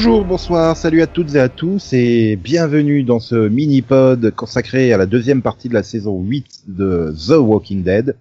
Bonjour, 0.00 0.24
bonsoir, 0.24 0.76
salut 0.76 1.02
à 1.02 1.08
toutes 1.08 1.34
et 1.34 1.40
à 1.40 1.48
tous 1.48 1.92
et 1.92 2.36
bienvenue 2.36 3.02
dans 3.02 3.18
ce 3.18 3.48
mini-pod 3.48 4.30
consacré 4.30 4.92
à 4.92 4.96
la 4.96 5.06
deuxième 5.06 5.42
partie 5.42 5.68
de 5.68 5.74
la 5.74 5.82
saison 5.82 6.22
8 6.22 6.66
de 6.68 7.12
The 7.26 7.36
Walking 7.36 7.82
Dead. 7.82 8.14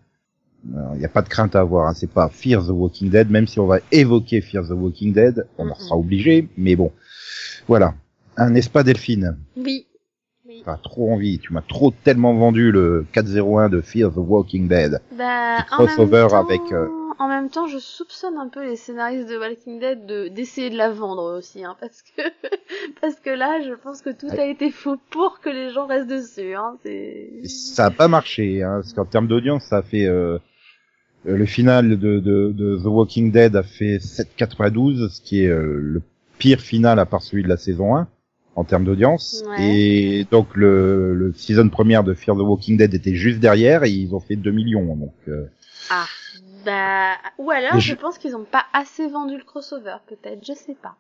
Il 0.66 0.98
n'y 0.98 1.06
a 1.06 1.08
pas 1.08 1.22
de 1.22 1.30
crainte 1.30 1.56
à 1.56 1.60
avoir, 1.60 1.88
hein, 1.88 1.94
c'est 1.94 2.10
pas 2.10 2.30
Fear 2.30 2.66
the 2.66 2.72
Walking 2.72 3.12
Dead, 3.12 3.30
même 3.30 3.46
si 3.46 3.60
on 3.60 3.68
va 3.68 3.78
évoquer 3.92 4.42
Fear 4.42 4.68
the 4.68 4.72
Walking 4.72 5.14
Dead, 5.14 5.46
on 5.60 5.70
en 5.70 5.76
sera 5.76 5.96
obligé, 5.96 6.50
mais 6.58 6.76
bon. 6.76 6.92
Voilà. 7.68 7.94
Un 8.38 8.50
n'est-ce 8.50 8.72
pas 8.72 8.82
Delphine 8.82 9.38
Oui. 9.56 9.86
oui. 10.48 10.64
T'as 10.66 10.78
trop 10.78 11.14
envie, 11.14 11.38
tu 11.38 11.54
m'as 11.54 11.62
trop 11.62 11.94
tellement 12.04 12.34
vendu 12.34 12.72
le 12.72 13.06
401 13.12 13.70
de 13.70 13.82
Fear 13.82 14.12
the 14.12 14.18
Walking 14.18 14.68
Dead. 14.68 15.00
Bah, 15.16 15.58
crossover 15.70 16.22
en 16.22 16.24
même 16.24 16.30
temps, 16.30 16.48
avec, 16.48 16.72
euh, 16.72 16.88
En 17.20 17.28
même 17.28 17.50
temps, 17.50 17.68
je 17.68 17.80
soupçonne 17.80 18.38
un 18.38 18.48
peu 18.48 18.64
les 18.64 18.76
scénaristes 18.76 19.28
de 19.28 19.38
Walking 19.38 19.80
Dead 19.80 20.06
de 20.06 20.28
d'essayer 20.28 20.70
de 20.70 20.78
la 20.78 20.92
vendre 20.92 21.36
aussi, 21.38 21.64
hein, 21.64 21.76
parce 21.80 22.02
que 22.04 22.22
parce 23.02 23.16
que 23.20 23.30
là, 23.30 23.60
je 23.68 23.74
pense 23.74 24.02
que 24.02 24.12
tout 24.12 24.30
a 24.30 24.46
été 24.46 24.70
faux 24.72 24.98
pour 25.10 25.40
que 25.40 25.50
les 25.50 25.72
gens 25.72 25.88
restent 25.88 26.10
dessus. 26.10 26.54
Hein, 26.54 26.78
ça 27.46 27.86
a 27.86 27.92
pas 27.92 28.08
marché, 28.08 28.62
hein, 28.64 28.80
parce 28.82 28.94
qu'en 28.94 29.06
termes 29.06 29.28
d'audience, 29.28 29.64
ça 29.66 29.78
a 29.78 29.82
fait 29.82 30.06
euh, 30.06 30.38
le 31.26 31.46
final 31.46 31.98
de, 31.98 32.20
de, 32.20 32.52
de 32.52 32.78
The 32.78 32.86
Walking 32.86 33.32
Dead 33.32 33.56
a 33.56 33.64
fait 33.64 33.98
7,92, 33.98 35.10
ce 35.10 35.22
qui 35.22 35.44
est 35.44 35.48
euh, 35.48 35.80
le 35.82 36.02
pire 36.38 36.62
final 36.62 37.00
à 37.00 37.06
part 37.06 37.24
celui 37.24 37.44
de 37.44 37.50
la 37.50 37.58
saison 37.58 37.96
1 37.96 38.08
en 38.56 38.64
termes 38.64 38.86
d'audience. 38.86 39.44
Ouais. 39.48 39.76
Et 39.76 40.28
donc 40.30 40.56
le, 40.56 41.14
le 41.16 41.34
season 41.34 41.70
première 41.70 42.04
de 42.04 42.14
Fear 42.14 42.36
the 42.38 42.42
Walking 42.42 42.78
Dead 42.78 42.94
était 42.94 43.16
juste 43.16 43.40
derrière 43.40 43.84
et 43.84 43.90
ils 43.90 44.14
ont 44.14 44.20
fait 44.20 44.36
2 44.36 44.52
millions. 44.52 44.96
Donc 44.96 45.14
euh, 45.28 45.46
Ah. 45.90 46.06
Bah, 46.68 47.16
ou 47.38 47.50
alors, 47.52 47.80
je... 47.80 47.90
je- 47.92 47.96
pense 47.96 48.18
qu'ils 48.18 48.36
ont 48.36 48.44
pas 48.44 48.66
assez 48.74 49.08
vendu 49.08 49.38
le 49.38 49.44
crossover, 49.44 49.96
peut-être. 50.08 50.46
Je 50.46 50.54
sais 50.54 50.76
pas. 50.76 50.96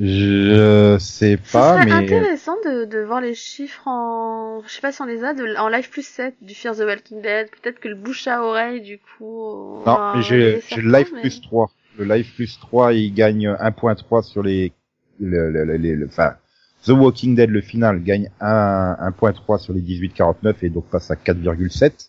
je 0.00 0.96
sais 0.98 1.38
Ce 1.44 1.52
pas, 1.52 1.74
serait 1.74 1.84
mais 1.84 1.92
intéressant 1.92 2.56
de, 2.64 2.84
de 2.86 2.98
voir 3.00 3.20
les 3.20 3.34
chiffres 3.34 3.86
en, 3.86 4.62
je 4.66 4.72
sais 4.72 4.80
pas 4.80 4.90
si 4.92 5.02
on 5.02 5.06
les 5.06 5.22
a, 5.22 5.34
de, 5.34 5.56
en 5.58 5.68
live 5.68 5.90
plus 5.90 6.06
7 6.06 6.34
du 6.40 6.54
Fear 6.54 6.74
the 6.76 6.80
Walking 6.80 7.20
Dead. 7.22 7.48
Peut-être 7.50 7.78
que 7.78 7.88
le 7.88 7.94
bouche 7.94 8.26
à 8.26 8.42
oreille, 8.42 8.80
du 8.80 8.98
coup. 8.98 9.82
non, 9.86 10.14
mais 10.16 10.22
j'ai 10.22 10.60
le 10.76 10.92
live 10.92 11.10
mais- 11.14 11.20
plus 11.20 11.40
3. 11.42 11.70
Le 11.98 12.04
live 12.06 12.34
plus 12.34 12.58
3, 12.58 12.94
il 12.94 13.12
gagne 13.12 13.48
1.3 13.48 14.22
sur 14.22 14.42
les 14.42 14.72
le, 15.20 15.50
le, 15.50 15.64
le, 15.64 15.76
le- 15.76 15.94
le- 15.94 16.06
enfin 16.06 16.36
The 16.84 16.88
Walking 16.88 17.36
Dead 17.36 17.50
le 17.50 17.60
final 17.60 18.02
gagne 18.02 18.30
1 18.40 18.96
1.3 19.10 19.58
sur 19.58 19.72
les 19.74 19.82
18-49 19.82 20.54
et 20.62 20.70
donc 20.70 20.86
passe 20.86 21.10
à 21.10 21.16
4,7 21.16 22.08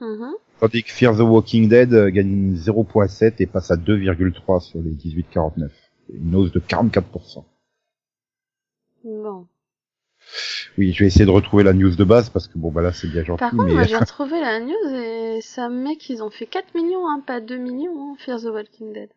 Mhm. 0.00 0.32
Tandis 0.60 0.82
que 0.84 0.90
Fear 0.90 1.16
the 1.16 1.20
Walking 1.20 1.68
Dead 1.68 1.92
euh, 1.94 2.10
gagne 2.10 2.54
0.7 2.54 3.34
et 3.38 3.46
passe 3.46 3.70
à 3.70 3.76
2,3 3.76 4.60
sur 4.60 4.80
les 4.80 4.90
18-49 4.92 5.70
une 6.12 6.34
hausse 6.34 6.50
de 6.52 6.58
44%. 6.60 7.44
Bon. 9.04 9.46
Oui, 10.76 10.92
je 10.92 11.00
vais 11.00 11.06
essayer 11.06 11.24
de 11.24 11.30
retrouver 11.30 11.62
la 11.62 11.72
news 11.72 11.94
de 11.94 12.04
base 12.04 12.30
parce 12.30 12.46
que 12.48 12.58
bon 12.58 12.70
bah 12.70 12.82
là 12.82 12.92
c'est 12.92 13.08
bien 13.08 13.24
gentil 13.24 13.38
Par 13.40 13.50
contre, 13.52 13.64
mais 13.64 13.72
moi 13.74 13.82
j'ai 13.86 13.96
retrouvé 13.96 14.40
la 14.40 14.60
news 14.60 14.94
et 14.94 15.40
ça 15.40 15.68
me 15.68 15.82
met 15.82 15.96
qu'ils 15.96 16.22
ont 16.22 16.30
fait 16.30 16.46
4 16.46 16.74
millions, 16.74 17.08
hein, 17.08 17.22
pas 17.26 17.40
2 17.40 17.56
millions, 17.56 18.12
hein, 18.12 18.16
Fear 18.18 18.40
the 18.40 18.44
Walking 18.46 18.92
Dead. 18.92 19.08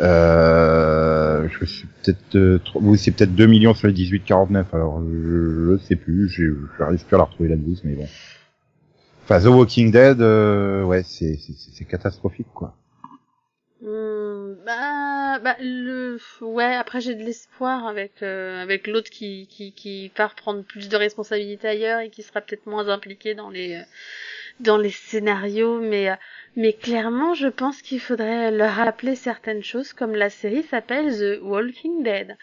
euh, 0.00 1.48
je 1.48 1.64
suis 1.64 1.86
peut-être 2.02 2.36
euh, 2.36 2.58
trop- 2.64 2.80
oui, 2.82 2.96
c'est 2.98 3.10
peut-être 3.10 3.34
2 3.34 3.46
millions 3.46 3.74
sur 3.74 3.88
les 3.88 3.94
18-49 3.94 4.64
alors 4.72 5.02
je, 5.02 5.72
je 5.72 5.84
sais 5.84 5.96
plus, 5.96 6.28
je 6.28 6.52
j'arrive 6.78 7.04
plus 7.04 7.14
à 7.14 7.18
la 7.18 7.24
retrouver 7.24 7.48
la 7.48 7.56
news 7.56 7.76
mais 7.84 7.94
bon. 7.94 8.06
Enfin 9.30 9.44
The 9.44 9.46
Walking 9.54 9.92
Dead 9.92 10.20
euh, 10.20 10.82
ouais, 10.82 11.04
c'est 11.04 11.38
c'est 11.38 11.84
catastrophique 11.84 12.48
quoi. 12.52 12.74
Hmm, 13.80 14.54
bah, 14.66 15.38
bah, 15.38 15.56
le, 15.60 16.18
ouais, 16.40 16.74
après 16.74 17.00
j'ai 17.00 17.14
de 17.14 17.22
l'espoir 17.22 17.86
avec, 17.86 18.24
euh, 18.24 18.60
avec 18.60 18.88
l'autre 18.88 19.08
qui, 19.08 19.46
qui, 19.46 19.72
qui 19.72 20.10
part 20.16 20.34
prendre 20.34 20.64
plus 20.64 20.88
de 20.88 20.96
responsabilités 20.96 21.68
ailleurs 21.68 22.00
et 22.00 22.10
qui 22.10 22.24
sera 22.24 22.40
peut-être 22.40 22.66
moins 22.66 22.88
impliqué 22.88 23.36
dans 23.36 23.50
les, 23.50 23.76
euh, 23.76 23.82
dans 24.58 24.76
les 24.76 24.90
scénarios, 24.90 25.80
mais, 25.80 26.10
euh, 26.10 26.16
mais 26.56 26.72
clairement, 26.72 27.32
je 27.34 27.46
pense 27.46 27.82
qu'il 27.82 28.00
faudrait 28.00 28.50
leur 28.50 28.72
rappeler 28.74 29.14
certaines 29.14 29.62
choses, 29.62 29.92
comme 29.92 30.16
la 30.16 30.28
série 30.28 30.64
s'appelle 30.64 31.16
The 31.16 31.40
Walking 31.40 32.02
Dead. 32.02 32.36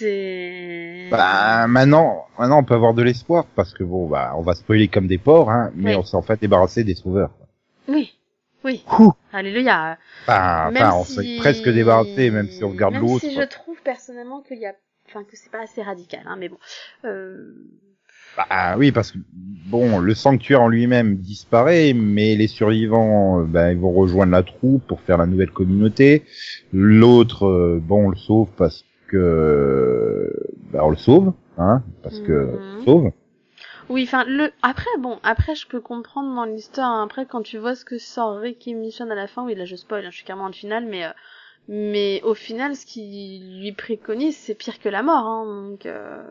C'est... 0.00 1.08
Bah 1.10 1.66
maintenant, 1.66 2.24
maintenant 2.38 2.60
on 2.60 2.64
peut 2.64 2.74
avoir 2.74 2.94
de 2.94 3.02
l'espoir 3.02 3.44
parce 3.54 3.74
que 3.74 3.84
bon 3.84 4.08
bah 4.08 4.32
on 4.36 4.40
va 4.40 4.54
spoiler 4.54 4.88
comme 4.88 5.06
des 5.06 5.18
porcs 5.18 5.50
hein, 5.50 5.70
mais 5.74 5.90
Oui. 5.94 5.96
on 6.00 6.02
s'est 6.04 6.16
en 6.16 6.22
fait 6.22 6.40
débarrassé 6.40 6.84
des 6.84 6.94
sauveurs. 6.94 7.30
Oui, 7.86 8.14
oui. 8.64 8.82
Ouh. 8.98 9.12
Alléluia. 9.30 9.98
Même 10.26 10.76
enfin, 10.76 10.92
on 10.94 11.04
si- 11.04 11.14
s'est 11.16 11.36
presque 11.38 11.68
débarrassé 11.68 12.30
même 12.30 12.48
si 12.48 12.64
on 12.64 12.70
regarde 12.70 12.94
Même 12.94 13.02
l'autre. 13.02 13.20
si 13.20 13.34
je 13.34 13.42
trouve 13.42 13.76
personnellement 13.82 14.40
qu'il 14.40 14.58
y 14.58 14.64
a, 14.66 14.72
enfin 15.06 15.22
que 15.24 15.36
c'est 15.36 15.50
pas 15.52 15.62
assez 15.64 15.82
radical, 15.82 16.22
hein, 16.26 16.36
mais 16.38 16.48
bon. 16.48 16.58
Euh... 17.04 17.52
Bah 18.38 18.76
oui 18.78 18.92
parce 18.92 19.10
que 19.12 19.18
bon 19.34 19.98
le 19.98 20.14
sanctuaire 20.14 20.62
en 20.62 20.68
lui-même 20.68 21.16
disparaît 21.16 21.92
mais 21.94 22.36
les 22.36 22.46
survivants 22.46 23.40
euh, 23.40 23.44
bah, 23.44 23.72
ils 23.72 23.78
vont 23.78 23.90
rejoindre 23.92 24.32
la 24.32 24.44
troupe 24.44 24.86
pour 24.86 25.00
faire 25.02 25.18
la 25.18 25.26
nouvelle 25.26 25.50
communauté. 25.50 26.24
L'autre 26.72 27.46
euh, 27.46 27.80
bon 27.82 28.06
on 28.06 28.08
le 28.08 28.16
sauve 28.16 28.48
parce 28.56 28.84
que 29.10 30.32
bah 30.72 30.80
on 30.84 30.90
le 30.90 30.96
sauve 30.96 31.32
hein 31.58 31.82
parce 32.02 32.18
que 32.20 32.32
Mhm. 32.32 32.84
sauve. 32.84 33.10
Oui, 33.88 34.04
enfin 34.04 34.24
le. 34.24 34.52
Après, 34.62 34.90
bon, 34.98 35.18
après 35.22 35.54
je 35.54 35.66
peux 35.66 35.80
comprendre 35.80 36.34
dans 36.34 36.44
l'histoire. 36.44 36.90
hein, 36.90 37.04
Après, 37.04 37.26
quand 37.26 37.42
tu 37.42 37.58
vois 37.58 37.74
ce 37.74 37.84
que 37.84 37.98
sort 37.98 38.36
Ricky 38.38 38.74
Mission 38.74 39.10
à 39.10 39.14
la 39.14 39.26
fin, 39.26 39.44
oui, 39.44 39.54
là 39.54 39.64
je 39.64 39.76
spoil, 39.76 40.04
hein, 40.06 40.10
je 40.10 40.16
suis 40.16 40.24
carrément 40.24 40.46
en 40.46 40.52
finale, 40.52 40.86
mais. 40.86 41.04
euh, 41.06 41.10
Mais 41.68 42.20
au 42.24 42.34
final, 42.34 42.74
ce 42.74 42.84
qu'il 42.86 43.60
lui 43.60 43.72
préconise, 43.72 44.36
c'est 44.36 44.54
pire 44.56 44.80
que 44.80 44.88
la 44.88 45.02
mort, 45.02 45.24
hein, 45.26 45.44
donc 45.70 45.86
euh, 45.86 46.22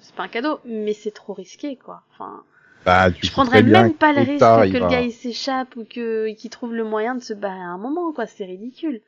c'est 0.00 0.14
pas 0.14 0.24
un 0.24 0.28
cadeau, 0.28 0.60
mais 0.64 0.92
c'est 0.92 1.10
trop 1.12 1.34
risqué, 1.34 1.76
quoi. 1.76 2.02
Enfin, 2.12 2.44
Bah 2.86 3.10
tu 3.10 3.26
Je 3.26 3.32
prendrais 3.32 3.62
même 3.62 3.94
pas 3.94 4.12
le 4.12 4.20
que 4.22 4.26
risque 4.32 4.46
que 4.72 4.78
le 4.78 4.78
va- 4.80 4.90
gars 4.90 5.00
il 5.02 5.12
s'échappe 5.12 5.76
ou 5.76 5.84
que 5.84 6.32
qu'il 6.34 6.50
trouve 6.50 6.74
le 6.74 6.84
moyen 6.84 7.14
de 7.16 7.22
se 7.22 7.34
barrer 7.34 7.58
à 7.60 7.72
un 7.76 7.78
moment 7.78 8.12
quoi, 8.12 8.26
c'est 8.26 8.44
ridicule. 8.44 9.00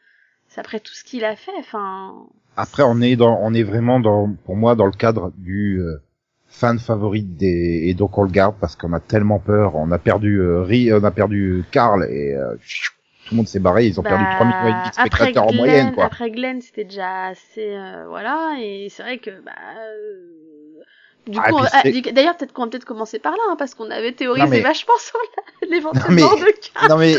C'est 0.55 0.61
après 0.61 0.81
tout 0.81 0.93
ce 0.93 1.03
qu'il 1.03 1.25
a 1.25 1.35
fait, 1.35 1.53
enfin. 1.59 2.27
Après, 2.59 2.83
on 2.83 3.01
est 3.01 3.17
dans, 3.17 3.39
on 3.41 3.55
est 3.55 3.63
vraiment 3.63 4.01
dans, 4.01 4.31
pour 4.45 4.55
moi, 4.55 4.75
dans 4.75 4.85
le 4.85 4.93
cadre 4.93 5.33
du 5.39 5.81
euh, 5.81 6.03
fan 6.49 6.79
favorite 6.79 7.37
des, 7.39 7.85
et 7.87 7.95
donc 7.95 8.19
on 8.19 8.23
le 8.25 8.31
garde 8.31 8.57
parce 8.61 8.77
qu'on 8.77 8.93
a 8.93 9.01
tellement 9.01 9.39
peur. 9.39 9.77
On 9.77 9.91
a 9.91 9.99
perdu, 9.99 10.41
euh, 10.41 10.61
Ri- 10.63 10.93
on 10.93 11.03
a 11.05 11.11
perdu 11.11 11.65
Carl 11.71 12.05
et 12.11 12.35
euh, 12.35 12.55
tout 12.57 13.31
le 13.33 13.37
monde 13.39 13.49
s'est 13.49 13.61
barré. 13.61 13.87
Ils 13.87 13.99
ont 13.99 14.03
perdu 14.03 14.25
3 14.35 14.45
millions 14.47 14.59
et 14.69 14.73
demi 14.73 14.73
de 14.75 14.85
Bah, 14.85 14.91
spectateurs 14.93 15.45
en 15.45 15.47
Glenn, 15.49 15.57
moyenne, 15.57 15.93
quoi. 15.95 16.05
Après 16.05 16.31
Glenn, 16.31 16.61
c'était 16.61 16.85
déjà 16.85 17.27
assez 17.29 17.75
euh, 17.75 18.05
voilà 18.09 18.57
et 18.61 18.89
c'est 18.91 19.03
vrai 19.03 19.17
que 19.17 19.31
bah 19.31 19.53
euh, 19.79 20.52
du 21.29 21.39
Ah, 21.41 21.51
coup, 21.51 21.57
on- 21.57 21.65
ah, 21.73 21.83
d'ailleurs 22.13 22.37
peut-être 22.37 22.53
qu'on 22.53 22.65
va 22.65 22.69
peut-être 22.71 22.85
commencer 22.85 23.19
par 23.21 23.33
là 23.33 23.39
hein, 23.51 23.57
parce 23.59 23.75
qu'on 23.75 23.91
avait 23.91 24.13
théorisé 24.13 24.47
mais- 24.49 24.61
vachement 24.61 24.95
sur 24.99 25.19
Non, 25.71 25.79
mais- 26.11 26.23
de 26.23 26.53
Carl. 26.75 26.89
Non 26.91 26.99
mais 26.99 27.15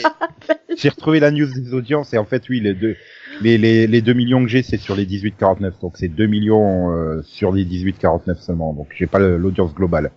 j'ai 0.77 0.89
retrouvé 0.89 1.19
la 1.19 1.31
news 1.31 1.47
des 1.47 1.73
audiences 1.73 2.13
et 2.13 2.17
en 2.17 2.25
fait 2.25 2.47
oui 2.49 2.59
les 2.59 2.73
deux 2.73 2.95
les 3.41 3.57
les, 3.57 3.87
les 3.87 4.01
2 4.01 4.13
millions 4.13 4.43
que 4.43 4.49
j'ai 4.49 4.61
c'est 4.61 4.77
sur 4.77 4.95
les 4.95 5.05
18-49 5.05 5.79
donc 5.81 5.93
c'est 5.97 6.07
2 6.09 6.25
millions 6.27 6.91
euh, 6.91 7.21
sur 7.23 7.51
les 7.51 7.65
18-49 7.65 8.35
seulement 8.41 8.73
donc 8.73 8.87
j'ai 8.95 9.07
pas 9.07 9.19
l'audience 9.19 9.73
globale. 9.73 10.11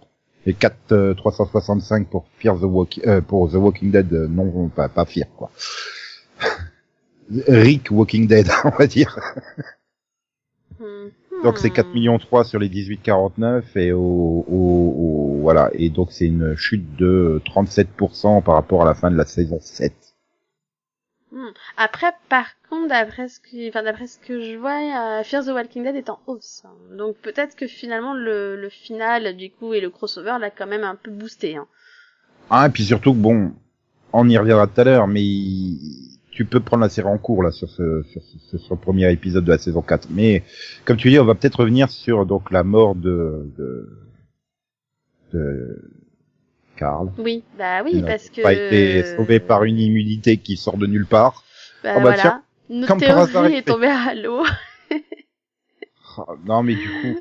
Et 0.48 0.52
4 0.54 0.76
euh, 0.92 1.14
365 1.14 2.08
pour 2.08 2.26
Fear 2.38 2.56
the 2.58 2.62
Walking 2.64 3.02
euh, 3.06 3.20
pour 3.20 3.50
The 3.50 3.54
Walking 3.54 3.90
Dead 3.90 4.12
euh, 4.12 4.26
non 4.28 4.68
pas 4.68 4.88
pas 4.88 5.04
Fear 5.04 5.26
quoi. 5.36 5.50
Rick 7.48 7.88
Walking 7.90 8.26
Dead 8.26 8.48
on 8.64 8.70
va 8.70 8.86
dire. 8.86 9.18
Hmm. 11.46 11.52
Donc 11.52 11.58
c'est 11.58 11.70
4 11.70 11.92
millions 11.94 12.18
3 12.18 12.44
sur 12.44 12.58
les 12.58 12.68
18-49 12.68 13.62
et 13.76 13.92
au, 13.92 14.00
au, 14.00 14.48
au- 14.48 15.38
voilà 15.40 15.70
et 15.74 15.90
donc 15.90 16.12
c'est 16.12 16.26
une 16.26 16.56
chute 16.56 16.96
de 16.96 17.40
37% 17.44 18.42
par 18.42 18.54
rapport 18.54 18.82
à 18.82 18.84
la 18.84 18.94
fin 18.94 19.10
de 19.10 19.16
la 19.16 19.24
saison 19.26 19.58
7. 19.60 19.92
Hmm. 21.32 21.48
Après, 21.76 22.12
par 22.28 22.46
contre, 22.70 22.88
d'après 22.88 23.28
ce 23.28 23.40
que, 23.40 23.68
enfin, 23.68 23.82
d'après 23.82 24.06
ce 24.06 24.18
que 24.18 24.40
je 24.40 24.56
vois, 24.56 24.78
euh, 25.20 25.24
Fear 25.24 25.44
the 25.44 25.48
Walking 25.48 25.82
Dead 25.82 25.96
est 25.96 26.08
en 26.08 26.20
hausse. 26.26 26.62
hein. 26.64 26.70
Donc 26.96 27.16
peut-être 27.16 27.56
que 27.56 27.66
finalement 27.66 28.14
le, 28.14 28.56
le 28.60 28.68
final 28.68 29.36
du 29.36 29.50
coup 29.50 29.74
et 29.74 29.80
le 29.80 29.90
crossover 29.90 30.36
l'a 30.40 30.50
quand 30.50 30.66
même 30.68 30.84
un 30.84 30.94
peu 30.94 31.10
boosté. 31.10 31.56
Hein. 31.56 31.66
Ah, 32.48 32.66
et 32.66 32.70
puis 32.70 32.84
surtout 32.84 33.12
que 33.12 33.18
bon, 33.18 33.52
on 34.12 34.28
y 34.28 34.38
reviendra 34.38 34.66
tout 34.68 34.80
à 34.80 34.84
l'heure, 34.84 35.06
mais 35.08 35.22
il- 35.22 36.15
tu 36.36 36.44
peux 36.44 36.60
prendre 36.60 36.82
la 36.82 36.90
série 36.90 37.08
en 37.08 37.16
cours 37.16 37.42
là 37.42 37.50
sur 37.50 37.66
ce, 37.70 38.02
sur 38.02 38.20
ce, 38.22 38.58
sur 38.58 38.74
le 38.74 38.80
premier 38.80 39.10
épisode 39.10 39.46
de 39.46 39.52
la 39.52 39.56
saison 39.56 39.80
4. 39.80 40.08
Mais 40.10 40.42
comme 40.84 40.98
tu 40.98 41.08
dis, 41.08 41.18
on 41.18 41.24
va 41.24 41.34
peut-être 41.34 41.60
revenir 41.60 41.88
sur 41.88 42.26
donc 42.26 42.50
la 42.50 42.62
mort 42.62 42.94
de 42.94 43.50
de, 43.56 43.88
de 45.32 45.90
Carl. 46.76 47.10
Oui, 47.16 47.42
bah 47.56 47.82
oui, 47.82 48.02
parce 48.02 48.28
que 48.28 48.42
pas 48.42 48.52
été 48.52 49.16
sauvé 49.16 49.40
par 49.40 49.64
une 49.64 49.78
immunité 49.78 50.36
qui 50.36 50.58
sort 50.58 50.76
de 50.76 50.86
nulle 50.86 51.06
part. 51.06 51.42
Bah, 51.82 51.94
Oh, 51.96 51.96
bah, 51.96 52.02
voilà. 52.02 52.20
tiens, 52.20 52.42
Notre 52.68 53.30
théorie 53.30 53.54
est 53.54 53.62
tombée 53.62 53.86
à 53.86 54.14
l'eau. 54.14 54.42
Ah, 56.18 56.24
non, 56.44 56.62
mais 56.62 56.74
du 56.74 56.88
coup, 56.88 57.20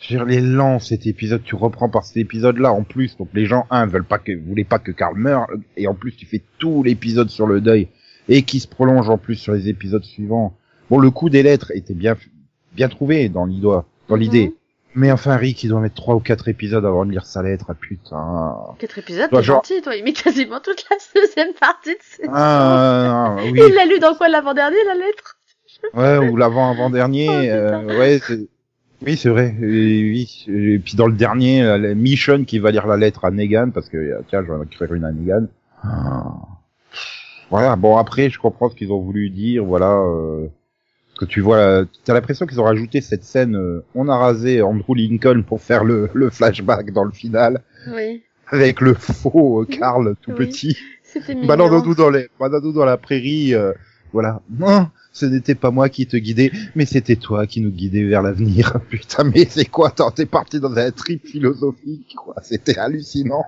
je 0.00 0.18
veux 0.18 0.18
dire, 0.18 0.26
les 0.26 0.40
lents, 0.42 0.80
cet 0.80 1.06
épisode, 1.06 1.42
tu 1.44 1.54
reprends 1.54 1.88
par 1.88 2.04
cet 2.04 2.18
épisode-là 2.18 2.72
en 2.72 2.82
plus. 2.82 3.16
Donc 3.16 3.30
les 3.32 3.46
gens, 3.46 3.66
un, 3.70 3.86
veulent 3.86 4.04
pas 4.04 4.18
que, 4.18 4.32
voulaient 4.32 4.64
pas 4.64 4.78
que 4.78 4.92
Karl 4.92 5.16
meure, 5.16 5.46
et 5.78 5.86
en 5.86 5.94
plus 5.94 6.14
tu 6.14 6.26
fais 6.26 6.42
tout 6.58 6.82
l'épisode 6.82 7.30
sur 7.30 7.46
le 7.46 7.62
deuil. 7.62 7.88
Et 8.28 8.42
qui 8.42 8.60
se 8.60 8.68
prolonge 8.68 9.08
en 9.08 9.18
plus 9.18 9.36
sur 9.36 9.52
les 9.54 9.68
épisodes 9.68 10.04
suivants. 10.04 10.54
Bon, 10.90 10.98
le 10.98 11.10
coup 11.10 11.28
des 11.30 11.42
lettres 11.42 11.70
était 11.74 11.94
bien 11.94 12.16
bien 12.74 12.88
trouvé 12.88 13.28
dans 13.28 13.44
l'idée, 13.44 13.68
dans 14.08 14.16
l'idée. 14.16 14.46
Mhm. 14.48 14.52
Mais 14.94 15.12
enfin, 15.12 15.36
Rick, 15.36 15.62
il 15.62 15.68
doit 15.68 15.80
mettre 15.80 15.94
trois 15.94 16.14
ou 16.14 16.20
quatre 16.20 16.48
épisodes 16.48 16.84
avant 16.84 17.04
de 17.04 17.10
lire 17.12 17.26
sa 17.26 17.42
lettre, 17.42 17.66
ah 17.68 17.74
putain. 17.74 18.56
Quatre 18.78 18.98
épisodes, 18.98 19.28
t'es 19.30 19.42
genre- 19.42 19.56
gentil, 19.56 19.82
toi. 19.82 19.94
Il 19.94 20.02
met 20.02 20.12
quasiment 20.12 20.60
toute 20.60 20.84
la 20.90 20.96
deuxième 21.14 21.52
partie 21.54 21.90
de 21.90 21.98
saison. 22.00 22.32
Ah, 22.34 23.36
oui. 23.44 23.52
Il 23.54 23.74
l'a 23.74 23.84
lu 23.84 23.98
dans 24.00 24.14
quoi 24.14 24.28
l'avant-dernier, 24.28 24.78
la 24.86 24.94
lettre? 24.94 25.36
Ouais, 25.94 26.18
ou 26.28 26.36
l'avant 26.36 26.70
avant 26.70 26.90
dernier. 26.90 27.28
Oh, 27.28 27.84
putain. 27.84 27.98
ouais, 27.98 28.20
oui, 29.06 29.16
c'est 29.16 29.28
vrai. 29.28 29.54
Et, 29.60 29.64
oui. 29.64 30.44
Et 30.48 30.78
puis 30.80 30.96
dans 30.96 31.06
le 31.06 31.12
dernier, 31.12 31.62
euh, 31.62 31.78
la 31.78 31.94
Mission 31.94 32.44
qui 32.44 32.58
va 32.58 32.70
lire 32.72 32.86
la 32.86 32.96
lettre 32.96 33.24
à 33.24 33.30
Negan 33.30 33.70
parce 33.70 33.88
que 33.88 33.96
euh, 33.96 34.20
tiens, 34.28 34.42
je 34.42 34.48
vais 34.50 34.58
en 34.58 34.62
écrire 34.64 34.92
une 34.92 35.04
à 35.04 35.12
Negan. 35.12 35.46
Voilà. 37.50 37.76
Bon 37.76 37.96
après, 37.96 38.30
je 38.30 38.38
comprends 38.38 38.68
ce 38.70 38.74
qu'ils 38.76 38.92
ont 38.92 39.00
voulu 39.00 39.30
dire. 39.30 39.64
Voilà. 39.64 39.92
Euh, 39.92 40.46
que 41.18 41.24
tu 41.24 41.40
vois, 41.40 41.56
euh, 41.56 41.84
t'as 42.04 42.14
l'impression 42.14 42.46
qu'ils 42.46 42.60
ont 42.60 42.64
rajouté 42.64 43.00
cette 43.00 43.24
scène. 43.24 43.56
euh, 43.56 43.84
on 43.96 44.08
a 44.08 44.16
rasé 44.16 44.62
Andrew 44.62 44.94
Lincoln 44.94 45.42
pour 45.42 45.60
faire 45.60 45.82
le, 45.84 46.08
le 46.14 46.30
flashback 46.30 46.92
dans 46.92 47.02
le 47.02 47.10
final 47.10 47.62
Oui, 47.92 48.22
avec 48.46 48.80
le 48.80 48.94
faux 48.94 49.62
euh, 49.62 49.64
Carl 49.66 50.14
tout 50.22 50.30
Oui. 50.30 50.36
petit. 50.46 50.76
Baladons-nous 51.46 51.96
dans 51.96 52.10
les, 52.10 52.28
baladons-nous 52.38 52.72
dans 52.74 52.84
la 52.84 52.98
prairie, 52.98 53.52
euh, 53.52 53.72
voilà. 54.12 54.42
Non, 54.48 54.90
ce 55.12 55.26
n'était 55.26 55.56
pas 55.56 55.72
moi 55.72 55.88
qui 55.88 56.06
te 56.06 56.16
guidais, 56.16 56.52
mais 56.76 56.84
c'était 56.86 57.16
toi 57.16 57.48
qui 57.48 57.62
nous 57.62 57.70
guidais 57.72 58.04
vers 58.04 58.22
l'avenir. 58.22 58.78
Putain, 58.88 59.24
mais 59.24 59.44
c'est 59.46 59.64
quoi, 59.64 59.90
t'es 60.14 60.24
parti 60.26 60.60
dans 60.60 60.76
un 60.76 60.90
trip 60.92 61.26
philosophique, 61.26 62.14
quoi. 62.16 62.36
C'était 62.42 62.78
hallucinant. 62.78 63.44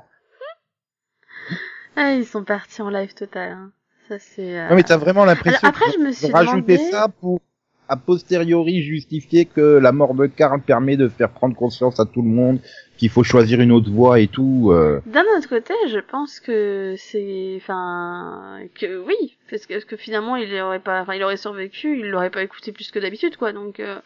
Ah, 1.95 2.15
ils 2.15 2.27
sont 2.27 2.43
partis 2.43 2.83
en 2.83 2.91
live 2.91 3.15
total. 3.15 3.53
Hein. 3.53 3.73
Ça, 4.11 4.19
c'est... 4.19 4.59
euh, 4.59 4.69
Non, 4.71 4.75
mais 4.75 4.83
t'as 4.83 4.97
vraiment 4.97 5.25
l'impression 5.25 5.69
après, 5.69 5.85
qu'ils 5.93 6.01
je 6.01 6.07
me 6.07 6.11
suis 6.13 6.27
demandé- 6.33 6.77
ça 6.91 7.07
pour, 7.21 7.41
a 7.89 7.97
posteriori, 7.97 8.83
justifier 8.83 9.45
que 9.45 9.61
la 9.79 9.93
mort 9.93 10.15
de 10.15 10.27
Karl 10.27 10.61
permet 10.61 10.97
de 10.97 11.07
faire 11.09 11.31
prendre 11.31 11.55
conscience 11.55 12.01
à 12.01 12.07
tout 12.07 12.23
le 12.23 12.29
monde 12.29 12.59
qu'il 12.97 13.09
faut 13.09 13.23
choisir 13.23 13.61
une 13.61 13.71
autre 13.71 13.89
voie 13.89 14.19
et 14.19 14.27
tout. 14.27 14.71
euh. 14.73 15.01
D'un 15.07 15.23
autre 15.37 15.49
côté, 15.49 15.75
je 15.89 16.01
pense 16.01 16.41
que 16.41 16.97
c'est, 16.99 17.55
enfin, 17.63 18.59
que 18.75 18.99
oui, 19.07 19.37
parce 19.49 19.67
que, 19.67 19.75
parce 19.75 19.85
que 19.85 19.97
finalement, 19.97 20.35
il 20.35 20.53
aurait 20.61 20.81
pas, 20.81 21.03
enfin, 21.03 21.15
il 21.15 21.23
aurait 21.23 21.37
survécu, 21.37 22.01
il 22.01 22.07
l'aurait 22.11 22.31
pas 22.31 22.43
écouté 22.43 22.73
plus 22.73 22.91
que 22.91 22.99
d'habitude, 22.99 23.37
quoi. 23.37 23.53
Donc, 23.53 23.79
euh, 23.79 24.01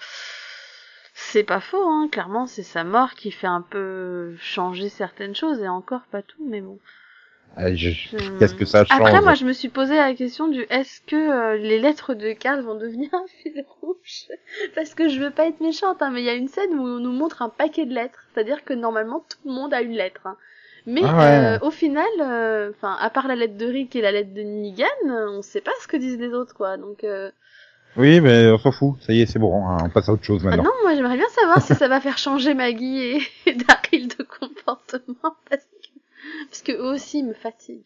c'est 1.14 1.44
pas 1.44 1.60
faux, 1.60 1.82
hein. 1.88 2.08
Clairement, 2.12 2.46
c'est 2.46 2.62
sa 2.62 2.84
mort 2.84 3.14
qui 3.14 3.30
fait 3.30 3.46
un 3.46 3.62
peu 3.62 4.34
changer 4.38 4.90
certaines 4.90 5.34
choses 5.34 5.60
et 5.60 5.68
encore 5.68 6.02
pas 6.12 6.20
tout, 6.22 6.46
mais 6.46 6.60
bon. 6.60 6.78
Ah, 7.56 7.72
je- 7.74 7.90
Je- 7.90 8.38
Qu'est-ce 8.38 8.54
que 8.54 8.64
ça 8.64 8.84
change 8.84 8.98
Après, 9.00 9.20
moi, 9.20 9.34
je 9.34 9.44
me 9.44 9.52
suis 9.52 9.68
posé 9.68 9.94
la 9.94 10.12
question 10.14 10.48
du 10.48 10.62
est-ce 10.70 11.00
que 11.06 11.14
euh, 11.14 11.56
les 11.56 11.78
lettres 11.78 12.14
de 12.14 12.32
Karl 12.32 12.60
vont 12.62 12.74
devenir 12.76 13.10
un 13.14 13.24
fil 13.42 13.64
rouge? 13.80 14.26
Parce 14.74 14.94
que 14.94 15.08
je 15.08 15.20
veux 15.20 15.30
pas 15.30 15.46
être 15.46 15.60
méchante, 15.60 16.02
hein, 16.02 16.10
mais 16.12 16.20
il 16.22 16.24
y 16.24 16.30
a 16.30 16.34
une 16.34 16.48
scène 16.48 16.74
où 16.74 16.82
on 16.82 16.98
nous 16.98 17.12
montre 17.12 17.42
un 17.42 17.48
paquet 17.48 17.86
de 17.86 17.94
lettres. 17.94 18.24
C'est-à-dire 18.34 18.64
que 18.64 18.72
normalement, 18.74 19.24
tout 19.30 19.38
le 19.48 19.52
monde 19.52 19.72
a 19.72 19.82
une 19.82 19.92
lettre. 19.92 20.22
hein. 20.26 20.36
Mais 20.86 21.02
Ah 21.04 21.16
ouais. 21.16 21.24
euh, 21.24 21.58
au 21.66 21.70
final, 21.70 22.04
euh, 22.20 22.70
enfin, 22.76 22.96
à 23.00 23.08
part 23.08 23.28
la 23.28 23.36
lettre 23.36 23.56
de 23.56 23.66
Rick 23.66 23.94
et 23.96 24.02
la 24.02 24.10
lettre 24.12 24.34
de 24.34 24.42
Negan, 24.42 24.84
euh, 25.06 25.30
on 25.30 25.40
sait 25.40 25.60
pas 25.62 25.70
ce 25.80 25.86
que 25.86 25.96
disent 25.96 26.18
les 26.18 26.34
autres, 26.34 26.54
quoi. 26.54 26.76
Donc, 26.76 27.04
euh... 27.04 27.30
Oui, 27.96 28.20
mais 28.20 28.50
on 28.50 28.58
s'en 28.58 28.72
fout. 28.72 28.96
Ça 29.00 29.12
y 29.12 29.20
est, 29.22 29.26
c'est 29.26 29.38
bon. 29.38 29.64
hein, 29.66 29.78
on 29.84 29.88
passe 29.90 30.08
à 30.08 30.12
autre 30.12 30.24
chose 30.24 30.42
ah 30.44 30.48
maintenant. 30.50 30.64
non, 30.64 30.70
moi, 30.82 30.94
j'aimerais 30.96 31.16
bien 31.16 31.28
savoir 31.28 31.62
si 31.62 31.74
ça 31.76 31.86
va 31.86 32.00
faire 32.00 32.18
changer 32.18 32.52
Maggie 32.52 32.98
et, 32.98 33.22
et 33.46 33.52
Daryl 33.54 34.08
de 34.08 34.24
comportement, 34.24 35.36
parce 35.48 35.62
parce 36.48 36.62
que 36.62 36.72
eux 36.72 36.92
aussi 36.94 37.18
ils 37.20 37.26
me 37.26 37.34
fatiguent. 37.34 37.84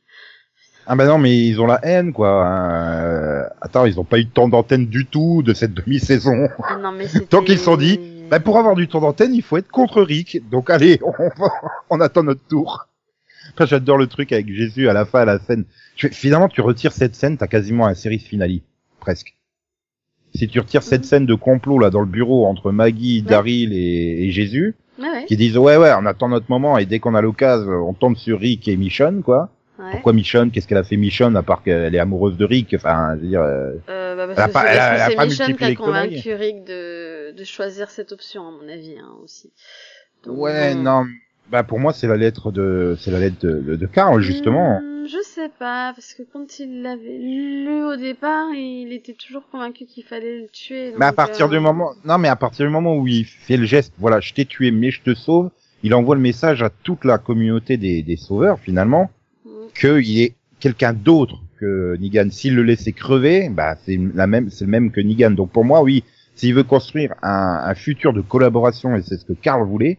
Ah 0.86 0.96
bah 0.96 1.06
non, 1.06 1.18
mais 1.18 1.36
ils 1.46 1.60
ont 1.60 1.66
la 1.66 1.80
haine, 1.84 2.12
quoi. 2.14 2.46
hein. 2.46 3.02
Euh, 3.04 3.42
Attends, 3.60 3.84
ils 3.84 4.00
ont 4.00 4.04
pas 4.04 4.18
eu 4.18 4.24
de 4.24 4.30
temps 4.30 4.48
d'antenne 4.48 4.86
du 4.86 5.04
tout 5.04 5.42
de 5.42 5.52
cette 5.52 5.74
demi-saison. 5.74 6.48
Ah 6.64 6.78
non, 6.80 6.92
mais 6.92 7.06
c'était... 7.08 7.26
Donc, 7.26 7.48
ils 7.50 7.58
se 7.58 7.64
sont 7.64 7.76
dit, 7.76 8.00
Bah, 8.30 8.40
pour 8.40 8.56
avoir 8.58 8.74
du 8.74 8.88
temps 8.88 9.00
d'antenne, 9.00 9.34
il 9.34 9.42
faut 9.42 9.58
être 9.58 9.68
contre 9.70 10.00
Rick. 10.00 10.48
Donc 10.48 10.70
allez, 10.70 10.98
on, 11.02 11.10
va- 11.12 11.52
on 11.90 12.00
attend 12.00 12.22
notre 12.22 12.40
tour. 12.48 12.88
Enfin, 13.52 13.66
j'adore 13.66 13.98
le 13.98 14.06
truc 14.06 14.32
avec 14.32 14.50
Jésus 14.50 14.88
à 14.88 14.94
la 14.94 15.04
fin, 15.04 15.20
à 15.20 15.24
la 15.26 15.38
scène. 15.38 15.66
Je- 15.96 16.08
Finalement, 16.08 16.48
tu 16.48 16.62
retires 16.62 16.92
cette 16.92 17.14
scène, 17.14 17.36
t'as 17.36 17.48
quasiment 17.48 17.86
un 17.86 17.94
série 17.94 18.18
finale, 18.18 18.60
presque. 18.98 19.34
Si 20.34 20.48
tu 20.48 20.58
retires 20.58 20.82
cette 20.82 21.02
Mhm. 21.02 21.06
scène 21.06 21.26
de 21.26 21.34
complot 21.34 21.78
là 21.78 21.90
dans 21.90 22.00
le 22.00 22.06
bureau 22.06 22.46
entre 22.46 22.70
Maggie. 22.72 23.20
Daryl 23.22 23.72
et, 23.74 24.24
et 24.26 24.30
Jésus, 24.30 24.74
Ouais. 24.98 25.24
qui 25.26 25.36
disent 25.36 25.56
ouais 25.56 25.76
ouais, 25.76 25.92
on 25.96 26.06
attend 26.06 26.28
notre 26.28 26.46
moment 26.50 26.76
et 26.78 26.84
dès 26.86 26.98
qu'on 26.98 27.14
a 27.14 27.20
l'occasion, 27.22 27.70
on 27.88 27.92
tombe 27.94 28.16
sur 28.16 28.40
Rick 28.40 28.66
et 28.68 28.76
Michonne 28.76 29.22
quoi. 29.22 29.48
ouais. 29.78 29.92
Pourquoi 29.92 30.12
Michonne? 30.12 30.50
Qu'est-ce 30.50 30.66
qu'elle 30.66 30.78
a 30.78 30.82
fait 30.84 30.96
Michonne 30.96 31.36
à 31.36 31.42
part 31.42 31.62
qu'elle 31.62 31.94
est 31.94 31.98
amoureuse 32.00 32.36
de 32.36 32.44
Rick? 32.44 32.74
Enfin, 32.74 33.14
je 33.16 33.20
veux 33.22 33.28
dire. 33.28 33.42
euh, 33.42 33.74
Euh, 33.88 34.16
bah, 34.16 34.24
Elle 34.24 34.30
a 34.32 34.34
parce 34.34 34.48
que 34.48 34.52
pas- 34.52 34.60
c'est- 34.62 34.68
elle 34.72 34.78
a- 34.78 34.88
que 34.90 34.94
elle 34.96 35.00
a 35.02 35.06
c'est 35.10 35.14
pas 35.14 35.24
Michonne 35.26 35.56
qui 35.56 35.64
a 35.64 35.74
convaincu 35.76 36.34
Rick 36.34 36.64
de, 36.64 37.30
de 37.32 37.44
choisir 37.44 37.90
cette 37.90 38.10
option, 38.12 38.46
à 38.48 38.50
mon 38.50 38.68
avis, 38.68 38.96
hein, 38.98 39.14
aussi. 39.22 39.52
Donc, 40.24 40.36
Ouais, 40.38 40.74
bon. 40.74 40.82
non. 40.82 41.04
Bah 41.50 41.62
pour 41.62 41.78
moi 41.78 41.92
c'est 41.92 42.06
la 42.06 42.16
lettre 42.16 42.52
de 42.52 42.96
c'est 42.98 43.10
la 43.10 43.20
lettre 43.20 43.38
de, 43.40 43.60
de, 43.60 43.76
de 43.76 43.86
Karl 43.86 44.20
justement. 44.20 44.80
Hmm, 44.80 45.06
je 45.06 45.22
sais 45.24 45.48
pas, 45.58 45.92
parce 45.94 46.12
que 46.12 46.22
quand 46.30 46.58
il 46.58 46.82
l'avait 46.82 47.18
lu 47.18 47.84
au 47.84 47.96
départ, 47.96 48.48
il 48.52 48.92
était 48.92 49.14
toujours 49.14 49.48
convaincu 49.50 49.86
qu'il 49.86 50.04
fallait 50.04 50.40
le 50.40 50.48
tuer. 50.48 50.92
Mais 50.98 51.06
à 51.06 51.12
partir 51.12 51.46
euh, 51.46 51.48
du 51.48 51.58
moment 51.58 51.92
non 52.04 52.18
mais 52.18 52.28
à 52.28 52.36
partir 52.36 52.66
du 52.66 52.72
moment 52.72 52.96
où 52.96 53.06
il 53.06 53.24
fait 53.24 53.56
le 53.56 53.64
geste, 53.64 53.94
voilà, 53.98 54.20
je 54.20 54.34
t'ai 54.34 54.44
tué 54.44 54.70
mais 54.70 54.90
je 54.90 55.00
te 55.00 55.14
sauve, 55.14 55.50
il 55.82 55.94
envoie 55.94 56.16
le 56.16 56.20
message 56.20 56.62
à 56.62 56.68
toute 56.70 57.04
la 57.06 57.16
communauté 57.16 57.78
des, 57.78 58.02
des 58.02 58.16
sauveurs 58.16 58.58
finalement 58.58 59.10
hmm, 59.46 59.50
qu'il 59.74 60.20
est 60.20 60.34
quelqu'un 60.60 60.92
d'autre 60.92 61.36
que 61.58 61.96
Negan. 61.98 62.28
S'il 62.30 62.54
le 62.56 62.62
laissait 62.62 62.92
crever, 62.92 63.48
bah 63.48 63.76
c'est 63.86 63.98
la 64.14 64.26
même 64.26 64.50
c'est 64.50 64.64
le 64.66 64.70
même 64.70 64.90
que 64.90 65.00
Negan. 65.00 65.30
Donc 65.30 65.50
pour 65.50 65.64
moi 65.64 65.82
oui, 65.82 66.04
s'il 66.34 66.54
veut 66.54 66.62
construire 66.62 67.14
un, 67.22 67.62
un 67.64 67.74
futur 67.74 68.12
de 68.12 68.20
collaboration 68.20 68.94
et 68.96 69.02
c'est 69.02 69.16
ce 69.16 69.24
que 69.24 69.32
Karl 69.32 69.66
voulait, 69.66 69.98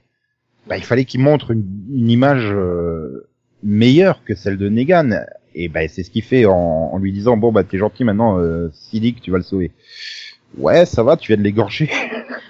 bah 0.70 0.78
il 0.78 0.84
fallait 0.84 1.06
qu'il 1.06 1.20
montre 1.20 1.52
une, 1.52 1.66
une 1.94 2.10
image 2.10 2.46
euh, 2.52 3.28
meilleure 3.64 4.24
que 4.24 4.36
celle 4.36 4.58
de 4.58 4.70
Negan. 4.70 5.26
Et 5.56 5.68
bah 5.68 5.88
c'est 5.88 6.04
ce 6.04 6.12
qu'il 6.12 6.24
fait 6.24 6.46
en, 6.46 6.54
en 6.94 6.98
lui 7.00 7.12
disant 7.12 7.36
bon 7.36 7.52
bah 7.52 7.64
t'es 7.64 7.78
gentil 7.80 8.04
maintenant, 8.04 8.40
euh, 8.40 8.70
Cynic, 8.74 9.20
tu 9.22 9.32
vas 9.32 9.38
le 9.38 9.44
sauver. 9.44 9.72
Ouais, 10.58 10.86
ça 10.86 11.04
va, 11.04 11.18
tu 11.18 11.28
viens 11.28 11.38
de 11.38 11.44
l'égorger. 11.44 11.90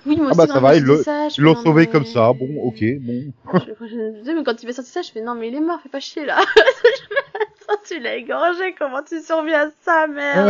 Oui, 0.06 0.16
moi 0.16 0.30
Ah 0.32 0.36
bah, 0.36 0.48
ça 0.48 0.60
va, 0.62 0.76
ils 0.78 0.84
l'ont 0.84 1.56
sauvé 1.56 1.82
mais- 1.84 1.88
comme 1.88 2.06
ça. 2.06 2.32
Bon, 2.32 2.48
ok, 2.64 2.84
bon. 3.02 3.34
Je, 3.54 3.88
je- 4.26 4.32
mais 4.32 4.44
quand 4.46 4.64
il 4.64 4.66
m'a 4.66 4.72
sorti 4.74 4.90
ça, 4.90 5.02
je 5.02 5.12
fais 5.12 5.22
non, 5.22 5.36
mais 5.36 5.50
il 5.50 5.56
est 5.56 5.60
mort, 5.60 5.80
fais 5.84 5.90
pas 5.90 6.00
chier 6.00 6.26
là. 6.26 6.38
Attends, 7.68 7.82
tu 7.86 8.00
l'as 8.00 8.16
égorgé, 8.16 8.74
comment 8.80 9.04
tu 9.04 9.22
surviens 9.22 9.68
à 9.68 9.72
ça, 9.84 10.08
merde 10.08 10.48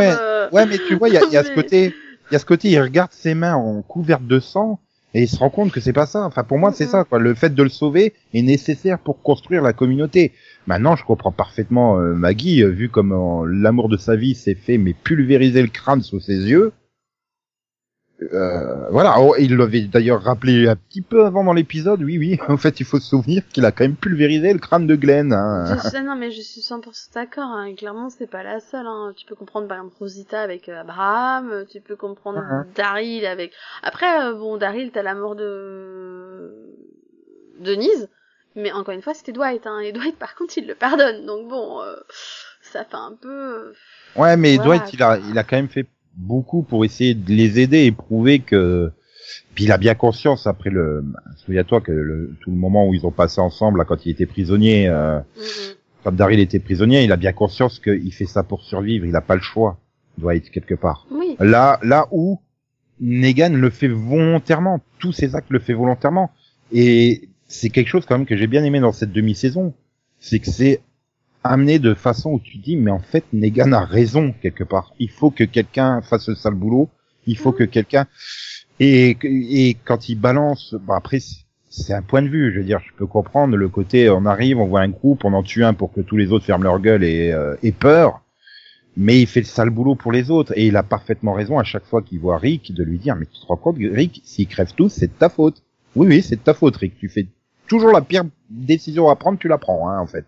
Ouais, 0.52 0.56
Ouais, 0.56 0.66
mais 0.66 0.78
tu 0.78 0.94
vois, 0.94 1.08
il 1.08 1.14
y 1.14 1.18
a, 1.18 1.24
y 1.30 1.36
a 1.36 1.42
ce 1.44 1.50
côté, 1.54 1.92
il 2.30 2.32
y 2.32 2.36
a 2.36 2.38
ce 2.38 2.46
côté, 2.46 2.68
il 2.68 2.80
regarde 2.80 3.10
ses 3.12 3.34
mains 3.34 3.56
en 3.56 3.82
couvertes 3.82 4.26
de 4.26 4.38
sang 4.38 4.78
et 5.14 5.22
il 5.22 5.28
se 5.28 5.36
rend 5.36 5.50
compte 5.50 5.72
que 5.72 5.80
c'est 5.80 5.92
pas 5.92 6.06
ça. 6.06 6.24
Enfin, 6.24 6.44
pour 6.44 6.58
moi, 6.58 6.72
c'est 6.72 6.86
ça, 6.86 7.04
quoi. 7.04 7.18
Le 7.18 7.34
fait 7.34 7.54
de 7.54 7.62
le 7.62 7.68
sauver 7.68 8.14
est 8.32 8.42
nécessaire 8.42 8.98
pour 8.98 9.22
construire 9.22 9.62
la 9.62 9.72
communauté. 9.72 10.32
Maintenant, 10.66 10.96
je 10.96 11.04
comprends 11.04 11.32
parfaitement 11.32 11.98
euh, 11.98 12.14
Maggie, 12.14 12.62
euh, 12.62 12.68
vu 12.68 12.88
comme 12.88 13.12
euh, 13.12 13.46
l'amour 13.50 13.88
de 13.88 13.96
sa 13.96 14.14
vie 14.14 14.34
s'est 14.34 14.54
fait, 14.54 14.78
mais 14.78 14.94
pulvériser 14.94 15.62
le 15.62 15.68
crâne 15.68 16.02
sous 16.02 16.20
ses 16.20 16.36
yeux. 16.36 16.72
Euh, 18.32 18.88
voilà, 18.90 19.14
Oh, 19.18 19.34
il 19.38 19.56
l'avait 19.56 19.82
d'ailleurs 19.82 20.22
rappelé 20.22 20.68
un 20.68 20.76
petit 20.76 21.00
peu 21.00 21.24
avant 21.24 21.42
dans 21.42 21.52
l'épisode, 21.52 22.02
oui, 22.02 22.18
oui. 22.18 22.38
En 22.48 22.56
fait, 22.56 22.80
il 22.80 22.86
faut 22.86 22.98
se 23.00 23.08
souvenir 23.08 23.42
qu'il 23.48 23.64
a 23.64 23.72
quand 23.72 23.84
même 23.84 23.96
pulvérisé 23.96 24.52
le 24.52 24.58
crâne 24.58 24.86
de 24.86 24.94
Glenn. 24.94 25.32
Hein. 25.32 25.64
Je 25.74 25.88
sais, 25.88 26.02
non, 26.02 26.16
mais 26.16 26.30
je 26.30 26.40
suis 26.40 26.60
100% 26.60 27.14
d'accord. 27.14 27.44
Hein. 27.44 27.74
Clairement, 27.74 28.10
c'est 28.10 28.26
pas 28.28 28.42
la 28.42 28.60
seule. 28.60 28.86
Hein. 28.86 29.12
Tu 29.16 29.24
peux 29.26 29.34
comprendre 29.34 29.68
par 29.68 29.78
exemple 29.78 29.96
Rosita 29.98 30.42
avec 30.42 30.68
euh, 30.68 30.80
Abraham. 30.80 31.64
Tu 31.70 31.80
peux 31.80 31.96
comprendre. 31.96 32.42
Daryl 32.74 33.24
avec. 33.26 33.52
Après, 33.82 34.26
euh, 34.26 34.34
bon, 34.34 34.56
Daryl, 34.58 34.90
t'as 34.92 35.02
la 35.02 35.14
mort 35.14 35.34
de 35.34 36.52
Denise, 37.60 38.08
mais 38.56 38.72
encore 38.72 38.94
une 38.94 39.02
fois, 39.02 39.14
c'était 39.14 39.32
Dwight. 39.32 39.66
Hein. 39.66 39.80
Et 39.80 39.92
Dwight, 39.92 40.16
par 40.16 40.34
contre, 40.34 40.58
il 40.58 40.66
le 40.66 40.74
pardonne. 40.74 41.24
Donc 41.24 41.48
bon, 41.48 41.80
euh, 41.80 41.96
ça 42.62 42.84
fait 42.84 42.96
un 42.96 43.16
peu. 43.20 43.72
Ouais, 44.16 44.36
mais 44.36 44.56
Voilà, 44.56 44.78
Dwight, 44.78 44.92
il 44.92 45.02
a, 45.02 45.18
il 45.30 45.38
a 45.38 45.44
quand 45.44 45.56
même 45.56 45.68
fait 45.68 45.86
beaucoup 46.20 46.62
pour 46.62 46.84
essayer 46.84 47.14
de 47.14 47.30
les 47.32 47.60
aider 47.60 47.84
et 47.84 47.92
prouver 47.92 48.40
que. 48.40 48.92
Puis 49.54 49.64
il 49.64 49.72
a 49.72 49.78
bien 49.78 49.94
conscience 49.94 50.46
après 50.46 50.70
le. 50.70 51.04
Souviens-toi 51.36 51.80
que 51.80 51.92
le, 51.92 52.34
tout 52.40 52.50
le 52.50 52.56
moment 52.56 52.86
où 52.86 52.94
ils 52.94 53.04
ont 53.06 53.10
passé 53.10 53.40
ensemble, 53.40 53.78
là, 53.78 53.84
quand 53.84 54.06
il 54.06 54.10
était 54.10 54.26
prisonnier, 54.26 54.88
euh, 54.88 55.18
mm, 55.18 55.40
mm. 55.40 55.74
quand 56.04 56.14
Daryl 56.14 56.40
était 56.40 56.58
prisonnier, 56.58 57.04
il 57.04 57.12
a 57.12 57.16
bien 57.16 57.32
conscience 57.32 57.78
qu'il 57.78 58.12
fait 58.12 58.26
ça 58.26 58.42
pour 58.42 58.62
survivre. 58.62 59.06
Il 59.06 59.16
a 59.16 59.20
pas 59.20 59.34
le 59.34 59.40
choix, 59.40 59.78
Dwight 60.18 60.50
quelque 60.50 60.74
part. 60.74 61.06
Oui. 61.10 61.36
Là, 61.40 61.78
là 61.82 62.06
où 62.10 62.40
Negan 63.00 63.50
le 63.50 63.70
fait 63.70 63.88
volontairement, 63.88 64.80
tous 64.98 65.12
ses 65.12 65.34
actes 65.34 65.50
le 65.50 65.58
fait 65.58 65.74
volontairement. 65.74 66.30
Et 66.72 67.28
c'est 67.46 67.70
quelque 67.70 67.88
chose 67.88 68.06
quand 68.06 68.16
même 68.16 68.26
que 68.26 68.36
j'ai 68.36 68.46
bien 68.46 68.62
aimé 68.62 68.80
dans 68.80 68.92
cette 68.92 69.12
demi-saison, 69.12 69.74
c'est 70.20 70.38
que 70.38 70.50
c'est 70.50 70.80
amené 71.44 71.78
de 71.78 71.94
façon 71.94 72.32
où 72.32 72.40
tu 72.40 72.58
dis 72.58 72.76
mais 72.76 72.90
en 72.90 73.00
fait 73.00 73.24
Negan 73.32 73.72
a 73.72 73.84
raison 73.84 74.34
quelque 74.42 74.64
part. 74.64 74.92
Il 74.98 75.10
faut 75.10 75.30
que 75.30 75.44
quelqu'un 75.44 76.02
fasse 76.02 76.28
le 76.28 76.34
sale 76.34 76.54
boulot. 76.54 76.88
Il 77.26 77.36
faut 77.36 77.52
que 77.52 77.64
quelqu'un 77.64 78.06
et 78.78 79.16
et 79.22 79.76
quand 79.84 80.08
il 80.08 80.16
balance, 80.16 80.74
bon 80.74 80.94
après 80.94 81.18
c'est 81.68 81.94
un 81.94 82.02
point 82.02 82.22
de 82.22 82.28
vue. 82.28 82.52
Je 82.52 82.58
veux 82.58 82.64
dire, 82.64 82.80
je 82.80 82.92
peux 82.96 83.06
comprendre 83.06 83.56
le 83.56 83.68
côté 83.68 84.10
on 84.10 84.26
arrive, 84.26 84.58
on 84.58 84.66
voit 84.66 84.80
un 84.80 84.88
groupe, 84.88 85.24
on 85.24 85.32
en 85.32 85.42
tue 85.42 85.64
un 85.64 85.74
pour 85.74 85.92
que 85.92 86.00
tous 86.00 86.16
les 86.16 86.32
autres 86.32 86.44
ferment 86.44 86.64
leur 86.64 86.80
gueule 86.80 87.04
et, 87.04 87.32
euh, 87.32 87.56
et 87.62 87.72
peur. 87.72 88.22
mais 88.96 89.20
il 89.20 89.26
fait 89.26 89.40
le 89.40 89.46
sale 89.46 89.70
boulot 89.70 89.94
pour 89.94 90.12
les 90.12 90.30
autres 90.30 90.52
et 90.56 90.66
il 90.66 90.76
a 90.76 90.82
parfaitement 90.82 91.32
raison 91.32 91.58
à 91.58 91.64
chaque 91.64 91.84
fois 91.84 92.02
qu'il 92.02 92.18
voit 92.20 92.38
Rick 92.38 92.74
de 92.74 92.82
lui 92.82 92.98
dire 92.98 93.16
mais 93.16 93.26
tu 93.26 93.40
te 93.40 93.46
rends 93.46 93.56
compte 93.56 93.76
Rick 93.78 94.20
s'ils 94.24 94.48
crèvent 94.48 94.74
tous 94.74 94.88
c'est 94.90 95.06
de 95.06 95.18
ta 95.18 95.28
faute. 95.28 95.62
Oui 95.96 96.06
oui 96.08 96.22
c'est 96.22 96.36
de 96.36 96.40
ta 96.42 96.54
faute 96.54 96.76
Rick 96.76 96.96
tu 96.98 97.08
fais 97.08 97.26
toujours 97.68 97.92
la 97.92 98.00
pire 98.00 98.24
décision 98.50 99.08
à 99.08 99.16
prendre 99.16 99.38
tu 99.38 99.46
la 99.48 99.58
prends 99.58 99.88
hein, 99.88 100.00
en 100.00 100.06
fait. 100.06 100.24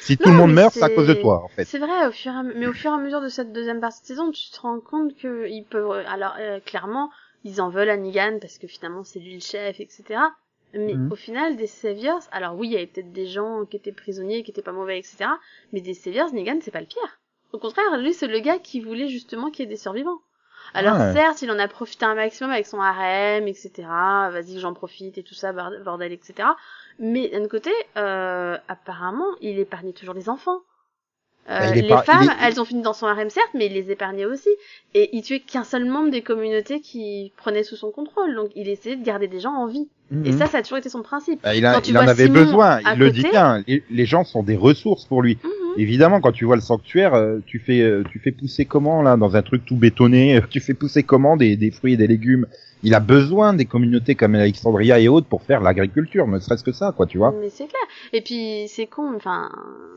Si 0.00 0.18
tout 0.18 0.28
Non, 0.28 0.34
le 0.34 0.36
monde 0.36 0.52
meurt 0.52 0.74
c'est 0.74 0.82
à 0.82 0.90
cause 0.90 1.06
de 1.06 1.14
toi 1.14 1.42
en 1.44 1.48
fait. 1.48 1.64
C'est 1.64 1.78
vrai, 1.78 2.06
au 2.06 2.12
fur 2.12 2.32
et 2.32 2.36
à... 2.36 2.42
mais 2.42 2.66
au 2.66 2.72
fur 2.72 2.90
et 2.90 2.94
à 2.94 2.98
mesure 2.98 3.20
de 3.20 3.28
cette 3.28 3.52
deuxième 3.52 3.80
partie 3.80 4.02
de 4.02 4.06
saison, 4.06 4.30
tu 4.30 4.50
te 4.50 4.60
rends 4.60 4.80
compte 4.80 5.16
que 5.16 5.48
ils 5.48 5.64
peuvent, 5.64 5.90
alors 6.06 6.34
euh, 6.38 6.60
clairement, 6.60 7.10
ils 7.44 7.60
en 7.60 7.68
veulent 7.70 7.90
à 7.90 7.96
Negan 7.96 8.38
parce 8.40 8.58
que 8.58 8.66
finalement 8.66 9.04
c'est 9.04 9.20
lui 9.20 9.34
le 9.34 9.40
chef, 9.40 9.80
etc. 9.80 10.20
Mais 10.74 10.94
Mhm. 10.94 11.08
au 11.10 11.14
final, 11.16 11.56
des 11.56 11.66
Saviors, 11.66 12.22
alors 12.32 12.56
oui, 12.56 12.68
il 12.68 12.72
y 12.72 12.76
avait 12.76 12.86
peut-être 12.86 13.12
des 13.12 13.26
gens 13.26 13.66
qui 13.66 13.76
étaient 13.76 13.92
prisonniers, 13.92 14.42
qui 14.42 14.50
étaient 14.50 14.62
pas 14.62 14.72
mauvais, 14.72 14.98
etc. 14.98 15.30
Mais 15.72 15.80
des 15.82 15.94
Saviors, 15.94 16.32
Negan, 16.32 16.58
c'est 16.62 16.70
pas 16.70 16.80
le 16.80 16.86
pire. 16.86 17.18
Au 17.52 17.58
contraire, 17.58 17.98
lui, 17.98 18.14
c'est 18.14 18.26
le 18.28 18.38
gars 18.40 18.58
qui 18.58 18.80
voulait 18.80 19.08
justement 19.08 19.50
qu'il 19.50 19.64
y 19.64 19.68
ait 19.68 19.70
des 19.70 19.76
survivants. 19.76 20.20
Alors 20.74 20.96
Ouais. 20.96 21.12
certes, 21.12 21.42
il 21.42 21.50
en 21.50 21.58
a 21.58 21.68
profité 21.68 22.04
un 22.06 22.14
maximum 22.14 22.50
avec 22.50 22.66
son 22.66 22.80
harem, 22.80 23.46
etc. 23.48 24.30
Vas-y, 24.30 24.58
j'en 24.58 24.72
profite 24.74 25.18
et 25.18 25.22
tout 25.22 25.34
ça, 25.34 25.52
bord- 25.52 25.72
bordel, 25.84 26.12
etc. 26.12 26.48
Mais 27.02 27.28
d'un 27.28 27.46
côté, 27.48 27.70
euh, 27.98 28.56
apparemment, 28.68 29.26
il 29.40 29.58
épargnait 29.58 29.92
toujours 29.92 30.14
les 30.14 30.28
enfants. 30.30 30.60
Euh, 31.50 31.58
Bah, 31.58 31.66
est 31.76 31.82
les 31.82 31.96
femmes, 32.04 32.22
est- 32.30 32.46
elles 32.46 32.60
ont 32.60 32.64
fini 32.64 32.82
dans 32.82 32.92
son 32.92 33.06
harem 33.08 33.28
certes, 33.28 33.50
mais 33.54 33.66
il 33.66 33.72
les 33.72 33.90
épargnait 33.90 34.24
aussi. 34.26 34.48
Et 34.94 35.10
il 35.16 35.22
tuait 35.22 35.40
qu'un 35.40 35.64
seul 35.64 35.84
membre 35.84 36.10
des 36.10 36.22
communautés 36.22 36.80
qui 36.80 37.32
prenait 37.36 37.64
sous 37.64 37.74
son 37.74 37.90
contrôle. 37.90 38.36
Donc 38.36 38.50
il 38.54 38.68
essayait 38.68 38.94
de 38.94 39.04
garder 39.04 39.26
des 39.26 39.40
gens 39.40 39.52
en 39.52 39.66
vie. 39.66 39.88
Et 40.24 40.30
Mhm. 40.30 40.38
ça, 40.38 40.46
ça 40.46 40.58
a 40.58 40.62
toujours 40.62 40.78
été 40.78 40.88
son 40.88 41.02
principe. 41.02 41.42
Bah, 41.42 41.56
il, 41.56 41.66
a- 41.66 41.74
quand 41.74 41.80
tu 41.80 41.90
il 41.90 41.98
en 41.98 42.02
avait 42.02 42.26
Simon 42.26 42.34
besoin, 42.44 42.80
il 42.80 42.98
le 42.98 43.10
dit 43.10 43.22
bien. 43.22 43.64
Les, 43.66 43.82
les 43.90 44.06
gens 44.06 44.22
sont 44.22 44.44
des 44.44 44.56
ressources 44.56 45.04
pour 45.04 45.20
lui. 45.22 45.36
Mhm. 45.42 45.50
Évidemment, 45.76 46.20
quand 46.20 46.32
tu 46.32 46.44
vois 46.44 46.56
le 46.56 46.62
sanctuaire, 46.62 47.14
euh, 47.14 47.38
tu 47.46 47.58
fais, 47.58 47.80
euh, 47.80 48.02
tu 48.10 48.18
fais 48.18 48.32
pousser 48.32 48.64
comment 48.64 49.02
là 49.02 49.16
dans 49.16 49.36
un 49.36 49.42
truc 49.42 49.64
tout 49.64 49.76
bétonné 49.76 50.36
euh, 50.36 50.40
Tu 50.50 50.60
fais 50.60 50.74
pousser 50.74 51.02
comment 51.02 51.36
des, 51.36 51.56
des 51.56 51.70
fruits 51.70 51.94
et 51.94 51.96
des 51.96 52.06
légumes? 52.06 52.46
Il 52.84 52.94
a 52.94 53.00
besoin 53.00 53.54
des 53.54 53.64
communautés 53.64 54.16
comme 54.16 54.34
Alexandria 54.34 54.98
et 54.98 55.06
autres 55.08 55.28
pour 55.28 55.42
faire 55.42 55.60
l'agriculture, 55.60 56.26
ne 56.26 56.40
serait-ce 56.40 56.64
que 56.64 56.72
ça, 56.72 56.92
quoi, 56.96 57.06
tu 57.06 57.18
vois 57.18 57.32
Mais 57.40 57.48
c'est 57.48 57.68
clair. 57.68 57.82
Et 58.12 58.22
puis 58.22 58.66
c'est 58.68 58.86
con, 58.86 59.14
enfin 59.14 59.50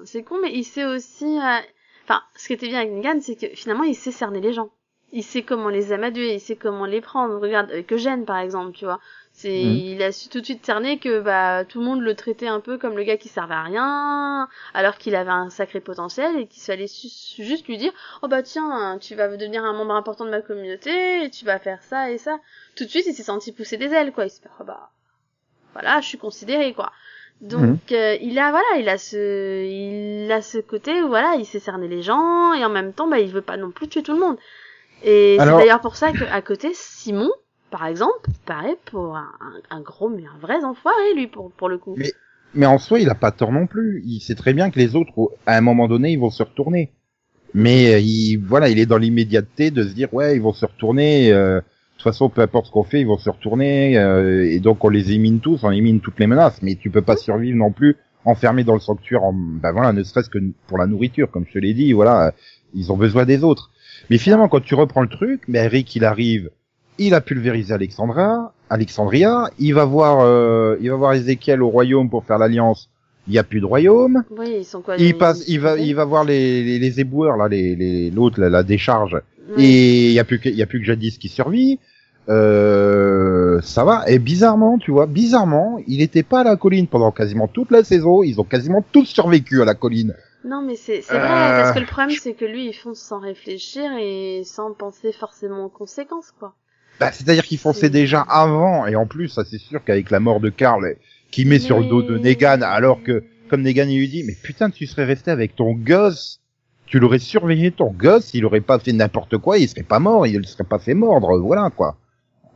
c'est 0.03 0.23
con, 0.23 0.35
mais 0.41 0.51
il 0.53 0.63
sait 0.63 0.85
aussi, 0.85 1.25
euh, 1.25 1.59
enfin 2.03 2.21
ce 2.35 2.47
qui 2.47 2.53
était 2.53 2.67
bien 2.67 2.81
avec 2.81 2.91
Negan, 2.91 3.19
c'est 3.21 3.35
que 3.35 3.47
finalement 3.55 3.83
il 3.83 3.95
sait 3.95 4.11
cerner 4.11 4.39
les 4.39 4.53
gens. 4.53 4.69
Il 5.11 5.23
sait 5.23 5.41
comment 5.41 5.69
les 5.69 5.93
amadouer, 5.93 6.33
il 6.35 6.39
sait 6.39 6.55
comment 6.55 6.85
les 6.85 7.01
prendre. 7.01 7.39
Regarde 7.39 7.71
avec 7.71 7.91
Eugène 7.91 8.25
par 8.25 8.37
exemple, 8.37 8.73
tu 8.73 8.85
vois. 8.85 8.99
C'est, 9.37 9.49
Mhm. 9.49 9.95
il 9.95 10.01
a 10.03 10.13
su 10.13 10.29
tout 10.29 10.39
de 10.39 10.45
suite 10.45 10.65
cerner 10.65 10.97
que 10.97 11.19
bah 11.19 11.65
tout 11.65 11.79
le 11.79 11.85
monde 11.85 11.99
le 12.01 12.15
traitait 12.15 12.47
un 12.47 12.61
peu 12.61 12.77
comme 12.77 12.95
le 12.95 13.03
gars 13.03 13.17
qui 13.17 13.27
servait 13.27 13.53
à 13.53 13.63
rien, 13.63 14.47
alors 14.73 14.97
qu'il 14.97 15.13
avait 15.13 15.29
un 15.29 15.49
sacré 15.49 15.81
potentiel 15.81 16.37
et 16.39 16.47
qu'il 16.47 16.63
fallait 16.63 16.87
juste 16.87 17.67
lui 17.67 17.77
dire 17.77 17.91
oh 18.21 18.29
bah 18.29 18.43
tiens 18.43 18.97
tu 19.01 19.13
vas 19.13 19.27
devenir 19.35 19.65
un 19.65 19.73
membre 19.73 19.93
important 19.95 20.23
de 20.23 20.29
ma 20.29 20.41
communauté 20.41 21.25
et 21.25 21.29
tu 21.29 21.43
vas 21.43 21.59
faire 21.59 21.83
ça 21.83 22.11
et 22.11 22.17
ça. 22.17 22.39
Tout 22.77 22.85
de 22.85 22.89
suite 22.89 23.07
il 23.07 23.13
s'est 23.13 23.23
senti 23.23 23.51
pousser 23.51 23.75
des 23.75 23.91
ailes 23.91 24.13
quoi. 24.13 24.23
Il 24.25 24.29
s'est 24.29 24.39
dit, 24.41 24.47
oh 24.61 24.63
bah 24.63 24.89
voilà 25.73 25.99
je 25.99 26.07
suis 26.07 26.17
considéré 26.17 26.73
quoi. 26.73 26.93
Donc 27.41 27.61
Mhm. 27.61 27.77
euh, 27.91 28.15
il 28.21 28.39
a 28.39 28.51
voilà, 28.51 28.77
il 28.79 28.87
a 28.87 28.97
ce 28.97 29.65
il 29.65 30.31
a 30.31 30.41
ce 30.41 30.59
côté 30.59 31.03
où 31.03 31.09
voilà, 31.09 31.35
il 31.35 31.45
sait 31.45 31.59
cerner 31.59 31.89
les 31.89 32.01
gens 32.01 32.53
et 32.53 32.63
en 32.63 32.69
même 32.69 32.93
temps 32.93 33.07
bah 33.07 33.19
il 33.19 33.29
veut 33.31 33.41
pas 33.41 33.57
non 33.57 33.71
plus 33.71 33.89
tuer 33.89 34.01
tout 34.01 34.13
le 34.13 34.19
monde. 34.21 34.37
Et 35.03 35.35
c'est 35.39 35.45
d'ailleurs 35.57 35.81
pour 35.81 35.97
ça 35.97 36.13
qu'à 36.13 36.41
côté 36.41 36.71
Simon 36.73 37.29
par 37.77 37.87
exemple, 37.87 38.29
paraît 38.45 38.77
pour 38.85 39.17
un, 39.17 39.81
gros 39.81 40.07
mais 40.07 40.23
un 40.23 40.39
vrai 40.39 40.63
enfoiré 40.63 41.13
lui 41.13 41.27
pour 41.27 41.67
le 41.67 41.77
coup. 41.77 41.97
Mais- 42.55 42.65
en 42.65 42.77
soi, 42.77 43.01
il 43.01 43.09
a 43.09 43.15
pas 43.15 43.31
tort 43.31 43.51
non 43.51 43.67
plus. 43.67 44.01
Il 44.05 44.21
sait 44.21 44.35
très 44.35 44.53
bien 44.53 44.71
que 44.71 44.79
les 44.79 44.95
autres, 44.95 45.11
au- 45.17 45.33
à 45.45 45.57
un 45.57 45.61
moment 45.61 45.89
donné, 45.89 46.13
ils 46.13 46.19
vont 46.19 46.29
se 46.29 46.41
retourner. 46.41 46.91
Mais 47.53 47.93
euh, 47.95 47.99
il, 47.99 48.37
voilà, 48.37 48.69
il 48.69 48.79
est 48.79 48.85
dans 48.85 48.97
l'immédiateté 48.97 49.71
de 49.71 49.83
se 49.83 49.93
dire, 49.93 50.13
ouais, 50.13 50.37
ils 50.37 50.41
vont 50.41 50.53
se 50.53 50.65
retourner. 50.65 51.33
euh, 51.33 51.57
de 51.57 51.63
toute 51.97 52.03
façon, 52.03 52.29
peu 52.29 52.41
importe 52.41 52.67
ce 52.67 52.71
qu'on 52.71 52.83
fait, 52.83 53.01
ils 53.01 53.07
vont 53.07 53.17
se 53.17 53.29
retourner. 53.29 53.97
euh, 53.97 54.49
et 54.49 54.61
donc, 54.61 54.81
on 54.85 54.89
les 54.89 55.11
émine 55.11 55.41
tous, 55.41 55.65
on 55.65 55.71
émine 55.71 55.99
toutes 55.99 56.19
les 56.21 56.27
menaces. 56.27 56.61
Mais 56.61 56.75
tu 56.75 56.89
peux 56.89 57.01
pas 57.01 57.17
survivre 57.17 57.57
non 57.57 57.73
plus 57.73 57.97
enfermé 58.23 58.63
dans 58.63 58.73
le 58.75 58.79
sanctuaire. 58.79 59.23
En, 59.25 59.33
ben 59.33 59.73
voilà, 59.73 59.91
ne 59.91 60.01
serait-ce 60.03 60.29
que 60.29 60.39
pour 60.67 60.77
la 60.77 60.87
nourriture, 60.87 61.29
comme 61.29 61.45
je 61.45 61.51
te 61.51 61.59
l'ai 61.59 61.73
dit. 61.73 61.91
Voilà, 61.91 62.31
ils 62.73 62.89
ont 62.93 62.97
besoin 62.97 63.25
des 63.25 63.43
autres. 63.43 63.69
Mais 64.09 64.17
finalement, 64.17 64.47
quand 64.47 64.61
tu 64.61 64.75
reprends 64.75 65.01
le 65.01 65.09
truc, 65.09 65.41
mais 65.49 65.59
Eric, 65.65 65.93
il 65.97 66.05
arrive, 66.05 66.51
il 66.97 67.13
a 67.13 67.21
pulvérisé 67.21 67.73
Alexandra, 67.73 68.53
Alexandria, 68.69 69.49
il 69.59 69.73
va 69.73 69.85
voir, 69.85 70.19
euh, 70.21 70.77
il 70.81 70.89
va 70.89 70.95
voir 70.95 71.13
Ézéchiel 71.13 71.61
au 71.61 71.69
royaume 71.69 72.09
pour 72.09 72.23
faire 72.25 72.37
l'alliance. 72.37 72.89
Il 73.27 73.33
y 73.33 73.39
a 73.39 73.43
plus 73.43 73.59
de 73.59 73.65
royaume. 73.65 74.23
Oui, 74.31 74.57
ils 74.59 74.65
sont 74.65 74.81
quoi 74.81 74.97
Il 74.97 75.05
les- 75.05 75.13
passe, 75.13 75.43
il 75.47 75.59
va, 75.59 75.77
il 75.77 75.95
va 75.95 76.05
voir 76.05 76.23
les, 76.25 76.63
les, 76.63 76.77
les 76.79 76.99
éboueurs 76.99 77.37
là, 77.37 77.47
les, 77.47 77.75
les, 77.75 78.11
l'autre, 78.11 78.39
la, 78.39 78.49
la 78.49 78.61
décharge. 78.63 79.19
Oui. 79.57 79.63
Et 79.65 80.05
il 80.09 80.13
y 80.13 80.19
a 80.19 80.23
plus 80.23 80.39
que, 80.39 80.47
il 80.49 80.55
y 80.55 80.61
a 80.61 80.67
plus 80.67 80.79
que 80.79 80.85
jadis 80.85 81.17
qui 81.17 81.27
survit. 81.27 81.79
Euh, 82.29 83.59
ça 83.61 83.83
va. 83.83 84.03
Et 84.07 84.19
bizarrement, 84.19 84.77
tu 84.77 84.91
vois, 84.91 85.05
bizarrement, 85.07 85.79
il 85.87 86.01
était 86.01 86.23
pas 86.23 86.41
à 86.41 86.43
la 86.43 86.55
colline 86.55 86.87
pendant 86.87 87.11
quasiment 87.11 87.47
toute 87.47 87.71
la 87.71 87.83
saison. 87.83 88.23
Ils 88.23 88.39
ont 88.39 88.43
quasiment 88.43 88.83
tous 88.91 89.05
survécu 89.05 89.61
à 89.61 89.65
la 89.65 89.75
colline. 89.75 90.15
Non, 90.43 90.61
mais 90.61 90.75
c'est 90.75 91.01
c'est 91.01 91.17
vrai, 91.17 91.27
Euh, 91.27 91.61
parce 91.63 91.71
que 91.73 91.79
le 91.79 91.85
problème, 91.87 92.15
c'est 92.21 92.33
que 92.33 92.45
lui, 92.45 92.67
il 92.67 92.73
fonce 92.73 92.99
sans 92.99 93.19
réfléchir 93.19 93.83
et 93.99 94.43
sans 94.45 94.73
penser 94.73 95.11
forcément 95.11 95.65
aux 95.65 95.69
conséquences, 95.69 96.31
quoi. 96.39 96.53
Bah, 96.99 97.11
c'est-à-dire 97.11 97.43
qu'ils 97.43 97.57
fonçaient 97.57 97.89
déjà 97.89 98.21
avant. 98.21 98.85
Et 98.87 98.95
en 98.95 99.05
plus, 99.05 99.29
ça 99.29 99.43
c'est 99.45 99.57
sûr 99.57 99.83
qu'avec 99.83 100.09
la 100.11 100.19
mort 100.19 100.39
de 100.39 100.49
Karl, 100.49 100.95
qui 101.31 101.45
met 101.45 101.59
sur 101.59 101.79
le 101.79 101.85
dos 101.85 102.01
de 102.01 102.17
Negan, 102.17 102.61
alors 102.61 103.03
que, 103.03 103.23
comme 103.49 103.61
Negan 103.61 103.87
il 103.87 103.99
lui 103.99 104.09
dit, 104.09 104.23
mais 104.23 104.35
putain, 104.41 104.69
tu 104.69 104.85
serais 104.87 105.05
resté 105.05 105.31
avec 105.31 105.55
ton 105.55 105.73
gosse. 105.73 106.41
Tu 106.85 106.99
l'aurais 106.99 107.19
surveillé 107.19 107.71
ton 107.71 107.91
gosse, 107.91 108.33
il 108.33 108.45
aurait 108.45 108.61
pas 108.61 108.77
fait 108.77 108.93
n'importe 108.93 109.37
quoi, 109.39 109.57
il 109.57 109.67
serait 109.67 109.83
pas 109.83 109.99
mort, 109.99 110.27
il 110.27 110.37
ne 110.37 110.43
serait 110.43 110.63
pas 110.63 110.77
fait 110.77 110.93
mordre, 110.93 111.39
voilà 111.39 111.71
quoi. 111.75 111.97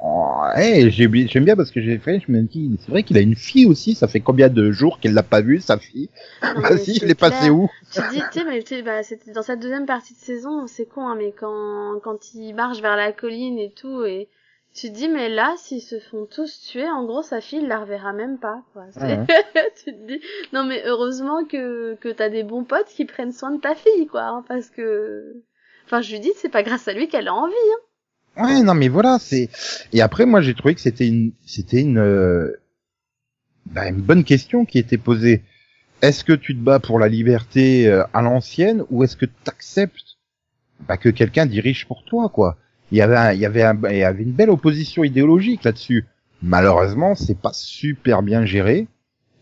Oh, 0.02 0.44
hey, 0.56 0.90
j'aime 0.92 1.44
bien 1.44 1.58
parce 1.58 1.72
que 1.72 1.82
j'ai 1.82 1.98
fait, 1.98 2.22
je 2.26 2.32
me 2.32 2.42
dis, 2.42 2.78
c'est 2.80 2.90
vrai 2.90 3.04
qu'il 3.04 3.18
a 3.18 3.22
une 3.22 3.36
fille 3.36 3.66
aussi, 3.66 3.96
ça 3.96 4.08
fait 4.08 4.22
combien 4.22 4.48
de 4.48 4.72
jours 4.72 5.00
qu'elle 5.00 5.14
l'a 5.14 5.24
pas 5.24 5.42
vue, 5.42 5.60
sa 5.60 5.78
fille? 5.78 6.10
Mais 6.42 6.50
Vas-y, 6.70 6.98
il 6.98 7.12
est 7.12 7.20
passé 7.20 7.50
où? 7.50 7.70
Tu 7.92 8.00
dis, 8.10 8.22
tu 8.32 8.40
sais, 8.40 8.46
mais 8.46 8.64
tu 8.64 8.82
bah, 8.82 9.04
c'était 9.04 9.32
dans 9.32 9.42
cette 9.42 9.60
deuxième 9.60 9.86
partie 9.86 10.14
de 10.14 10.20
saison, 10.20 10.68
c'est 10.68 10.86
con, 10.86 11.06
hein, 11.06 11.16
mais 11.18 11.34
quand, 11.38 12.00
quand 12.02 12.34
ils 12.34 12.54
marchent 12.54 12.82
vers 12.82 12.96
la 12.96 13.12
colline 13.12 13.60
et 13.60 13.72
tout, 13.72 14.06
et 14.06 14.30
tu 14.74 14.88
te 14.90 14.96
dis, 14.96 15.10
mais 15.10 15.28
là, 15.28 15.54
s'ils 15.58 15.82
se 15.82 16.00
font 16.00 16.26
tous 16.26 16.62
tuer, 16.62 16.90
en 16.90 17.04
gros, 17.04 17.22
sa 17.22 17.42
fille, 17.42 17.60
il 17.60 17.68
la 17.68 17.80
reverra 17.80 18.14
même 18.14 18.38
pas, 18.38 18.64
quoi. 18.72 18.86
Tu 19.84 19.92
te 19.92 20.08
dis, 20.08 20.22
non, 20.54 20.64
mais 20.64 20.82
heureusement 20.86 21.44
que, 21.44 21.96
que 21.96 22.08
t'as 22.08 22.30
des 22.30 22.44
bons 22.44 22.64
potes 22.64 22.88
qui 22.88 23.04
prennent 23.04 23.34
soin 23.34 23.52
de 23.52 23.60
ta 23.60 23.76
fille, 23.76 24.08
quoi, 24.08 24.22
hein, 24.22 24.46
parce 24.48 24.70
que, 24.70 25.36
enfin, 25.86 26.02
je 26.02 26.14
lui 26.14 26.22
dis, 26.22 26.32
c'est 26.38 26.48
pas 26.48 26.64
grâce 26.64 26.88
à 26.88 26.94
lui 26.94 27.10
qu'elle 27.10 27.28
a 27.28 27.34
envie, 27.34 27.54
hein. 27.54 27.82
Ouais, 28.38 28.64
non, 28.64 28.74
mais 28.74 28.88
voilà, 28.88 29.18
c'est. 29.20 29.50
Et 29.94 30.02
après, 30.02 30.26
moi, 30.26 30.42
j'ai 30.42 30.54
trouvé 30.56 30.74
que 30.76 30.82
c'était 30.82 31.08
une, 31.08 31.34
c'était 31.46 31.82
une, 31.82 31.98
euh, 31.98 32.54
bah, 33.66 33.88
une 33.90 34.02
bonne 34.02 34.24
question 34.24 34.66
qui 34.66 34.80
était 34.80 34.98
posée. 34.98 35.44
Est-ce 36.02 36.24
que 36.24 36.34
tu 36.34 36.56
te 36.56 36.62
bats 36.62 36.80
pour 36.80 37.00
la 37.00 37.08
liberté 37.10 37.88
euh, 37.88 38.04
à 38.14 38.22
l'ancienne 38.22 38.84
ou 38.90 39.04
est-ce 39.04 39.18
que 39.18 39.26
tu 39.28 39.34
acceptes 39.48 40.18
bah, 40.88 40.98
que 40.98 41.10
quelqu'un 41.10 41.46
dirige 41.46 41.88
pour 41.88 42.06
toi, 42.06 42.30
quoi? 42.30 42.58
Il 42.92 42.98
y 43.00 43.02
avait, 43.02 43.18
un- 43.18 43.34
il 43.34 43.40
y 43.40 43.46
avait, 43.48 43.64
un- 43.64 43.80
il 43.92 43.98
y 43.98 44.04
avait 44.04 44.24
une 44.24 44.34
belle 44.34 44.50
opposition 44.52 45.04
idéologique 45.04 45.64
là-dessus. 45.66 46.06
Malheureusement, 46.44 47.16
c'est 47.16 47.40
pas 47.40 47.52
super 47.54 48.24
bien 48.24 48.46
géré. 48.46 48.88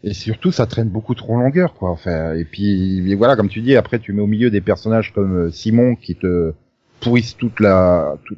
Et 0.03 0.13
surtout, 0.13 0.51
ça 0.51 0.67
traîne 0.67 0.89
beaucoup 0.89 1.15
trop 1.15 1.37
longueur, 1.37 1.73
quoi. 1.75 1.91
Enfin, 1.91 2.33
et 2.35 2.45
puis, 2.45 3.15
voilà, 3.15 3.35
comme 3.35 3.49
tu 3.49 3.61
dis, 3.61 3.75
après, 3.75 3.99
tu 3.99 4.13
mets 4.13 4.21
au 4.21 4.27
milieu 4.27 4.51
des 4.51 4.61
personnages 4.61 5.13
comme 5.13 5.47
euh, 5.47 5.51
Simon 5.51 5.95
qui 5.95 6.15
te 6.15 6.53
pourrissent 7.01 7.37
toute 7.37 7.59
la, 7.59 8.17
tout, 8.25 8.37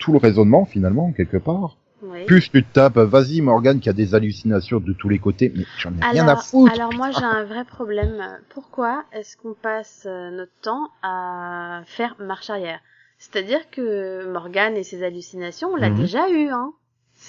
tout 0.00 0.12
le 0.12 0.18
raisonnement 0.18 0.64
finalement 0.64 1.12
quelque 1.12 1.36
part. 1.36 1.76
Oui. 2.02 2.24
Plus 2.24 2.50
tu 2.50 2.64
te 2.64 2.72
tapes, 2.72 2.96
vas-y 2.96 3.42
Morgan 3.42 3.78
qui 3.78 3.88
a 3.90 3.92
des 3.92 4.14
hallucinations 4.14 4.80
de 4.80 4.92
tous 4.94 5.08
les 5.10 5.18
côtés, 5.18 5.52
mais 5.54 5.64
j'en 5.78 5.90
ai 5.90 6.00
rien 6.12 6.26
à 6.28 6.36
foutre. 6.36 6.72
alors 6.72 6.92
moi 6.94 7.10
j'ai 7.10 7.22
un 7.24 7.44
vrai 7.44 7.64
problème. 7.64 8.14
Pourquoi 8.54 9.04
est-ce 9.12 9.36
qu'on 9.36 9.52
passe 9.52 10.04
euh, 10.06 10.30
notre 10.30 10.52
temps 10.62 10.88
à 11.02 11.82
faire 11.86 12.16
marche 12.18 12.48
arrière? 12.50 12.80
C'est-à-dire 13.18 13.60
que 13.70 14.26
Morgan 14.32 14.74
et 14.78 14.82
ses 14.82 15.02
hallucinations, 15.04 15.68
on 15.74 15.76
l'a 15.76 15.90
Mhm. 15.90 15.96
déjà 15.98 16.30
eu, 16.30 16.48
hein. 16.48 16.72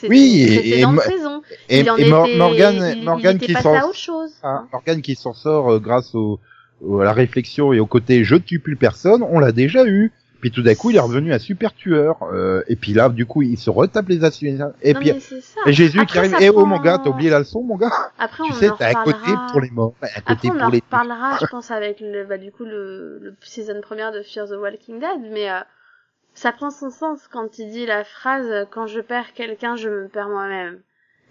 Oui, 0.07 0.39
et- 0.47 0.79
et 0.79 0.85
saison. 1.01 1.41
et, 1.67 1.81
il 1.81 1.91
en 1.91 1.97
et 1.97 2.09
Mor- 2.09 2.25
était, 2.27 2.37
Morgan, 2.37 2.93
il, 2.97 3.03
Morgan 3.03 3.33
il 3.37 3.43
était 3.43 3.53
qui 3.53 3.61
s'en, 3.61 3.77
autre 3.89 3.93
chose. 3.95 4.31
ah, 4.41 4.47
hein. 4.47 4.67
Morgan 4.71 5.01
qui 5.01 5.15
s'en 5.15 5.33
sort 5.33 5.69
euh, 5.69 5.79
grâce 5.79 6.15
au, 6.15 6.39
au- 6.81 7.01
à 7.01 7.03
la 7.03 7.11
réflexion 7.11 7.73
et 7.73 7.81
au 7.81 7.85
côté 7.85 8.23
je 8.23 8.37
tue 8.37 8.59
plus 8.59 8.77
personne, 8.77 9.21
on 9.21 9.37
l'a 9.39 9.51
déjà 9.51 9.85
eu. 9.85 10.13
Puis 10.41 10.51
tout 10.51 10.63
d'un 10.63 10.73
coup, 10.75 10.89
il 10.89 10.95
est 10.95 10.99
revenu 10.99 11.31
un 11.33 11.39
super 11.39 11.73
tueur. 11.73 12.17
euh, 12.23 12.63
et 12.67 12.75
puis 12.75 12.93
là, 12.93 13.09
du 13.09 13.25
coup, 13.25 13.43
il 13.43 13.57
se 13.57 13.69
retape 13.69 14.09
les 14.09 14.23
hallucinations. 14.23 14.73
Et 14.81 14.93
Non, 14.93 14.99
puis 14.99 15.09
et 15.67 15.71
Jésus 15.73 16.05
qui 16.07 16.17
arrive. 16.17 16.35
Eh 16.41 16.49
oh 16.49 16.65
mon 16.65 16.79
gars, 16.79 16.97
t'as 16.97 17.09
oublié 17.11 17.29
la 17.29 17.39
leçon, 17.39 17.61
mon 17.63 17.75
gars. 17.77 17.91
Après, 18.17 18.43
Tu 18.45 18.51
on 18.51 18.55
sais, 18.55 18.69
t'as 18.77 18.89
un 18.89 19.03
côté 19.03 19.31
pour 19.51 19.61
les 19.61 19.69
morts, 19.69 19.93
un 20.01 20.07
Après, 20.15 20.35
côté 20.35 20.49
on 20.51 20.55
en 20.55 20.59
pour 20.63 20.71
les. 20.71 20.79
reparlera, 20.79 21.37
je 21.39 21.45
pense, 21.45 21.69
avec 21.71 21.99
le, 22.01 22.25
bah, 22.25 22.37
du 22.37 22.51
coup, 22.51 22.65
le, 22.65 23.19
le 23.21 23.35
season 23.41 23.79
première 23.81 24.11
de 24.11 24.21
Fear 24.23 24.47
the 24.47 24.53
Walking 24.59 24.99
Dead, 24.99 25.31
mais 25.31 25.49
euh, 25.51 25.59
ça 26.33 26.51
prend 26.51 26.71
son 26.71 26.89
sens 26.89 27.19
quand 27.31 27.59
il 27.59 27.69
dit 27.69 27.85
la 27.85 28.03
phrase 28.03 28.47
euh, 28.49 28.65
«Quand 28.71 28.87
je 28.87 28.99
perds 28.99 29.33
quelqu'un, 29.33 29.75
je 29.75 29.89
me 29.89 30.07
perds 30.07 30.29
moi-même». 30.29 30.79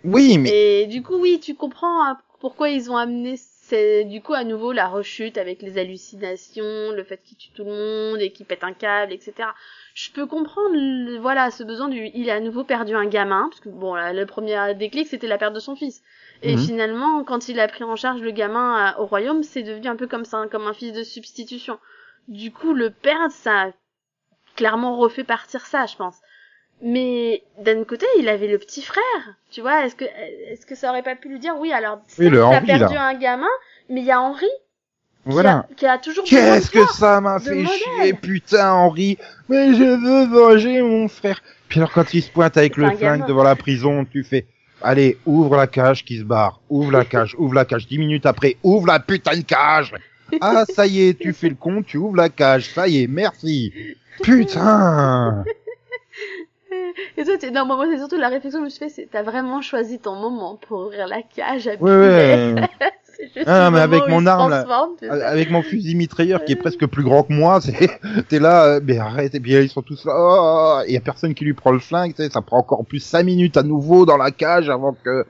Oui, 0.04 0.38
mais 0.38 0.82
Et 0.82 0.86
du 0.86 1.02
coup, 1.02 1.16
oui, 1.20 1.40
tu 1.42 1.54
comprends 1.54 2.06
hein, 2.06 2.16
pourquoi 2.40 2.68
ils 2.70 2.90
ont 2.90 2.96
amené 2.96 3.36
c'est 3.70 4.04
du 4.04 4.20
coup 4.22 4.34
à 4.34 4.44
nouveau 4.44 4.72
la 4.72 4.88
rechute 4.88 5.38
avec 5.38 5.62
les 5.62 5.78
hallucinations, 5.78 6.92
le 6.92 7.04
fait 7.04 7.22
qu'il 7.22 7.36
tue 7.38 7.50
tout 7.52 7.64
le 7.64 7.70
monde 7.70 8.20
et 8.20 8.30
qu'il 8.32 8.46
pète 8.46 8.64
un 8.64 8.72
câble, 8.74 9.12
etc. 9.12 9.54
Je 9.94 10.10
peux 10.12 10.26
comprendre, 10.26 10.74
le- 10.74 11.18
voilà, 11.18 11.50
ce 11.50 11.62
besoin 11.64 11.88
du, 11.88 12.10
il 12.14 12.30
a 12.30 12.34
à 12.34 12.40
nouveau 12.40 12.64
perdu 12.64 12.94
un 12.94 13.06
gamin, 13.06 13.48
parce 13.50 13.60
que 13.60 13.68
bon, 13.68 13.94
le 13.94 14.24
premier 14.26 14.74
déclic 14.74 15.06
c'était 15.08 15.26
la 15.28 15.38
perte 15.38 15.54
de 15.54 15.60
son 15.60 15.76
fils. 15.76 16.02
Et 16.42 16.56
Mhm. 16.56 16.58
finalement, 16.58 17.24
quand 17.24 17.48
il 17.48 17.60
a 17.60 17.68
pris 17.68 17.84
en 17.84 17.96
charge 17.96 18.20
le 18.22 18.30
gamin 18.30 18.74
à- 18.86 19.00
au 19.00 19.06
royaume, 19.06 19.42
c'est 19.42 19.62
devenu 19.62 19.88
un 19.88 19.96
peu 19.96 20.06
comme 20.06 20.24
ça, 20.24 20.46
comme 20.50 20.66
un 20.66 20.74
fils 20.74 20.92
de 20.92 21.02
substitution. 21.02 21.78
Du 22.28 22.52
coup, 22.52 22.74
le 22.74 22.90
perdre, 22.90 23.32
ça 23.32 23.62
a 23.62 23.70
clairement 24.56 24.96
refait 24.96 25.24
partir 25.24 25.66
ça, 25.66 25.86
je 25.86 25.96
pense. 25.96 26.16
Mais 26.82 27.42
d'un 27.62 27.84
côté, 27.84 28.06
il 28.18 28.28
avait 28.28 28.46
le 28.49 28.58
petit 28.58 28.82
frère, 28.82 29.34
tu 29.50 29.60
vois. 29.60 29.84
Est-ce 29.84 29.94
que 29.94 30.04
est-ce 30.50 30.64
que 30.64 30.75
ça 30.75 30.88
aurait 30.90 31.02
pas 31.02 31.14
pu 31.14 31.28
lui 31.28 31.38
dire 31.38 31.54
oui 31.58 31.72
alors 31.72 32.00
Oui, 32.18 32.28
le 32.30 32.42
Henri, 32.42 32.64
perdu 32.66 32.94
là. 32.94 33.06
un 33.08 33.14
gamin, 33.14 33.46
mais 33.90 34.00
il 34.00 34.06
y 34.06 34.10
a 34.12 34.20
Henri 34.20 34.46
qui, 34.46 35.32
Voilà. 35.32 35.66
a, 35.70 35.75
qui 35.76 35.87
a 35.87 35.99
toujours 35.99 36.25
Qu'est-ce 36.25 36.70
que 36.70 36.87
ça 36.87 37.20
m'a 37.20 37.38
fait 37.38 37.54
modèle. 37.54 37.68
chier, 38.02 38.12
putain, 38.14 38.72
Henri. 38.72 39.18
Mais 39.50 39.75
je 39.75 39.84
veux 39.84 40.26
venger 40.26 40.80
mon 40.80 41.08
frère. 41.08 41.42
Puis 41.68 41.78
alors, 41.80 41.92
quand 41.92 42.14
il 42.14 42.22
se 42.22 42.30
pointe 42.30 42.56
avec 42.56 42.76
le 42.78 42.87
flingue 42.87 42.99
gamin. 42.99 43.26
devant 43.26 43.42
la 43.42 43.56
prison, 43.56 44.06
tu 44.06 44.25
fais, 44.25 44.46
allez, 44.80 45.18
ouvre 45.26 45.56
la 45.56 45.66
cage 45.66 46.04
qui 46.06 46.18
se 46.18 46.25
barre, 46.25 46.60
ouvre 46.70 46.90
la 46.92 47.04
cage, 47.04 47.34
ouvre 47.38 47.54
la 47.54 47.66
cage. 47.66 47.87
Dix 47.87 47.99
minutes 47.99 48.25
après, 48.25 48.56
ouvre 48.62 48.87
la 48.87 48.99
putain 49.00 49.37
de 49.37 49.42
cage. 49.42 49.92
Ah, 50.40 50.64
ça 50.75 50.87
y 50.87 51.08
est, 51.08 51.18
tu 51.18 51.32
fais 51.34 51.50
le 51.50 51.56
con, 51.56 51.82
tu 51.82 51.99
ouvres 51.99 52.16
la 52.16 52.28
cage. 52.30 52.70
Ça 52.72 52.88
y 52.88 53.02
est, 53.02 53.06
merci. 53.06 53.72
Putain. 54.22 55.44
Et 57.20 57.24
toi, 57.24 57.36
t'es- 57.38 57.50
non, 57.50 57.66
moi, 57.66 57.84
c'est 57.90 57.98
surtout 57.98 58.16
la 58.16 58.28
réflexion 58.28 58.60
que 58.60 58.64
je 58.64 58.64
me 58.64 58.70
suis 58.70 58.78
fait, 58.78 58.88
c'est 58.88 59.08
t'as 59.10 59.22
vraiment 59.22 59.60
choisi 59.60 59.98
ton 59.98 60.14
moment 60.16 60.56
pour 60.56 60.86
ouvrir 60.86 61.06
la 61.06 61.20
cage 61.22 61.68
à 61.68 61.74
Ouais, 61.74 61.90
ouais. 61.90 62.54
C'est 63.04 63.26
juste 63.34 63.44
Ah, 63.46 63.70
mais 63.70 63.80
avec 63.80 64.06
mon 64.08 64.24
arme, 64.24 64.50
là. 64.50 64.66
Avec 65.26 65.50
mon 65.50 65.60
fusil 65.62 65.94
mitrailleur 65.94 66.42
qui 66.44 66.52
est 66.52 66.56
presque 66.56 66.86
plus 66.86 67.02
grand 67.02 67.24
que 67.24 67.32
moi, 67.34 67.60
c'est, 67.60 67.90
t'es 68.28 68.38
là, 68.38 68.64
euh, 68.64 68.80
mais 68.82 68.96
arrête, 68.96 69.34
et 69.34 69.40
puis 69.40 69.52
ils 69.52 69.68
sont 69.68 69.82
tous 69.82 70.06
là, 70.06 70.14
oh, 70.16 70.80
il 70.88 70.94
y 70.94 70.96
a 70.96 71.00
personne 71.00 71.34
qui 71.34 71.44
lui 71.44 71.52
prend 71.52 71.72
le 71.72 71.80
flingue, 71.80 72.14
tu 72.14 72.22
sais, 72.22 72.30
ça 72.30 72.40
prend 72.40 72.58
encore 72.60 72.86
plus 72.86 73.00
cinq 73.00 73.24
minutes 73.24 73.58
à 73.58 73.62
nouveau 73.62 74.06
dans 74.06 74.16
la 74.16 74.30
cage 74.30 74.70
avant 74.70 74.94
que, 74.94 75.26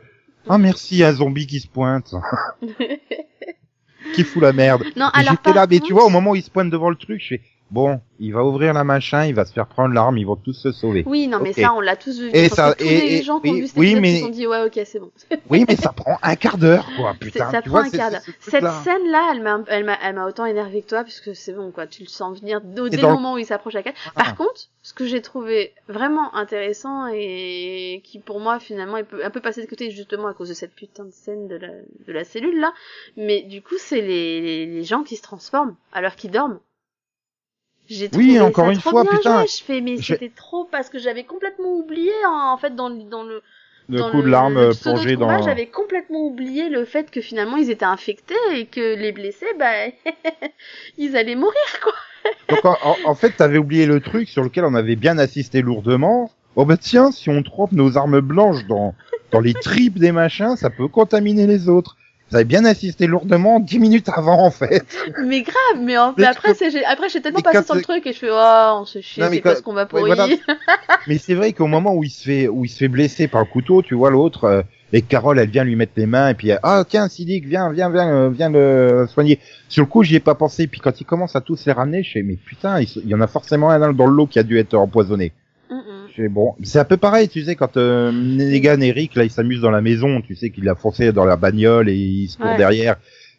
oh 0.49 0.59
merci, 0.59 1.02
un 1.02 1.12
zombie 1.12 1.49
qui 1.49 1.59
se 1.59 1.66
pointe, 1.66 2.14
qui 4.14 4.23
fout 4.25 4.42
la 4.42 4.52
merde. 4.52 4.85
non, 4.97 5.09
Et 5.16 5.20
alors 5.20 5.32
J'étais 5.32 5.52
là, 5.52 5.66
mais 5.68 5.80
tu 5.80 5.92
vois, 5.92 6.04
au 6.04 6.11
moment 6.11 6.30
où 6.30 6.37
il 6.37 6.42
se 6.42 6.50
pointe 6.50 6.70
devant 6.70 6.90
le 6.90 6.97
truc, 6.97 7.20
je 7.20 7.26
fais, 7.28 7.40
bon, 7.71 8.00
il 8.19 8.33
va 8.33 8.45
ouvrir 8.45 8.73
la 8.75 8.85
machin, 8.85 9.25
il 9.27 9.35
va 9.35 9.45
se 9.45 9.53
faire 9.53 9.67
prendre 9.67 9.95
l'arme, 9.95 10.19
ils 10.19 10.27
vont 10.27 10.37
tous 10.37 10.53
se 10.53 10.73
sauver. 10.73 11.05
Oui, 11.07 11.27
non, 11.29 11.39
mais 11.41 11.53
ça, 11.53 11.73
on 11.75 11.81
l'a 11.81 11.97
tous 11.97 12.19
vu. 12.21 12.31
Et 12.35 12.49
ça- 12.49 12.75
tous 12.75 12.85
et- 12.85 13.00
les 13.00 13.17
et- 13.19 13.23
gens 13.23 13.41
qui 13.41 13.50
ont 13.50 13.55
vu 13.55 13.67
oui, 13.77 13.95
mais- 14.00 14.17
se 14.17 14.25
sont 14.25 14.29
dit, 14.31 14.47
ouais, 14.47 14.62
ok, 14.65 14.81
c'est 14.85 14.99
bon. 14.99 15.11
Oui, 15.50 15.65
mais 15.67 15.77
ça 15.77 15.93
prend 15.93 16.19
un 16.23 16.37
quart 16.37 16.59
d'heure, 16.59 16.87
quoi, 16.97 17.15
putain. 17.19 17.50
ça 17.50 17.63
tu 17.63 17.71
prend 17.71 17.80
vois, 17.80 17.89
un 17.89 17.91
quart 17.91 18.11
d'heure. 18.11 18.21
ce 18.23 18.50
Cette 18.50 18.65
scène-là, 18.85 19.33
elle 19.69 20.15
m'a, 20.15 20.26
autant 20.26 20.45
énervé 20.45 20.83
que 20.83 20.89
toi, 20.89 21.04
puisque 21.04 21.35
c'est 21.35 21.52
bon, 21.52 21.71
quoi. 21.71 21.87
Tu 21.87 22.02
le 22.02 22.09
sens 22.09 22.41
venir 22.41 22.61
dès, 22.61 22.97
le 22.97 23.02
moment 23.09 23.35
où 23.35 23.39
il 23.39 23.47
s'approche 23.47 23.75
à 23.75 23.83
cage. 23.83 23.95
Ah. 24.06 24.11
Par 24.25 24.37
contre, 24.37 24.69
ce 24.83 24.93
que 24.95 25.06
j'ai 25.06 25.23
trouvé 25.23 25.73
vraiment 25.89 26.35
intéressant 26.35 27.06
et 27.13 28.00
qui, 28.04 28.19
pour 28.19 28.41
moi, 28.41 28.59
finalement, 28.61 28.97
est 28.99 29.06
un 29.23 29.30
peu 29.30 29.41
passé 29.41 29.63
de 29.63 29.67
côté, 29.67 29.91
justement, 29.91 30.26
à 30.28 30.35
cause 30.35 30.49
de 30.49 30.54
cette 30.54 30.75
putain 30.75 31.04
de 31.04 31.11
scène 31.11 31.49
de 31.49 31.56
la, 31.56 31.69
de 31.69 32.13
la 32.13 32.25
cellule, 32.25 32.61
là. 32.61 32.73
Mais 33.17 33.43
du 33.43 33.63
coup, 33.63 33.75
c'est 33.78 34.00
les, 34.00 34.41
les, 34.41 34.67
les 34.67 34.85
gens 34.85 35.02
qui 35.02 35.17
se 35.17 35.23
transforment 35.23 35.75
alors 35.93 36.17
qu'ils 36.17 36.30
dorment. 36.30 36.59
J'ai 37.91 38.09
Oui, 38.15 38.41
trouvé 38.41 38.41
encore 38.41 38.67
ça 38.67 38.71
une 38.71 38.79
trop 38.79 38.93
fois, 38.93 39.03
bien 39.03 39.11
putain, 39.11 39.45
joué. 39.45 39.47
Je 39.47 39.63
fais, 39.63 39.81
mais 39.81 39.99
c'était 39.99 40.31
trop 40.31 40.65
parce 40.65 40.89
que 40.91 40.99
j'avais 40.99 41.25
complètement 41.25 41.73
oublié, 41.75 42.13
en, 42.26 42.53
en 42.53 42.57
fait, 42.57 42.75
dans, 42.75 42.89
le- 42.89 43.03
dans 43.05 43.23
le, 43.25 43.43
Le 43.89 44.03
dans 44.03 44.09
coup 44.11 44.23
de 44.23 44.29
l'arme 44.31 44.57
le 44.57 44.69
euh, 44.71 44.71
pseudo 44.71 45.00
plongé 45.00 45.13
combat, 45.13 45.26
dans. 45.26 45.41
J'avais 45.43 45.67
complètement 45.69 46.21
oublié 46.26 46.69
le 46.69 46.85
fait 46.85 47.11
que 47.11 47.21
finalement 47.21 47.57
ils 47.57 47.71
étaient 47.71 47.85
infectés 47.85 48.35
et 48.55 48.67
que 48.67 48.95
les 48.95 49.13
blessés, 49.13 49.53
bah, 49.59 49.89
ils 50.99 51.17
allaient 51.17 51.35
mourir, 51.37 51.81
quoi. 51.83 51.93
Donc 52.49 52.65
en, 52.65 52.76
en- 52.83 53.00
en 53.03 53.15
fait, 53.15 53.33
t'avais 53.33 53.59
oublié 53.59 53.87
le 53.87 54.00
truc 54.00 54.29
sur 54.29 54.43
lequel 54.43 54.65
on 54.65 54.75
avait 54.75 54.97
bien 54.97 55.19
assisté 55.19 55.63
lourdement. 55.63 56.33
Oh 56.57 56.65
bah 56.65 56.76
tiens, 56.76 57.11
si 57.13 57.31
on 57.31 57.43
trempe 57.43 57.73
nos 57.73 57.97
armes 57.97 58.21
blanches 58.21 58.67
dans 58.67 58.97
dans 59.31 59.41
les 59.41 59.55
tripes 59.57 59.99
des 59.99 60.11
machins, 60.13 60.57
ça 60.57 60.71
peut 60.71 60.89
contaminer 60.89 61.47
les 61.47 61.69
autres. 61.69 61.97
Vous 62.30 62.36
avez 62.36 62.45
bien 62.45 62.64
assisté 62.64 63.08
lourdement 63.08 63.58
dix 63.58 63.80
minutes 63.80 64.08
avant 64.08 64.45
en 64.45 64.52
fait. 64.52 64.84
Mais 65.25 65.43
grave, 65.43 65.82
mais, 65.82 65.99
en... 65.99 66.14
Mais 66.16 66.26
après, 66.26 66.50
après, 66.86 67.08
j'ai 67.08 67.21
tellement 67.21 67.40
passé 67.40 67.64
sur 67.64 67.75
le 67.75 67.82
truc 67.82 68.06
et 68.06 68.12
je 68.12 68.19
fais, 68.19 68.30
oh, 68.30 68.78
on 68.80 68.84
se 68.84 69.00
chie, 69.00 69.21
c'est 69.21 69.40
quand- 69.40 69.50
parce 69.50 69.60
qu'on 69.62 69.73
va 69.73 69.82
ouais, 69.82 69.88
pourrir. 69.88 70.14
voilà. 70.14 70.36
Mais 71.08 71.19
c'est 71.19 71.34
vrai 71.34 71.52
qu'au 71.52 71.66
moment 71.66 71.93
où 71.95 72.04
il 72.04 72.10
se 72.10 72.23
fait 72.23 72.49
où 72.49 72.64
il 72.64 72.69
se 72.69 72.78
fait 72.78 72.88
blesser 72.88 73.26
par 73.26 73.40
le 73.40 73.49
couteau, 73.49 73.82
tu 73.82 73.95
vois 73.95 74.10
l'autre 74.10 74.45
euh, 74.45 74.62
et 74.93 75.02
Carole, 75.02 75.38
elle 75.40 75.50
vient 75.50 75.64
lui 75.64 75.75
mettre 75.75 75.93
les 75.97 76.06
mains 76.06 76.28
et 76.28 76.34
puis 76.34 76.50
elle, 76.50 76.60
ah 76.62 76.84
tiens 76.88 77.08
Sidic, 77.08 77.47
viens 77.47 77.73
viens 77.73 77.90
viens 77.90 78.08
euh, 78.08 78.30
viens 78.30 78.50
le 78.50 79.06
soigner. 79.08 79.40
Sur 79.69 79.82
le 79.82 79.88
coup, 79.88 80.04
j'y 80.04 80.14
ai 80.14 80.21
pas 80.21 80.36
pensé. 80.36 80.69
Puis 80.69 80.80
quand 80.80 81.00
il 81.00 81.04
commence 81.04 81.34
à 81.34 81.40
tous 81.40 81.66
les 81.66 81.73
ramener, 81.73 82.04
je 82.04 82.12
fais 82.12 82.23
mais 82.23 82.36
putain, 82.36 82.80
il, 82.80 83.08
y 83.08 83.14
en 83.14 83.21
a 83.21 83.26
forcément 83.26 83.71
un 83.71 83.80
dans 83.80 83.93
dans 83.93 84.06
le 84.06 84.14
lot 84.14 84.26
qui 84.26 84.38
a 84.38 84.45
dû 84.45 84.56
être 84.58 84.75
empoisonné. 84.75 85.32
Fais, 86.16 86.28
bon, 86.28 86.54
c'est 86.62 86.78
un 86.78 86.84
peu 86.84 86.96
pareil, 86.96 87.28
tu 87.28 87.44
sais, 87.44 87.54
quand 87.56 87.76
euh, 87.76 88.10
Negan 88.12 88.80
et 88.80 88.90
Rick, 88.90 89.14
là, 89.14 89.25
ils 89.25 89.30
s'amusent 89.30 89.60
dans 89.60 89.70
la 89.70 89.80
maison, 89.80 90.20
tu 90.20 90.34
sais 90.34 90.50
qu'il 90.50 90.68
a 90.68 90.75
foncé 90.75 91.12
dans 91.12 91.25
la 91.25 91.36
bagnole 91.36 91.88
et 91.88 91.94
il 91.96 92.28
se 92.28 92.36
court 92.36 92.46
Ouais. 92.46 92.56
derrière. 92.56 92.96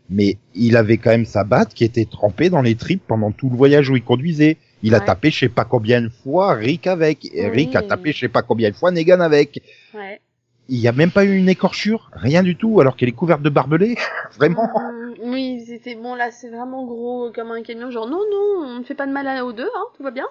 Mais 0.10 0.38
il 0.56 0.76
avait 0.76 0.98
quand 0.98 1.12
même 1.12 1.26
sa 1.26 1.44
batte 1.46 1.74
qui 1.74 1.84
était 1.86 2.06
trempée 2.06 2.50
dans 2.50 2.62
les 2.62 2.76
tripes 2.76 3.04
pendant 3.08 3.32
tout 3.32 3.50
le 3.50 3.56
voyage 3.56 3.90
où 3.90 3.96
il 3.96 4.04
conduisait. 4.04 4.58
Il 4.84 4.94
a 4.96 5.00
tapé 5.00 5.30
je 5.32 5.40
sais 5.40 5.50
pas 5.50 5.64
combien 5.64 6.02
de 6.02 6.10
fois 6.10 6.54
Rick 6.56 6.88
avec. 6.88 7.24
Et 7.34 7.46
Oui. 7.46 7.52
Rick 7.52 7.76
a 7.76 7.82
tapé 7.84 8.12
je 8.12 8.20
sais 8.20 8.28
pas 8.28 8.42
combien 8.42 8.70
de 8.72 8.76
fois 8.76 8.92
Negan 8.92 9.22
avec. 9.22 9.62
Ouais. 9.94 10.20
Il 10.74 10.80
y 10.80 10.88
a 10.88 10.94
même 10.94 11.12
pas 11.12 11.26
eu 11.26 11.36
une 11.38 11.50
écorchure, 11.50 12.10
rien 12.14 12.44
du 12.44 12.56
tout, 12.56 12.80
alors 12.80 12.96
qu'elle 12.96 13.10
est 13.10 13.12
couverte 13.12 13.42
de 13.42 13.50
barbelés. 13.50 13.98
Vraiment. 14.38 14.70
Mm, 14.74 15.14
oui, 15.24 15.66
c'était 15.68 15.96
bon, 15.96 16.16
là, 16.16 16.32
c'est 16.32 16.50
vraiment 16.50 16.86
gros 16.86 17.30
comme 17.36 17.52
un 17.52 17.62
camion, 17.62 17.92
genre, 17.92 18.08
non, 18.08 18.22
non, 18.32 18.66
on 18.68 18.80
ne 18.80 18.84
fait 18.86 18.96
pas 18.96 19.06
de 19.06 19.12
mal 19.12 19.28
à- 19.28 19.44
aux 19.46 19.52
deux, 19.52 19.66
hein, 19.76 19.84
tout 19.98 20.04
va 20.04 20.12
bien. 20.12 20.26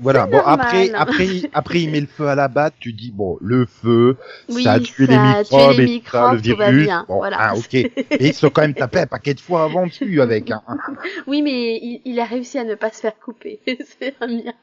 Voilà. 0.00 0.24
Bon, 0.26 0.38
normal. 0.38 0.58
après, 0.60 0.90
après, 0.94 1.26
après, 1.52 1.82
il 1.82 1.90
met 1.90 2.00
le 2.00 2.06
feu 2.06 2.26
à 2.26 2.34
la 2.34 2.48
batte, 2.48 2.72
tu 2.80 2.94
dis, 2.94 3.12
bon, 3.12 3.36
le 3.42 3.66
feu, 3.66 4.16
Oui, 4.48 4.64
ça 4.64 4.72
a 4.72 4.80
tué 4.80 5.06
les 5.06 5.44
tué 5.44 5.84
microbes 5.84 6.42
les 6.42 6.50
et 6.50 6.54
le 6.56 6.64
virus. 6.64 6.84
bien, 6.86 7.04
Bon, 7.06 7.18
voilà. 7.18 7.36
ah, 7.38 7.54
ok. 7.54 7.74
Et 7.74 7.92
ils 8.18 8.32
se 8.32 8.40
sont 8.40 8.50
quand 8.50 8.62
même 8.62 8.74
tapés 8.74 9.00
un 9.00 9.06
paquet 9.06 9.34
de 9.34 9.40
fois 9.40 9.64
avant 9.64 9.86
dessus 9.86 10.22
avec. 10.22 10.50
Hein. 10.50 10.62
Oui, 11.26 11.42
mais 11.42 11.76
il, 11.76 12.00
il 12.06 12.18
a 12.18 12.24
réussi 12.24 12.58
à 12.58 12.64
ne 12.64 12.74
pas 12.74 12.90
se 12.90 13.00
faire 13.00 13.18
couper. 13.18 13.60
c'est 14.00 14.14
un 14.22 14.26
miracle. 14.26 14.56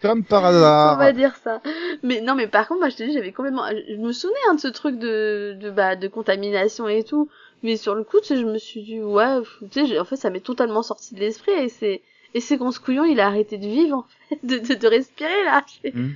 Comme 0.00 0.24
par 0.24 0.44
On 0.44 0.96
va 0.96 1.06
hasard. 1.06 1.12
dire 1.12 1.36
ça. 1.36 1.60
Mais 2.02 2.20
non, 2.20 2.34
mais 2.34 2.46
par 2.46 2.68
contre, 2.68 2.80
moi, 2.80 2.88
je 2.88 2.96
te 2.96 3.02
dis, 3.02 3.12
j'avais 3.12 3.32
complètement, 3.32 3.66
je 3.68 3.96
me 3.96 4.12
souvenais, 4.12 4.36
hein, 4.48 4.54
de 4.54 4.60
ce 4.60 4.68
truc 4.68 4.98
de, 4.98 5.56
de, 5.60 5.70
bah, 5.70 5.96
de 5.96 6.08
contamination 6.08 6.88
et 6.88 7.04
tout. 7.04 7.28
Mais 7.62 7.76
sur 7.76 7.94
le 7.94 8.04
coup, 8.04 8.20
tu 8.20 8.26
sais, 8.28 8.36
je 8.36 8.44
me 8.46 8.58
suis 8.58 8.82
dit, 8.82 9.00
ouais, 9.02 9.40
tu 9.72 9.86
sais, 9.86 9.98
en 9.98 10.04
fait, 10.04 10.16
ça 10.16 10.30
m'est 10.30 10.40
totalement 10.40 10.82
sorti 10.82 11.14
de 11.14 11.20
l'esprit 11.20 11.52
et 11.52 11.68
c'est, 11.68 12.02
et 12.34 12.40
c'est 12.40 12.58
quand 12.58 12.70
ce 12.70 12.80
couillon, 12.80 13.04
il 13.04 13.20
a 13.20 13.26
arrêté 13.26 13.58
de 13.58 13.66
vivre, 13.66 13.96
en 13.98 14.06
fait, 14.28 14.38
de, 14.46 14.58
de, 14.58 14.74
de 14.74 14.86
respirer, 14.88 15.44
là. 15.44 15.64
Hmm. 15.92 16.10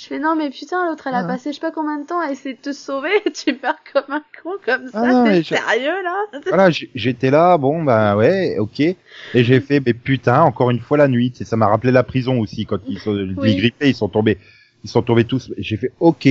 Je 0.00 0.06
fais, 0.06 0.18
non, 0.20 0.36
mais 0.36 0.50
putain, 0.50 0.86
l'autre, 0.88 1.06
elle 1.08 1.14
a 1.14 1.18
Ah. 1.20 1.24
passé 1.24 1.50
je 1.50 1.54
sais 1.56 1.60
pas 1.60 1.72
combien 1.72 1.98
de 1.98 2.06
temps 2.06 2.20
à 2.20 2.30
essayer 2.30 2.54
de 2.54 2.60
te 2.60 2.72
sauver 2.72 3.10
et 3.26 3.32
tu 3.32 3.58
meurs 3.62 3.78
comme 3.92 4.04
un 4.14 4.22
con, 4.42 4.50
comme 4.64 4.86
ça. 4.88 5.02
Ah 5.02 5.12
non, 5.12 5.24
T'es 5.24 5.42
sérieux, 5.42 6.02
là? 6.04 6.40
Voilà, 6.46 6.70
j'étais 6.70 7.30
là, 7.30 7.58
bon, 7.58 7.82
bah 7.82 8.16
ouais, 8.16 8.56
ok. 8.58 8.78
Et 8.80 8.96
j'ai 9.34 9.60
fait, 9.60 9.80
mais 9.84 9.94
putain, 9.94 10.42
encore 10.42 10.70
une 10.70 10.78
fois 10.80 10.98
la 10.98 11.08
nuit. 11.08 11.32
Ça 11.42 11.56
m'a 11.56 11.66
rappelé 11.66 11.92
la 11.92 12.04
prison 12.04 12.38
aussi, 12.38 12.64
quand 12.64 12.78
ils 12.86 12.98
sont, 13.00 13.12
Oui. 13.38 13.56
grippés, 13.56 13.88
ils 13.88 13.94
sont 13.96 14.08
tombés, 14.08 14.38
ils 14.84 14.90
sont 14.90 15.02
tombés 15.02 15.24
tous. 15.24 15.50
J'ai 15.58 15.76
fait, 15.76 15.92
ok. 15.98 16.28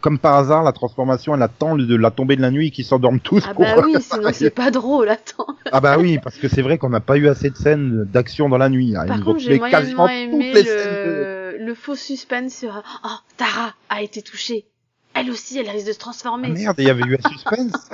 Comme 0.00 0.18
par 0.18 0.34
hasard, 0.36 0.62
la 0.62 0.72
transformation, 0.72 1.34
elle 1.34 1.42
attend 1.42 1.74
de 1.76 1.96
la 1.96 2.10
tombée 2.10 2.36
de 2.36 2.42
la 2.42 2.50
nuit, 2.50 2.70
qu'ils 2.70 2.84
s'endorment 2.84 3.18
tous. 3.18 3.42
Ah 3.48 3.54
pour- 3.54 3.64
bah 3.64 3.82
oui, 3.84 3.94
sinon 4.00 4.28
c'est 4.32 4.50
pas 4.50 4.70
drôle, 4.70 5.08
attends. 5.08 5.46
Ah 5.72 5.80
bah 5.80 5.98
oui, 5.98 6.18
parce 6.22 6.36
que 6.36 6.46
c'est 6.48 6.62
vrai 6.62 6.78
qu'on 6.78 6.90
n'a 6.90 7.00
pas 7.00 7.16
eu 7.16 7.26
assez 7.28 7.50
de 7.50 7.56
scènes 7.56 8.04
d'action 8.04 8.48
dans 8.48 8.58
la 8.58 8.68
nuit. 8.68 8.94
hein. 8.94 9.02
Ils 9.04 9.08
Par 9.08 9.18
ont 9.18 9.22
contre, 9.22 9.40
j'ai 9.40 9.58
quasiment 9.58 10.06
aimé 10.08 10.30
toutes 10.30 10.54
les 10.54 10.64
scènes 10.64 11.06
de- 11.06 11.45
le... 11.58 11.64
le 11.66 11.74
faux 11.74 11.94
suspense 11.96 12.54
sur 12.54 12.82
Oh, 13.04 13.08
Tara 13.36 13.74
a 13.88 14.02
été 14.02 14.22
touchée. 14.22 14.66
Elle 15.14 15.30
aussi, 15.30 15.58
elle 15.58 15.68
risque 15.70 15.86
de 15.86 15.92
se 15.92 15.98
Ah 15.98 16.00
transformer. 16.00 16.48
merde, 16.48 16.76
il 16.78 16.84
y 16.86 16.90
avait 16.90 17.02
eu 17.04 17.16
un 17.16 17.28
suspense. 17.30 17.88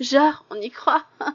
Genre, 0.00 0.44
on 0.50 0.56
y 0.56 0.70
croit. 0.70 1.04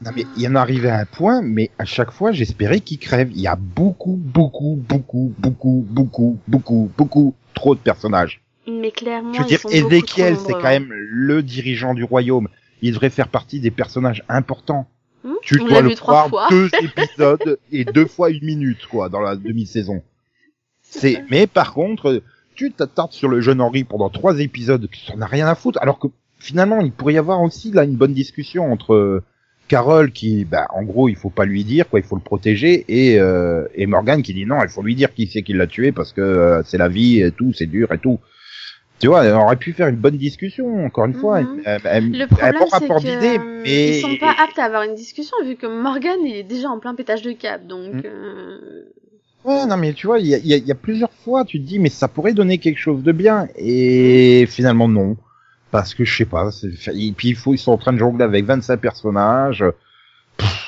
Non 0.00 0.10
mais 0.16 0.24
il 0.38 0.42
y 0.42 0.48
en 0.48 0.54
est 0.54 0.58
arrivé 0.58 0.88
à 0.88 0.96
un 1.00 1.04
point, 1.04 1.42
mais 1.42 1.70
à 1.78 1.84
chaque 1.84 2.10
fois 2.10 2.32
j'espérais 2.32 2.80
qu'il 2.80 2.98
crève. 2.98 3.28
Il 3.32 3.40
y 3.42 3.46
a 3.46 3.56
beaucoup, 3.56 4.16
beaucoup, 4.16 4.82
beaucoup, 4.88 5.34
beaucoup, 5.36 5.84
beaucoup, 5.90 6.38
beaucoup, 6.48 6.90
beaucoup 6.96 7.34
trop 7.52 7.74
de 7.74 7.80
personnages. 7.80 8.40
Mais 8.66 8.90
clairement, 8.90 9.34
Je 9.34 9.40
veux 9.40 9.44
dire, 9.44 9.60
trop 9.60 9.68
c'est 9.68 9.82
nombreux, 9.82 10.62
quand 10.62 10.68
même 10.70 10.88
le 10.90 11.42
dirigeant 11.42 11.92
du 11.92 12.04
royaume. 12.04 12.48
Il 12.80 12.92
devrait 12.94 13.10
faire 13.10 13.28
partie 13.28 13.60
des 13.60 13.70
personnages 13.70 14.24
importants. 14.30 14.88
hein. 15.26 15.34
Tu 15.42 15.60
On 15.60 15.66
dois 15.68 15.82
le 15.82 15.94
voir 15.94 16.48
deux 16.48 16.70
épisodes 16.82 17.58
et 17.70 17.84
deux 17.84 18.06
fois 18.06 18.30
une 18.30 18.46
minute, 18.46 18.86
quoi, 18.86 19.10
dans 19.10 19.20
la 19.20 19.36
demi-saison. 19.36 20.02
C'est, 20.88 21.24
mais 21.30 21.46
par 21.46 21.74
contre, 21.74 22.22
tu 22.54 22.72
t'attardes 22.72 23.12
sur 23.12 23.28
le 23.28 23.40
jeune 23.40 23.60
Henri 23.60 23.84
pendant 23.84 24.08
trois 24.08 24.40
épisodes, 24.40 24.88
qui 24.88 25.04
s'en 25.04 25.20
a 25.20 25.26
rien 25.26 25.46
à 25.46 25.54
foutre, 25.54 25.78
alors 25.82 25.98
que 25.98 26.08
finalement, 26.38 26.80
il 26.80 26.92
pourrait 26.92 27.14
y 27.14 27.18
avoir 27.18 27.42
aussi 27.42 27.70
là 27.70 27.84
une 27.84 27.96
bonne 27.96 28.14
discussion 28.14 28.70
entre 28.72 28.94
euh, 28.94 29.22
Carole 29.68 30.12
qui, 30.12 30.44
bah, 30.44 30.66
en 30.70 30.84
gros, 30.84 31.08
il 31.08 31.16
faut 31.16 31.30
pas 31.30 31.44
lui 31.44 31.64
dire, 31.64 31.88
quoi, 31.88 32.00
il 32.00 32.04
faut 32.04 32.16
le 32.16 32.22
protéger, 32.22 32.84
et 32.88 33.20
euh, 33.20 33.66
et 33.74 33.86
Morgan 33.86 34.22
qui 34.22 34.32
dit 34.32 34.46
non, 34.46 34.62
il 34.62 34.68
faut 34.68 34.82
lui 34.82 34.94
dire 34.94 35.12
qui 35.12 35.26
c'est 35.26 35.42
qui 35.42 35.52
l'a 35.52 35.66
tué 35.66 35.92
parce 35.92 36.12
que 36.12 36.20
euh, 36.20 36.62
c'est 36.64 36.78
la 36.78 36.88
vie 36.88 37.20
et 37.20 37.30
tout, 37.32 37.52
c'est 37.52 37.66
dur 37.66 37.92
et 37.92 37.98
tout. 37.98 38.20
Tu 38.98 39.08
vois, 39.08 39.24
on 39.24 39.42
aurait 39.42 39.56
pu 39.56 39.74
faire 39.74 39.88
une 39.88 39.96
bonne 39.96 40.16
discussion, 40.16 40.86
encore 40.86 41.04
une 41.04 41.14
fois. 41.14 41.42
Mhm. 41.42 41.62
Elle, 41.66 41.80
elle, 41.84 42.10
Le 42.12 42.26
problème, 42.26 42.56
a 42.56 42.58
bon 42.58 42.66
c'est 42.66 42.78
rapport 42.78 43.00
d'idées, 43.00 43.38
euh, 43.38 43.62
mais... 43.62 43.98
ils 43.98 44.00
sont 44.00 44.16
pas 44.16 44.34
aptes 44.42 44.58
à 44.58 44.64
avoir 44.64 44.84
une 44.84 44.94
discussion 44.94 45.36
vu 45.44 45.56
que 45.56 45.66
Morgan 45.66 46.18
il 46.24 46.34
est 46.34 46.44
déjà 46.44 46.68
en 46.68 46.78
plein 46.78 46.94
pétage 46.94 47.22
de 47.22 47.32
câble, 47.32 47.66
donc. 47.66 47.92
Mm. 47.92 48.02
euh, 48.04 48.92
Ouais, 49.46 49.64
non, 49.66 49.76
mais 49.76 49.92
tu 49.94 50.06
vois, 50.08 50.18
il 50.18 50.26
y 50.26 50.34
a, 50.34 50.38
y 50.38 50.54
a- 50.54 50.56
y 50.58 50.72
a 50.72 50.74
plusieurs 50.74 51.12
fois, 51.12 51.44
tu 51.44 51.60
te 51.60 51.64
dis, 51.66 51.78
mais 51.78 51.88
ça 51.88 52.08
pourrait 52.08 52.34
donner 52.34 52.58
quelque 52.58 52.78
chose 52.80 53.02
de 53.02 53.12
bien, 53.12 53.48
et 53.56 54.44
finalement 54.48 54.88
non. 54.88 55.16
Parce 55.70 55.94
que 55.94 56.04
je 56.04 56.16
sais 56.16 56.24
pas, 56.24 56.50
et 56.94 57.12
puis 57.12 57.28
il 57.28 57.36
faut, 57.36 57.54
ils 57.54 57.58
sont 57.58 57.72
en 57.72 57.78
train 57.78 57.92
de 57.92 57.98
jongler 57.98 58.24
avec 58.24 58.44
25 58.44 58.76
personnages. 58.80 59.64
Pff, 60.36 60.66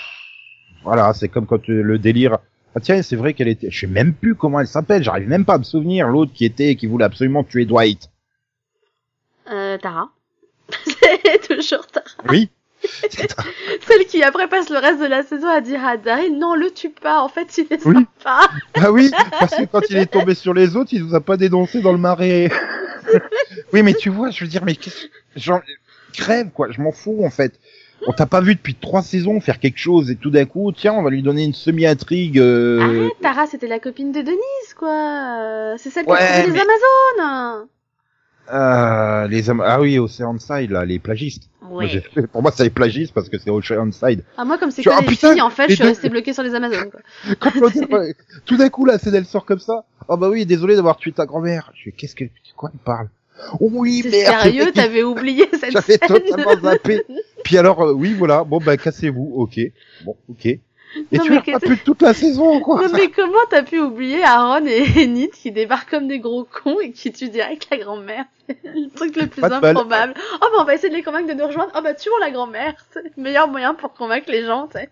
voilà, 0.84 1.12
c'est 1.14 1.28
comme 1.28 1.46
quand 1.46 1.68
euh, 1.70 1.82
le 1.82 1.98
délire. 1.98 2.38
Ah 2.74 2.80
tiens, 2.80 3.02
c'est 3.02 3.16
vrai 3.16 3.32
qu'elle 3.34 3.48
était. 3.48 3.70
Je 3.70 3.80
sais 3.80 3.86
même 3.86 4.12
plus 4.12 4.34
comment 4.34 4.60
elle 4.60 4.66
s'appelle. 4.66 5.02
J'arrive 5.02 5.28
même 5.28 5.44
pas 5.44 5.54
à 5.54 5.58
me 5.58 5.64
souvenir. 5.64 6.08
L'autre 6.08 6.32
qui 6.32 6.44
était, 6.44 6.74
qui 6.76 6.86
voulait 6.86 7.04
absolument 7.04 7.42
tuer 7.44 7.64
Dwight. 7.64 8.10
Euh, 9.50 9.78
Tara. 9.78 10.10
C'est 10.84 11.48
toujours 11.56 11.86
Tara. 11.86 12.06
Oui. 12.28 12.50
Celle 13.88 14.06
qui 14.06 14.22
après 14.22 14.48
passe 14.48 14.68
le 14.70 14.78
reste 14.78 15.00
de 15.00 15.06
la 15.06 15.22
saison 15.22 15.48
à 15.48 15.60
dire 15.60 15.84
à 15.84 15.96
Daryl 15.96 16.38
non 16.38 16.54
le 16.54 16.70
tue 16.70 16.90
pas 16.90 17.20
en 17.20 17.28
fait 17.28 17.56
il 17.58 17.66
est 17.70 17.84
Oui. 17.86 17.94
sympa. 17.94 18.40
Ah 18.74 18.92
oui, 18.92 19.10
parce 19.38 19.54
que 19.56 19.64
quand 19.64 19.80
il 19.90 19.96
est 19.96 20.06
tombé 20.06 20.34
sur 20.34 20.52
les 20.54 20.76
autres, 20.76 20.90
il 20.92 21.04
nous 21.04 21.14
a 21.14 21.20
pas 21.20 21.36
dénoncé 21.36 21.80
dans 21.80 21.92
le 21.92 21.98
marais. 21.98 22.50
oui, 23.72 23.82
mais 23.82 23.94
tu 23.94 24.10
vois, 24.10 24.30
je 24.30 24.44
veux 24.44 24.50
dire, 24.50 24.64
mais 24.64 24.74
qu'est-ce, 24.74 25.06
genre, 25.36 25.60
crève 26.12 26.50
quoi, 26.50 26.68
je 26.70 26.80
m'en 26.80 26.92
fous 26.92 27.24
en 27.24 27.30
fait. 27.30 27.58
On 28.06 28.12
t'a 28.12 28.26
pas 28.26 28.40
vu 28.40 28.54
depuis 28.54 28.74
trois 28.76 29.02
saisons 29.02 29.40
faire 29.40 29.58
quelque 29.58 29.78
chose 29.78 30.08
et 30.10 30.16
tout 30.16 30.30
d'un 30.30 30.44
coup, 30.44 30.70
tiens, 30.72 30.92
on 30.92 31.02
va 31.02 31.10
lui 31.10 31.22
donner 31.22 31.42
une 31.44 31.52
semi-intrigue. 31.54 32.38
euh, 32.38 32.80
Arrête 32.80 33.12
Tara 33.20 33.46
c'était 33.46 33.66
la 33.66 33.80
copine 33.80 34.12
de 34.12 34.20
Denise 34.20 34.74
quoi. 34.78 35.74
C'est 35.78 35.90
celle 35.90 36.04
qui 36.04 36.12
Ouais, 36.12 36.18
a 36.18 36.46
mais- 36.46 36.52
les 36.52 36.60
Amazones. 36.60 37.68
Euh, 38.52 39.26
les 39.28 39.50
ah 39.50 39.80
oui, 39.80 39.98
Oceanside 39.98 40.70
là, 40.70 40.84
les 40.84 40.98
plagistes. 40.98 41.50
Moi, 41.62 41.86
j'ai- 41.86 42.00
Pour 42.32 42.40
moi, 42.42 42.50
c'est 42.54 42.64
les 42.64 42.70
plagistes 42.70 43.12
parce 43.12 43.28
que 43.28 43.38
c'est 43.38 43.50
Oceanside. 43.50 44.24
Ah 44.36 44.44
moi 44.44 44.56
comme 44.58 44.70
c'est 44.70 44.82
que 44.82 44.88
ah, 44.90 45.02
putain, 45.06 45.32
filles 45.32 45.42
en 45.42 45.50
fait 45.50 45.64
les 45.66 45.70
je 45.70 45.74
suis 45.74 45.82
deux- 45.82 45.88
restée 45.90 46.08
bloquée 46.08 46.32
sur 46.32 46.42
les 46.42 46.54
Amazones 46.54 46.90
quoi. 46.90 47.00
Ouais, 47.90 48.14
tout 48.46 48.56
d'un 48.56 48.68
coup, 48.70 48.84
la 48.84 48.98
scène 48.98 49.14
elle 49.14 49.26
sort 49.26 49.44
comme 49.44 49.58
ça. 49.58 49.84
Oh 50.08 50.16
bah 50.16 50.28
oui, 50.30 50.46
désolé 50.46 50.76
d'avoir 50.76 50.96
tué 50.96 51.12
ta 51.12 51.26
grand-mère. 51.26 51.72
Je 51.74 51.90
qu'est-ce 51.90 52.14
que, 52.14 52.24
de 52.24 52.30
quoi 52.56 52.70
il 52.72 52.78
parle? 52.80 53.08
Oh 53.60 53.68
oui, 53.72 54.02
merde. 54.10 54.40
sérieux 54.42 54.72
t'avais 54.72 55.02
oublié 55.04 55.46
cette 55.60 55.70
J'avais 55.70 55.98
totalement 55.98 56.58
zappé. 56.60 57.02
Puis 57.44 57.56
alors, 57.56 57.82
euh, 57.82 57.92
oui, 57.92 58.14
voilà, 58.14 58.42
bon, 58.42 58.58
bah, 58.58 58.76
cassez-vous, 58.76 59.32
ok. 59.36 59.60
Bon, 60.04 60.16
ok. 60.28 60.58
Et 61.12 61.18
Non, 61.18 61.24
tu 61.24 61.34
l'as 61.34 61.42
pas 61.42 61.60
plus 61.60 61.78
toute 61.78 62.02
la 62.02 62.14
saison, 62.14 62.60
quoi. 62.60 62.82
Non 62.82 62.88
mais 62.92 63.08
comment 63.08 63.38
t'as 63.50 63.62
pu 63.62 63.78
oublier 63.78 64.22
Aaron 64.22 64.64
et 64.66 64.82
Enid 65.04 65.30
qui 65.30 65.52
débarquent 65.52 65.90
comme 65.90 66.08
des 66.08 66.18
gros 66.18 66.44
cons 66.44 66.80
et 66.80 66.92
qui 66.92 67.12
tuent 67.12 67.28
direct 67.28 67.68
la 67.70 67.76
grand-mère? 67.78 68.24
C'est 68.48 68.58
le 68.64 68.90
truc 68.94 69.16
le 69.16 69.26
plus 69.26 69.44
improbable. 69.44 70.14
Oh 70.16 70.38
bah 70.40 70.58
on 70.60 70.64
va 70.64 70.74
essayer 70.74 70.88
de 70.88 70.94
les 70.94 71.02
convaincre 71.02 71.28
de 71.28 71.38
nous 71.38 71.46
rejoindre. 71.46 71.72
Oh 71.76 71.80
bah 71.82 71.94
tuons 71.94 72.16
la 72.20 72.30
grand-mère. 72.30 72.74
C'est 72.92 73.02
le 73.04 73.22
meilleur 73.22 73.48
moyen 73.48 73.74
pour 73.74 73.92
convaincre 73.92 74.30
les 74.30 74.44
gens, 74.44 74.66
tu 74.66 74.78
sais. 74.78 74.88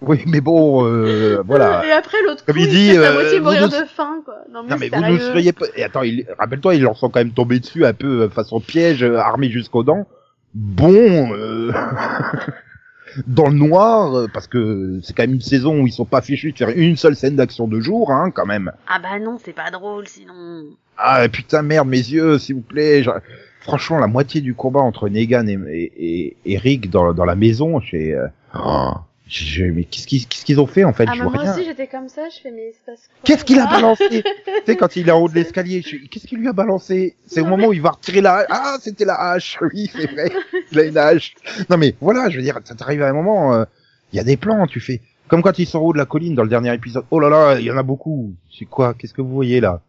Oui, 0.00 0.24
mais 0.26 0.40
bon, 0.40 0.86
euh, 0.86 1.42
voilà. 1.44 1.84
Et 1.86 1.92
après 1.92 2.16
l'autre 2.22 2.42
con, 2.46 2.54
il 2.56 2.62
il, 2.62 2.68
dit, 2.70 2.96
à 2.96 3.02
euh, 3.02 3.12
moitié 3.12 3.38
mourir 3.40 3.68
ne- 3.68 3.82
de 3.82 3.86
faim 3.86 4.22
quoi. 4.24 4.36
Non 4.50 4.62
mais, 4.62 4.88
Non, 4.88 5.00
mais 5.02 5.10
vous 5.10 5.16
ne 5.16 5.18
seriez 5.18 5.52
pas... 5.52 5.66
Et 5.76 5.84
attends, 5.84 6.00
il... 6.00 6.26
rappelle-toi, 6.38 6.74
ils 6.74 6.80
leur 6.82 6.96
sont 6.96 7.10
quand 7.10 7.20
même 7.20 7.32
tombés 7.34 7.60
dessus 7.60 7.84
un 7.84 7.92
peu 7.92 8.22
euh, 8.22 8.28
façon 8.30 8.60
piège, 8.60 9.04
euh, 9.04 9.18
armés 9.18 9.50
jusqu'aux 9.50 9.82
dents. 9.82 10.06
Bon, 10.54 11.34
euh... 11.34 11.70
dans 13.26 13.48
le 13.48 13.54
noir, 13.54 14.14
euh, 14.16 14.26
parce 14.32 14.46
que 14.46 15.00
c'est 15.02 15.14
quand 15.16 15.22
même 15.24 15.34
une 15.34 15.40
saison 15.40 15.80
où 15.80 15.86
ils 15.86 15.92
sont 15.92 16.04
pas 16.04 16.20
fichus 16.22 16.52
de 16.52 16.58
faire 16.58 16.70
une 16.70 16.96
seule 16.96 17.16
scène 17.16 17.36
d'action 17.36 17.66
de 17.68 17.80
jour, 17.80 18.10
hein, 18.12 18.30
quand 18.30 18.46
même. 18.46 18.72
Ah 18.88 18.98
bah 18.98 19.18
non, 19.18 19.38
c'est 19.44 19.52
pas 19.52 19.70
drôle 19.70 20.06
sinon. 20.08 20.64
Ah 20.96 21.28
putain 21.28 21.62
merde 21.62 21.88
mes 21.88 21.96
yeux 21.98 22.38
s'il 22.38 22.56
vous 22.56 22.60
plaît. 22.62 23.02
Je- 23.02 23.10
Franchement 23.60 23.98
la 23.98 24.06
moitié 24.08 24.42
du 24.42 24.54
combat 24.54 24.80
entre 24.80 25.08
Negan 25.08 25.46
et, 25.48 25.58
et, 25.96 26.36
et- 26.44 26.58
Rick 26.58 26.90
dans, 26.90 27.14
dans 27.14 27.24
la 27.24 27.34
maison, 27.34 27.80
j'ai 27.80 28.12
euh, 28.14 28.26
oh, 28.54 28.92
j'ai- 29.26 29.70
mais 29.70 29.84
qu'est-ce 29.84 30.06
qu'ils 30.06 30.26
qu'est-ce 30.26 30.44
qu'ils 30.44 30.60
ont 30.60 30.66
fait 30.66 30.84
en 30.84 30.92
fait? 30.92 31.06
Ah 31.08 31.14
Je 31.14 31.22
vois 31.22 31.30
moi 31.32 31.42
rien. 31.42 31.52
aussi 31.54 31.64
j'étais 31.64 31.86
comme 31.86 32.08
ça, 32.08 32.28
je 32.28 32.40
fais 32.40 32.50
mais 32.50 32.72
c'est 32.72 32.84
parce 32.84 33.00
que... 33.08 33.12
Qu'est-ce 33.24 33.44
qu'il 33.44 33.58
a 33.58 33.66
balancé? 33.70 34.22
Tu 34.22 34.52
sais 34.66 34.76
quand 34.76 34.96
il 34.96 35.08
est 35.08 35.12
en 35.12 35.20
haut 35.20 35.28
de 35.28 35.34
l'escalier, 35.34 35.82
je 35.82 35.96
qu'est-ce 36.08 36.26
qu'il 36.26 36.38
lui 36.38 36.48
a 36.48 36.52
balancé? 36.52 37.16
C'est 37.26 37.40
au 37.40 37.46
moment 37.46 37.68
où 37.68 37.72
il 37.72 37.80
va 37.82 37.90
retirer 37.92 38.20
la 38.20 38.34
hache. 38.36 38.46
Ah 38.50 38.76
c'était 38.80 39.04
la 39.04 39.14
hache. 39.20 39.58
Oui 39.72 39.90
c'est 39.94 40.10
vrai. 40.10 40.30
Il 40.72 40.78
a 40.78 40.84
une 40.84 40.98
hache. 40.98 41.34
Non 41.70 41.76
mais 41.78 41.94
voilà, 42.00 42.28
je 42.28 42.36
veux 42.36 42.42
dire, 42.42 42.58
ça 42.64 42.74
t'arrive 42.74 43.02
à 43.02 43.08
un 43.08 43.12
moment. 43.14 43.54
euh, 43.54 43.64
Il 44.12 44.16
y 44.16 44.20
a 44.20 44.24
des 44.24 44.36
plans, 44.36 44.66
tu 44.66 44.80
fais 44.80 45.00
comme 45.26 45.40
quand 45.40 45.58
ils 45.58 45.66
sont 45.66 45.78
en 45.78 45.82
haut 45.82 45.92
de 45.94 45.98
la 45.98 46.04
colline 46.04 46.34
dans 46.34 46.42
le 46.42 46.50
dernier 46.50 46.74
épisode. 46.74 47.04
Oh 47.10 47.18
là 47.18 47.30
là, 47.30 47.58
il 47.58 47.64
y 47.64 47.70
en 47.70 47.78
a 47.78 47.82
beaucoup. 47.82 48.34
C'est 48.56 48.66
quoi? 48.66 48.92
Qu'est-ce 48.92 49.14
que 49.14 49.22
vous 49.22 49.32
voyez 49.32 49.60
là? 49.60 49.80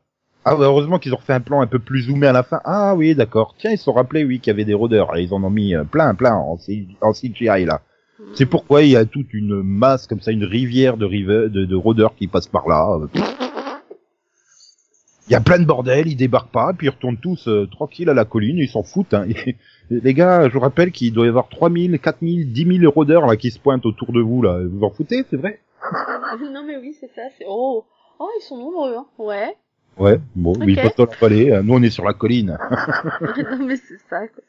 Ah 0.46 0.56
bah, 0.56 0.64
heureusement 0.66 0.98
qu'ils 0.98 1.14
ont 1.14 1.18
refait 1.18 1.34
un 1.34 1.42
plan 1.42 1.60
un 1.62 1.68
peu 1.68 1.80
plus 1.80 2.04
zoomé 2.04 2.26
à 2.28 2.32
la 2.32 2.44
fin. 2.44 2.62
Ah 2.64 2.96
oui, 2.96 3.16
d'accord. 3.16 3.54
Tiens, 3.58 3.72
ils 3.72 3.78
se 3.78 3.84
sont 3.84 3.94
rappelés, 3.94 4.24
oui, 4.24 4.40
qu'il 4.40 4.52
y 4.52 4.54
avait 4.54 4.64
des 4.64 4.74
rôdeurs. 4.76 5.16
Et 5.18 5.24
ils 5.24 5.34
en 5.34 5.44
ont 5.44 5.50
mis 5.50 5.76
euh, 5.76 5.84
plein, 5.84 6.16
plein 6.16 6.36
en, 6.36 6.58
C- 6.58 6.88
en 7.02 7.12
CGI 7.12 7.66
là. 7.66 7.82
C'est 8.34 8.46
pourquoi 8.46 8.82
il 8.84 8.90
y 8.90 8.96
a 8.98 9.06
toute 9.06 9.34
une 9.34 9.62
masse 9.62 10.08
comme 10.08 10.20
ça, 10.20 10.32
une 10.32 10.44
rivière 10.44 10.98
de, 10.98 11.06
rive 11.06 11.28
de, 11.30 11.66
de 11.66 11.76
rôdeurs 11.76 12.16
qui 12.16 12.28
passent 12.28 12.48
par 12.48 12.68
là. 12.68 13.00
Il 15.28 15.32
y 15.32 15.36
a 15.36 15.42
plein 15.42 15.58
de 15.58 15.66
bordel, 15.66 16.08
ils 16.08 16.16
débarquent 16.16 16.52
pas, 16.52 16.74
puis 16.74 16.86
ils 16.88 16.92
retournent 16.92 17.18
tous 17.18 17.48
euh, 17.48 17.66
tranquilles 17.72 18.10
à 18.10 18.14
la 18.14 18.26
colline, 18.26 18.58
ils 18.60 18.68
s'en 18.70 18.84
foutent. 18.84 19.14
Hein. 19.16 19.26
Les 19.90 20.14
gars, 20.14 20.48
je 20.50 20.54
vous 20.54 20.60
rappelle 20.60 20.92
qu'il 20.92 21.14
doit 21.14 21.26
y 21.26 21.30
avoir 21.30 21.48
3000, 21.50 22.00
4000, 22.00 22.52
10 22.52 22.80
000 22.80 22.92
rôdeurs 22.92 23.26
là 23.26 23.36
qui 23.36 23.50
se 23.52 23.60
pointent 23.60 23.86
autour 23.86 24.12
de 24.12 24.20
vous 24.22 24.42
là. 24.42 24.60
Vous 24.70 24.84
en 24.84 24.90
foutez, 24.92 25.24
c'est 25.30 25.38
vrai? 25.38 25.60
Non 26.52 26.64
mais 26.66 26.78
oui 26.78 26.96
c'est 27.00 27.10
ça, 27.16 27.22
c'est... 27.38 27.46
Oh, 27.48 27.86
oh 28.20 28.30
ils 28.40 28.44
sont 28.44 28.58
nombreux 28.58 28.96
hein. 28.96 29.06
Ouais. 29.18 29.56
Ouais, 29.98 30.20
bon, 30.36 30.52
Ok. 30.54 30.64
oui, 30.66 30.76
pas 30.76 30.90
dans 30.98 31.06
la 31.06 31.18
vallée. 31.18 31.52
euh, 31.52 31.62
Nous, 31.64 31.74
on 31.74 31.82
est 31.82 31.90
sur 31.90 32.04
la 32.04 32.14
colline. 32.14 32.58
non 33.52 33.66
mais 33.66 33.78
c'est 33.78 33.98
ça 34.10 34.28
quoi. 34.28 34.44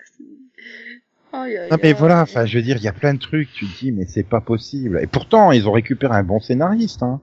Aïe, 1.32 1.56
aïe, 1.56 1.68
Non 1.70 1.76
mais 1.82 1.92
voilà, 1.92 2.22
enfin, 2.22 2.46
je 2.46 2.56
veux 2.56 2.62
dire, 2.62 2.76
il 2.76 2.82
y 2.82 2.88
a 2.88 2.92
plein 2.92 3.14
de 3.14 3.18
trucs. 3.18 3.52
Tu 3.52 3.66
te 3.66 3.78
dis, 3.78 3.92
mais 3.92 4.06
c'est 4.06 4.22
pas 4.22 4.40
possible. 4.40 5.00
Et 5.02 5.06
pourtant, 5.06 5.52
ils 5.52 5.68
ont 5.68 5.72
récupéré 5.72 6.14
un 6.14 6.22
bon 6.22 6.40
scénariste. 6.40 7.02
Hein. 7.02 7.20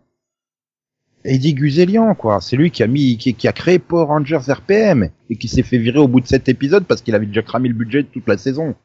Eddie 1.25 1.53
Guzelian, 1.53 2.15
quoi. 2.15 2.41
C'est 2.41 2.57
lui 2.57 2.69
qui 2.69 2.83
a 2.83 2.87
mis, 2.87 3.17
qui, 3.17 3.33
qui 3.33 3.47
a 3.47 3.53
créé 3.53 3.79
Power 3.79 4.05
Rangers 4.05 4.39
RPM 4.51 5.09
et 5.29 5.35
qui 5.37 5.47
s'est 5.47 5.63
fait 5.63 5.77
virer 5.77 5.99
au 5.99 6.07
bout 6.07 6.19
de 6.19 6.27
sept 6.27 6.49
épisodes 6.49 6.85
parce 6.85 7.01
qu'il 7.01 7.15
avait 7.15 7.25
déjà 7.25 7.41
cramé 7.41 7.69
le 7.69 7.75
budget 7.75 8.03
de 8.03 8.07
toute 8.07 8.27
la 8.27 8.37
saison. 8.37 8.75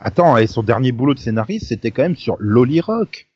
Attends, 0.00 0.38
et 0.38 0.46
son 0.46 0.62
dernier 0.62 0.92
boulot 0.92 1.12
de 1.12 1.18
scénariste, 1.18 1.66
c'était 1.68 1.90
quand 1.90 2.02
même 2.02 2.16
sur 2.16 2.36
Lolly 2.40 2.80
Rock. 2.80 3.28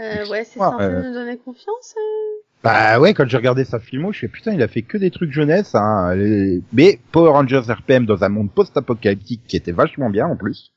Euh, 0.00 0.28
ouais, 0.28 0.44
c'est 0.44 0.58
censé 0.58 0.84
euh. 0.84 1.02
nous 1.02 1.14
donner 1.14 1.38
confiance. 1.38 1.94
euh. 1.96 2.43
Bah 2.64 2.98
ouais, 2.98 3.12
quand 3.14 3.28
j'ai 3.28 3.36
regardé 3.36 3.64
sa 3.64 3.78
filmo, 3.78 4.10
je 4.12 4.20
fais 4.20 4.28
putain, 4.28 4.52
il 4.54 4.62
a 4.62 4.68
fait 4.68 4.82
que 4.82 4.96
des 4.98 5.10
trucs 5.10 5.30
jeunesse, 5.32 5.74
hein. 5.74 6.14
Les- 6.14 6.62
Mais 6.72 6.98
Power 7.12 7.30
Rangers 7.30 7.60
RPM 7.68 8.06
dans 8.06 8.24
un 8.24 8.28
monde 8.30 8.50
post-apocalyptique 8.50 9.42
qui 9.46 9.56
était 9.56 9.70
vachement 9.72 10.08
bien 10.10 10.26
en 10.26 10.34
plus. 10.36 10.72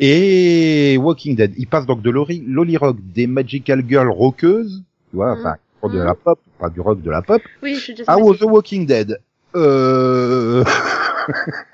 Et 0.00 0.96
Walking 1.00 1.34
Dead, 1.34 1.54
il 1.56 1.66
passe 1.66 1.86
donc 1.86 2.02
de 2.02 2.10
Lolly 2.10 2.76
Rock, 2.76 2.98
des 3.14 3.26
Magical 3.26 3.82
Girls 3.88 4.10
rockeuses, 4.10 4.84
tu 5.10 5.16
vois, 5.16 5.34
Mhm. 5.34 5.40
enfin, 5.40 5.56
de 5.88 5.98
Mhm. 5.98 6.04
la 6.04 6.14
pop, 6.14 6.38
pas 6.60 6.68
du 6.68 6.80
rock, 6.80 7.00
de 7.02 7.10
la 7.10 7.22
pop, 7.22 7.42
Oui, 7.62 7.74
je 7.74 7.80
suis 7.80 7.94
à 8.06 8.14
The 8.16 8.42
Walking 8.42 8.86
Dead. 8.86 9.18
Euh... 9.56 10.62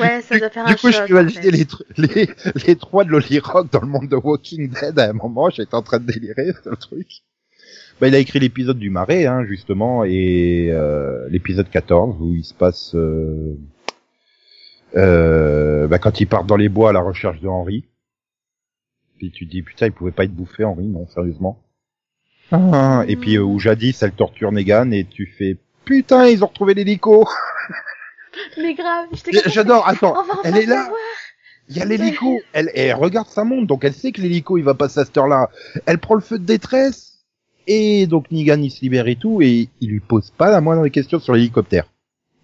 Ouais, 0.00 0.20
ça 0.20 0.38
doit 0.38 0.50
faire 0.50 0.66
un 0.66 0.68
Du 0.68 0.76
coup, 0.76 0.88
je 0.88 0.92
choc, 0.98 1.08
imaginer 1.08 1.40
fait. 1.42 1.50
les, 1.96 2.06
les, 2.14 2.28
les 2.66 2.76
trois 2.76 3.04
de 3.04 3.10
Lolly 3.10 3.38
Rock 3.38 3.68
dans 3.72 3.80
le 3.80 3.86
monde 3.86 4.06
de 4.08 4.16
Walking 4.16 4.68
Dead 4.68 4.98
à 4.98 5.08
un 5.08 5.12
moment, 5.14 5.48
j'étais 5.48 5.74
en 5.74 5.80
train 5.82 5.98
de 5.98 6.04
délirer 6.12 6.52
sur 6.62 6.70
le 6.72 6.76
truc. 6.76 7.06
Bah, 8.00 8.08
il 8.08 8.14
a 8.14 8.18
écrit 8.18 8.38
l'épisode 8.38 8.78
du 8.78 8.90
marais, 8.90 9.26
hein, 9.26 9.44
justement, 9.44 10.04
et 10.04 10.68
euh, 10.70 11.28
l'épisode 11.30 11.68
14, 11.68 12.16
où 12.20 12.34
il 12.34 12.44
se 12.44 12.54
passe... 12.54 12.94
Euh, 12.94 13.58
euh, 14.96 15.86
bah, 15.88 15.98
quand 15.98 16.20
il 16.20 16.26
part 16.26 16.44
dans 16.44 16.56
les 16.56 16.68
bois 16.68 16.90
à 16.90 16.92
la 16.92 17.00
recherche 17.00 17.40
de 17.40 17.48
Henri. 17.48 17.84
Puis 19.18 19.30
tu 19.32 19.46
te 19.46 19.50
dis, 19.50 19.62
putain, 19.62 19.86
il 19.86 19.92
pouvait 19.92 20.12
pas 20.12 20.24
être 20.24 20.34
bouffé, 20.34 20.64
Henri, 20.64 20.86
non, 20.86 21.06
sérieusement. 21.08 21.62
Ah, 22.50 23.04
et 23.06 23.16
puis 23.16 23.36
euh, 23.36 23.42
où 23.42 23.58
jadis, 23.58 24.02
elle 24.02 24.12
torture 24.12 24.52
Negan, 24.52 24.90
et 24.92 25.04
tu 25.04 25.26
fais, 25.26 25.58
putain, 25.84 26.28
ils 26.28 26.42
ont 26.42 26.46
retrouvé 26.46 26.72
l'hélico 26.74 27.28
Mais 28.56 28.74
grave, 28.74 29.08
J'adore, 29.46 29.86
attends, 29.86 30.14
elle 30.44 30.56
est 30.56 30.66
là 30.66 30.88
il 31.68 31.76
y 31.76 31.80
a 31.80 31.84
l'hélico. 31.84 32.40
Elle, 32.52 32.70
elle 32.74 32.94
regarde 32.94 33.28
sa 33.28 33.44
montre, 33.44 33.66
donc 33.66 33.84
elle 33.84 33.92
sait 33.92 34.12
que 34.12 34.20
l'hélico 34.20 34.56
il 34.56 34.64
va 34.64 34.74
passer 34.74 35.00
à 35.00 35.04
cette 35.04 35.16
heure-là. 35.16 35.50
Elle 35.86 35.98
prend 35.98 36.14
le 36.14 36.20
feu 36.20 36.38
de 36.38 36.44
détresse 36.44 37.07
et 37.68 38.06
donc 38.08 38.30
Negan 38.32 38.60
il 38.62 38.70
se 38.70 38.80
libère 38.80 39.06
et 39.06 39.16
tout 39.16 39.40
et 39.42 39.68
il 39.80 39.90
lui 39.90 40.00
pose 40.00 40.30
pas 40.36 40.50
la 40.50 40.60
moindre 40.60 40.88
question 40.88 41.20
sur 41.20 41.34
l'hélicoptère. 41.34 41.84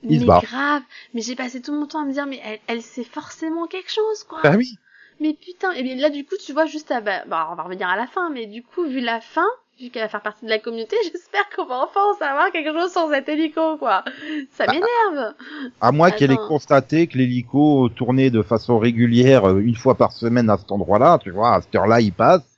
Il 0.08 0.20
se 0.20 0.24
mais 0.24 0.26
barre. 0.26 0.42
grave, 0.42 0.82
mais 1.14 1.22
j'ai 1.22 1.34
passé 1.34 1.62
tout 1.62 1.72
mon 1.72 1.86
temps 1.86 2.02
à 2.02 2.04
me 2.04 2.12
dire, 2.12 2.26
mais 2.26 2.40
elle, 2.44 2.60
elle 2.66 2.82
sait 2.82 3.04
forcément 3.04 3.66
quelque 3.66 3.90
chose, 3.90 4.24
quoi. 4.28 4.40
Bah 4.42 4.54
oui. 4.56 4.78
Mais 5.20 5.32
putain, 5.32 5.72
et 5.72 5.82
bien 5.82 5.96
là, 5.96 6.10
du 6.10 6.24
coup, 6.26 6.34
tu 6.44 6.52
vois, 6.52 6.66
juste 6.66 6.90
à, 6.90 7.00
bah, 7.00 7.24
bah, 7.26 7.48
on 7.50 7.54
va 7.54 7.62
revenir 7.62 7.88
à 7.88 7.96
la 7.96 8.06
fin, 8.06 8.30
mais 8.30 8.46
du 8.46 8.62
coup, 8.62 8.84
vu 8.84 9.00
la 9.00 9.20
fin, 9.22 9.46
vu 9.80 9.88
qu'elle 9.90 10.02
va 10.02 10.08
faire 10.08 10.20
partie 10.22 10.44
de 10.44 10.50
la 10.50 10.58
communauté, 10.58 10.96
j'espère 11.12 11.48
qu'on 11.56 11.64
va 11.66 11.84
enfin 11.84 12.00
en 12.12 12.18
savoir 12.18 12.52
quelque 12.52 12.72
chose 12.78 12.92
sur 12.92 13.08
cet 13.08 13.28
hélico, 13.30 13.78
quoi. 13.78 14.04
Ça 14.50 14.66
Bah, 14.66 14.72
m'énerve. 14.72 15.34
À 15.80 15.92
moins 15.92 16.10
qu'elle 16.10 16.32
ait 16.32 16.36
constaté 16.36 17.06
que 17.06 17.16
l'hélico 17.16 17.88
tournait 17.88 18.30
de 18.30 18.42
façon 18.42 18.78
régulière 18.78 19.48
euh, 19.48 19.60
une 19.60 19.76
fois 19.76 19.94
par 19.94 20.12
semaine 20.12 20.50
à 20.50 20.58
cet 20.58 20.70
endroit-là, 20.72 21.18
tu 21.22 21.30
vois, 21.30 21.54
à 21.54 21.62
cette 21.62 21.74
heure-là 21.74 22.00
il 22.00 22.12
passe. 22.12 22.53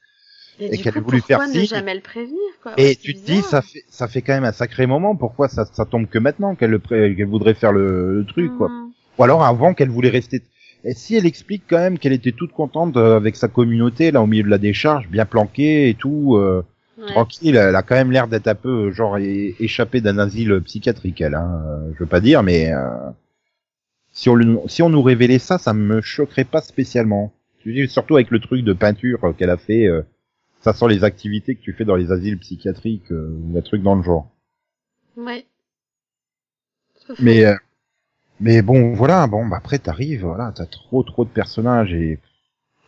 Et, 0.59 0.79
qu'elle 0.79 0.97
a 0.97 1.01
voulu 1.01 1.21
faire 1.21 1.41
jamais 1.65 1.95
le 1.95 2.01
prévenir, 2.01 2.41
quoi? 2.63 2.73
Et 2.79 2.89
Ouais, 2.89 2.95
tu 2.95 3.15
te 3.15 3.27
dis, 3.27 3.43
ça 3.43 3.63
fait, 3.63 3.85
ça 3.89 4.09
fait 4.09 4.23
quand 4.23 4.35
même 4.35 4.45
un 4.45 4.53
sacré 4.53 4.87
moment. 4.87 5.15
Pourquoi 5.17 5.49
ça, 5.49 5.65
ça 5.67 5.85
tombe 5.85 6.07
que 6.09 6.19
maintenant 6.19 6.55
qu'elle 6.55 6.71
le 6.71 6.79
pré- 6.79 7.15
qu'elle 7.17 7.27
voudrait 7.27 7.55
faire 7.55 7.73
le, 7.73 8.19
le 8.19 8.25
truc, 8.25 8.51
quoi? 8.57 8.69
Mhm. 8.69 8.91
Ou 9.19 9.23
alors 9.25 9.45
avant 9.45 9.75
qu'elle 9.75 9.91
voulait 9.91 10.11
rester. 10.11 10.43
Et 10.85 10.95
si 10.95 11.17
elle 11.17 11.27
explique 11.27 11.65
quand 11.69 11.79
même 11.79 11.99
qu'elle 11.99 12.13
était 12.13 12.33
toute 12.33 12.53
contente 12.53 12.97
euh, 12.97 13.17
avec 13.17 13.37
sa 13.37 13.49
communauté 13.49 14.11
là 14.11 14.23
au 14.23 14.27
milieu 14.27 14.45
de 14.45 14.49
la 14.49 14.59
décharge, 14.59 15.09
bien 15.09 15.25
planquée 15.27 15.89
et 15.89 15.95
tout, 15.95 16.37
euh, 16.37 16.63
Ouais. 16.99 17.07
tranquille, 17.09 17.57
elle 17.57 17.77
a 17.77 17.83
quand 17.83 17.95
même 17.95 18.11
l'air 18.11 18.27
d'être 18.27 18.47
un 18.49 18.55
peu 18.55 18.87
euh, 18.87 18.93
genre 18.93 19.19
échappée 19.19 20.01
d'un 20.01 20.19
asile 20.19 20.61
psychiatrique, 20.65 21.21
elle. 21.21 21.35
Hein. 21.35 21.63
euh, 21.67 21.91
Je 21.95 21.99
veux 22.01 22.07
pas 22.09 22.21
dire, 22.21 22.43
mais 22.43 22.73
euh, 22.73 22.89
si 24.13 24.29
on 24.29 24.35
le- 24.35 24.61
si 24.67 24.83
on 24.83 24.89
nous 24.89 25.03
révélait 25.03 25.39
ça, 25.39 25.59
ça 25.59 25.73
me 25.75 26.01
choquerait 26.01 26.45
pas 26.45 26.61
spécialement. 26.61 27.33
Surtout 27.89 28.15
avec 28.15 28.31
le 28.31 28.39
truc 28.39 28.63
de 28.65 28.73
peinture 28.73 29.35
qu'elle 29.37 29.51
a 29.51 29.57
fait. 29.57 29.87
euh, 29.87 30.03
ça 30.61 30.73
sent 30.73 30.89
les 30.89 31.05
activités 31.05 31.55
que 31.55 31.63
tu 31.63 31.73
fais 31.73 31.85
dans 31.85 31.97
les 31.97 32.11
asiles 32.13 32.39
psychiatriques, 32.39 33.13
euh, 33.13 33.39
ou 33.45 33.59
un 33.59 33.63
truc 33.63 33.83
dans 33.83 33.95
le 33.95 34.03
genre. 34.03 34.31
Ouais. 35.17 35.47
Mais 37.21 37.45
euh, 37.45 37.55
mais 38.41 38.63
bon 38.63 38.95
voilà 38.95 39.27
bon 39.27 39.47
bah 39.47 39.57
après 39.59 39.79
t'arrives 39.79 40.25
voilà 40.25 40.53
t'as 40.55 40.67
trop 40.67 41.03
trop 41.03 41.25
de 41.25 41.31
personnages 41.31 41.95
et 41.95 42.19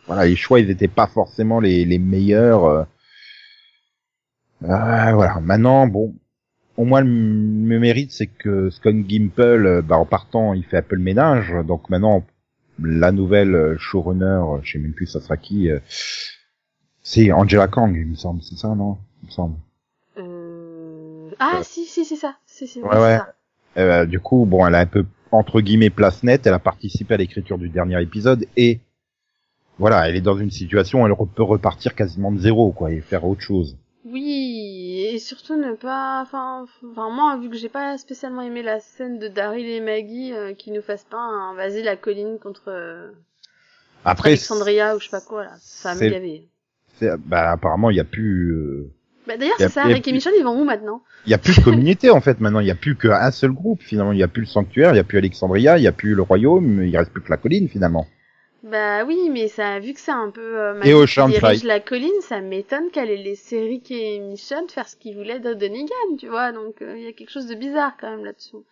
voilà 0.05 0.25
les 0.25 0.35
choix 0.35 0.59
ils 0.59 0.69
étaient 0.69 0.87
pas 0.87 1.07
forcément 1.07 1.59
les 1.59 1.85
les 1.85 1.99
meilleurs 1.99 2.65
euh. 2.65 2.83
Euh, 4.63 5.13
voilà 5.13 5.39
maintenant 5.41 5.87
bon 5.87 6.13
au 6.77 6.85
moins 6.85 7.01
le, 7.01 7.07
le 7.09 7.79
mérite 7.79 8.11
c'est 8.11 8.27
que 8.27 8.69
Scott 8.69 8.95
Gimple 9.07 9.65
euh, 9.65 9.81
bah 9.81 9.97
en 9.97 10.05
partant 10.05 10.53
il 10.53 10.63
fait 10.65 10.77
un 10.77 10.81
peu 10.81 10.95
le 10.95 11.01
ménage 11.01 11.53
donc 11.65 11.89
maintenant 11.89 12.25
la 12.81 13.11
nouvelle 13.11 13.77
showrunner 13.79 14.41
je 14.63 14.73
sais 14.73 14.79
même 14.79 14.93
plus 14.93 15.07
ça 15.07 15.21
sera 15.21 15.37
qui 15.37 15.69
euh, 15.69 15.79
c'est 17.11 17.31
Angela 17.31 17.67
Kang 17.67 17.95
il 17.95 18.05
me 18.07 18.15
semble 18.15 18.41
c'est 18.43 18.55
ça 18.57 18.69
non? 18.75 18.97
Il 19.23 19.27
me 19.27 19.31
semble 19.31 19.55
Euh... 20.17 21.29
Ah, 21.39 21.61
si, 21.63 21.85
si, 21.85 22.05
c'est 22.05 22.15
ça. 22.17 22.35
Si, 22.45 22.67
si, 22.67 22.81
Ouais, 22.81 22.89
ouais. 22.89 23.17
ça. 23.17 23.33
Euh, 23.77 24.05
du 24.05 24.19
coup, 24.19 24.45
bon, 24.45 24.65
elle 24.67 24.75
a 24.75 24.79
un 24.79 24.85
peu 24.85 25.05
entre 25.31 25.61
guillemets 25.61 25.89
place 25.89 26.23
nette. 26.23 26.45
Elle 26.47 26.53
a 26.53 26.59
participé 26.59 27.13
à 27.13 27.17
l'écriture 27.17 27.57
du 27.57 27.69
dernier 27.69 28.01
épisode 28.01 28.45
et 28.57 28.79
voilà, 29.77 30.09
elle 30.09 30.15
est 30.17 30.21
dans 30.21 30.37
une 30.37 30.51
situation 30.51 31.03
où 31.03 31.07
elle 31.07 31.13
peut 31.33 31.43
repartir 31.43 31.95
quasiment 31.95 32.31
de 32.33 32.39
zéro, 32.39 32.71
quoi, 32.73 32.91
et 32.91 32.99
faire 32.99 33.23
autre 33.25 33.39
chose. 33.41 33.77
Oui, 34.05 35.05
et 35.13 35.19
surtout 35.19 35.55
ne 35.55 35.73
pas, 35.73 36.21
enfin, 36.21 36.65
enfin 36.91 37.09
moi 37.09 37.37
vu 37.37 37.49
que 37.49 37.55
j'ai 37.55 37.69
pas 37.69 37.97
spécialement 37.97 38.41
aimé 38.41 38.61
la 38.63 38.79
scène 38.81 39.19
de 39.19 39.27
Daryl 39.29 39.65
et 39.65 39.79
Maggie 39.81 40.33
euh, 40.33 40.53
qui 40.53 40.71
nous 40.71 40.81
fassent 40.81 41.05
pas 41.09 41.17
un 41.21 41.53
vas-y 41.53 41.83
la 41.83 41.95
colline 41.95 42.37
contre, 42.39 42.63
euh, 42.67 43.11
Après, 44.03 44.29
Alexandria 44.31 44.95
ou 44.95 44.99
je 44.99 45.05
sais 45.05 45.11
pas 45.11 45.21
quoi 45.21 45.43
là, 45.45 45.51
ça 45.59 45.95
c'est- 45.95 46.05
me 46.07 46.11
gavait. 46.11 46.43
c'est- 46.43 46.58
bah, 47.25 47.51
apparemment, 47.51 47.89
il 47.89 47.97
y 47.97 47.99
a 47.99 48.05
plus, 48.05 48.51
euh, 48.51 48.91
Bah 49.27 49.37
d'ailleurs 49.37 49.55
c'est 49.57 49.69
ça, 49.69 49.83
Rick 49.83 50.07
et 50.07 50.11
Michel 50.11 50.33
ils 50.37 50.43
vont 50.43 50.59
où 50.59 50.63
maintenant? 50.63 51.01
Il 51.25 51.31
y 51.31 51.33
a 51.33 51.37
plus 51.37 51.57
de 51.57 51.63
communauté 51.63 52.09
en 52.09 52.21
fait. 52.21 52.39
Maintenant, 52.39 52.59
il 52.59 52.67
y 52.67 52.71
a 52.71 52.75
plus 52.75 52.95
qu'un 52.95 53.31
seul 53.31 53.51
groupe. 53.51 53.81
Finalement, 53.81 54.11
il 54.11 54.19
y 54.19 54.23
a 54.23 54.27
plus 54.27 54.41
le 54.41 54.47
sanctuaire, 54.47 54.93
il 54.93 54.97
y 54.97 54.99
a 54.99 55.03
plus 55.03 55.17
Alexandria, 55.17 55.77
il 55.77 55.83
y 55.83 55.87
a 55.87 55.91
plus 55.91 56.15
le 56.15 56.21
royaume, 56.21 56.83
il 56.83 56.97
reste 56.97 57.11
plus 57.11 57.21
que 57.21 57.29
la 57.29 57.37
colline 57.37 57.67
finalement. 57.67 58.07
Bah 58.63 59.05
oui, 59.05 59.29
mais 59.31 59.47
ça, 59.47 59.79
vu 59.79 59.93
que 59.93 59.99
c'est 60.01 60.11
un 60.11 60.31
peu 60.31 60.59
euh, 60.59 60.81
Et 60.81 60.91
qui 61.05 61.39
dirige 61.39 61.63
la 61.63 61.79
colline, 61.79 62.21
ça 62.21 62.41
m'étonne 62.41 62.91
qu'elle 62.91 63.09
ait 63.09 63.15
laissé 63.15 63.61
Rick 63.61 63.89
et 63.89 64.19
Michonne 64.19 64.67
faire 64.67 64.89
ce 64.89 64.97
qu'ils 64.97 65.15
voulaient 65.15 65.39
de 65.39 65.53
Negan, 65.53 66.17
tu 66.17 66.27
vois. 66.27 66.51
Donc 66.51 66.81
euh, 66.81 66.97
il 66.97 67.03
y 67.03 67.07
a 67.07 67.13
quelque 67.13 67.31
chose 67.31 67.47
de 67.47 67.55
bizarre 67.55 67.95
quand 67.99 68.09
même 68.09 68.25
là-dessous. 68.25 68.65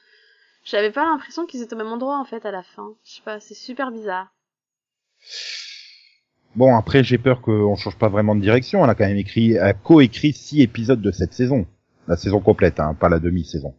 J'avais 0.66 0.92
pas 0.92 1.06
l'impression 1.06 1.46
qu'ils 1.46 1.62
étaient 1.62 1.76
au 1.76 1.78
même 1.78 1.88
endroit 1.88 2.20
en 2.20 2.26
fait 2.26 2.46
à 2.46 2.52
la 2.52 2.64
fin. 2.64 2.96
Je 3.06 3.16
sais 3.16 3.22
pas, 3.24 3.40
c'est 3.40 3.54
super 3.54 3.92
bizarre. 3.92 4.34
Bon, 6.58 6.76
après, 6.76 7.04
j'ai 7.04 7.20
peur 7.20 7.42
qu'on 7.42 7.76
change 7.76 7.98
pas 7.98 8.10
vraiment 8.10 8.34
de 8.34 8.42
direction. 8.42 8.84
Elle 8.84 8.90
a 8.90 8.96
quand 8.96 9.06
même 9.06 9.16
écrit, 9.16 9.52
elle 9.52 9.62
a 9.62 9.74
co-écrit 9.74 10.34
six 10.34 10.62
épisodes 10.62 11.00
de 11.00 11.12
cette 11.12 11.34
saison, 11.34 11.68
la 12.08 12.18
saison 12.18 12.40
complète, 12.40 12.80
hein, 12.80 12.96
pas 13.00 13.10
la 13.10 13.20
demi-saison. 13.20 13.76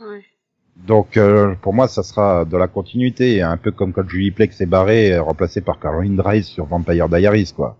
Ouais. 0.00 0.24
Donc 0.86 1.18
euh, 1.18 1.54
pour 1.60 1.74
moi, 1.74 1.88
ça 1.88 2.02
sera 2.02 2.46
de 2.46 2.56
la 2.56 2.68
continuité, 2.68 3.42
un 3.42 3.58
peu 3.58 3.70
comme 3.70 3.92
quand 3.92 4.08
Julie 4.08 4.30
Plex 4.30 4.62
est 4.62 4.66
barrée, 4.66 5.12
euh, 5.12 5.22
remplacée 5.22 5.60
par 5.60 5.78
Caroline 5.78 6.16
Dries 6.16 6.44
sur 6.44 6.64
Vampire 6.64 7.10
Diaries, 7.10 7.52
quoi. 7.54 7.76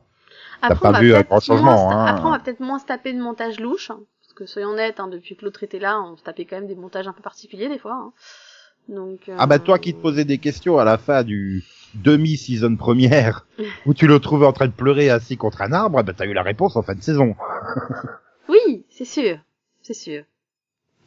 Après, 0.61 0.79
pas 0.79 0.91
on 0.91 0.93
va 0.93 1.01
vu 1.01 1.13
un 1.13 1.17
peut-être 1.17 1.29
grand 1.31 1.41
changement, 1.41 1.91
hein. 1.91 2.05
Après, 2.05 2.27
on 2.27 2.31
va 2.31 2.39
peut-être 2.39 2.61
moins 2.61 2.79
se 2.79 2.85
taper 2.85 3.15
de 3.15 3.23
montage 3.23 3.59
louche, 3.59 3.91
hein, 3.91 4.01
parce 4.21 4.35
que 4.35 4.45
soyons 4.45 4.69
honnêtes, 4.69 5.01
hein, 5.01 5.09
depuis 5.09 5.35
que 5.35 5.47
l'autre 5.47 5.63
était 5.63 5.79
là, 5.79 5.99
on 6.03 6.19
se 6.19 6.23
tapait 6.23 6.45
quand 6.45 6.57
même 6.57 6.69
des 6.69 6.75
montages 6.75 7.09
un 7.09 7.15
peu 7.15 7.23
particuliers 7.23 7.71
des 7.71 7.79
fois. 7.79 7.95
Hein. 7.95 8.13
Donc. 8.91 9.31
Ah 9.39 9.47
bah 9.47 9.55
euh, 9.55 9.59
toi 9.59 9.79
qui 9.79 9.95
te 9.95 10.03
posais 10.03 10.27
des 10.27 10.37
questions 10.37 10.77
à 10.77 10.85
la 10.85 10.99
fin 10.99 11.23
du 11.23 11.65
demi-season 11.95 12.77
première, 12.77 13.47
où 13.87 13.95
tu 13.95 14.07
le 14.07 14.19
trouvais 14.21 14.47
en 14.47 14.53
train 14.53 14.67
de 14.67 14.73
pleurer 14.73 15.11
assis 15.11 15.37
contre 15.37 15.63
un 15.63 15.73
arbre, 15.73 16.03
bah 16.03 16.13
t'as 16.17 16.27
eu 16.27 16.33
la 16.33 16.43
réponse 16.43 16.77
en 16.77 16.83
fin 16.83 16.95
de 16.95 17.03
saison. 17.03 17.35
Oui, 18.49 18.85
c'est 18.91 19.05
sûr, 19.07 19.39
c'est 19.83 19.95
sûr. 19.95 20.25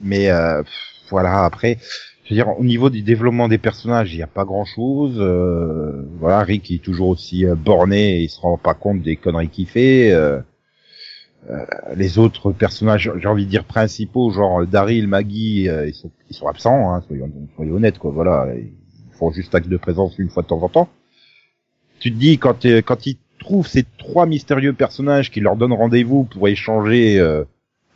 Mais 0.02 0.30
euh, 0.32 0.64
voilà, 1.10 1.44
après, 1.46 1.78
je 2.24 2.30
veux 2.30 2.36
dire, 2.36 2.60
au 2.60 2.64
niveau 2.64 2.90
du 2.90 3.02
développement 3.02 3.48
des 3.48 3.58
personnages, 3.58 4.14
il 4.14 4.18
n'y 4.18 4.24
a 4.24 4.28
pas 4.28 4.46
grand-chose. 4.46 5.18
euh, 5.20 6.04
voilà, 6.20 6.40
Rick 6.40 6.72
est 6.72 6.84
toujours 6.84 7.10
aussi 7.10 7.46
euh, 7.46 7.56
borné, 7.56 8.18
et 8.18 8.22
il 8.24 8.30
se 8.30 8.40
rend 8.40 8.58
pas 8.58 8.74
compte 8.74 9.02
des 9.02 9.16
conneries 9.16 9.50
qu'il 9.50 9.68
fait. 9.68 10.12
euh, 10.12 10.40
euh, 11.50 11.64
les 11.96 12.18
autres 12.18 12.52
personnages, 12.52 13.12
j'ai 13.20 13.28
envie 13.28 13.46
de 13.46 13.50
dire 13.52 13.66
principaux, 13.66 14.32
genre 14.32 14.66
Daryl, 14.66 15.08
Maggie, 15.08 15.70
euh, 15.70 15.88
ils, 15.88 15.94
sont, 15.94 16.10
ils 16.30 16.36
sont 16.36 16.48
absents, 16.48 16.92
hein, 16.94 17.04
soyons, 17.08 17.32
soyons 17.56 17.76
honnêtes, 17.76 18.00
quoi. 18.00 18.12
Voilà, 18.12 18.48
ils 18.56 18.72
font 19.18 19.32
juste 19.32 19.54
acte 19.56 19.68
de 19.68 19.78
présence 19.78 20.18
une 20.20 20.30
fois 20.30 20.44
de 20.44 20.48
temps 20.48 20.62
en 20.62 20.70
temps. 20.70 20.90
Tu 22.00 22.12
te 22.12 22.18
dis 22.18 22.38
quand 22.38 22.66
euh, 22.66 22.82
quand 22.82 23.06
ils 23.06 23.18
trouvent 23.40 23.68
ces 23.68 23.86
trois 23.98 24.26
mystérieux 24.26 24.74
personnages 24.74 25.32
qui 25.32 25.40
leur 25.40 25.56
donnent 25.56 25.74
rendez-vous 25.74 26.24
pour 26.24 26.48
échanger 26.48 27.20
euh, 27.20 27.44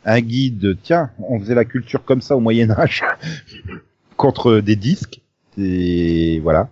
un 0.04 0.20
guide, 0.20 0.78
tiens, 0.82 1.10
on 1.18 1.38
faisait 1.40 1.54
la 1.54 1.64
culture 1.64 2.04
comme 2.04 2.22
ça 2.22 2.36
au 2.36 2.40
Moyen 2.40 2.70
Âge 2.70 3.04
contre 4.16 4.60
des 4.60 4.76
disques, 4.76 5.20
et 5.58 6.40
voilà. 6.40 6.68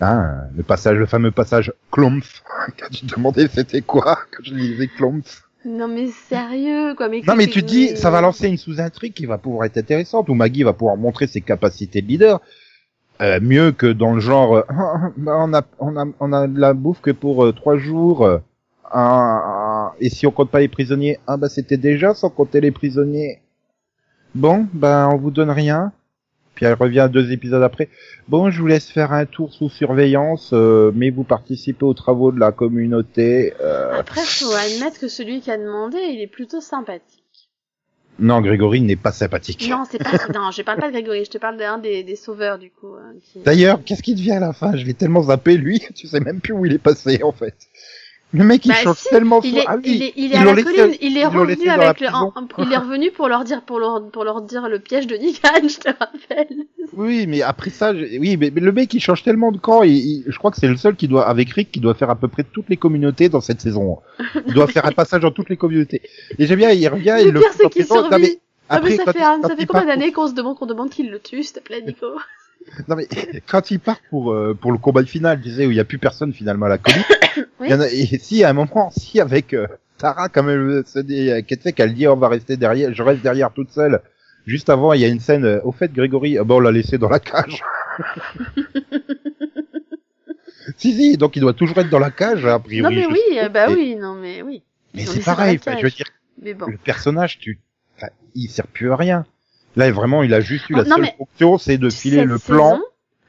Hein, 0.00 0.42
le 0.54 0.62
passage, 0.62 0.96
le 0.96 1.06
fameux 1.06 1.30
passage 1.30 1.72
Klompf, 1.90 2.42
quand 2.78 2.88
tu 2.90 3.06
te 3.06 3.14
demandais 3.14 3.48
c'était 3.48 3.80
quoi 3.80 4.18
quand 4.30 4.44
je 4.44 4.54
lisais 4.54 4.88
Klompf. 4.88 5.42
Non 5.64 5.88
mais 5.88 6.08
sérieux, 6.28 6.94
quoi. 6.94 7.08
Mais 7.08 7.22
Non 7.26 7.34
mais 7.34 7.48
tu 7.48 7.62
te 7.62 7.66
dis, 7.66 7.96
ça 7.96 8.10
va 8.10 8.20
lancer 8.20 8.46
une 8.46 8.56
sous-intrigue 8.56 9.14
qui 9.14 9.26
va 9.26 9.36
pouvoir 9.36 9.64
être 9.64 9.78
intéressante, 9.78 10.28
où 10.28 10.34
Maggie 10.34 10.62
va 10.62 10.72
pouvoir 10.72 10.96
montrer 10.96 11.26
ses 11.26 11.40
capacités 11.40 12.02
de 12.02 12.06
leader, 12.06 12.40
euh, 13.20 13.40
mieux 13.40 13.72
que 13.72 13.86
dans 13.86 14.14
le 14.14 14.20
genre, 14.20 14.56
euh, 14.56 14.62
Bah, 15.16 15.36
on 15.40 15.54
a, 15.54 15.62
on 15.78 15.96
a, 15.96 16.04
on 16.20 16.32
a 16.32 16.46
de 16.46 16.60
la 16.60 16.74
bouffe 16.74 17.00
que 17.00 17.10
pour 17.10 17.44
euh, 17.44 17.52
trois 17.52 17.76
jours, 17.76 18.28
et 20.00 20.08
si 20.08 20.26
on 20.26 20.30
compte 20.30 20.50
pas 20.50 20.60
les 20.60 20.68
prisonniers, 20.68 21.18
ah 21.26 21.36
bah 21.36 21.48
c'était 21.48 21.76
déjà 21.76 22.14
sans 22.14 22.30
compter 22.30 22.60
les 22.60 22.70
prisonniers. 22.70 23.40
Bon, 24.34 24.66
ben 24.72 25.08
on 25.12 25.16
vous 25.16 25.30
donne 25.30 25.50
rien. 25.50 25.92
Puis 26.54 26.64
elle 26.64 26.74
revient 26.74 27.10
deux 27.12 27.32
épisodes 27.32 27.62
après. 27.62 27.90
Bon, 28.28 28.50
je 28.50 28.60
vous 28.60 28.66
laisse 28.66 28.90
faire 28.90 29.12
un 29.12 29.26
tour 29.26 29.52
sous 29.52 29.68
surveillance, 29.68 30.52
mais 30.52 31.10
vous 31.10 31.24
participez 31.24 31.84
aux 31.84 31.92
travaux 31.94 32.32
de 32.32 32.40
la 32.40 32.52
communauté. 32.52 33.52
Après, 33.92 34.22
faut 34.22 34.52
admettre 34.52 34.98
que 34.98 35.08
celui 35.08 35.40
qui 35.40 35.50
a 35.50 35.58
demandé, 35.58 35.98
il 35.98 36.20
est 36.22 36.26
plutôt 36.30 36.60
sympathique. 36.60 37.15
Non, 38.18 38.40
Grégory 38.40 38.80
n'est 38.80 38.96
pas 38.96 39.12
sympathique. 39.12 39.68
Non, 39.70 39.84
c'est 39.90 39.98
pas. 40.02 40.10
non, 40.34 40.50
je 40.50 40.62
parle 40.62 40.78
pas 40.78 40.86
de 40.86 40.92
Grégory, 40.92 41.24
je 41.26 41.30
te 41.30 41.38
parle 41.38 41.58
d'un 41.58 41.76
des, 41.78 42.02
des 42.02 42.16
sauveurs 42.16 42.58
du 42.58 42.70
coup. 42.70 42.94
hein, 42.98 43.12
qui- 43.22 43.40
D'ailleurs, 43.40 43.82
qu'est-ce 43.84 44.02
qui 44.02 44.14
devient 44.14 44.32
à 44.32 44.40
la 44.40 44.52
fin? 44.54 44.74
Je 44.74 44.84
l'ai 44.86 44.94
tellement 44.94 45.22
zappé, 45.22 45.56
lui, 45.58 45.80
tu 45.94 46.06
sais 46.06 46.20
même 46.20 46.40
plus 46.40 46.54
où 46.54 46.64
il 46.64 46.72
est 46.72 46.78
passé, 46.78 47.22
en 47.22 47.32
fait. 47.32 47.54
Le 48.36 48.44
mec, 48.44 48.64
il 48.66 48.68
Bah, 48.68 48.74
change 48.82 48.98
si, 48.98 49.08
tellement 49.08 49.40
Il 49.42 49.56
est, 49.58 49.64
Ah 49.66 49.76
oui, 49.76 49.82
il 49.86 50.02
est, 50.02 50.12
il 50.16 50.32
est 50.32 50.36
à 50.36 50.44
la 50.44 50.52
laissé- 50.52 50.64
colline, 50.64 50.94
il 51.00 51.16
est 51.16 51.24
revenu 51.26 51.68
avec 51.68 52.00
le, 52.00 52.08
en- 52.08 52.32
il 52.58 52.72
est 52.72 52.76
revenu 52.76 53.10
pour 53.10 53.28
leur 53.28 53.44
dire, 53.44 53.62
pour 53.62 53.78
leur, 53.78 54.10
pour 54.10 54.24
leur 54.24 54.42
dire 54.42 54.68
le 54.68 54.78
piège 54.78 55.06
de 55.06 55.16
Nigan, 55.16 55.50
je 55.68 55.78
te 55.78 55.88
rappelle. 55.88 56.66
Oui, 56.92 57.26
mais 57.26 57.42
après 57.42 57.70
ça, 57.70 57.94
je- 57.94 58.18
oui, 58.18 58.36
mais, 58.36 58.50
mais 58.54 58.60
le 58.60 58.72
mec, 58.72 58.92
il 58.92 59.00
change 59.00 59.22
tellement 59.22 59.52
de 59.52 59.58
camp. 59.58 59.82
Et, 59.82 60.22
je 60.26 60.38
crois 60.38 60.50
que 60.50 60.58
c'est 60.58 60.68
le 60.68 60.76
seul 60.76 60.96
qui 60.96 61.08
doit, 61.08 61.26
avec 61.26 61.50
Rick, 61.50 61.72
qui 61.72 61.80
doit 61.80 61.94
faire 61.94 62.10
à 62.10 62.16
peu 62.16 62.28
près 62.28 62.44
toutes 62.44 62.68
les 62.68 62.76
communautés 62.76 63.28
dans 63.28 63.40
cette 63.40 63.60
saison. 63.60 63.98
Il 64.46 64.52
doit 64.54 64.66
faire 64.66 64.84
un 64.84 64.92
passage 64.92 65.22
dans 65.22 65.30
toutes 65.30 65.48
les 65.48 65.56
communautés. 65.56 66.02
Et 66.38 66.46
j'aime 66.46 66.58
bien, 66.58 66.70
il 66.72 66.86
revient, 66.88 67.16
il 67.20 67.26
Le 67.26 67.30
le 67.32 67.40
pire, 67.40 67.50
c'est 67.52 67.68
qu'il 67.70 67.86
prison. 67.86 68.02
Non, 68.02 68.08
mais 68.10 68.16
survit. 68.26 68.38
Ah, 68.68 68.80
ça 68.82 69.12
fait, 69.12 69.18
ça 69.48 69.56
fait 69.56 69.66
combien 69.66 69.86
d'années 69.86 70.12
qu'on 70.12 70.26
se 70.26 70.34
demande, 70.34 70.58
qu'on 70.58 70.66
demande 70.66 70.90
qu'il 70.90 71.10
le 71.10 71.20
tue, 71.20 71.42
s'il 71.44 71.54
te 71.54 71.60
plaît, 71.60 71.82
Nico? 71.86 72.06
Non 72.88 72.96
mais 72.96 73.06
quand 73.46 73.70
il 73.70 73.80
part 73.80 74.00
pour 74.10 74.32
euh, 74.32 74.54
pour 74.60 74.72
le 74.72 74.78
combat 74.78 75.04
final, 75.04 75.40
tu 75.40 75.50
sais 75.50 75.66
où 75.66 75.70
il 75.70 75.76
y 75.76 75.80
a 75.80 75.84
plus 75.84 75.98
personne 75.98 76.32
finalement 76.32 76.66
à 76.66 76.70
la 76.70 76.78
colline. 76.78 77.02
Oui. 77.60 77.68
Il 77.68 77.70
y 77.70 77.74
en 77.74 77.80
a 77.80 77.88
et 77.88 78.06
si 78.18 78.44
à 78.44 78.48
un 78.50 78.52
moment, 78.54 78.90
si 78.90 79.20
avec 79.20 79.52
euh, 79.52 79.66
Tara 79.98 80.30
quand 80.30 80.42
même 80.42 80.82
se 80.86 80.98
dit 80.98 81.30
euh, 81.30 81.42
qu'est-ce 81.46 81.68
qu'elle 81.70 81.92
dit 81.94 82.06
on 82.08 82.16
va 82.16 82.28
rester 82.28 82.56
derrière, 82.56 82.94
je 82.94 83.02
reste 83.02 83.22
derrière 83.22 83.52
toute 83.52 83.70
seule. 83.70 84.00
Juste 84.46 84.70
avant, 84.70 84.92
il 84.94 85.00
y 85.00 85.04
a 85.04 85.08
une 85.08 85.20
scène. 85.20 85.44
euh, 85.44 85.60
au 85.64 85.72
fait, 85.72 85.92
Grégory, 85.92 86.38
ah 86.38 86.44
ben, 86.44 86.54
on 86.54 86.60
l'a 86.60 86.70
laissé 86.72 86.96
dans 86.98 87.08
la 87.10 87.18
cage. 87.20 87.62
si 90.76 90.92
si, 90.94 91.16
donc 91.16 91.36
il 91.36 91.40
doit 91.40 91.52
toujours 91.52 91.78
être 91.78 91.90
dans 91.90 91.98
la 91.98 92.10
cage 92.10 92.44
a 92.46 92.52
Non, 92.52 92.60
priori. 92.60 92.94
mais 92.96 93.02
je 93.02 93.08
oui, 93.08 93.38
euh, 93.38 93.48
bah 93.48 93.68
Et- 93.70 93.74
oui, 93.74 93.96
non, 93.96 94.14
mais 94.14 94.42
oui. 94.42 94.62
Mais 94.94 95.04
c'est 95.04 95.24
pareil. 95.24 95.58
je 95.64 95.82
veux 95.82 95.90
dire, 95.90 96.06
Mais 96.40 96.54
bon. 96.54 96.66
le 96.66 96.78
personnage, 96.78 97.38
tu, 97.38 97.58
enfin, 97.96 98.08
il 98.34 98.48
sert 98.48 98.66
plus 98.66 98.90
à 98.92 98.96
rien. 98.96 99.26
Là, 99.76 99.90
vraiment, 99.92 100.22
il 100.22 100.32
a 100.34 100.40
juste 100.40 100.68
eu 100.70 100.74
Oh, 100.74 100.78
la 100.78 100.84
non, 100.84 100.96
seule 100.96 101.08
fonction, 101.18 101.58
c'est 101.58 101.78
de 101.78 101.90
filer 101.90 102.24
le 102.24 102.38
plan, 102.38 102.72
saison, 102.76 102.82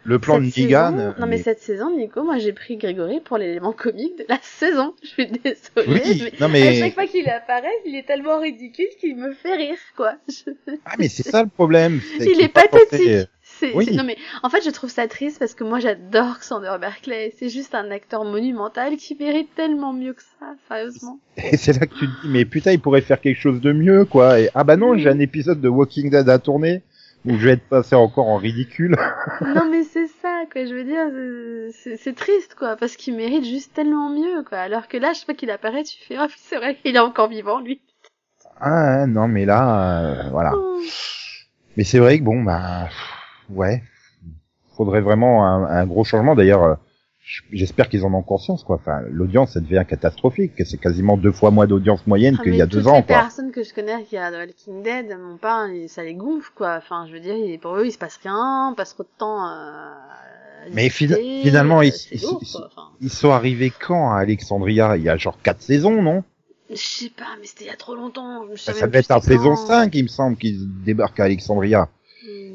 le 0.05 0.19
plan 0.19 0.37
de 0.39 0.45
Negan. 0.45 0.91
saison- 0.97 1.13
Non 1.19 1.27
mais 1.27 1.37
cette 1.39 1.59
saison, 1.59 1.95
Nico, 1.95 2.23
moi 2.23 2.37
j'ai 2.37 2.53
pris 2.53 2.77
Grégory 2.77 3.19
pour 3.19 3.37
l'élément 3.37 3.73
comique 3.73 4.17
de 4.17 4.25
la 4.29 4.39
saison. 4.41 4.95
Je 5.03 5.07
suis 5.09 5.27
désolée, 5.27 5.55
Oui, 5.87 6.23
mais 6.23 6.31
non 6.39 6.47
à 6.47 6.73
chaque 6.73 6.93
fois 6.93 7.05
qu'il 7.07 7.27
apparaît, 7.29 7.67
il 7.85 7.95
est 7.95 8.07
tellement 8.07 8.39
ridicule 8.39 8.87
qu'il 8.99 9.17
me 9.17 9.33
fait 9.33 9.55
rire, 9.55 9.77
quoi. 9.97 10.13
Je- 10.29 10.51
ah 10.85 10.93
mais 10.97 11.09
c'est 11.09 11.23
ça 11.29 11.43
le 11.43 11.49
problème. 11.49 11.99
c'est 12.17 12.25
Il 12.25 12.31
qu'il 12.31 12.41
est 12.41 12.47
pathétique. 12.47 13.27
C'est, 13.59 13.73
Oui. 13.75 13.95
non 13.95 14.03
mais 14.03 14.17
en 14.43 14.49
fait 14.49 14.63
je 14.63 14.69
trouve 14.69 14.89
ça 14.89 15.07
triste 15.07 15.39
parce 15.39 15.53
que 15.53 15.63
moi 15.63 15.79
j'adore 15.79 16.37
Xander 16.39 16.75
Berkeley. 16.79 17.33
C'est 17.37 17.49
juste 17.49 17.73
un 17.75 17.89
acteur 17.91 18.23
monumental 18.23 18.97
qui 18.97 19.15
mérite 19.19 19.49
tellement 19.55 19.93
mieux 19.93 20.13
que 20.13 20.21
ça, 20.39 20.53
sérieusement. 20.67 21.19
Et 21.37 21.57
c'est 21.57 21.73
là 21.79 21.87
que 21.87 21.93
tu 21.95 22.07
te 22.07 22.21
dis 22.21 22.27
mais 22.29 22.45
putain 22.45 22.71
il 22.71 22.79
pourrait 22.79 23.01
faire 23.01 23.19
quelque 23.21 23.39
chose 23.39 23.59
de 23.61 23.71
mieux 23.71 24.05
quoi. 24.05 24.39
Et, 24.39 24.49
ah 24.55 24.63
bah 24.63 24.77
non 24.77 24.97
j'ai 24.97 25.09
un 25.09 25.19
épisode 25.19 25.59
de 25.61 25.69
Walking 25.69 26.09
Dead 26.09 26.27
à 26.29 26.39
tourner 26.39 26.83
où 27.25 27.31
je 27.37 27.45
vais 27.45 27.53
être 27.53 27.67
passé 27.67 27.95
encore 27.95 28.27
en 28.27 28.37
ridicule. 28.37 28.95
non 29.41 29.69
mais 29.69 29.83
c'est 29.83 30.07
ça 30.21 30.43
quoi. 30.51 30.65
Je 30.65 30.73
veux 30.73 30.83
dire 30.83 31.73
c'est- 31.73 32.13
triste 32.15 32.55
quoi 32.57 32.75
parce 32.75 32.95
qu'il 32.95 33.15
mérite 33.15 33.43
juste 33.45 33.73
tellement 33.73 34.09
mieux 34.09 34.43
quoi. 34.43 34.59
Alors 34.59 34.87
que 34.87 34.97
là 34.97 35.13
je 35.13 35.19
sais 35.19 35.25
pas 35.25 35.33
qu'il 35.33 35.49
apparaît, 35.51 35.83
tu 35.83 35.97
fais 36.07 36.15
ah 36.17 36.27
c'est 36.37 36.57
vrai 36.57 36.77
il 36.85 36.95
est 36.95 36.99
encore 36.99 37.27
vivant 37.29 37.59
lui. 37.59 37.81
Ah 38.61 39.05
non 39.07 39.27
mais 39.27 39.45
là 39.45 40.01
euh, 40.01 40.29
voilà. 40.31 40.51
Oh. 40.55 40.79
Mais 41.75 41.83
c'est 41.83 41.99
vrai 41.99 42.17
que 42.19 42.23
bon 42.23 42.41
bah 42.43 42.87
ouais, 43.49 43.83
faudrait 44.75 45.01
vraiment 45.01 45.45
un, 45.45 45.63
un 45.65 45.85
gros 45.85 46.03
changement. 46.03 46.35
D'ailleurs, 46.35 46.63
euh, 46.63 46.75
j'espère 47.51 47.89
qu'ils 47.89 48.05
en 48.05 48.13
ont 48.13 48.21
conscience 48.21 48.63
quoi. 48.63 48.75
Enfin, 48.77 49.01
l'audience 49.09 49.53
ça 49.53 49.59
devient 49.59 49.83
catastrophique. 49.87 50.55
que 50.55 50.63
C'est 50.65 50.77
quasiment 50.77 51.17
deux 51.17 51.31
fois 51.31 51.51
moins 51.51 51.67
d'audience 51.67 52.05
moyenne 52.07 52.37
Ah, 52.39 52.43
qu'il 52.43 52.55
y 52.55 52.61
a 52.61 52.65
deux 52.65 52.87
ans 52.87 52.97
les 52.97 53.03
quoi. 53.03 53.17
personnes 53.17 53.51
que 53.51 53.63
je 53.63 53.73
connais 53.73 54.03
qui 54.03 54.17
a 54.17 54.31
The 54.31 54.35
Walking 54.47 54.83
Dead, 54.83 55.17
mon 55.19 55.37
il- 55.69 55.89
ça 55.89 56.03
les 56.03 56.13
gonfle 56.15 56.51
quoi. 56.55 56.75
Enfin 56.77 57.05
je 57.07 57.13
veux 57.13 57.19
dire 57.19 57.59
pour 57.59 57.75
eux 57.75 57.85
il 57.85 57.91
se 57.91 57.97
passe 57.97 58.19
rien, 58.23 58.69
on 58.71 58.75
passe 58.75 58.93
trop 58.93 59.03
de 59.03 59.09
temps. 59.17 59.45
euh, 59.45 59.91
à 60.65 60.69
Mais 60.73 60.87
discuter, 60.89 61.41
finalement, 61.43 61.79
euh, 61.79 61.85
ils- 61.85 61.91
c'est 61.93 62.15
ils- 62.15 62.21
lourd, 62.23 62.39
ils- 62.41 62.51
quoi. 62.51 62.67
Enfin, 62.67 62.87
Ils 62.99 63.09
sont 63.09 63.29
arrivés 63.31 63.71
quand 63.71 64.11
à 64.11 64.17
Alexandria? 64.17 64.97
Il 64.97 65.03
y 65.03 65.09
a 65.09 65.15
genre 65.15 65.37
quatre 65.41 65.61
saisons 65.61 66.01
non? 66.01 66.23
Je 66.69 66.75
sais 66.75 67.09
pas, 67.09 67.23
mais 67.39 67.45
c'était 67.47 67.63
il 67.65 67.67
y 67.67 67.69
a 67.69 67.77
trop 67.77 67.95
longtemps. 67.95 68.43
Je 68.47 68.51
me 68.51 68.55
Ça, 68.57 68.73
devait 68.73 68.99
être 68.99 69.11
en 69.11 69.21
saison 69.21 69.51
quand. 69.51 69.67
5 69.67 69.95
il 69.95 70.03
me 70.03 70.07
semble 70.09 70.35
qu'ils 70.35 70.67
débarquent 70.83 71.19
à 71.21 71.25
Alexandria. 71.25 71.87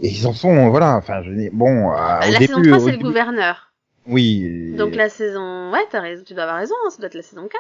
Et 0.03 0.09
ils 0.09 0.27
en 0.27 0.33
sont 0.33 0.69
voilà. 0.71 0.97
Enfin 0.97 1.23
je 1.23 1.31
dis, 1.33 1.49
bon 1.53 1.87
au 1.89 1.93
la 1.93 2.21
début. 2.39 2.47
saison 2.47 2.63
3, 2.63 2.77
au 2.77 2.81
c'est 2.81 2.87
le 2.87 2.93
début- 2.93 3.05
gouverneur. 3.05 3.73
Oui. 4.07 4.75
Donc 4.77 4.97
la 4.97 5.09
saison... 5.09 5.71
Ouais, 5.73 5.85
t'as 5.91 6.01
raison, 6.01 6.25
tu 6.27 6.35
dois 6.35 6.43
avoir 6.43 6.59
raison, 6.59 6.75
hein, 6.85 6.91
ça 6.91 6.99
doit 6.99 7.07
être 7.07 7.15
la 7.15 7.23
saison 7.23 7.43
4. 7.43 7.53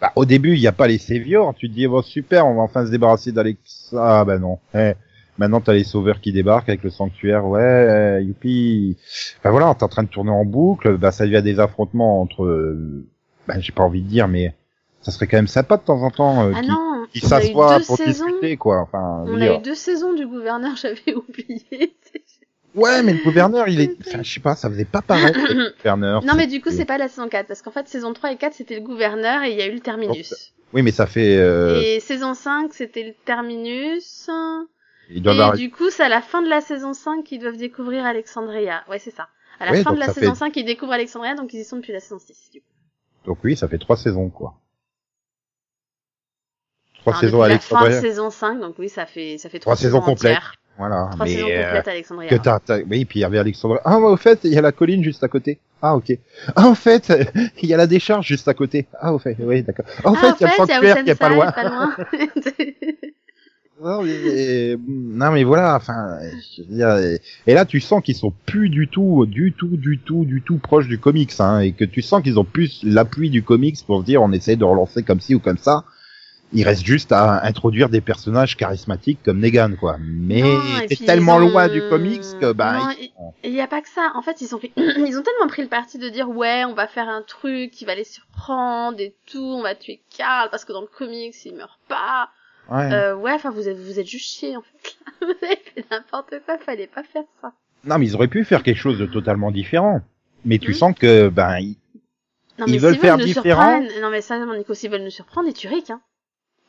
Bah, 0.00 0.10
au 0.16 0.24
début, 0.24 0.54
il 0.54 0.60
n'y 0.60 0.66
a 0.66 0.72
pas 0.72 0.86
les 0.88 0.96
Saviors. 0.98 1.54
Tu 1.54 1.68
te 1.68 1.74
dis, 1.74 1.86
bon, 1.86 2.00
super, 2.02 2.46
on 2.46 2.54
va 2.54 2.62
enfin 2.62 2.86
se 2.86 2.90
débarrasser 2.90 3.30
d'Alex. 3.30 3.94
Ah, 3.96 4.24
bah 4.24 4.38
non. 4.38 4.58
Eh, 4.74 4.94
maintenant, 5.38 5.60
t'as 5.60 5.74
les 5.74 5.84
sauveurs 5.84 6.20
qui 6.22 6.32
débarquent 6.32 6.70
avec 6.70 6.82
le 6.82 6.88
sanctuaire. 6.90 7.46
Ouais, 7.46 7.60
euh, 7.60 8.20
youpi. 8.22 8.96
Enfin 9.38 9.50
voilà, 9.50 9.74
t'es 9.74 9.84
en 9.84 9.88
train 9.88 10.02
de 10.02 10.08
tourner 10.08 10.30
en 10.30 10.44
boucle. 10.46 10.96
Bah, 10.96 11.12
ça 11.12 11.26
devient 11.26 11.42
des 11.42 11.60
affrontements 11.60 12.22
entre, 12.22 12.74
bah, 13.46 13.60
j'ai 13.60 13.72
pas 13.72 13.82
envie 13.82 14.02
de 14.02 14.08
dire, 14.08 14.28
mais 14.28 14.54
ça 15.02 15.12
serait 15.12 15.26
quand 15.26 15.36
même 15.36 15.46
sympa 15.46 15.76
de 15.76 15.82
temps 15.82 16.02
en 16.02 16.10
temps 16.10 16.42
euh, 16.46 16.52
Ah 16.56 16.60
qui, 16.62 16.68
non, 16.68 16.91
qui 17.12 17.20
on 17.24 17.32
a 17.32 17.40
eu 17.40 17.46
s'assoient 17.46 17.80
pour 17.86 17.96
saisons. 17.96 18.26
discuter, 18.26 18.56
quoi. 18.56 18.80
Enfin, 18.80 19.24
On 19.26 19.40
a 19.40 19.54
eu 19.54 19.58
deux 19.62 19.74
saisons 19.74 20.12
du 20.14 20.26
gouverneur, 20.26 20.76
j'avais 20.80 21.14
oublié. 21.14 21.94
Ouais, 22.74 23.02
mais 23.02 23.12
le 23.12 23.22
gouverneur, 23.22 23.68
il 23.68 23.80
est, 23.80 23.96
enfin, 24.06 24.22
je 24.22 24.32
sais 24.32 24.40
pas, 24.40 24.56
ça 24.56 24.68
faisait 24.70 24.86
pas 24.86 25.02
pareil, 25.02 25.34
le 25.34 25.72
gouverneur. 25.76 26.24
non 26.24 26.34
mais 26.34 26.46
du 26.46 26.60
coup, 26.62 26.70
c'est 26.70 26.86
pas 26.86 26.96
la 26.98 27.08
saison 27.08 27.28
4, 27.28 27.46
parce 27.46 27.60
qu'en 27.60 27.70
fait, 27.70 27.86
saison 27.88 28.12
3 28.14 28.32
et 28.32 28.36
4, 28.36 28.54
c'était 28.54 28.76
le 28.76 28.80
gouverneur 28.80 29.42
et 29.42 29.50
il 29.52 29.58
y 29.58 29.62
a 29.62 29.66
eu 29.66 29.72
le 29.74 29.80
terminus. 29.80 30.52
Oui, 30.72 30.80
mais 30.82 30.90
ça 30.90 31.06
fait, 31.06 31.36
euh, 31.36 31.82
Et 31.84 32.00
saison 32.00 32.32
5, 32.32 32.72
c'était 32.72 33.02
le 33.02 33.12
terminus. 33.26 34.30
ils 35.10 35.20
doivent 35.22 35.54
Et 35.54 35.58
du 35.58 35.70
coup, 35.70 35.90
c'est 35.90 36.02
à 36.04 36.08
la 36.08 36.22
fin 36.22 36.40
de 36.40 36.48
la 36.48 36.62
saison 36.62 36.94
5 36.94 37.24
qu'ils 37.24 37.40
doivent 37.40 37.58
découvrir 37.58 38.06
Alexandria. 38.06 38.82
Ouais, 38.88 38.98
c'est 38.98 39.10
ça. 39.14 39.28
À 39.60 39.66
la 39.66 39.72
Oui, 39.72 39.82
fin 39.82 39.92
de 39.92 39.98
la 40.00 40.08
saison 40.08 40.32
fait- 40.32 40.38
5, 40.38 40.56
ils 40.56 40.64
découvrent 40.64 40.92
Alexandria, 40.94 41.34
donc 41.34 41.52
ils 41.52 41.60
y 41.60 41.64
sont 41.64 41.76
depuis 41.76 41.92
la 41.92 42.00
saison 42.00 42.18
6. 42.18 42.48
Du 42.54 42.60
coup. 42.60 42.66
Donc 43.26 43.38
oui, 43.44 43.54
ça 43.54 43.68
fait 43.68 43.76
trois 43.76 43.98
saisons, 43.98 44.30
quoi. 44.30 44.54
Trois 47.02 47.12
Enfin, 47.12 47.20
saisons 47.20 47.42
à 47.42 47.48
depuis 47.48 47.54
la 47.54 47.78
fin 47.78 47.80
de 47.80 47.84
Alexandria. 47.86 48.00
saison 48.10 48.30
5, 48.30 48.60
donc 48.60 48.74
oui, 48.78 48.88
ça 48.88 49.06
fait, 49.06 49.36
ça 49.38 49.48
fait 49.48 49.58
Trois 49.58 49.76
saisons 49.76 50.00
complètes. 50.00 50.38
Voilà. 50.78 51.08
Trois 51.12 51.26
mais, 51.26 51.32
saisons 51.34 51.48
euh, 51.50 51.64
complètes 51.64 51.88
à 51.88 51.90
Alexandria. 51.90 52.28
que 52.30 52.34
t'as, 52.36 52.58
t'as- 52.60 52.78
oui, 52.88 53.04
puis 53.04 53.18
il 53.18 53.22
y 53.22 53.24
avait 53.24 53.38
Alexandre. 53.38 53.80
Ah, 53.84 53.98
ouais, 53.98 54.06
au 54.10 54.16
fait, 54.16 54.40
il 54.44 54.52
y 54.52 54.56
a 54.58 54.62
la 54.62 54.72
colline 54.72 55.02
juste 55.04 55.22
à 55.22 55.28
côté. 55.28 55.58
Ah, 55.82 55.94
ok. 55.96 56.12
Ah, 56.56 56.66
en 56.66 56.74
fait, 56.74 57.12
il 57.62 57.68
y 57.68 57.74
a 57.74 57.76
la 57.76 57.86
décharge 57.86 58.26
juste 58.26 58.48
à 58.48 58.54
côté. 58.54 58.86
Ah, 59.00 59.12
au 59.12 59.18
fait, 59.18 59.36
oui, 59.40 59.62
d'accord. 59.62 59.84
Ah, 60.04 60.10
au 60.12 60.14
Ah, 60.14 60.18
fait, 60.18 60.34
il 60.40 60.42
y 60.42 60.46
a 60.46 60.50
le 60.50 60.54
sanctuaire 60.56 61.04
qui 61.04 61.10
est 61.10 61.14
pas 61.14 61.28
loin. 61.28 61.46
Oceanside, 61.48 61.62
pas 61.62 61.68
loin. 61.68 61.92
non, 63.82 64.02
mais, 64.04 64.76
non, 64.88 65.32
mais 65.32 65.42
voilà, 65.44 65.74
enfin, 65.76 66.18
je 66.56 66.62
veux 66.62 66.74
dire, 66.76 66.96
et, 66.98 67.20
et 67.48 67.54
là, 67.54 67.64
tu 67.64 67.80
sens 67.80 68.00
qu'ils 68.02 68.14
sont 68.16 68.32
plus 68.46 68.68
du 68.68 68.86
tout, 68.88 69.26
du 69.26 69.52
tout, 69.52 69.76
du 69.76 69.98
tout, 69.98 70.24
du 70.24 70.40
tout 70.40 70.58
proches 70.58 70.86
du 70.86 70.98
comics, 70.98 71.32
hein, 71.40 71.58
et 71.60 71.72
que 71.72 71.84
tu 71.84 72.00
sens 72.00 72.22
qu'ils 72.22 72.38
ont 72.38 72.44
plus 72.44 72.80
l'appui 72.84 73.28
du 73.28 73.42
comics 73.42 73.76
pour 73.84 74.00
se 74.00 74.04
dire, 74.06 74.22
on 74.22 74.30
essaie 74.32 74.54
de 74.56 74.64
relancer 74.64 75.02
comme 75.02 75.20
ci 75.20 75.34
ou 75.34 75.40
comme 75.40 75.58
ça. 75.58 75.84
Il 76.54 76.64
reste 76.64 76.84
juste 76.84 77.12
à 77.12 77.44
introduire 77.46 77.88
des 77.88 78.00
personnages 78.02 78.56
charismatiques 78.58 79.20
comme 79.24 79.40
Negan, 79.40 79.72
quoi. 79.80 79.96
Mais 80.00 80.40
et 80.40 80.94
c'est 80.96 81.04
tellement 81.06 81.36
ont- 81.36 81.48
loin 81.48 81.68
du 81.68 81.80
comics 81.88 82.20
que, 82.40 82.52
bah, 82.52 82.74
Non, 82.78 82.90
ils- 83.00 83.10
Et 83.42 83.48
il 83.48 83.54
y 83.54 83.60
a 83.60 83.66
pas 83.66 83.80
que 83.80 83.88
ça. 83.88 84.12
En 84.14 84.22
fait, 84.22 84.40
ils 84.42 84.54
ont 84.54 84.58
fait, 84.58 84.70
ils 84.76 85.18
ont 85.18 85.22
tellement 85.22 85.48
pris 85.48 85.62
le 85.62 85.68
parti 85.68 85.98
de 85.98 86.08
dire 86.10 86.28
ouais, 86.28 86.64
on 86.66 86.74
va 86.74 86.86
faire 86.86 87.08
un 87.08 87.22
truc 87.22 87.70
qui 87.70 87.84
va 87.84 87.94
les 87.94 88.04
surprendre 88.04 89.00
et 89.00 89.14
tout, 89.26 89.38
on 89.42 89.62
va 89.62 89.74
tuer 89.74 90.02
Carl 90.16 90.48
parce 90.50 90.64
que 90.64 90.72
dans 90.72 90.82
le 90.82 90.86
comics 90.86 91.34
il 91.44 91.54
meurt 91.56 91.78
pas. 91.88 92.28
ouais. 92.70 92.92
Euh, 92.92 93.14
ouais, 93.16 93.32
enfin 93.32 93.50
vous 93.50 93.68
êtes, 93.68 93.78
vous 93.78 93.98
êtes 93.98 94.06
juste 94.06 94.28
chiés 94.28 94.56
en 94.56 94.62
fait. 94.62 94.96
vous 95.22 95.32
avez 95.46 95.56
fait 95.74 95.84
n'importe 95.90 96.34
quoi, 96.44 96.58
fallait 96.58 96.86
pas 96.86 97.02
faire 97.02 97.24
ça. 97.40 97.52
Non, 97.84 97.98
mais 97.98 98.06
ils 98.06 98.14
auraient 98.14 98.28
pu 98.28 98.44
faire 98.44 98.62
quelque 98.62 98.78
chose 98.78 98.98
de 98.98 99.06
totalement 99.06 99.50
différent. 99.50 100.02
Mais 100.44 100.58
tu 100.58 100.72
Hmm. 100.72 100.74
sens 100.74 100.94
que, 100.98 101.28
ben, 101.28 101.58
ils- 101.60 101.76
Non, 102.58 102.66
Ils 102.68 102.78
veulent 102.78 102.92
s'ils 102.92 103.00
faire 103.00 103.16
différent. 103.16 103.80
Non 104.02 104.10
mais 104.10 104.20
ça, 104.20 104.38
mon 104.44 104.54
Nico, 104.56 104.74
s'ils 104.74 104.90
veulent 104.90 105.02
nous 105.02 105.10
surprendre, 105.10 105.48
ils 105.48 105.54
tuent 105.54 105.68
Rick. 105.68 105.90
Hein. 105.90 106.00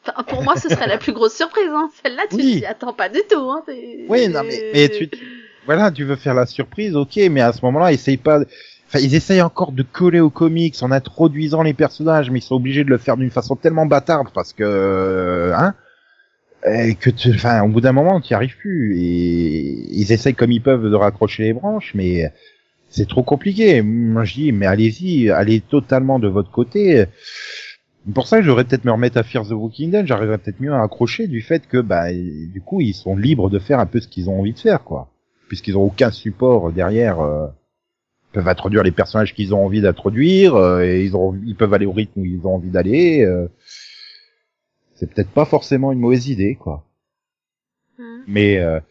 Enfin, 0.05 0.23
pour 0.23 0.43
moi, 0.43 0.55
ce 0.55 0.69
serait 0.69 0.87
la 0.87 0.97
plus 0.97 1.13
grosse 1.13 1.35
surprise. 1.35 1.69
Hein. 1.69 1.89
Celle-là, 2.03 2.23
tu 2.29 2.35
Oui. 2.35 2.59
t'y 2.59 2.65
attends 2.65 2.93
pas 2.93 3.09
du 3.09 3.19
tout. 3.29 3.49
Hein. 3.49 3.63
Oui, 4.09 4.27
non, 4.27 4.41
mais, 4.43 4.71
mais 4.73 4.89
tu, 4.89 5.09
voilà, 5.65 5.91
tu 5.91 6.03
veux 6.03 6.15
faire 6.15 6.33
la 6.33 6.45
surprise, 6.45 6.95
ok, 6.95 7.17
mais 7.31 7.41
à 7.41 7.53
ce 7.53 7.63
moment-là, 7.65 7.93
essaye 7.93 8.17
pas, 8.17 8.39
enfin, 8.87 8.99
ils 8.99 9.15
essayent 9.15 9.41
encore 9.41 9.71
de 9.71 9.83
coller 9.83 10.19
aux 10.19 10.29
comics 10.29 10.75
en 10.81 10.91
introduisant 10.91 11.63
les 11.63 11.73
personnages, 11.73 12.29
mais 12.29 12.39
ils 12.39 12.43
sont 12.43 12.55
obligés 12.55 12.83
de 12.83 12.89
le 12.89 12.97
faire 12.97 13.17
d'une 13.17 13.31
façon 13.31 13.55
tellement 13.55 13.85
bâtarde 13.85 14.27
parce 14.33 14.51
que, 14.51 14.63
euh, 14.63 15.55
hein, 15.55 15.73
que 16.99 17.09
tu, 17.09 17.31
enfin, 17.33 17.61
au 17.63 17.69
bout 17.69 17.81
d'un 17.81 17.91
moment, 17.93 18.19
tu 18.19 18.33
n'y 18.33 18.35
arrives 18.35 18.57
plus 18.57 18.97
et 18.97 19.87
ils 19.91 20.11
essayent 20.11 20.35
comme 20.35 20.51
ils 20.51 20.61
peuvent 20.61 20.89
de 20.89 20.95
raccrocher 20.95 21.43
les 21.43 21.53
branches, 21.53 21.93
mais 21.95 22.31
c'est 22.89 23.07
trop 23.07 23.23
compliqué. 23.23 23.81
Moi, 23.81 24.23
je 24.23 24.33
dis, 24.33 24.51
mais 24.51 24.65
allez-y, 24.65 25.29
allez 25.29 25.61
totalement 25.61 26.19
de 26.19 26.27
votre 26.27 26.51
côté. 26.51 27.05
Pour 28.13 28.27
ça, 28.27 28.41
j'aurais 28.41 28.65
peut-être 28.65 28.83
me 28.83 28.91
remettre 28.91 29.17
à 29.17 29.23
Fear 29.23 29.47
the 29.47 29.51
Walking 29.51 29.91
Dead, 29.91 30.05
j'arriverais 30.05 30.37
peut-être 30.37 30.59
mieux 30.59 30.73
à 30.73 30.83
accrocher 30.83 31.27
du 31.27 31.41
fait 31.41 31.67
que, 31.67 31.77
bah, 31.77 32.11
du 32.11 32.61
coup, 32.61 32.81
ils 32.81 32.93
sont 32.93 33.15
libres 33.15 33.49
de 33.49 33.59
faire 33.59 33.79
un 33.79 33.85
peu 33.85 34.01
ce 34.01 34.09
qu'ils 34.09 34.29
ont 34.29 34.39
envie 34.39 34.53
de 34.53 34.59
faire, 34.59 34.83
quoi. 34.83 35.09
Puisqu'ils 35.47 35.77
ont 35.77 35.83
aucun 35.83 36.11
support 36.11 36.73
derrière, 36.73 37.21
euh, 37.21 37.47
ils 37.47 38.33
peuvent 38.33 38.47
introduire 38.49 38.83
les 38.83 38.91
personnages 38.91 39.33
qu'ils 39.33 39.55
ont 39.55 39.63
envie 39.63 39.81
d'introduire, 39.81 40.55
euh, 40.55 40.83
et 40.83 41.05
ils 41.05 41.15
ont, 41.15 41.39
ils 41.45 41.55
peuvent 41.55 41.73
aller 41.73 41.85
au 41.85 41.93
rythme 41.93 42.19
où 42.19 42.25
ils 42.25 42.45
ont 42.45 42.55
envie 42.55 42.71
d'aller, 42.71 43.23
euh. 43.23 43.47
c'est 44.95 45.09
peut-être 45.09 45.29
pas 45.29 45.45
forcément 45.45 45.93
une 45.93 45.99
mauvaise 45.99 46.27
idée, 46.27 46.55
quoi. 46.55 46.85
Hmm. 47.97 48.23
Mais, 48.27 48.57
euh, 48.57 48.81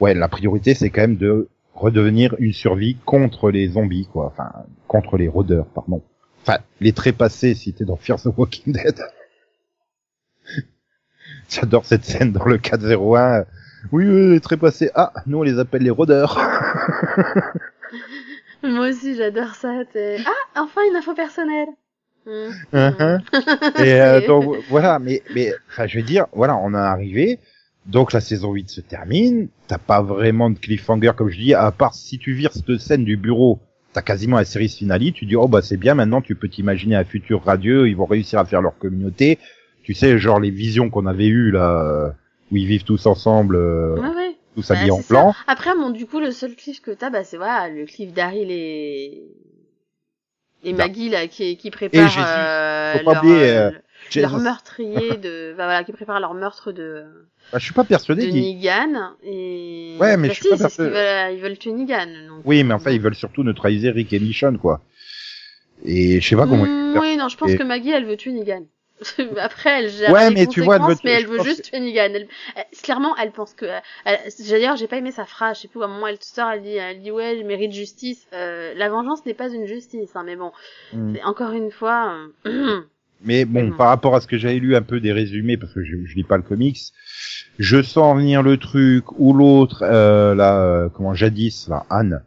ouais, 0.00 0.14
la 0.14 0.26
priorité, 0.26 0.74
c'est 0.74 0.90
quand 0.90 1.02
même 1.02 1.16
de 1.16 1.48
redevenir 1.74 2.34
une 2.40 2.52
survie 2.52 2.96
contre 3.04 3.52
les 3.52 3.68
zombies, 3.68 4.08
quoi. 4.12 4.26
Enfin, 4.26 4.50
contre 4.88 5.16
les 5.16 5.28
rôdeurs, 5.28 5.66
pardon. 5.66 6.02
Enfin, 6.48 6.60
les 6.80 6.94
trépassés 6.94 7.54
si 7.54 7.74
t'es 7.74 7.84
dans 7.84 7.96
Fear 7.96 8.18
the 8.22 8.28
Walking 8.34 8.72
Dead. 8.72 8.98
J'adore 11.50 11.84
cette 11.84 12.06
scène 12.06 12.32
dans 12.32 12.46
le 12.46 12.56
401. 12.56 13.44
Oui, 13.92 14.08
oui, 14.08 14.30
les 14.30 14.40
trépassés. 14.40 14.90
Ah, 14.94 15.12
nous 15.26 15.40
on 15.40 15.42
les 15.42 15.58
appelle 15.58 15.82
les 15.82 15.90
rôdeurs. 15.90 16.38
Moi 18.62 18.88
aussi, 18.88 19.14
j'adore 19.14 19.56
ça. 19.56 19.82
Ah, 20.24 20.62
enfin 20.62 20.80
une 20.88 20.96
info 20.96 21.12
personnelle. 21.12 21.68
Hmm. 22.24 22.48
Mhm. 22.72 23.20
Et 23.84 24.00
euh, 24.00 24.20
donc 24.26 24.56
voilà, 24.70 24.98
mais 24.98 25.22
mais 25.34 25.52
enfin 25.68 25.86
je 25.86 25.98
veux 25.98 26.04
dire, 26.04 26.28
voilà, 26.32 26.56
on 26.56 26.72
est 26.72 26.78
arrivé. 26.78 27.40
Donc 27.84 28.14
la 28.14 28.22
saison 28.22 28.54
8 28.54 28.70
se 28.70 28.80
termine, 28.80 29.50
t'as 29.66 29.76
pas 29.76 30.00
vraiment 30.00 30.48
de 30.48 30.58
cliffhanger 30.58 31.12
comme 31.14 31.28
je 31.28 31.38
dis, 31.38 31.52
à 31.52 31.70
part 31.72 31.94
si 31.94 32.18
tu 32.18 32.32
vires 32.32 32.54
cette 32.54 32.78
scène 32.78 33.04
du 33.04 33.18
bureau, 33.18 33.60
t'as 33.98 34.02
quasiment 34.12 34.36
un 34.36 34.44
série 34.44 34.68
finale, 34.68 35.12
tu 35.12 35.26
dis 35.26 35.34
oh 35.36 35.48
bah 35.48 35.60
c'est 35.62 35.76
bien, 35.76 35.94
maintenant 35.94 36.20
tu 36.20 36.34
peux 36.36 36.48
t'imaginer 36.48 36.94
un 36.94 37.04
futur 37.04 37.42
radieux, 37.44 37.88
ils 37.88 37.96
vont 37.96 38.04
réussir 38.06 38.38
à 38.38 38.44
faire 38.44 38.62
leur 38.62 38.78
communauté. 38.78 39.38
Tu 39.82 39.94
sais, 39.94 40.18
genre 40.18 40.38
les 40.38 40.50
visions 40.50 40.88
qu'on 40.90 41.06
avait 41.06 41.26
eues 41.26 41.50
là, 41.50 41.82
euh, 41.82 42.08
où 42.52 42.56
ils 42.56 42.66
vivent 42.66 42.84
tous 42.84 43.06
ensemble, 43.06 43.56
euh, 43.56 43.96
Ouais, 43.96 44.36
tous 44.54 44.68
Bah, 44.68 44.76
habillés 44.76 44.90
en 44.92 44.96
c'est 44.98 45.02
ça. 45.04 45.14
blanc. 45.14 45.34
Après, 45.46 45.74
bon, 45.74 45.90
du 45.90 46.04
coup, 46.06 46.20
le 46.20 46.30
seul 46.30 46.54
cliff 46.54 46.80
que 46.82 46.90
t'as, 46.90 47.10
bah, 47.10 47.24
c'est 47.24 47.38
voilà, 47.38 47.68
le 47.68 47.86
cliff 47.86 48.12
d'Aryl 48.12 48.50
et 48.50 49.22
et 50.64 50.72
Bah. 50.72 50.86
Maggie 50.88 51.08
là 51.08 51.26
qui 51.26 51.56
qui 51.56 51.70
prépare 51.70 52.08
Jésus. 52.08 52.20
euh, 52.24 52.98
Faut 52.98 53.04
pas 53.04 53.14
leur, 53.14 53.24
oublier, 53.24 53.48
euh, 53.50 53.70
euh, 53.70 53.70
leur 54.16 54.38
meurtrier 54.38 55.16
de, 55.16 55.54
bah, 55.56 55.64
voilà, 55.64 55.84
qui 55.84 55.92
prépare 55.92 56.20
leur 56.20 56.34
meurtre 56.34 56.72
de, 56.72 57.04
Bah, 57.52 57.58
je 57.58 57.64
suis 57.64 57.74
pas 57.74 57.82
de 57.82 57.88
persuadé 57.88 58.28
qu'ils... 58.28 58.56
Negan. 58.58 59.12
Et... 59.22 59.96
Ouais, 60.00 60.16
mais 60.16 60.28
Bah 60.28 60.34
je 60.34 60.40
suis 60.40 60.44
si, 60.44 60.50
pas 60.50 60.56
persuadé. 60.58 60.90
veulent, 60.90 61.34
ils 61.34 61.40
veulent 61.40 61.58
tuer 61.58 61.72
Negan. 61.72 62.06
Donc... 62.28 62.42
Oui, 62.44 62.62
mais 62.64 62.74
enfin, 62.74 62.90
ils 62.90 63.00
veulent 63.00 63.14
surtout 63.14 63.42
neutraliser 63.42 63.90
Rick 63.90 64.12
et 64.12 64.18
Michonne, 64.20 64.58
quoi. 64.58 64.80
Et 65.84 66.20
je 66.20 66.28
sais 66.28 66.36
pas 66.36 66.46
comment 66.46 66.66
ils 66.66 66.72
Mm, 66.90 66.92
faire. 66.94 67.02
oui, 67.02 67.16
non, 67.16 67.28
je 67.28 67.36
pense 67.36 67.50
Et- 67.50 67.58
que 67.58 67.62
Maggie, 67.62 67.90
elle 67.90 68.04
veut 68.06 68.16
tuer 68.16 68.32
Negan. 68.32 68.64
Après, 69.38 69.84
elle 69.84 69.90
gère 69.90 70.10
Ouais, 70.10 70.28
mais 70.32 70.46
tu 70.48 70.60
vois, 70.60 70.74
elle 70.76 70.82
veut- 70.82 70.96
mais 71.04 71.12
elle 71.12 71.26
veut 71.28 71.40
juste 71.44 71.62
que- 71.62 71.68
tuer 71.68 71.78
Negan. 71.78 72.10
Elle, 72.14 72.26
elle- 72.56 72.64
clairement, 72.82 73.14
elle 73.16 73.30
pense 73.30 73.54
que. 73.54 73.66
D'ailleurs, 74.50 74.74
j'ai 74.76 74.88
pas 74.88 74.96
aimé 74.96 75.12
sa 75.12 75.24
phrase. 75.24 75.58
Je 75.58 75.62
sais 75.62 75.68
plus 75.68 75.80
à 75.80 75.84
un 75.84 75.88
moment, 75.88 76.08
elle 76.08 76.18
sort, 76.20 76.50
elle 76.50 76.62
dit, 76.62 76.74
elle 76.74 77.00
dit 77.00 77.12
ouais, 77.12 77.36
je 77.38 77.44
mérite 77.44 77.70
justice. 77.72 78.26
Euh, 78.32 78.74
la 78.74 78.88
vengeance 78.88 79.24
n'est 79.24 79.34
pas 79.34 79.50
une 79.50 79.66
justice, 79.66 80.10
hein, 80.16 80.24
mais 80.26 80.34
bon, 80.34 80.50
c'est 81.14 81.22
encore 81.22 81.52
une 81.52 81.70
fois. 81.70 82.16
euh, 82.46 82.80
Mais 83.24 83.44
bon, 83.44 83.64
Mhm. 83.64 83.76
par 83.76 83.88
rapport 83.88 84.14
à 84.14 84.20
ce 84.20 84.26
que 84.26 84.38
j'avais 84.38 84.58
lu 84.58 84.76
un 84.76 84.82
peu 84.82 85.00
des 85.00 85.12
résumés, 85.12 85.56
parce 85.56 85.72
que 85.72 85.82
je, 85.84 85.96
je 86.04 86.14
lis 86.14 86.24
pas 86.24 86.36
le 86.36 86.42
comics, 86.42 86.78
je 87.58 87.82
sens 87.82 88.16
venir 88.16 88.42
le 88.42 88.56
truc 88.56 89.04
où 89.18 89.32
l'autre, 89.32 89.82
euh, 89.82 90.34
là, 90.34 90.60
euh, 90.60 90.88
comment 90.88 91.14
jadis, 91.14 91.66
là, 91.68 91.84
Anne, 91.90 92.22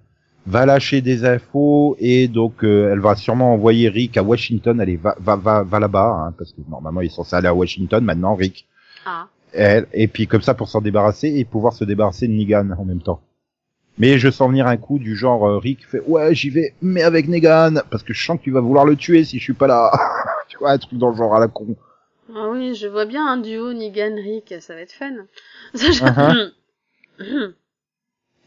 va 0.47 0.65
lâcher 0.65 1.01
des 1.01 1.23
infos 1.23 1.95
et 1.99 2.27
donc 2.27 2.63
euh, 2.63 2.91
elle 2.91 2.99
va 2.99 3.15
sûrement 3.15 3.53
envoyer 3.53 3.87
Rick 3.89 4.17
à 4.17 4.23
Washington. 4.23 4.81
Allez, 4.81 4.97
va, 4.97 5.15
va, 5.19 5.35
va, 5.35 5.63
va 5.63 5.79
là-bas, 5.79 6.25
hein, 6.27 6.33
parce 6.37 6.51
que 6.51 6.61
normalement 6.69 6.99
il 7.01 7.05
est 7.05 7.09
censé 7.09 7.35
aller 7.35 7.47
à 7.47 7.53
Washington. 7.53 8.03
Maintenant, 8.03 8.35
Rick, 8.35 8.65
ah. 9.05 9.27
elle, 9.53 9.85
et 9.93 10.07
puis 10.07 10.27
comme 10.27 10.41
ça 10.41 10.53
pour 10.55 10.67
s'en 10.67 10.81
débarrasser 10.81 11.27
et 11.27 11.45
pouvoir 11.45 11.73
se 11.73 11.85
débarrasser 11.85 12.27
de 12.27 12.33
Negan 12.33 12.71
en 12.77 12.85
même 12.85 13.01
temps. 13.01 13.21
Mais 13.97 14.17
je 14.17 14.29
sens 14.31 14.49
venir 14.49 14.67
un 14.67 14.77
coup 14.77 14.99
du 14.99 15.15
genre 15.15 15.47
euh, 15.47 15.57
Rick 15.59 15.85
fait 15.85 16.01
ouais 16.07 16.33
j'y 16.33 16.49
vais 16.49 16.73
mais 16.81 17.03
avec 17.03 17.27
Negan 17.27 17.75
parce 17.91 18.03
que 18.03 18.13
je 18.13 18.25
sens 18.25 18.39
que 18.39 18.43
tu 18.43 18.51
vas 18.51 18.61
vouloir 18.61 18.85
le 18.85 18.95
tuer 18.95 19.23
si 19.23 19.37
je 19.37 19.43
suis 19.43 19.53
pas 19.53 19.67
là. 19.67 19.91
un 20.65 20.77
truc 20.77 20.97
dans 20.97 21.09
le 21.09 21.15
genre 21.15 21.35
à 21.35 21.39
la 21.39 21.47
con. 21.47 21.75
Ah 22.33 22.49
oui, 22.49 22.75
je 22.75 22.87
vois 22.87 23.05
bien 23.05 23.25
un 23.27 23.37
duo 23.37 23.73
Negan 23.73 24.15
Rick, 24.15 24.53
ça 24.61 24.73
va 24.75 24.81
être 24.81 24.93
fun. 24.93 25.13
Uh-huh. 25.73 26.51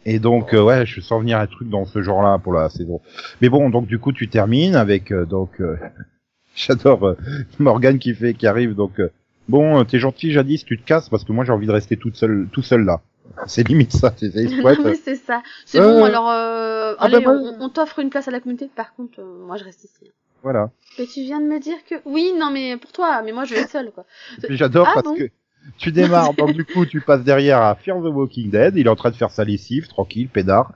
Et 0.06 0.18
donc 0.18 0.52
euh, 0.52 0.62
ouais 0.62 0.84
je 0.84 1.00
sens 1.00 1.20
venir 1.20 1.38
un 1.38 1.46
truc 1.46 1.68
dans 1.70 1.86
ce 1.86 2.02
genre 2.02 2.22
là 2.22 2.38
pour 2.38 2.52
la 2.52 2.68
saison. 2.68 3.00
Mais 3.40 3.48
bon 3.48 3.70
donc 3.70 3.86
du 3.86 3.98
coup 3.98 4.12
tu 4.12 4.28
termines 4.28 4.76
avec 4.76 5.10
euh, 5.12 5.24
donc 5.24 5.60
euh, 5.60 5.76
j'adore 6.54 7.06
euh, 7.06 7.16
Morgan 7.58 7.98
qui 7.98 8.14
fait 8.14 8.34
qui 8.34 8.46
arrive 8.46 8.74
donc 8.74 9.00
euh, 9.00 9.10
bon 9.48 9.82
t'es 9.84 9.98
gentil 9.98 10.32
jadis 10.32 10.64
tu 10.64 10.78
te 10.78 10.84
casses 10.84 11.08
parce 11.08 11.24
que 11.24 11.32
moi 11.32 11.44
j'ai 11.44 11.52
envie 11.52 11.66
de 11.66 11.72
rester 11.72 11.96
toute 11.96 12.16
seule 12.16 12.48
tout 12.52 12.62
seul 12.62 12.84
là. 12.84 13.00
C'est 13.46 13.66
limite 13.66 13.92
ça 13.92 14.12
c'est 14.16 14.30
c'est 14.30 15.16
ça. 15.16 15.42
C'est 15.64 15.80
bon, 15.80 16.04
alors 16.04 16.30
euh, 16.30 16.94
Ah, 16.98 17.04
allez, 17.06 17.20
bah, 17.20 17.30
on, 17.32 17.64
on 17.64 17.68
t'offre 17.70 17.98
une 17.98 18.10
place 18.10 18.28
à 18.28 18.30
la 18.30 18.40
communauté. 18.40 18.68
Par 18.74 18.94
contre, 18.94 19.20
euh, 19.20 19.46
moi 19.46 19.56
je 19.56 19.64
reste 19.64 19.84
ici. 19.84 20.12
Voilà. 20.44 20.70
Mais 20.98 21.06
tu 21.06 21.22
viens 21.22 21.40
de 21.40 21.46
me 21.46 21.58
dire 21.58 21.78
que 21.88 21.94
oui, 22.04 22.32
non 22.38 22.50
mais 22.50 22.76
pour 22.76 22.92
toi, 22.92 23.22
mais 23.22 23.32
moi 23.32 23.44
je 23.44 23.54
vais 23.54 23.62
être 23.62 23.70
seule 23.70 23.90
quoi. 23.90 24.04
Et 24.42 24.46
puis 24.46 24.56
j'adore 24.58 24.86
Ah 24.88 24.92
parce 24.94 25.06
bon 25.06 25.16
que 25.16 25.30
tu 25.78 25.90
démarres, 25.90 26.34
donc 26.34 26.52
du 26.52 26.66
coup 26.66 26.84
tu 26.84 27.00
passes 27.00 27.24
derrière 27.24 27.62
à 27.62 27.74
Fear 27.74 27.96
the 27.98 28.12
Walking 28.14 28.50
Dead, 28.50 28.76
il 28.76 28.86
est 28.86 28.90
en 28.90 28.94
train 28.94 29.10
de 29.10 29.16
faire 29.16 29.30
sa 29.30 29.42
lessive, 29.44 29.88
tranquille, 29.88 30.28
pédard, 30.28 30.72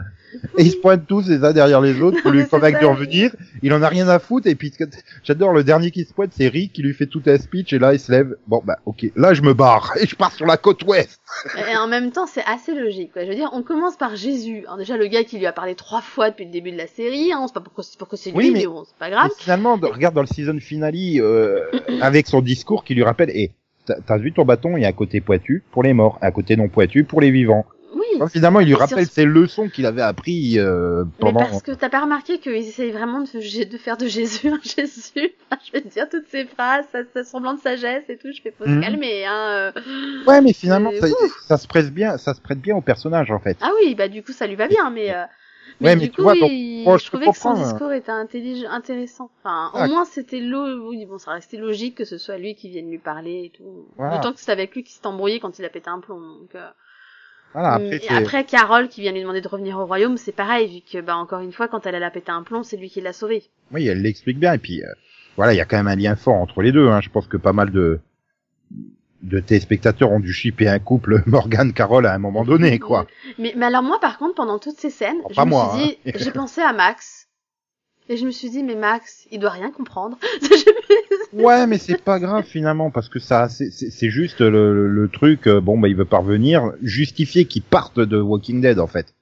et 0.58 0.62
ils 0.62 0.70
se 0.72 0.76
pointent 0.76 1.06
tous 1.06 1.28
les 1.28 1.42
uns 1.44 1.52
derrière 1.52 1.80
les 1.80 2.00
autres 2.00 2.20
pour 2.22 2.30
lui 2.30 2.46
convaincre 2.50 2.80
de 2.80 2.86
revenir, 2.86 3.30
il 3.62 3.72
en 3.72 3.82
a 3.82 3.88
rien 3.88 4.08
à 4.08 4.18
foutre, 4.18 4.46
et 4.46 4.54
puis 4.54 4.72
j'adore 5.24 5.52
le 5.52 5.64
dernier 5.64 5.90
qui 5.90 6.04
se 6.04 6.12
pointe, 6.12 6.30
c'est 6.36 6.48
Rick 6.48 6.72
qui 6.72 6.82
lui 6.82 6.94
fait 6.94 7.06
tout 7.06 7.22
un 7.26 7.38
speech, 7.38 7.72
et 7.72 7.78
là 7.78 7.92
il 7.94 8.00
se 8.00 8.10
lève, 8.12 8.36
bon 8.46 8.62
bah 8.64 8.78
ok, 8.86 9.06
là 9.16 9.34
je 9.34 9.42
me 9.42 9.54
barre, 9.54 9.94
et 10.00 10.06
je 10.06 10.14
pars 10.16 10.32
sur 10.32 10.46
la 10.46 10.56
côte 10.56 10.82
ouest. 10.84 11.20
Et 11.70 11.76
en 11.76 11.86
même 11.88 12.10
temps, 12.10 12.26
c'est 12.26 12.44
assez 12.46 12.74
logique. 12.74 13.12
Quoi. 13.12 13.24
Je 13.24 13.28
veux 13.28 13.34
dire, 13.34 13.50
on 13.52 13.62
commence 13.62 13.96
par 13.96 14.16
Jésus. 14.16 14.64
Alors 14.66 14.78
déjà, 14.78 14.96
le 14.96 15.06
gars 15.06 15.24
qui 15.24 15.38
lui 15.38 15.46
a 15.46 15.52
parlé 15.52 15.74
trois 15.74 16.00
fois 16.00 16.30
depuis 16.30 16.44
le 16.46 16.50
début 16.50 16.72
de 16.72 16.76
la 16.78 16.86
série, 16.86 17.32
hein, 17.32 17.38
on 17.42 17.46
sait 17.46 17.52
pas 17.54 17.60
pourquoi, 17.60 17.84
pourquoi 17.98 18.18
c'est 18.18 18.30
lui, 18.30 18.36
Oui, 18.38 18.50
mais... 18.50 18.60
mais- 18.60 18.66
bon, 18.66 18.84
c'est 18.86 18.96
pas 18.98 19.10
grave. 19.10 19.30
Finalement, 19.38 19.76
de- 19.78 19.86
regarde 19.86 20.14
dans 20.14 20.20
le 20.22 20.26
season 20.26 20.58
finale, 20.58 20.94
euh, 20.96 21.60
avec 22.00 22.26
son 22.26 22.40
discours 22.40 22.82
qui 22.84 22.94
lui 22.94 23.02
rappelle, 23.02 23.30
et 23.30 23.52
t'as- 23.86 24.00
t'as 24.06 24.16
vu 24.18 24.32
ton 24.32 24.44
bâton, 24.44 24.76
il 24.76 24.82
y 24.82 24.86
a 24.86 24.88
un 24.88 24.92
côté 24.92 25.20
pointu 25.20 25.62
pour 25.70 25.82
les 25.82 25.92
morts, 25.92 26.18
un 26.22 26.30
côté 26.30 26.56
non 26.56 26.68
pointu 26.68 27.04
pour 27.04 27.20
les 27.20 27.30
vivants. 27.30 27.66
Oui. 27.98 28.28
Finalement, 28.30 28.60
il 28.60 28.66
lui 28.66 28.72
Et 28.72 28.76
sur- 28.76 28.86
rappelle 28.88 29.06
ses 29.06 29.24
leçons 29.24 29.68
qu'il 29.68 29.84
avait 29.86 30.02
appris 30.02 30.58
euh, 30.58 31.04
Mais 31.04 31.10
pendant... 31.20 31.40
parce 31.40 31.62
que 31.62 31.72
t'as 31.72 31.88
pas 31.88 32.00
remarqué 32.00 32.38
qu'ils 32.38 32.52
essayent 32.54 32.90
vraiment 32.92 33.20
de, 33.20 33.64
de 33.70 33.76
faire 33.78 33.96
de 33.96 34.06
Jésus 34.06 34.48
un 34.48 34.58
Jésus. 34.62 35.32
Je 35.66 35.72
veux 35.72 35.80
dire, 35.80 36.08
toutes 36.08 36.26
ces 36.28 36.44
phrases, 36.46 36.84
ça, 36.92 37.00
ça 37.12 37.24
semblant 37.24 37.54
de 37.54 37.60
sagesse 37.60 38.04
et 38.08 38.16
tout, 38.16 38.28
je 38.34 38.40
fais 38.42 38.52
faut 38.56 38.64
se 38.64 38.70
Mhm. 38.70 38.80
calmer, 38.82 39.26
hein. 39.26 39.72
euh. 39.76 39.80
Ouais, 40.26 40.40
mais 40.40 40.52
finalement, 40.52 40.90
Mais 40.92 41.00
ça, 41.00 41.08
ça 41.46 41.56
se 41.58 41.66
prête 41.66 41.92
bien, 41.92 42.16
ça 42.18 42.34
se 42.34 42.40
prête 42.40 42.60
bien 42.60 42.76
au 42.76 42.80
personnage 42.82 43.30
en 43.30 43.38
fait. 43.40 43.56
Ah 43.60 43.70
oui, 43.80 43.94
bah 43.94 44.08
du 44.08 44.22
coup, 44.22 44.32
ça 44.32 44.46
lui 44.46 44.56
va 44.56 44.68
bien, 44.68 44.90
mais... 44.90 45.14
Euh... 45.14 45.24
Ouais, 45.80 45.94
du 45.94 46.02
mais 46.02 46.08
coup, 46.08 46.14
tu 46.16 46.22
vois, 46.22 46.34
donc, 46.34 46.48
oui, 46.50 46.82
moi, 46.84 46.96
je, 46.96 47.04
je 47.04 47.10
te 47.10 47.16
trouvais 47.16 47.30
que 47.30 47.38
son 47.38 47.52
discours 47.54 47.92
était 47.92 48.10
intelligent, 48.10 48.68
intéressant. 48.70 49.30
Enfin, 49.44 49.70
Ah. 49.74 49.84
au 49.84 49.88
moins, 49.88 50.04
c'était 50.04 50.40
lo... 50.40 50.88
oui, 50.88 51.04
bon, 51.06 51.18
ça 51.18 51.30
restait 51.32 51.56
logique 51.58 51.94
que 51.96 52.04
ce 52.04 52.18
soit 52.18 52.36
lui 52.36 52.54
qui 52.56 52.68
vienne 52.68 52.90
lui 52.90 52.98
parler 52.98 53.44
et 53.44 53.50
tout. 53.56 53.86
Voilà. 53.96 54.16
D'autant 54.16 54.32
que 54.32 54.40
c'est 54.40 54.50
avec 54.50 54.74
lui 54.74 54.82
qui 54.82 54.92
s'est 54.92 55.06
embrouillé 55.06 55.38
quand 55.40 55.56
il 55.58 55.64
a 55.64 55.68
pété 55.68 55.88
un 55.88 56.00
plomb. 56.00 56.18
Donc, 56.20 56.54
euh, 56.56 56.66
Voilà, 57.54 57.72
après, 57.74 57.96
Et 58.02 58.08
après, 58.10 58.44
Carole 58.44 58.88
qui 58.88 59.00
vient 59.00 59.12
lui 59.12 59.20
demander 59.22 59.40
de 59.40 59.48
revenir 59.48 59.78
au 59.78 59.86
royaume, 59.86 60.16
c'est 60.16 60.32
pareil, 60.32 60.68
vu 60.68 60.80
que, 60.92 61.00
bah, 61.04 61.16
encore 61.16 61.40
une 61.40 61.52
fois, 61.52 61.66
quand 61.68 61.86
elle, 61.86 61.94
elle 61.94 62.04
a 62.04 62.10
pété 62.10 62.30
un 62.30 62.42
plomb, 62.42 62.62
c'est 62.62 62.76
lui 62.76 62.90
qui 62.90 63.00
l'a 63.00 63.12
sauvé. 63.12 63.44
oui, 63.72 63.86
elle 63.88 64.02
l'explique 64.02 64.38
bien. 64.38 64.52
Et 64.52 64.58
puis, 64.58 64.82
euh, 64.82 64.88
voilà, 65.36 65.54
il 65.54 65.56
y 65.56 65.60
a 65.60 65.64
quand 65.64 65.76
même 65.78 65.88
un 65.88 65.96
lien 65.96 66.14
fort 66.14 66.34
entre 66.34 66.60
les 66.62 66.72
deux. 66.72 66.88
Hein. 66.88 67.00
Je 67.00 67.08
pense 67.10 67.26
que 67.26 67.36
pas 67.36 67.52
mal 67.52 67.70
de 67.70 68.00
de 69.22 69.40
téléspectateurs 69.40 70.12
ont 70.12 70.20
dû 70.20 70.32
shipper 70.32 70.68
un 70.68 70.78
couple 70.78 71.22
Morgan 71.26 71.72
Carole 71.72 72.06
à 72.06 72.14
un 72.14 72.18
moment 72.18 72.44
donné, 72.44 72.78
quoi. 72.78 73.06
Mais, 73.38 73.52
mais 73.56 73.66
alors 73.66 73.82
moi, 73.82 73.98
par 73.98 74.16
contre, 74.18 74.34
pendant 74.36 74.60
toutes 74.60 74.76
ces 74.78 74.90
scènes, 74.90 75.18
Oh, 75.24 75.28
je 75.30 75.34
pas 75.34 75.44
me 75.44 75.50
moi, 75.50 75.72
suis 75.74 75.84
dit, 75.88 75.98
hein. 76.06 76.12
j'ai 76.14 76.30
pensé 76.32 76.60
à 76.60 76.72
Max. 76.72 77.26
Et 78.10 78.16
je 78.16 78.24
me 78.24 78.30
suis 78.30 78.48
dit, 78.50 78.62
mais 78.62 78.76
Max, 78.76 79.26
il 79.32 79.40
doit 79.40 79.50
rien 79.50 79.70
comprendre. 79.72 80.18
Ouais, 81.32 81.66
mais 81.66 81.78
c'est 81.78 82.02
pas 82.02 82.18
grave 82.18 82.44
finalement 82.44 82.90
parce 82.90 83.08
que 83.08 83.18
ça, 83.18 83.48
c'est- 83.48 83.70
juste 84.10 84.40
le, 84.40 84.88
le- 84.88 85.08
truc. 85.08 85.46
euh, 85.46 85.60
Bon, 85.60 85.78
bah, 85.78 85.88
il 85.88 85.96
veut 85.96 86.04
parvenir, 86.04 86.72
justifier 86.82 87.44
qu'il 87.44 87.62
parte 87.62 87.98
de 88.00 88.20
Walking 88.20 88.60
Dead 88.60 88.78
en 88.78 88.86
fait. 88.86 89.14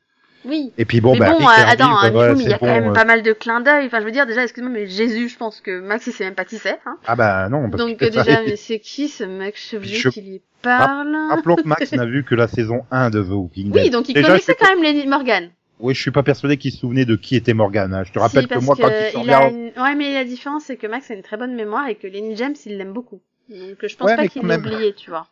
oui. 0.45 0.73
Et 0.79 0.85
puis 0.85 1.01
bon, 1.01 1.15
mais 1.15 1.19
bah, 1.21 1.31
bon, 1.33 1.39
Rick 1.39 1.49
euh, 1.49 1.63
attends, 1.67 2.11
voilà, 2.13 2.33
il 2.35 2.49
y 2.49 2.53
a 2.53 2.59
quand 2.59 2.67
même 2.67 2.89
euh, 2.89 2.93
pas 2.93 3.05
mal 3.05 3.23
de 3.23 3.33
clins 3.33 3.61
d'œil. 3.61 3.87
Enfin, 3.87 4.01
je 4.01 4.05
veux 4.05 4.13
dire, 4.13 4.27
déjà, 4.27 4.45
excuse-moi, 4.45 4.73
mais 4.73 4.87
Jésus, 4.87 5.29
je 5.29 5.37
pense 5.37 5.61
que 5.61 5.81
Max, 5.81 6.07
il 6.07 6.13
sait 6.13 6.25
même 6.25 6.35
pas 6.35 6.45
qui 6.45 6.59
c'est. 6.59 6.79
Hein. 6.87 6.97
Ah 7.07 7.17
bah 7.17 7.49
non. 7.49 7.69
parce 7.71 7.83
Donc 7.83 7.97
que 7.97 8.05
euh, 8.05 8.11
ça- 8.13 8.23
déjà, 8.23 8.41
mais 8.47 8.57
c'est 8.57 8.79
qui 8.79 9.09
ce 9.09 9.25
mec 9.25 9.57
chevelu 9.57 9.89
Je- 9.89 10.09
qui 10.11 10.21
lui 10.23 10.43
parle? 10.63 11.17
Rappelons 11.31 11.57
que 11.57 11.67
Max 11.69 11.93
n'a 11.93 12.07
vu 12.07 12.23
que 12.25 12.35
la 12.35 12.47
saison 12.49 12.83
1 12.91 13.11
de 13.11 13.23
The 13.23 13.31
Walking 13.31 13.71
Dead. 13.73 13.83
Oui, 13.85 13.91
donc 13.91 14.09
il 14.09 14.15
Déjà, 14.15 14.29
connaissait 14.29 14.55
je 14.61 14.65
quand 14.65 14.73
même 14.75 14.83
Lenny 14.85 15.07
Morgan. 15.07 15.49
Oui, 15.79 15.95
je 15.95 16.01
suis 16.01 16.11
pas 16.11 16.23
persuadé 16.23 16.57
qu'il 16.57 16.73
se 16.73 16.79
souvenait 16.79 17.05
de 17.05 17.17
qui 17.17 17.37
était 17.37 17.53
Morgan. 17.55 17.93
hein. 17.93 18.03
Je 18.05 18.13
te 18.13 18.19
rappelle 18.19 18.45
Si, 18.45 18.49
que 18.49 18.59
moi, 18.61 18.75
quand 18.81 18.89
que 18.89 19.09
il 19.09 19.13
se 19.13 19.19
il 19.19 19.31
a 19.31 19.39
regarde... 19.39 19.53
une- 19.55 19.83
Ouais, 19.83 19.95
mais 19.95 20.15
la 20.15 20.25
différence, 20.25 20.65
c'est 20.65 20.77
que 20.77 20.87
Max 20.87 21.11
a 21.11 21.15
une 21.15 21.23
très 21.23 21.37
bonne 21.37 21.55
mémoire 21.55 21.87
et 21.89 21.95
que 21.97 22.07
Lenny 22.07 22.35
James, 22.37 22.55
il 22.65 22.79
l'aime 22.79 22.93
beaucoup. 22.93 23.21
Donc 23.51 23.77
je 23.87 23.97
pense 23.97 24.09
Ouais, 24.09 24.17
pas 24.17 24.27
qu'il 24.29 24.41
quand 24.43 24.49
l'ait 24.49 24.57
même. 24.59 24.67
oublié, 24.67 24.95
tu 24.95 25.11
vois. 25.11 25.27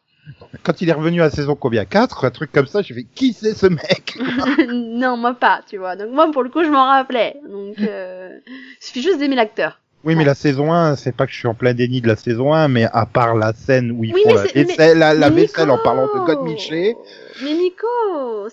quand 0.63 0.81
il 0.83 0.89
est 0.89 0.93
revenu 0.93 1.23
à 1.23 1.31
saison 1.31 1.55
combien? 1.57 1.85
4 1.87 2.25
Un 2.27 2.31
truc 2.31 2.53
comme 2.53 2.67
ça, 2.67 2.83
j'ai 2.83 2.95
fait 2.95 3.07
qui 3.15 3.33
c'est 3.33 3.55
ce 3.55 3.67
mec? 3.67 4.17
Non, 4.69 5.17
moi 5.17 5.35
pas, 5.35 5.63
tu 5.69 5.79
vois. 5.79 5.97
Donc 5.97 6.11
moi, 6.13 6.31
pour 6.31 6.43
le 6.43 6.51
coup, 6.51 6.63
je 6.63 6.69
m'en 6.69 6.85
rappelais. 6.87 7.37
Donc, 7.49 7.79
euh... 7.81 8.39
il 8.47 8.85
suffit 8.85 9.03
juste 9.03 9.19
d'aimer 9.19 9.37
l'acteur. 9.37 9.81
Oui, 10.05 10.15
mais 10.17 10.25
la 10.27 10.35
saison 10.35 10.71
1, 10.71 10.97
c'est 10.97 11.13
pas 11.17 11.25
que 11.27 11.33
je 11.33 11.39
suis 11.39 11.49
en 11.49 11.55
plein 11.55 11.73
déni 11.73 12.03
de 12.03 12.09
la 12.09 12.17
saison 12.17 12.53
1, 12.53 12.69
mais 12.69 12.85
à 12.93 13.07
part 13.07 13.35
la 13.35 13.55
scène 13.55 13.91
où 13.91 14.05
ils 14.05 14.13
Oui, 14.13 14.21
font 14.23 14.35
la 14.35 14.43
c'est- 14.45 14.55
mais- 14.55 14.65
vaisselle, 14.65 14.99
la, 14.99 15.15
la 15.15 15.31
vaisselle 15.31 15.71
en 15.71 15.79
parlant 15.79 16.11
de 16.15 16.19
God 16.27 16.43
Miché. 16.43 16.95
Mais 17.43 17.55
Nico, 17.55 17.87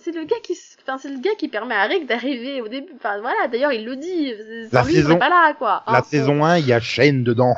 c'est 0.02 0.16
le 0.16 0.24
gars 0.24 0.38
qui, 0.42 0.54
s- 0.54 0.71
enfin, 0.84 0.98
c'est 0.98 1.10
le 1.10 1.20
gars 1.20 1.36
qui 1.38 1.48
permet 1.48 1.76
à 1.76 1.84
Rick 1.84 2.08
d'arriver 2.08 2.62
au 2.62 2.68
début. 2.68 2.92
Enfin, 2.96 3.20
voilà. 3.20 3.48
D'ailleurs, 3.48 3.72
il 3.74 3.86
le 3.86 3.96
dit. 3.96 4.34
Sans 4.72 4.78
La 4.80 4.84
lui, 4.84 4.94
saison- 4.96 5.18
pas 5.18 5.30
là, 5.30 5.54
quoi. 5.54 5.84
La 5.88 6.00
Hein, 6.00 6.04
saison 6.04 6.44
1, 6.44 6.58
il 6.58 6.68
y 6.68 6.74
a 6.74 6.80
Shane 6.80 7.24
dedans. 7.24 7.56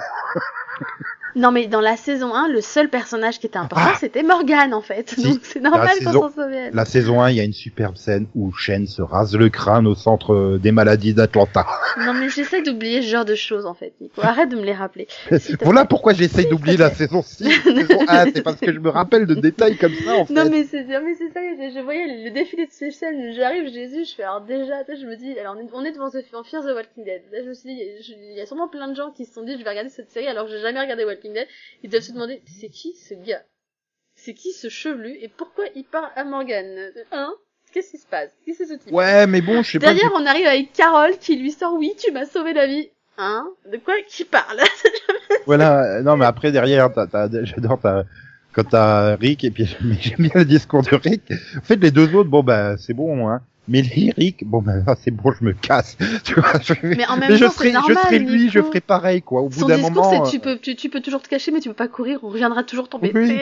Non, 1.35 1.51
mais 1.51 1.67
dans 1.67 1.81
la 1.81 1.97
saison 1.97 2.33
1, 2.33 2.47
le 2.49 2.61
seul 2.61 2.89
personnage 2.89 3.39
qui 3.39 3.47
était 3.47 3.57
important, 3.57 3.85
Ah 3.87 3.97
c'était 3.99 4.23
Morgan, 4.23 4.73
en 4.73 4.81
fait. 4.81 5.09
Si. 5.09 5.23
Donc 5.23 5.39
c'est 5.43 5.59
normal 5.59 5.89
qu'on 5.99 6.05
saison- 6.11 6.29
s'en 6.29 6.43
souvienne. 6.43 6.73
La 6.73 6.85
saison 6.85 7.21
1, 7.21 7.29
il 7.31 7.37
y 7.37 7.39
a 7.39 7.43
une 7.43 7.53
superbe 7.53 7.95
scène 7.95 8.27
où 8.35 8.51
Shane 8.53 8.87
se 8.87 9.01
rase 9.01 9.35
le 9.35 9.49
crâne 9.49 9.87
au 9.87 9.95
centre 9.95 10.33
euh, 10.33 10.59
des 10.59 10.71
maladies 10.71 11.13
d'Atlanta. 11.13 11.65
Non, 11.99 12.13
mais 12.13 12.29
j'essaie 12.29 12.61
d'oublier 12.61 13.01
ce 13.01 13.07
genre 13.07 13.25
de 13.25 13.35
choses, 13.35 13.65
en 13.65 13.73
fait, 13.73 13.93
Nico. 14.01 14.21
Arrête 14.21 14.49
de 14.49 14.55
me 14.55 14.63
les 14.63 14.73
rappeler. 14.73 15.07
Voilà 15.61 15.85
pourquoi 15.85 16.13
j'essaye 16.13 16.41
S'il 16.43 16.49
d'oublier 16.51 16.77
la 16.77 16.89
saison 16.91 17.21
6, 17.21 17.43
saison 17.63 17.99
1, 18.07 18.25
c'est 18.33 18.41
parce 18.41 18.57
que 18.59 18.71
je 18.73 18.79
me 18.79 18.89
rappelle 18.89 19.25
de 19.25 19.35
détails 19.35 19.77
comme 19.77 19.93
ça, 19.93 20.15
en 20.15 20.25
fait. 20.25 20.33
Non 20.33 20.49
mais 20.49 20.63
c'est 20.63 20.83
ça, 20.87 20.99
je, 20.99 21.73
je 21.75 21.79
voyais 21.81 22.25
le 22.25 22.31
défilé 22.31 22.65
de 22.65 22.71
ces 22.71 22.91
scènes, 22.91 23.33
j'arrive 23.35 23.71
Jésus, 23.71 24.05
je 24.05 24.15
fais 24.15 24.23
alors 24.23 24.41
déjà, 24.41 24.83
je 24.87 25.05
me 25.05 25.15
dis 25.15 25.37
alors 25.39 25.55
on 25.73 25.83
est, 25.85 25.91
devant 25.91 26.09
ce 26.09 26.21
film 26.21 26.41
Fear 26.43 26.63
the 26.63 26.75
Walking 26.75 27.03
Dead. 27.05 27.21
Là 27.31 27.39
je 27.43 27.49
me 27.49 27.53
suis 27.53 27.69
dit 27.73 27.81
il 28.31 28.37
y 28.37 28.41
a 28.41 28.45
sûrement 28.45 28.67
plein 28.67 28.87
de 28.87 28.95
gens 28.95 29.11
qui 29.11 29.25
se 29.25 29.33
sont 29.33 29.43
dit 29.43 29.53
je 29.57 29.63
vais 29.63 29.69
regarder 29.69 29.89
cette 29.89 30.11
série 30.11 30.27
alors 30.27 30.45
que 30.45 30.51
j'ai 30.51 30.59
jamais 30.61 30.79
regardé 30.81 31.05
Walking 31.05 31.22
Dead, 31.31 31.47
ils 31.83 31.89
doivent 31.89 32.03
se 32.03 32.11
demander 32.11 32.41
c'est 32.45 32.69
qui 32.69 32.93
ce 32.95 33.13
gars? 33.13 33.43
C'est 34.15 34.33
qui 34.33 34.51
ce 34.51 34.69
chevelu? 34.69 35.17
Et 35.21 35.27
pourquoi 35.29 35.65
il 35.75 35.85
parle 35.85 36.09
à 36.15 36.23
Morgan? 36.23 36.91
Hein? 37.11 37.33
Qu'est-ce 37.71 37.91
qui 37.91 37.97
se 37.97 38.07
passe? 38.07 38.31
Qui 38.43 38.53
c'est 38.53 38.65
ce 38.65 38.73
type? 38.73 38.91
Ouais, 38.91 39.25
mais 39.27 39.41
bon, 39.41 39.63
je 39.63 39.71
sais 39.71 39.79
pas. 39.79 39.87
Derrière 39.87 40.11
on 40.15 40.25
arrive 40.25 40.47
avec 40.47 40.73
Carole 40.73 41.17
qui 41.17 41.35
lui 41.37 41.51
sort 41.51 41.73
oui 41.73 41.93
tu 41.97 42.11
m'as 42.11 42.25
sauvé 42.25 42.53
la 42.53 42.67
vie. 42.67 42.89
Hein? 43.17 43.47
De 43.71 43.77
quoi 43.77 43.95
qui 44.07 44.25
parle? 44.25 44.61
Voilà, 45.45 45.97
euh, 45.97 46.01
non, 46.01 46.15
mais 46.15 46.25
après, 46.25 46.51
derrière, 46.51 46.89
j'adore, 47.43 47.79
t'as, 47.81 48.03
quand 48.53 48.63
t'as 48.63 49.15
Rick, 49.15 49.43
et 49.43 49.51
puis 49.51 49.65
j'aime 49.99 50.19
bien 50.19 50.31
le 50.35 50.45
discours 50.45 50.83
de 50.83 50.95
Rick. 50.95 51.23
En 51.57 51.61
fait, 51.61 51.75
les 51.75 51.91
deux 51.91 52.13
autres, 52.15 52.29
bon, 52.29 52.43
bah, 52.43 52.77
c'est 52.77 52.93
bon, 52.93 53.29
hein. 53.29 53.41
Mais 53.69 53.81
lyrique, 53.81 54.43
bon 54.45 54.61
ben 54.61 54.83
c'est 55.01 55.11
bon, 55.11 55.31
je 55.31 55.45
me 55.45 55.53
casse. 55.53 55.97
Tu 56.25 56.33
vois, 56.33 56.59
je, 56.61 56.73
Mais 56.83 57.05
en 57.07 57.15
même 57.15 57.33
je 57.35 57.45
temps, 57.45 57.51
serai, 57.51 57.67
c'est 57.67 57.73
normal. 57.73 57.95
je 57.97 58.01
serai 58.07 58.19
lui, 58.19 58.49
je 58.49 58.61
ferai 58.61 58.81
pareil 58.81 59.21
quoi. 59.21 59.41
Au 59.41 59.47
bout 59.47 59.61
Son 59.61 59.67
d'un 59.67 59.77
discours, 59.77 60.03
moment. 60.03 60.25
c'est 60.25 60.31
tu 60.31 60.37
euh, 60.37 60.53
peux, 60.55 60.59
tu, 60.59 60.75
tu 60.75 60.89
peux 60.89 60.99
toujours 60.99 61.21
te 61.21 61.29
cacher, 61.29 61.51
mais 61.51 61.61
tu 61.61 61.69
peux 61.69 61.75
pas 61.75 61.87
courir, 61.87 62.19
on 62.23 62.29
reviendra 62.29 62.63
toujours 62.63 62.89
t'embêter. 62.89 63.13
Oui. 63.19 63.39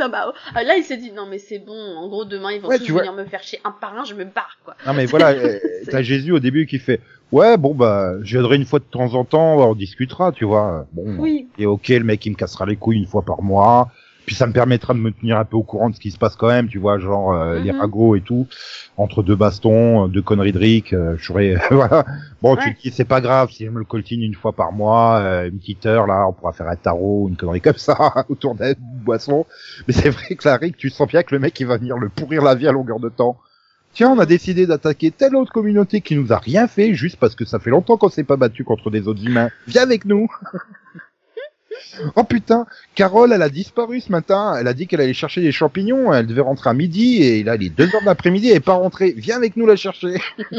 Non, 0.00 0.08
bah, 0.10 0.32
oh, 0.32 0.54
là, 0.54 0.76
il 0.78 0.82
s'est 0.82 0.96
dit, 0.96 1.12
non, 1.12 1.26
mais 1.30 1.38
c'est 1.38 1.58
bon, 1.58 1.74
en 1.74 2.08
gros, 2.08 2.24
demain, 2.24 2.52
ils 2.52 2.60
vont 2.62 2.68
Ouais, 2.68 2.78
tous 2.78 2.90
vois. 2.90 3.02
venir 3.02 3.12
me 3.12 3.24
faire 3.26 3.42
chier 3.42 3.60
un 3.64 3.70
par 3.70 3.98
un, 3.98 4.04
je 4.04 4.14
me 4.14 4.24
barre, 4.24 4.58
quoi. 4.64 4.76
Non 4.86 4.94
mais 4.94 5.04
voilà, 5.04 5.28
euh, 5.32 5.58
t'as 5.90 6.00
Jésus 6.02 6.32
au 6.32 6.40
début 6.40 6.64
qui 6.66 6.78
fait 6.78 7.00
ouais 7.32 7.56
bon 7.56 7.74
bah 7.74 8.12
je 8.22 8.38
viendrai 8.38 8.56
une 8.56 8.64
fois 8.64 8.78
de 8.78 8.84
temps 8.84 9.14
en 9.14 9.24
temps, 9.24 9.56
on 9.68 9.74
discutera, 9.74 10.32
tu 10.32 10.44
vois. 10.46 10.86
Bon, 10.92 11.16
Oui. 11.18 11.48
et 11.58 11.66
ok 11.66 11.88
le 11.88 12.04
mec 12.04 12.24
il 12.24 12.30
me 12.30 12.36
cassera 12.36 12.64
les 12.64 12.76
couilles 12.76 12.98
une 12.98 13.06
fois 13.06 13.22
par 13.22 13.42
mois, 13.42 13.90
puis 14.26 14.34
ça 14.34 14.46
me 14.46 14.52
permettra 14.52 14.94
de 14.94 14.98
me 14.98 15.10
tenir 15.12 15.36
un 15.38 15.44
peu 15.44 15.56
au 15.56 15.62
courant 15.62 15.90
de 15.90 15.94
ce 15.94 16.00
qui 16.00 16.10
se 16.10 16.18
passe 16.18 16.36
quand 16.36 16.48
même, 16.48 16.68
tu 16.68 16.78
vois, 16.78 16.98
genre 16.98 17.32
euh, 17.34 17.58
les 17.58 17.72
Mhm. 17.72 17.80
ragots 17.80 18.16
et 18.16 18.20
tout, 18.20 18.46
entre 18.96 19.22
deux 19.22 19.36
bastons, 19.36 20.04
euh, 20.04 20.08
deux 20.08 20.22
conneries 20.22 20.52
de 20.52 20.58
Rick, 20.58 20.92
euh, 20.92 21.16
je 21.18 21.24
serais 21.26 21.54
voilà. 21.70 22.04
Bon 22.42 22.56
tu 22.56 22.68
Ouais. 22.68 22.74
te 22.74 22.80
dis 22.82 22.90
c'est 22.90 23.04
pas 23.04 23.20
grave 23.20 23.50
si 23.50 23.64
je 23.64 23.70
me 23.70 23.78
le 23.78 23.84
coltine 23.84 24.22
une 24.22 24.34
fois 24.34 24.52
par 24.52 24.72
mois, 24.72 25.18
euh, 25.20 25.48
une 25.48 25.58
petite 25.58 25.84
heure 25.86 26.06
là, 26.06 26.26
on 26.28 26.32
pourra 26.32 26.52
faire 26.52 26.68
un 26.68 26.76
tarot, 26.76 27.28
une 27.28 27.36
connerie 27.36 27.60
comme 27.60 27.76
ça 27.76 27.96
autour 28.28 28.54
d'une 28.54 28.74
boisson. 28.78 29.46
Mais 29.86 29.94
c'est 29.94 30.10
vrai 30.10 30.34
que 30.34 30.48
la 30.48 30.56
Rick, 30.56 30.76
tu 30.76 30.90
sens 30.90 31.06
bien 31.08 31.22
que 31.22 31.34
le 31.34 31.38
mec 31.40 31.58
il 31.60 31.66
va 31.66 31.76
venir 31.76 31.96
le 31.98 32.08
pourrir 32.08 32.42
la 32.42 32.54
vie 32.54 32.66
à 32.68 32.72
longueur 32.72 33.00
de 33.00 33.08
temps. 33.08 33.36
Tiens, 33.92 34.10
on 34.10 34.18
a 34.18 34.26
décidé 34.26 34.66
d'attaquer 34.66 35.12
telle 35.12 35.36
autre 35.36 35.52
communauté 35.52 36.00
qui 36.00 36.16
nous 36.16 36.32
a 36.32 36.38
rien 36.38 36.66
fait 36.66 36.94
juste 36.94 37.16
parce 37.16 37.36
que 37.36 37.44
ça 37.44 37.60
fait 37.60 37.70
longtemps 37.70 37.96
qu'on 37.96 38.08
s'est 38.08 38.24
pas 38.24 38.36
battu 38.36 38.64
contre 38.64 38.90
des 38.90 39.06
autres 39.06 39.24
humains. 39.24 39.50
Viens 39.68 39.82
avec 39.82 40.04
nous. 40.04 40.26
oh 42.16 42.24
putain, 42.24 42.66
Carole, 42.94 43.32
elle 43.32 43.42
a 43.42 43.48
disparu 43.48 44.00
ce 44.00 44.10
matin. 44.12 44.54
Elle 44.58 44.68
a 44.68 44.74
dit 44.74 44.86
qu'elle 44.86 45.00
allait 45.00 45.12
chercher 45.14 45.40
des 45.40 45.52
champignons. 45.52 46.12
Elle 46.12 46.26
devait 46.26 46.40
rentrer 46.40 46.70
à 46.70 46.74
midi 46.74 47.22
et 47.22 47.42
là, 47.44 47.56
il 47.56 47.64
est 47.66 47.70
deux 47.70 47.84
heures 47.94 48.00
de 48.00 48.06
l'après-midi. 48.06 48.50
Elle 48.50 48.56
est 48.56 48.60
pas 48.60 48.74
rentrée. 48.74 49.14
Viens 49.16 49.36
avec 49.36 49.56
nous 49.56 49.66
la 49.66 49.76
chercher. 49.76 50.14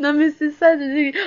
non, 0.00 0.12
mais 0.12 0.30
c'est 0.30 0.50
ça. 0.50 0.74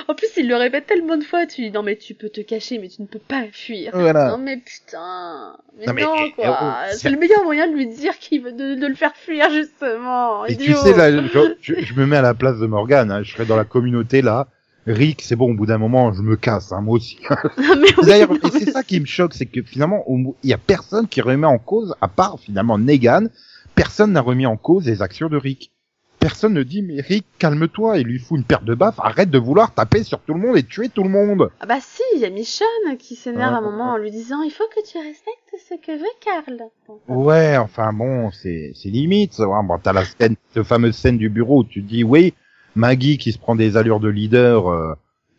En 0.08 0.14
plus, 0.14 0.28
il 0.36 0.48
le 0.48 0.56
répète 0.56 0.86
tellement 0.86 1.16
de 1.16 1.24
fois, 1.24 1.46
tu 1.46 1.62
dis, 1.62 1.70
non, 1.70 1.82
mais 1.82 1.96
tu 1.96 2.14
peux 2.14 2.28
te 2.28 2.40
cacher, 2.40 2.78
mais 2.78 2.88
tu 2.88 3.02
ne 3.02 3.06
peux 3.06 3.18
pas 3.18 3.44
fuir. 3.52 3.90
Voilà. 3.94 4.28
Non, 4.30 4.38
mais 4.38 4.56
putain. 4.58 5.56
Mais 5.78 5.86
Non, 5.86 5.92
non, 5.94 6.14
mais, 6.16 6.26
eh, 6.28 6.32
quoi. 6.32 6.58
oh, 6.60 6.64
c'est 6.90 6.96
c'est- 6.98 7.10
le 7.10 7.18
meilleur 7.18 7.44
moyen 7.44 7.68
de 7.68 7.72
lui 7.74 7.86
dire 7.86 8.18
qu'il 8.18 8.42
veut, 8.42 8.52
de, 8.52 8.74
de 8.74 8.86
le 8.86 8.94
faire 8.94 9.14
fuir, 9.16 9.48
justement. 9.50 10.44
Et 10.46 10.56
tu 10.56 10.72
sais, 10.74 10.94
là, 10.94 11.10
je, 11.32 11.54
je- 11.60 11.80
je 11.80 11.94
me 11.94 12.06
mets 12.06 12.16
à 12.16 12.22
la 12.22 12.34
place 12.34 12.58
de 12.58 12.66
Morgane. 12.66 13.10
Hein. 13.10 13.22
Je 13.22 13.32
serais 13.32 13.44
dans 13.46 13.56
la 13.56 13.64
communauté 13.64 14.22
là. 14.22 14.48
Rick, 14.92 15.22
c'est 15.22 15.36
bon. 15.36 15.50
Au 15.50 15.54
bout 15.54 15.66
d'un 15.66 15.78
moment, 15.78 16.12
je 16.12 16.22
me 16.22 16.36
casse. 16.36 16.72
Hein, 16.72 16.80
moi 16.80 16.96
aussi. 16.96 17.18
Mais 17.58 17.88
oui, 17.98 18.06
D'ailleurs, 18.06 18.32
et 18.32 18.50
c'est 18.50 18.66
mais 18.66 18.72
ça 18.72 18.82
qui 18.82 19.00
me 19.00 19.06
choque, 19.06 19.34
c'est 19.34 19.46
que 19.46 19.62
finalement, 19.62 20.04
il 20.08 20.50
y 20.50 20.52
a 20.52 20.58
personne 20.58 21.06
qui 21.08 21.20
remet 21.20 21.46
en 21.46 21.58
cause, 21.58 21.94
à 22.00 22.08
part 22.08 22.38
finalement 22.40 22.78
Negan, 22.78 23.26
personne 23.74 24.12
n'a 24.12 24.20
remis 24.20 24.46
en 24.46 24.56
cause 24.56 24.86
les 24.86 25.02
actions 25.02 25.28
de 25.28 25.36
Rick. 25.36 25.72
Personne 26.20 26.52
ne 26.52 26.64
dit, 26.64 26.82
mais 26.82 27.00
Rick, 27.00 27.24
calme-toi, 27.38 27.98
il 27.98 28.04
lui 28.08 28.18
fout 28.18 28.38
une 28.38 28.44
paire 28.44 28.62
de 28.62 28.74
baffes, 28.74 28.98
arrête 28.98 29.30
de 29.30 29.38
vouloir 29.38 29.72
taper 29.72 30.02
sur 30.02 30.18
tout 30.18 30.34
le 30.34 30.40
monde 30.40 30.56
et 30.56 30.64
tuer 30.64 30.88
tout 30.88 31.04
le 31.04 31.08
monde. 31.08 31.48
Ah 31.60 31.66
bah 31.66 31.78
si, 31.80 32.02
il 32.16 32.20
y 32.20 32.24
a 32.24 32.30
Michonne 32.30 32.96
qui 32.98 33.14
s'énerve 33.14 33.54
à 33.54 33.58
un 33.58 33.60
Ouais. 33.62 33.70
moment 33.70 33.92
en 33.92 33.96
lui 33.98 34.10
disant 34.10 34.42
il 34.42 34.50
faut 34.50 34.64
que 34.74 34.84
tu 34.84 34.98
respectes 34.98 35.54
ce 35.68 35.74
que 35.74 35.96
veut 35.96 36.04
Karl. 36.20 36.68
Ouais, 37.06 37.56
enfin 37.56 37.92
bon, 37.92 38.32
c'est, 38.32 38.72
c'est 38.74 38.88
limite. 38.88 39.38
va. 39.38 39.62
Bon, 39.62 39.78
t'as 39.80 39.92
la 39.92 40.04
scène, 40.04 40.34
cette 40.52 40.64
fameuse 40.64 40.96
scène 40.96 41.18
du 41.18 41.28
bureau 41.28 41.60
où 41.60 41.64
tu 41.64 41.82
dis, 41.82 42.02
oui, 42.02 42.34
Maggie 42.78 43.18
qui 43.18 43.32
se 43.32 43.38
prend 43.38 43.54
des 43.54 43.76
allures 43.76 44.00
de 44.00 44.08
leader, 44.08 44.68
euh, 44.68 44.94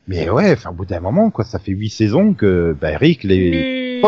mais 0.07 0.29
ouais, 0.29 0.51
enfin, 0.51 0.71
au 0.71 0.73
bout 0.73 0.85
d'un 0.85 0.99
moment, 0.99 1.29
quoi, 1.31 1.45
ça 1.45 1.59
fait 1.59 1.71
huit 1.71 1.89
saisons 1.89 2.33
que, 2.33 2.75
bah, 2.79 2.97
Rick, 2.97 3.23
les, 3.23 4.01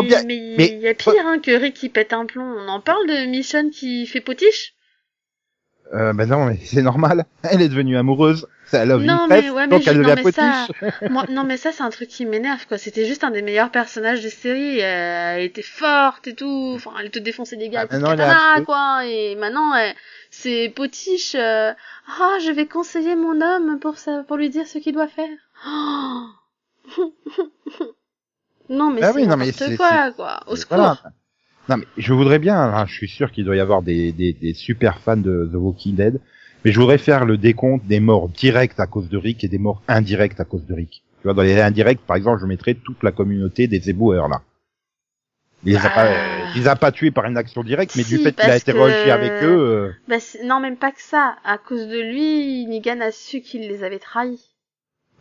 Mais 0.56 0.66
il 0.72 0.80
y 0.80 0.88
a 0.88 0.94
pire 0.94 1.26
hein, 1.26 1.38
que 1.38 1.50
Rick 1.50 1.74
qui 1.74 1.88
pète 1.88 2.12
un 2.12 2.26
plomb. 2.26 2.44
On 2.44 2.68
en 2.68 2.80
parle 2.80 3.06
de 3.06 3.26
Michonne 3.30 3.70
qui 3.70 4.06
fait 4.06 4.20
potiche? 4.20 4.74
Euh, 5.94 6.12
ben 6.14 6.26
non, 6.28 6.46
mais 6.46 6.58
c'est 6.64 6.80
normal. 6.82 7.24
Elle 7.42 7.60
est 7.62 7.68
devenue 7.68 7.96
amoureuse. 7.98 8.46
Ça, 8.66 8.80
a 8.82 8.96
vu 8.96 9.04
Non, 9.06 9.26
mais 9.28 9.50
ouais, 9.50 9.66
mais 9.66 9.76
donc 9.76 9.82
je- 9.82 9.90
elle 9.90 10.00
non, 10.00 10.08
devient 10.08 10.22
mais 10.24 10.32
ça-. 10.32 10.66
Moi, 11.10 11.26
non 11.28 11.44
mais 11.44 11.58
ça 11.58 11.72
c'est 11.72 11.82
un 11.82 11.90
truc 11.90 12.08
qui 12.08 12.24
m'énerve 12.24 12.66
quoi. 12.66 12.78
C'était 12.78 13.04
juste 13.04 13.22
un 13.22 13.30
des 13.30 13.42
meilleurs 13.42 13.70
personnages 13.70 14.22
de 14.24 14.30
série. 14.30 14.80
Euh, 14.80 15.34
Elle 15.36 15.42
était 15.44 15.60
forte 15.60 16.26
et 16.28 16.34
tout. 16.34 16.72
Enfin, 16.76 16.92
elle 16.98 17.10
te 17.10 17.18
défonçait 17.18 17.56
des 17.56 17.68
gars 17.68 17.80
Ah, 17.82 17.84
est 17.84 18.00
katana, 18.00 18.50
affreuse. 18.52 18.64
quoi. 18.64 19.04
Et 19.04 19.34
maintenant, 19.36 19.74
elle- 19.74 19.94
c'est 20.30 20.72
potiche. 20.74 21.34
euh, 21.34 21.72
Ah, 22.18 22.38
je 22.42 22.50
vais 22.50 22.64
conseiller 22.66 23.14
mon 23.14 23.42
homme 23.42 23.78
pour 23.78 23.98
ça, 23.98 24.24
pour 24.26 24.38
lui 24.38 24.48
dire 24.48 24.66
ce 24.66 24.78
qu'il 24.78 24.94
doit 24.94 25.08
faire. 25.08 25.28
Oh. 25.68 26.22
non 28.70 28.90
mais 28.90 29.02
Ah 29.02 29.08
c'est 29.12 29.16
oui, 29.16 29.26
non, 29.26 29.36
n'importe 29.36 29.76
quoi 29.76 30.12
quoi. 30.12 30.40
Au 30.46 30.56
secours. 30.56 30.76
Voilà. 30.78 30.98
Non, 31.68 31.76
mais 31.76 31.86
je 31.96 32.12
voudrais 32.12 32.38
bien, 32.38 32.56
hein, 32.60 32.86
je 32.86 32.92
suis 32.94 33.08
sûr 33.08 33.30
qu'il 33.30 33.44
doit 33.44 33.56
y 33.56 33.60
avoir 33.60 33.82
des, 33.82 34.12
des, 34.12 34.32
des 34.32 34.52
super 34.54 34.98
fans 34.98 35.16
de 35.16 35.48
The 35.52 35.54
Walking 35.56 35.94
Dead, 35.94 36.20
mais 36.64 36.72
je 36.72 36.80
voudrais 36.80 36.98
faire 36.98 37.24
le 37.24 37.38
décompte 37.38 37.86
des 37.86 38.00
morts 38.00 38.28
directes 38.28 38.80
à 38.80 38.86
cause 38.86 39.08
de 39.08 39.16
Rick 39.16 39.44
et 39.44 39.48
des 39.48 39.58
morts 39.58 39.80
indirectes 39.88 40.40
à 40.40 40.44
cause 40.44 40.66
de 40.66 40.74
Rick. 40.74 41.02
Tu 41.20 41.24
vois, 41.28 41.34
dans 41.34 41.42
les 41.42 41.60
indirects, 41.60 42.00
par 42.04 42.16
exemple, 42.16 42.40
je 42.40 42.46
mettrais 42.46 42.74
toute 42.74 43.02
la 43.04 43.12
communauté 43.12 43.68
des 43.68 43.90
éboueurs, 43.90 44.28
là. 44.28 44.42
Il 45.64 45.74
les 45.74 45.78
a 45.78 45.90
pas, 45.90 46.06
Ah. 46.10 46.50
il 46.56 46.62
les 46.62 46.66
a 46.68 46.74
pas 46.74 46.90
tués 46.90 47.12
par 47.12 47.24
une 47.26 47.36
action 47.36 47.62
directe, 47.62 47.94
mais 47.94 48.02
du 48.02 48.18
fait 48.18 48.32
qu'il 48.34 48.50
a 48.50 48.56
été 48.56 48.72
que- 48.72 49.10
avec 49.10 49.30
eux, 49.44 49.46
euh, 49.60 49.92
Bah, 50.08 50.16
non 50.44 50.58
même 50.58 50.76
pas 50.76 50.90
que 50.90 51.00
ça. 51.00 51.36
À 51.44 51.58
cause 51.58 51.86
de 51.86 52.00
lui, 52.00 52.66
Negan 52.66 53.00
a 53.00 53.12
su 53.12 53.40
qu'il 53.40 53.68
les 53.68 53.84
avait 53.84 54.00
trahis. 54.00 54.40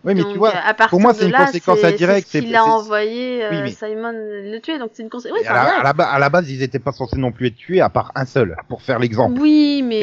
Oui, 0.04 0.14
mais 0.16 0.22
Donc, 0.24 0.32
tu 0.34 0.38
vois, 0.40 0.52
partir 0.78 1.00
moi, 1.00 1.14
c'est 1.14 1.26
une 1.26 1.32
là, 1.32 1.46
conséquence 1.46 1.84
indirecte, 1.84 2.28
C'est 2.30 2.40
ce 2.40 2.44
qu'il 2.46 2.56
a 2.56 2.66
envoyé 2.66 3.44
euh, 3.44 3.50
Oui, 3.52 3.58
mais- 3.64 3.72
Simon 3.72 4.12
le 4.14 4.60
tuer, 4.60 4.80
donc 4.80 4.90
c'est 4.94 5.04
une 5.04 5.10
conséquence. 5.10 5.38
Oui, 5.40 5.46
à 5.46 5.50
c'est 5.50 5.54
la, 5.54 5.80
à, 5.80 5.84
la 5.84 5.94
ba- 5.94 6.10
à 6.10 6.20
la 6.20 6.30
base, 6.30 6.50
ils 6.50 6.64
étaient 6.64 6.80
pas 6.80 6.92
censés 6.92 7.18
non 7.18 7.32
plus 7.32 7.48
être 7.48 7.56
tués, 7.56 7.82
à 7.82 7.90
part 7.90 8.12
un 8.16 8.26
seul, 8.26 8.56
pour 8.70 8.82
faire 8.82 9.00
l'exemple. 9.00 9.40
Oui, 9.40 9.84
mais 9.86 10.00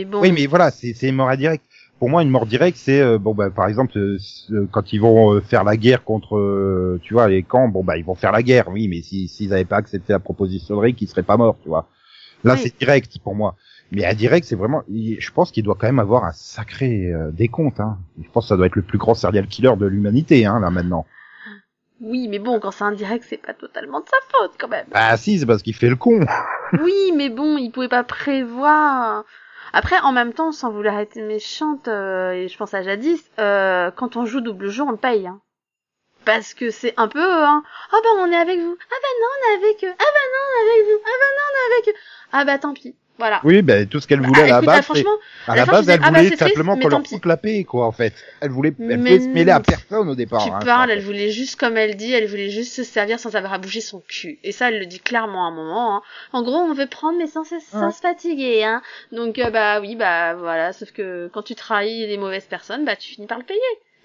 Et 0.00 0.04
bon. 0.06 0.20
oui, 0.20 0.32
mais 0.32 0.46
voilà, 0.46 0.70
c'est 0.70 0.94
une 1.02 1.16
mort 1.16 1.28
indirecte. 1.28 1.64
Pour 1.98 2.10
moi, 2.10 2.22
une 2.22 2.28
mort 2.30 2.44
directe, 2.46 2.76
c'est 2.80 3.00
euh, 3.00 3.18
bon, 3.18 3.34
bah, 3.34 3.50
par 3.50 3.68
exemple, 3.68 3.96
euh, 3.96 4.18
euh, 4.50 4.66
quand 4.70 4.92
ils 4.92 5.00
vont 5.00 5.40
faire 5.40 5.62
la 5.64 5.76
guerre 5.76 6.04
contre, 6.04 6.98
tu 7.02 7.14
vois, 7.14 7.28
les 7.28 7.42
camps, 7.42 7.68
bon, 7.68 7.84
bah, 7.84 7.96
ils 7.96 8.04
vont 8.04 8.14
faire 8.14 8.32
la 8.32 8.42
guerre, 8.42 8.68
oui, 8.68 8.88
mais 8.88 9.00
si 9.02 9.28
s'ils 9.28 9.52
avaient 9.52 9.64
pas 9.64 9.76
accepté 9.76 10.12
la 10.12 10.18
proposition 10.18 10.74
de 10.76 10.80
Rick, 10.80 11.00
ils 11.02 11.08
seraient 11.08 11.22
pas 11.22 11.36
morts, 11.36 11.56
tu 11.62 11.68
vois. 11.68 11.86
Là, 12.42 12.54
Oui. 12.54 12.60
c'est 12.62 12.76
direct 12.78 13.18
pour 13.22 13.34
moi. 13.34 13.54
Mais 13.92 14.04
indirect, 14.04 14.46
c'est 14.46 14.56
vraiment, 14.56 14.82
je 14.88 15.30
pense 15.30 15.52
qu'il 15.52 15.62
doit 15.62 15.76
quand 15.78 15.86
même 15.86 15.98
avoir 15.98 16.24
un 16.24 16.32
sacré 16.32 17.12
euh, 17.12 17.30
décompte. 17.30 17.80
Hein. 17.80 17.98
Je 18.22 18.28
pense 18.30 18.44
que 18.44 18.48
ça 18.48 18.56
doit 18.56 18.66
être 18.66 18.76
le 18.76 18.82
plus 18.82 18.98
grand 18.98 19.14
serial 19.14 19.46
killer 19.46 19.76
de 19.76 19.86
l'humanité, 19.86 20.46
hein, 20.46 20.58
là 20.60 20.70
maintenant. 20.70 21.06
Oui, 22.00 22.28
mais 22.28 22.38
bon, 22.38 22.58
quand 22.58 22.72
c'est 22.72 22.84
indirect, 22.84 23.24
c'est 23.28 23.36
pas 23.38 23.54
totalement 23.54 24.00
de 24.00 24.06
sa 24.06 24.16
faute 24.32 24.52
quand 24.58 24.68
même. 24.68 24.86
Bah 24.90 25.16
si, 25.16 25.38
c'est 25.38 25.46
parce 25.46 25.62
qu'il 25.62 25.74
fait 25.74 25.88
le 25.88 25.96
con. 25.96 26.26
oui, 26.82 27.12
mais 27.16 27.28
bon, 27.28 27.56
il 27.56 27.70
pouvait 27.70 27.88
pas 27.88 28.04
prévoir. 28.04 29.24
Après, 29.72 29.98
en 30.00 30.12
même 30.12 30.32
temps, 30.32 30.52
sans 30.52 30.70
vouloir 30.70 30.98
être 30.98 31.16
méchante, 31.16 31.88
euh, 31.88 32.32
et 32.32 32.48
je 32.48 32.56
pense 32.56 32.74
à 32.74 32.82
jadis, 32.82 33.22
euh, 33.38 33.90
quand 33.92 34.16
on 34.16 34.26
joue 34.26 34.40
double 34.40 34.68
jeu, 34.68 34.82
on 34.82 34.90
le 34.90 34.96
paye. 34.96 35.26
Hein. 35.26 35.40
Parce 36.24 36.54
que 36.54 36.70
c'est 36.70 36.94
un 36.96 37.08
peu, 37.08 37.20
hein, 37.20 37.62
ah 37.92 37.96
bah 38.02 38.08
on 38.18 38.30
est 38.30 38.36
avec 38.36 38.58
vous, 38.58 38.76
ah 38.80 38.94
bah 39.02 39.08
non 39.20 39.28
on 39.28 39.52
est 39.52 39.64
avec 39.64 39.84
eux, 39.84 39.92
ah 39.92 40.04
bah 40.14 40.26
non 40.32 40.44
on 40.48 40.68
est 40.68 40.72
avec 40.72 40.86
vous, 40.86 41.02
ah 41.04 41.16
bah 41.20 41.26
non 41.36 41.42
on 41.50 41.58
est 41.58 41.74
avec 41.74 41.88
eux, 41.88 41.98
ah 42.32 42.44
bah 42.44 42.58
tant 42.58 42.72
pis, 42.72 42.96
voilà. 43.18 43.40
Oui, 43.44 43.62
ben 43.62 43.86
tout 43.86 44.00
ce 44.00 44.08
qu'elle 44.08 44.20
voulait 44.20 44.42
à 44.42 44.46
la 44.46 44.56
Écoute, 44.58 44.68
ah, 44.72 44.76
base, 44.76 45.04
à 45.46 45.52
à 45.52 45.54
la 45.54 45.60
la 45.60 45.66
fin, 45.66 45.72
base, 45.72 45.88
elle 45.88 46.00
ah 46.02 46.10
bah, 46.10 46.22
voulait 46.22 46.36
simplement 46.36 46.76
qu'on 46.76 46.88
leur 46.88 47.06
foute 47.06 47.26
la 47.26 47.36
paix, 47.36 47.62
quoi, 47.64 47.86
en 47.86 47.92
fait. 47.92 48.12
Elle 48.40 48.50
voulait, 48.50 48.72
elle 48.80 48.98
voulait 48.98 49.20
se 49.20 49.28
mêler 49.28 49.52
à 49.52 49.60
personne 49.60 50.08
au 50.08 50.14
départ. 50.14 50.44
tu 50.44 50.50
hein, 50.50 50.58
parles, 50.64 50.90
elle 50.90 51.00
voulait 51.00 51.30
juste, 51.30 51.54
comme 51.58 51.76
elle 51.76 51.96
dit, 51.96 52.12
elle 52.12 52.26
voulait 52.26 52.50
juste 52.50 52.72
se 52.74 52.82
servir 52.82 53.20
sans 53.20 53.36
avoir 53.36 53.52
à 53.52 53.58
bouger 53.58 53.80
son 53.80 54.02
cul. 54.08 54.38
Et 54.42 54.50
ça, 54.52 54.68
elle 54.70 54.80
le 54.80 54.86
dit 54.86 54.98
clairement 55.00 55.44
à 55.46 55.48
un 55.48 55.54
moment. 55.54 55.96
Hein. 55.96 56.02
En 56.32 56.42
gros, 56.42 56.56
on 56.58 56.74
veut 56.74 56.88
prendre 56.88 57.16
mais 57.18 57.26
sans, 57.28 57.44
se- 57.44 57.60
sans 57.60 57.86
Ouais. 57.86 57.92
se 57.92 58.00
fatiguer. 58.00 58.64
Hein. 58.64 58.82
Donc, 59.12 59.38
euh, 59.38 59.50
bah 59.50 59.80
oui, 59.80 59.94
bah 59.94 60.34
voilà. 60.34 60.72
Sauf 60.72 60.90
que 60.90 61.30
quand 61.32 61.42
tu 61.42 61.54
trahis 61.54 62.06
les 62.06 62.16
mauvaises 62.18 62.46
personnes, 62.46 62.84
bah 62.84 62.96
tu 62.96 63.08
finis 63.14 63.26
par 63.28 63.38
le 63.38 63.44
payer. 63.44 63.60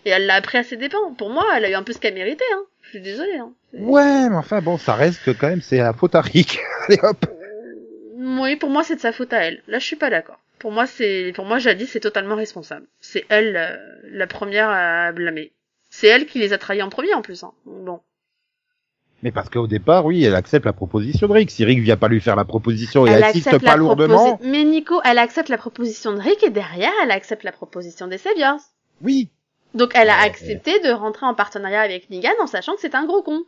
Et 0.05 0.11
elle 0.11 0.27
l'a 0.27 0.35
appris 0.35 0.57
à 0.59 0.63
ses 0.63 0.77
dépens. 0.77 1.13
Pour 1.17 1.29
moi, 1.29 1.45
elle 1.55 1.65
a 1.65 1.69
eu 1.71 1.73
un 1.73 1.83
peu 1.83 1.93
ce 1.93 1.97
qu'elle 1.99 2.13
méritait. 2.13 2.43
Hein. 2.53 2.61
Je 2.83 2.89
suis 2.91 3.01
désolée. 3.01 3.37
Hein. 3.37 3.51
Ouais, 3.73 4.29
mais 4.29 4.35
enfin 4.37 4.61
bon, 4.61 4.77
ça 4.77 4.93
reste 4.95 5.23
que 5.23 5.31
quand 5.31 5.47
même 5.49 5.61
c'est 5.61 5.77
la 5.77 5.93
faute 5.93 6.15
à 6.15 6.21
Rick. 6.21 6.59
Allez 6.87 6.99
hop. 7.03 7.25
Oui, 8.21 8.55
pour 8.57 8.69
moi, 8.69 8.83
c'est 8.83 8.95
de 8.95 8.99
sa 9.01 9.11
faute 9.13 9.31
à 9.33 9.37
elle. 9.45 9.63
Là, 9.67 9.79
je 9.79 9.85
suis 9.85 9.95
pas 9.95 10.09
d'accord. 10.09 10.39
Pour 10.59 10.71
moi, 10.73 10.85
c'est, 10.85 11.31
pour 11.35 11.45
moi, 11.45 11.57
Jadis 11.57 11.87
c'est 11.87 12.01
totalement 12.01 12.35
responsable. 12.35 12.85
C'est 12.99 13.25
elle 13.29 13.55
euh, 13.55 13.77
la 14.11 14.27
première 14.27 14.69
à 14.69 15.11
blâmer. 15.13 15.53
C'est 15.89 16.07
elle 16.07 16.25
qui 16.25 16.37
les 16.39 16.51
a 16.51 16.57
trahis 16.57 16.81
en 16.83 16.89
premier, 16.89 17.13
en 17.13 17.21
plus. 17.21 17.43
Hein. 17.43 17.53
Bon. 17.65 18.01
Mais 19.23 19.31
parce 19.31 19.49
qu'au 19.49 19.67
départ, 19.67 20.05
oui, 20.05 20.23
elle 20.23 20.35
accepte 20.35 20.65
la 20.65 20.73
proposition 20.73 21.27
de 21.27 21.33
Rick. 21.33 21.49
Si 21.51 21.63
Rick 21.65 21.79
vient 21.79 21.97
pas 21.97 22.07
lui 22.09 22.19
faire 22.21 22.35
la 22.35 22.45
proposition 22.45 23.05
et 23.07 23.11
elle 23.11 23.23
insiste 23.23 23.47
accepte 23.47 23.65
pas 23.65 23.75
lourdement, 23.77 24.35
proposi- 24.37 24.49
Mais 24.49 24.63
Nico, 24.63 25.01
elle 25.05 25.17
accepte 25.17 25.49
la 25.49 25.57
proposition 25.57 26.13
de 26.13 26.19
Rick 26.19 26.43
et 26.43 26.49
derrière, 26.49 26.91
elle 27.03 27.11
accepte 27.11 27.43
la 27.43 27.51
proposition 27.53 28.07
des 28.07 28.17
Saviors. 28.17 28.59
oui. 29.01 29.29
Donc, 29.75 29.91
elle 29.93 30.09
a 30.09 30.17
Ouais. 30.21 30.25
accepté 30.25 30.79
de 30.79 30.89
rentrer 30.89 31.27
en 31.27 31.35
partenariat 31.35 31.81
avec 31.81 32.09
Negan 32.09 32.31
en 32.41 32.47
sachant 32.47 32.73
que 32.73 32.81
c'est 32.81 32.95
un 32.95 33.05
gros 33.05 33.21
con. 33.21 33.43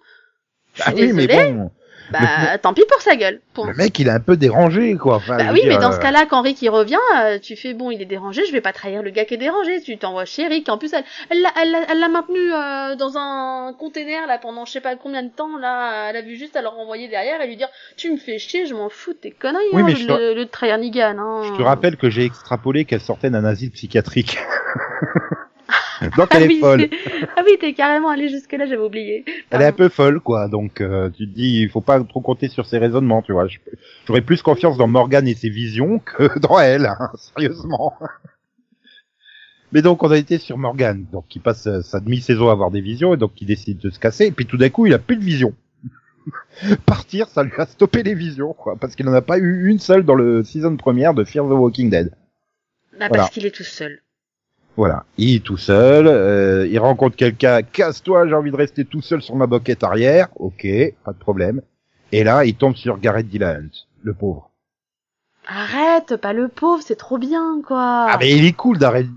Je 0.75 0.83
Ah 0.85 0.91
suis 0.91 1.05
oui, 1.07 1.13
mais 1.13 1.25
désolée. 1.25 1.51
bon. 1.53 1.71
Bah, 2.11 2.57
tant 2.57 2.73
pis 2.73 2.83
pour 2.89 3.01
sa 3.01 3.15
gueule. 3.15 3.41
Le 3.57 3.73
mec, 3.73 3.97
il 3.99 4.07
est 4.07 4.11
un 4.11 4.19
peu 4.19 4.37
dérangé, 4.37 4.95
quoi. 4.95 5.15
Enfin, 5.15 5.37
je 5.39 5.45
Bah 5.45 5.51
oui, 5.53 5.61
dire, 5.61 5.73
mais 5.73 5.77
dans 5.79 5.89
euh, 5.91 5.95
ce 5.95 5.99
cas-là, 5.99 6.25
quand 6.29 6.41
Rick 6.41 6.61
il 6.61 6.69
revient, 6.69 6.97
euh, 7.17 7.39
tu 7.39 7.55
fais 7.55 7.73
bon, 7.73 7.91
il 7.91 8.01
est 8.01 8.05
dérangé, 8.05 8.45
je 8.45 8.51
vais 8.51 8.61
pas 8.61 8.73
trahir 8.73 9.01
le 9.03 9.09
gars 9.11 9.25
qui 9.25 9.33
est 9.35 9.37
dérangé. 9.37 9.81
Tu 9.81 9.97
t'envoies 9.97 10.25
chez 10.25 10.47
Rick. 10.47 10.69
En 10.69 10.77
plus, 10.77 10.91
elle, 10.93 11.03
elle 11.29 11.41
l'a, 11.41 11.49
elle 11.61 11.71
l'a, 11.71 11.79
elle 11.91 11.99
l'a 11.99 12.09
maintenu 12.09 12.39
euh, 12.53 12.95
dans 12.95 13.17
un 13.17 13.73
container 13.73 14.27
là 14.27 14.37
pendant 14.37 14.65
je 14.65 14.71
sais 14.71 14.81
pas 14.81 14.95
combien 14.95 15.23
de 15.23 15.29
temps. 15.29 15.57
Là, 15.57 16.09
elle 16.09 16.17
a 16.17 16.21
vu 16.21 16.35
juste 16.35 16.55
à 16.55 16.61
le 16.61 16.67
renvoyer 16.67 17.07
derrière 17.07 17.41
et 17.41 17.47
lui 17.47 17.57
dire, 17.57 17.69
tu 17.97 18.11
me 18.11 18.17
fais 18.17 18.37
chier, 18.37 18.65
je 18.65 18.73
m'en 18.73 18.89
fous 18.89 19.13
de 19.13 19.17
tes 19.17 19.31
conneries. 19.31 19.63
Oui, 19.73 19.81
hein, 19.81 19.85
mais 19.85 19.93
le, 19.93 19.99
je 19.99 20.07
te- 20.07 20.11
le, 20.13 20.33
le 20.33 20.45
trahir 20.47 20.77
Negan. 20.77 21.17
Hein. 21.17 21.41
Je 21.43 21.57
te 21.57 21.61
rappelle 21.61 21.97
que 21.97 22.09
j'ai 22.09 22.25
extrapolé 22.25 22.85
qu'elle 22.85 23.01
sortait 23.01 23.29
d'un 23.29 23.45
asile 23.45 23.71
psychiatrique. 23.71 24.37
Donc 26.17 26.27
Ah 26.31 26.37
elle 26.37 26.51
est 26.51 26.59
folle. 26.59 26.89
ah 27.37 27.43
oui, 27.45 27.57
t'es 27.59 27.73
carrément 27.73 28.09
allé 28.09 28.29
jusque 28.29 28.51
là, 28.53 28.65
j'avais 28.65 28.81
oublié. 28.81 29.23
Elle 29.49 29.61
est 29.61 29.65
un 29.65 29.71
peu 29.71 29.89
folle, 29.89 30.19
quoi. 30.19 30.47
Donc 30.47 30.81
euh, 30.81 31.09
tu 31.09 31.27
te 31.27 31.33
dis, 31.33 31.61
il 31.61 31.69
faut 31.69 31.81
pas 31.81 32.03
trop 32.03 32.21
compter 32.21 32.47
sur 32.47 32.65
ses 32.65 32.77
raisonnements, 32.79 33.21
tu 33.21 33.33
vois. 33.33 33.47
J'aurais 34.07 34.21
plus 34.21 34.41
confiance 34.41 34.77
dans 34.77 34.87
Morgan 34.87 35.27
et 35.27 35.35
ses 35.35 35.49
visions 35.49 35.99
que 35.99 36.39
dans 36.39 36.59
elle, 36.59 36.85
hein, 36.87 37.11
sérieusement. 37.15 37.93
Mais 39.71 39.81
donc 39.81 40.03
on 40.03 40.11
a 40.11 40.17
été 40.17 40.37
sur 40.37 40.57
Morgan, 40.57 41.05
donc 41.11 41.27
qui 41.29 41.39
passe 41.39 41.81
sa 41.81 41.99
demi-saison 41.99 42.49
à 42.49 42.51
avoir 42.51 42.71
des 42.71 42.81
visions 42.81 43.13
et 43.13 43.17
donc 43.17 43.33
qui 43.33 43.45
décide 43.45 43.77
de 43.77 43.89
se 43.89 43.99
casser. 43.99 44.25
Et 44.25 44.31
puis 44.31 44.45
tout 44.45 44.57
d'un 44.57 44.69
coup, 44.69 44.85
il 44.85 44.93
a 44.93 44.99
plus 44.99 45.15
de 45.15 45.23
vision. 45.23 45.53
Partir, 46.85 47.27
ça 47.29 47.43
lui 47.43 47.53
a 47.57 47.65
stoppé 47.65 48.03
les 48.03 48.13
visions, 48.13 48.53
quoi, 48.53 48.75
parce 48.79 48.95
qu'il 48.95 49.07
en 49.07 49.13
a 49.13 49.21
pas 49.21 49.37
eu 49.37 49.67
une 49.67 49.79
seule 49.79 50.03
dans 50.03 50.13
le 50.13 50.43
season 50.43 50.75
première 50.77 51.13
de 51.13 51.23
Fear 51.23 51.45
the 51.45 51.51
Walking 51.51 51.89
Dead. 51.89 52.11
Bah, 52.99 53.07
Voilà. 53.07 53.23
parce 53.23 53.29
qu'il 53.31 53.45
est 53.45 53.55
tout 53.55 53.63
seul. 53.63 54.01
Voilà, 54.77 55.05
il 55.17 55.35
est 55.35 55.43
tout 55.43 55.57
seul, 55.57 56.07
euh, 56.07 56.65
il 56.67 56.79
rencontre 56.79 57.15
quelqu'un, 57.15 57.61
casse-toi, 57.61 58.27
j'ai 58.27 58.33
envie 58.33 58.51
de 58.51 58.55
rester 58.55 58.85
tout 58.85 59.01
seul 59.01 59.21
sur 59.21 59.35
ma 59.35 59.45
boquette 59.45 59.83
arrière, 59.83 60.29
ok, 60.35 60.65
pas 61.03 61.11
de 61.11 61.17
problème. 61.19 61.61
Et 62.13 62.23
là, 62.23 62.45
il 62.45 62.55
tombe 62.55 62.75
sur 62.75 62.97
Garrett 62.99 63.27
Dillahunt, 63.27 63.69
le 64.01 64.13
pauvre. 64.13 64.49
Arrête, 65.47 66.15
pas 66.17 66.33
le 66.33 66.47
pauvre, 66.47 66.81
c'est 66.85 66.95
trop 66.95 67.17
bien, 67.17 67.61
quoi. 67.65 68.07
Ah 68.09 68.17
mais 68.19 68.31
il 68.31 68.45
est 68.45 68.53
cool, 68.53 68.77
Garrett 68.77 69.07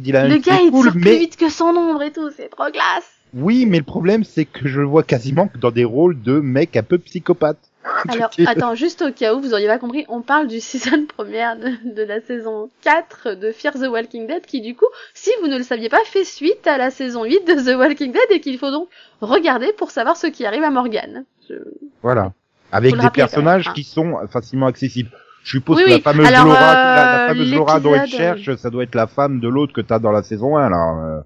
Dillahunt, 0.00 0.28
le 0.28 0.38
gars, 0.38 0.60
il 0.62 0.70
cool, 0.70 0.92
tire 0.92 0.94
mais 0.94 1.00
plus 1.00 1.18
vite 1.18 1.36
que 1.36 1.48
son 1.48 1.66
ombre 1.76 2.02
et 2.02 2.12
tout, 2.12 2.30
c'est 2.36 2.48
trop 2.48 2.70
classe. 2.70 3.10
oui, 3.34 3.66
mais 3.66 3.78
le 3.78 3.84
problème 3.84 4.24
c'est 4.24 4.44
que 4.44 4.68
je 4.68 4.80
le 4.80 4.86
vois 4.86 5.02
quasiment 5.02 5.48
que 5.48 5.58
dans 5.58 5.70
des 5.70 5.84
rôles 5.84 6.20
de 6.22 6.38
mec 6.40 6.76
un 6.76 6.82
peu 6.82 6.98
psychopathe. 6.98 7.67
Alors, 8.08 8.30
attends, 8.46 8.74
juste 8.74 9.02
au 9.02 9.12
cas 9.12 9.34
où 9.34 9.40
vous 9.40 9.52
auriez 9.52 9.66
pas 9.66 9.78
compris, 9.78 10.04
on 10.08 10.20
parle 10.20 10.46
du 10.46 10.60
season 10.60 11.06
première 11.06 11.56
de, 11.56 11.70
de 11.94 12.02
la 12.02 12.20
saison 12.20 12.70
4 12.82 13.34
de 13.34 13.52
Fear 13.52 13.74
the 13.74 13.88
Walking 13.90 14.26
Dead 14.26 14.44
qui, 14.44 14.60
du 14.60 14.74
coup, 14.74 14.86
si 15.14 15.30
vous 15.40 15.48
ne 15.48 15.56
le 15.56 15.62
saviez 15.62 15.88
pas, 15.88 15.98
fait 16.04 16.24
suite 16.24 16.66
à 16.66 16.76
la 16.78 16.90
saison 16.90 17.24
8 17.24 17.46
de 17.46 17.54
The 17.72 17.76
Walking 17.78 18.12
Dead 18.12 18.22
et 18.30 18.40
qu'il 18.40 18.58
faut 18.58 18.70
donc 18.70 18.88
regarder 19.20 19.72
pour 19.76 19.90
savoir 19.90 20.16
ce 20.16 20.26
qui 20.26 20.44
arrive 20.44 20.64
à 20.64 20.70
Morgan. 20.70 21.24
Je- 21.48 21.54
Voilà, 22.02 22.32
avec 22.72 22.96
des 22.96 23.10
personnages 23.10 23.66
même, 23.66 23.70
hein. 23.70 23.74
qui 23.74 23.84
sont 23.84 24.16
facilement 24.28 24.66
accessibles. 24.66 25.10
Je 25.44 25.52
suppose 25.52 25.76
Oui, 25.78 25.84
que 25.84 25.88
oui. 25.88 25.94
la 25.96 26.00
fameuse 26.02 26.26
Alors, 26.26 26.44
Laura, 26.44 26.58
euh, 26.58 26.74
la, 26.74 27.18
la 27.22 27.28
fameuse 27.28 27.54
Laura 27.54 27.80
dont 27.80 27.94
elle 27.94 28.08
cherche, 28.08 28.54
ça 28.56 28.68
doit 28.70 28.82
être 28.82 28.94
la 28.94 29.06
femme 29.06 29.40
de 29.40 29.48
l'autre 29.48 29.72
que 29.72 29.80
t'as 29.80 29.98
dans 29.98 30.10
la 30.12 30.22
saison 30.22 30.56
1, 30.58 30.68
là, 30.68 30.94
euh, 31.06 31.20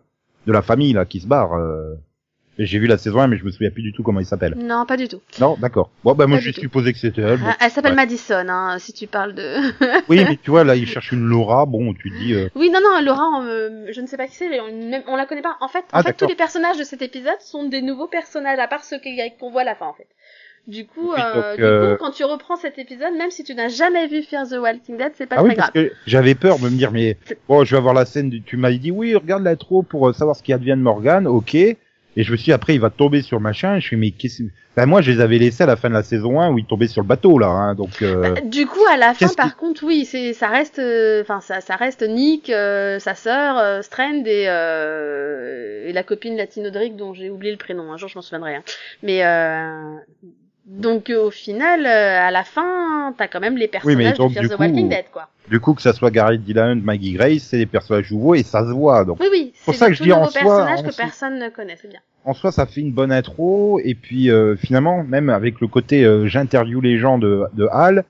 de 0.46 0.52
la 0.52 0.62
famille, 0.62 0.92
là, 0.92 1.04
qui 1.06 1.18
se 1.20 1.26
barre. 1.26 1.54
euh. 1.54 1.94
J'ai 2.58 2.78
vu 2.78 2.86
la 2.86 2.98
saison 2.98 3.20
1, 3.20 3.28
mais 3.28 3.38
je 3.38 3.44
me 3.44 3.50
souviens 3.50 3.70
plus 3.70 3.82
du 3.82 3.92
tout 3.94 4.02
comment 4.02 4.20
il 4.20 4.26
s'appelle. 4.26 4.54
Non, 4.56 4.84
pas 4.84 4.98
du 4.98 5.08
tout. 5.08 5.20
Non, 5.40 5.56
d'accord. 5.58 5.90
Bon, 6.04 6.14
bah 6.14 6.26
moi 6.26 6.38
j'ai 6.38 6.52
supposé 6.52 6.92
que 6.92 6.98
c'était 6.98 7.22
elle. 7.22 7.38
Ah, 7.46 7.56
Elle 7.60 7.70
s'appelle 7.70 7.92
ouais. 7.92 7.96
Madison, 7.96 8.44
hein, 8.48 8.76
si 8.78 8.92
tu 8.92 9.06
parles 9.06 9.34
de... 9.34 9.56
Oui, 10.10 10.22
mais 10.28 10.36
tu 10.42 10.50
vois, 10.50 10.62
là, 10.62 10.76
il 10.76 10.86
cherche 10.86 11.12
une 11.12 11.24
Laura, 11.24 11.64
bon, 11.64 11.94
tu 11.94 12.10
dis... 12.10 12.34
euh, 12.34 12.48
Oui, 12.54 12.68
non, 12.70 12.80
non, 12.82 13.00
Laura, 13.02 13.26
on, 13.38 13.46
euh, 13.46 13.86
je 13.90 14.00
ne 14.02 14.06
sais 14.06 14.18
pas 14.18 14.26
qui 14.26 14.34
c'est, 14.34 14.50
mais 14.50 14.60
on, 14.60 15.02
on 15.12 15.16
la 15.16 15.24
connaît 15.24 15.40
pas. 15.42 15.56
En 15.60 15.68
fait, 15.68 15.78
en 15.78 15.82
Ah, 15.92 16.02
fait, 16.02 16.12
tous 16.12 16.26
les 16.28 16.34
personnages 16.34 16.76
de 16.76 16.84
cet 16.84 17.00
épisode 17.00 17.40
sont 17.40 17.64
des 17.68 17.80
nouveaux 17.80 18.06
personnages, 18.08 18.58
à 18.58 18.68
part 18.68 18.84
ceux 18.84 18.98
qu'on 19.40 19.50
voit 19.50 19.62
à 19.62 19.64
la 19.64 19.74
fin, 19.74 19.86
en 19.86 19.94
fait. 19.94 20.08
Du 20.68 20.86
coup, 20.86 21.10
Oui, 21.12 21.18
euh, 21.18 21.56
du 21.56 21.96
coup, 21.96 22.04
quand 22.04 22.10
tu 22.12 22.22
reprends 22.24 22.56
cet 22.56 22.78
épisode, 22.78 23.14
même 23.18 23.30
si 23.30 23.42
tu 23.44 23.54
n'as 23.54 23.68
jamais 23.68 24.06
vu 24.08 24.22
Fear 24.22 24.46
the 24.46 24.56
Walking 24.60 24.98
Dead, 24.98 25.12
c'est 25.14 25.26
pas 25.26 25.36
Ah 25.38 25.40
très 25.40 25.48
oui, 25.48 25.54
parce 25.56 25.72
grave. 25.72 25.88
que 25.88 25.92
j'avais 26.06 26.34
peur 26.36 26.58
de 26.58 26.64
me 26.64 26.76
dire, 26.76 26.92
mais 26.92 27.16
bon, 27.48 27.64
je 27.64 27.70
vais 27.72 27.78
avoir 27.78 27.94
la 27.94 28.04
scène, 28.04 28.28
du... 28.30 28.42
tu 28.42 28.58
m'as 28.58 28.70
dit, 28.70 28.90
oui, 28.90 29.14
regarde 29.16 29.42
l'intro 29.42 29.82
pour 29.82 30.08
euh, 30.08 30.12
savoir 30.12 30.36
ce 30.36 30.42
qui 30.42 30.52
advient 30.52 30.76
de 30.76 30.82
Morgan, 30.82 31.26
ok. 31.26 31.56
Et 32.16 32.24
je 32.24 32.32
me 32.32 32.36
suis 32.36 32.46
dit, 32.46 32.52
après, 32.52 32.74
il 32.74 32.80
va 32.80 32.90
tomber 32.90 33.22
sur 33.22 33.40
machin, 33.40 33.76
et 33.76 33.80
je 33.80 33.86
suis, 33.86 33.96
mais 33.96 34.10
qu'est-ce... 34.10 34.42
Ben, 34.76 34.86
moi, 34.86 35.02
je 35.02 35.10
les 35.12 35.20
avais 35.20 35.38
laissés 35.38 35.62
à 35.62 35.66
la 35.66 35.76
fin 35.76 35.88
de 35.88 35.94
la 35.94 36.02
saison 36.02 36.40
1 36.40 36.50
où 36.50 36.58
il 36.58 36.64
tombait 36.66 36.86
sur 36.86 37.02
le 37.02 37.06
bateau, 37.06 37.38
là, 37.38 37.46
hein, 37.48 37.74
donc... 37.74 38.00
euh, 38.02 38.34
Bah, 38.34 38.40
Du 38.42 38.66
coup, 38.66 38.80
à 38.90 38.96
la 38.96 39.08
fin, 39.14 39.26
qu'est-ce 39.26 39.34
par 39.36 39.56
contre, 39.56 39.84
oui, 39.84 40.04
c'est, 40.06 40.32
ça 40.32 40.48
reste, 40.48 40.78
euh, 40.78 41.20
enfin, 41.22 41.40
ça, 41.40 41.60
ça 41.60 41.76
reste 41.76 42.02
Nick, 42.02 42.48
euh, 42.50 42.98
sa 42.98 43.14
sœur, 43.14 43.58
euh, 43.58 43.82
Strand 43.82 44.24
et, 44.26 44.44
euh, 44.48 45.86
et 45.88 45.92
la 45.92 46.02
copine 46.02 46.36
latino 46.36 46.70
de 46.70 46.78
Rick 46.78 46.96
dont 46.96 47.12
j'ai 47.14 47.30
oublié 47.30 47.52
le 47.52 47.58
prénom. 47.58 47.92
Un 47.92 47.96
jour, 47.96 48.08
je 48.08 48.16
m'en 48.16 48.22
souviendrai. 48.22 48.54
hein. 48.56 48.62
Mais 49.02 49.24
euh, 49.24 49.96
donc, 50.64 51.10
euh, 51.10 51.26
au 51.26 51.30
final, 51.30 51.86
euh, 51.86 52.20
à 52.20 52.30
la 52.30 52.44
fin, 52.44 53.12
t'as 53.18 53.26
quand 53.26 53.40
même 53.40 53.56
les 53.56 53.66
personnages 53.66 53.96
mais 53.96 54.12
donc, 54.12 54.30
de 54.30 54.34
Fear 54.34 54.42
du 54.44 54.48
the 54.50 54.56
coup, 54.56 54.62
Walking 54.62 54.88
Dead, 54.88 55.04
quoi. 55.12 55.28
Du 55.50 55.58
coup, 55.58 55.74
que 55.74 55.82
ça 55.82 55.92
soit 55.92 56.10
Gary 56.10 56.38
Dillahunt, 56.38 56.76
Maggie 56.76 57.12
Grace, 57.12 57.42
c'est 57.42 57.58
des 57.58 57.66
personnages 57.66 58.10
nouveaux 58.12 58.36
et 58.36 58.44
ça 58.44 58.64
se 58.64 58.70
voit, 58.70 59.04
donc... 59.04 59.18
Oui, 59.20 59.26
oui. 59.30 59.52
pour 59.64 59.74
c'est 59.74 59.80
ça 59.80 59.86
des 59.86 59.92
que 59.92 59.98
je 59.98 60.02
dis 60.04 60.12
en 60.12 60.26
soi, 60.26 60.70
en 60.70 60.82
que 60.82 60.96
personne 60.96 61.38
ne 61.40 61.48
connaît, 61.48 61.76
c'est 61.80 61.88
bien. 61.88 62.00
en 62.24 62.32
soi, 62.32 62.52
ça 62.52 62.66
fait 62.66 62.80
une 62.80 62.92
bonne 62.92 63.10
intro. 63.10 63.80
Et 63.82 63.94
puis, 63.94 64.30
euh, 64.30 64.54
finalement, 64.54 65.02
même 65.02 65.30
avec 65.30 65.60
le 65.60 65.66
côté 65.66 66.04
euh, 66.04 66.28
j'interview 66.28 66.80
les 66.80 66.96
gens 66.96 67.18
de, 67.18 67.44
de 67.54 67.66
Hal, 67.72 68.04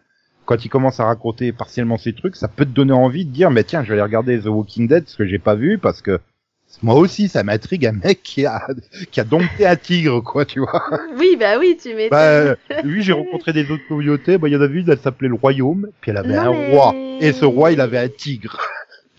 quand 0.44 0.64
il 0.64 0.68
commence 0.68 1.00
à 1.00 1.07
raconter 1.07 1.53
partiellement 1.53 1.96
ces 1.96 2.12
trucs, 2.12 2.36
ça 2.36 2.48
peut 2.48 2.66
te 2.66 2.70
donner 2.70 2.92
envie 2.92 3.24
de 3.24 3.30
dire, 3.30 3.50
mais 3.50 3.64
tiens, 3.64 3.82
je 3.82 3.88
vais 3.88 3.94
aller 3.94 4.03
regarder 4.03 4.38
The 4.38 4.46
Walking 4.46 4.88
Dead, 4.88 5.09
ce 5.09 5.16
que 5.16 5.24
j'ai 5.24 5.38
pas 5.38 5.55
vu, 5.55 5.78
parce 5.78 6.03
que 6.03 6.20
moi 6.83 6.95
aussi, 6.95 7.29
ça 7.29 7.43
m'intrigue 7.43 7.87
un 7.87 7.93
mec 7.93 8.23
qui 8.23 8.47
a 8.47 8.66
qui 9.11 9.20
a 9.20 9.25
dompté 9.25 9.66
un 9.66 9.77
tigre, 9.77 10.20
quoi, 10.23 10.45
tu 10.45 10.61
vois. 10.61 10.83
Oui, 11.16 11.37
bah 11.39 11.59
oui, 11.59 11.77
tu 11.81 11.95
m'étonnes. 11.95 12.57
Bah, 12.68 12.83
lui, 12.83 13.03
j'ai 13.03 13.12
rencontré 13.12 13.53
des 13.53 13.70
autres 13.70 13.87
communautés. 13.89 14.39
Bah, 14.39 14.49
il 14.49 14.53
y 14.53 14.57
en 14.57 14.61
avait 14.61 14.81
une, 14.81 14.91
elle 14.91 14.99
s'appelait 14.99 15.29
le 15.29 15.35
Royaume, 15.35 15.89
puis 16.01 16.11
elle 16.11 16.16
avait 16.16 16.35
Non, 16.35 16.41
un 16.41 16.53
mais- 16.53 16.70
roi, 16.70 16.95
et 17.20 17.33
ce 17.33 17.45
roi, 17.45 17.73
il 17.73 17.81
avait 17.81 17.99
un 17.99 18.09
tigre. 18.09 18.59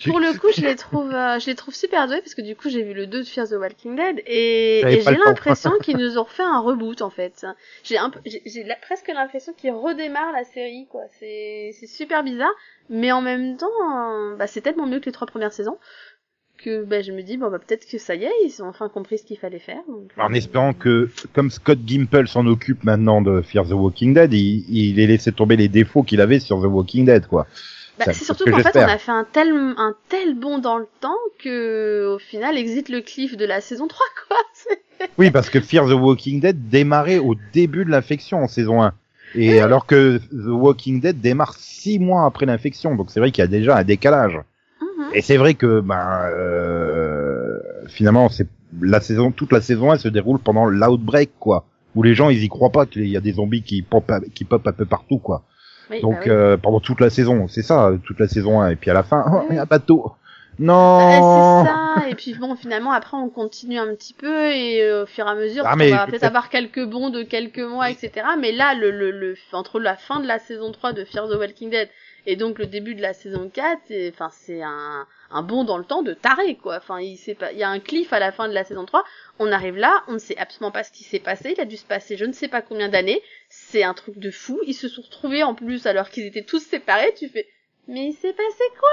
Pour 0.05 0.19
le 0.19 0.37
coup, 0.37 0.47
je 0.55 0.61
les 0.61 0.75
trouve, 0.75 1.13
euh, 1.13 1.39
je 1.39 1.45
les 1.45 1.55
trouve 1.55 1.73
super 1.73 2.07
doués 2.07 2.19
parce 2.19 2.35
que 2.35 2.41
du 2.41 2.55
coup, 2.55 2.69
j'ai 2.69 2.83
vu 2.83 2.93
le 2.93 3.07
2 3.07 3.19
de 3.19 3.23
Fear 3.23 3.47
the 3.47 3.53
Walking 3.53 3.95
Dead 3.95 4.21
et, 4.25 4.81
j'ai 4.83 5.15
l'impression 5.15 5.71
qu'ils 5.81 5.97
nous 5.97 6.17
ont 6.17 6.23
refait 6.23 6.43
un 6.43 6.59
reboot 6.59 7.01
en 7.01 7.09
fait. 7.09 7.45
J'ai 7.83 7.97
un 7.97 8.09
presque 8.09 9.07
l'impression 9.07 9.53
qu'ils 9.53 9.71
redémarrent 9.71 10.33
la 10.33 10.43
série 10.43 10.87
quoi. 10.89 11.03
C'est, 11.19 11.71
c'est 11.79 11.87
super 11.87 12.23
bizarre, 12.23 12.51
mais 12.89 13.11
en 13.11 13.21
même 13.21 13.55
temps, 13.55 13.67
euh, 13.67 14.35
bah, 14.35 14.47
c'est 14.47 14.61
tellement 14.61 14.87
mieux 14.87 14.99
que 14.99 15.05
les 15.05 15.11
trois 15.13 15.27
premières 15.27 15.53
saisons 15.53 15.77
que 16.63 16.83
bah, 16.83 17.01
je 17.01 17.11
me 17.11 17.21
dis 17.21 17.37
bon 17.37 17.49
bah 17.49 17.59
peut-être 17.59 17.87
que 17.87 17.97
ça 17.97 18.15
y 18.15 18.23
est, 18.23 18.31
ils 18.45 18.61
ont 18.61 18.67
enfin 18.67 18.89
compris 18.89 19.17
ce 19.17 19.23
qu'il 19.23 19.37
fallait 19.37 19.59
faire. 19.59 19.81
Donc, 19.87 20.11
En 20.17 20.33
espérant 20.33 20.73
que, 20.73 21.09
comme 21.33 21.51
Scott 21.51 21.79
Gimple 21.85 22.27
s'en 22.27 22.45
occupe 22.47 22.83
maintenant 22.83 23.21
de 23.21 23.41
Fear 23.41 23.67
the 23.67 23.73
Walking 23.73 24.13
Dead, 24.13 24.33
il, 24.33 24.65
il 24.69 24.99
ait 24.99 25.07
laissé 25.07 25.31
tomber 25.31 25.55
les 25.55 25.67
défauts 25.67 26.03
qu'il 26.03 26.21
avait 26.21 26.39
sur 26.39 26.61
The 26.61 26.65
Walking 26.65 27.05
Dead, 27.05 27.27
quoi. 27.27 27.47
Bah, 27.99 28.05
c'est 28.07 28.23
surtout 28.23 28.45
qu'en 28.45 28.59
fait, 28.59 28.75
on 28.75 28.81
a 28.81 28.97
fait 28.97 29.11
un 29.11 29.25
tel, 29.31 29.51
un 29.51 29.95
tel 30.09 30.33
bond 30.33 30.57
dans 30.57 30.77
le 30.77 30.87
temps 30.99 31.17
que, 31.37 32.07
au 32.15 32.17
final, 32.17 32.57
existe 32.57 32.89
le 32.89 33.01
cliff 33.01 33.37
de 33.37 33.45
la 33.45 33.61
saison 33.61 33.87
3, 33.87 33.99
quoi. 34.27 34.37
Oui, 35.17 35.29
parce 35.31 35.49
que 35.49 35.59
Fear 35.59 35.87
the 35.87 35.93
Walking 35.93 36.39
Dead 36.39 36.69
démarrait 36.69 37.19
au 37.19 37.35
début 37.53 37.85
de 37.85 37.91
l'infection 37.91 38.39
en 38.39 38.47
saison 38.47 38.81
1. 38.81 38.93
Et 39.35 39.59
alors 39.59 39.85
que 39.85 40.17
The 40.17 40.47
Walking 40.47 41.01
Dead 41.01 41.19
démarre 41.19 41.55
six 41.55 41.99
mois 41.99 42.25
après 42.25 42.45
l'infection, 42.45 42.95
donc 42.95 43.09
c'est 43.09 43.19
vrai 43.19 43.31
qu'il 43.31 43.41
y 43.41 43.45
a 43.45 43.47
déjà 43.47 43.77
un 43.77 43.83
décalage. 43.83 44.39
Et 45.13 45.21
c'est 45.21 45.37
vrai 45.37 45.53
que 45.55 45.79
ben 45.81 46.25
euh, 46.31 47.59
finalement 47.87 48.29
c'est 48.29 48.47
la 48.81 48.99
saison 49.01 49.31
toute 49.31 49.51
la 49.51 49.61
saison 49.61 49.91
1 49.91 49.97
se 49.97 50.07
déroule 50.07 50.39
pendant 50.39 50.65
l'outbreak 50.65 51.31
quoi 51.39 51.65
où 51.95 52.01
les 52.03 52.15
gens 52.15 52.29
ils 52.29 52.43
y 52.43 52.49
croient 52.49 52.71
pas 52.71 52.85
qu'il 52.85 53.07
y 53.07 53.17
a 53.17 53.21
des 53.21 53.33
zombies 53.33 53.61
qui 53.63 53.81
pop 53.83 54.11
qui 54.33 54.45
pop 54.45 54.65
un 54.67 54.71
peu 54.71 54.85
partout 54.85 55.19
quoi. 55.19 55.43
Oui, 55.91 56.01
Donc 56.01 56.15
bah 56.15 56.21
oui. 56.25 56.31
euh, 56.31 56.57
pendant 56.57 56.79
toute 56.79 57.01
la 57.01 57.09
saison, 57.09 57.47
c'est 57.47 57.61
ça 57.61 57.91
toute 58.05 58.19
la 58.19 58.27
saison 58.27 58.61
1 58.61 58.69
et 58.69 58.75
puis 58.77 58.89
à 58.89 58.93
la 58.93 59.03
fin 59.03 59.23
oh, 59.31 59.45
Oui. 59.49 59.57
un 59.59 59.65
bateau. 59.65 60.13
Bah, 60.59 60.65
Non. 60.65 61.63
c'est 61.63 61.69
ça, 61.69 62.09
et 62.09 62.15
puis 62.15 62.35
bon, 62.35 62.55
finalement, 62.55 62.91
après, 62.91 63.17
on 63.17 63.27
continue 63.29 63.79
un 63.79 63.87
petit 63.95 64.13
peu, 64.13 64.51
et 64.51 64.83
euh, 64.83 65.03
au 65.03 65.05
fur 65.07 65.25
et 65.25 65.29
à 65.29 65.33
mesure, 65.35 65.63
Ah, 65.65 65.73
on 65.73 65.77
va 65.77 65.83
peut-être 65.85 66.05
peut-être- 66.11 66.23
avoir 66.23 66.49
quelques 66.49 66.85
bons 66.85 67.09
de 67.09 67.23
quelques 67.23 67.57
mois, 67.59 67.89
etc. 67.89 68.11
Mais 68.39 68.51
là, 68.51 68.75
le, 68.75 68.91
le, 68.91 69.09
le, 69.11 69.35
entre 69.51 69.79
la 69.79 69.95
fin 69.95 70.19
de 70.19 70.27
la 70.27 70.37
saison 70.39 70.71
3 70.71 70.93
de 70.93 71.03
Fear 71.05 71.27
the 71.27 71.35
Walking 71.39 71.71
Dead 71.71 71.89
et 72.25 72.35
donc 72.35 72.59
le 72.59 72.65
début 72.67 72.95
de 72.95 73.01
la 73.01 73.13
saison 73.13 73.49
4, 73.53 73.81
c'est, 73.87 74.09
enfin, 74.13 74.29
c'est 74.31 74.61
un, 74.61 75.05
un 75.31 75.41
bond 75.41 75.63
dans 75.63 75.77
le 75.77 75.83
temps 75.83 76.01
de 76.03 76.13
taré, 76.13 76.55
quoi. 76.55 76.77
Enfin, 76.77 76.99
il 76.99 77.17
s'est 77.17 77.35
pas, 77.35 77.51
il 77.51 77.57
y 77.57 77.63
a 77.63 77.69
un 77.69 77.79
cliff 77.79 78.13
à 78.13 78.19
la 78.19 78.31
fin 78.31 78.47
de 78.47 78.53
la 78.53 78.63
saison 78.63 78.85
3. 78.85 79.03
On 79.39 79.51
arrive 79.51 79.75
là, 79.77 80.03
on 80.07 80.13
ne 80.13 80.19
sait 80.19 80.37
absolument 80.37 80.71
pas 80.71 80.83
ce 80.83 80.91
qui 80.91 81.03
s'est 81.03 81.19
passé. 81.19 81.53
Il 81.57 81.61
a 81.61 81.65
dû 81.65 81.77
se 81.77 81.85
passer 81.85 82.15
je 82.17 82.25
ne 82.25 82.33
sais 82.33 82.47
pas 82.47 82.61
combien 82.61 82.89
d'années. 82.89 83.21
C'est 83.49 83.83
un 83.83 83.93
truc 83.93 84.17
de 84.19 84.31
fou. 84.31 84.59
Ils 84.67 84.73
se 84.73 84.87
sont 84.87 85.01
retrouvés 85.01 85.43
en 85.43 85.53
plus 85.55 85.85
alors 85.85 86.09
qu'ils 86.09 86.25
étaient 86.25 86.43
tous 86.43 86.59
séparés. 86.63 87.13
Tu 87.17 87.27
fais, 87.29 87.45
mais 87.87 88.07
il 88.07 88.13
s'est 88.13 88.33
passé 88.33 88.63
quoi? 88.79 88.89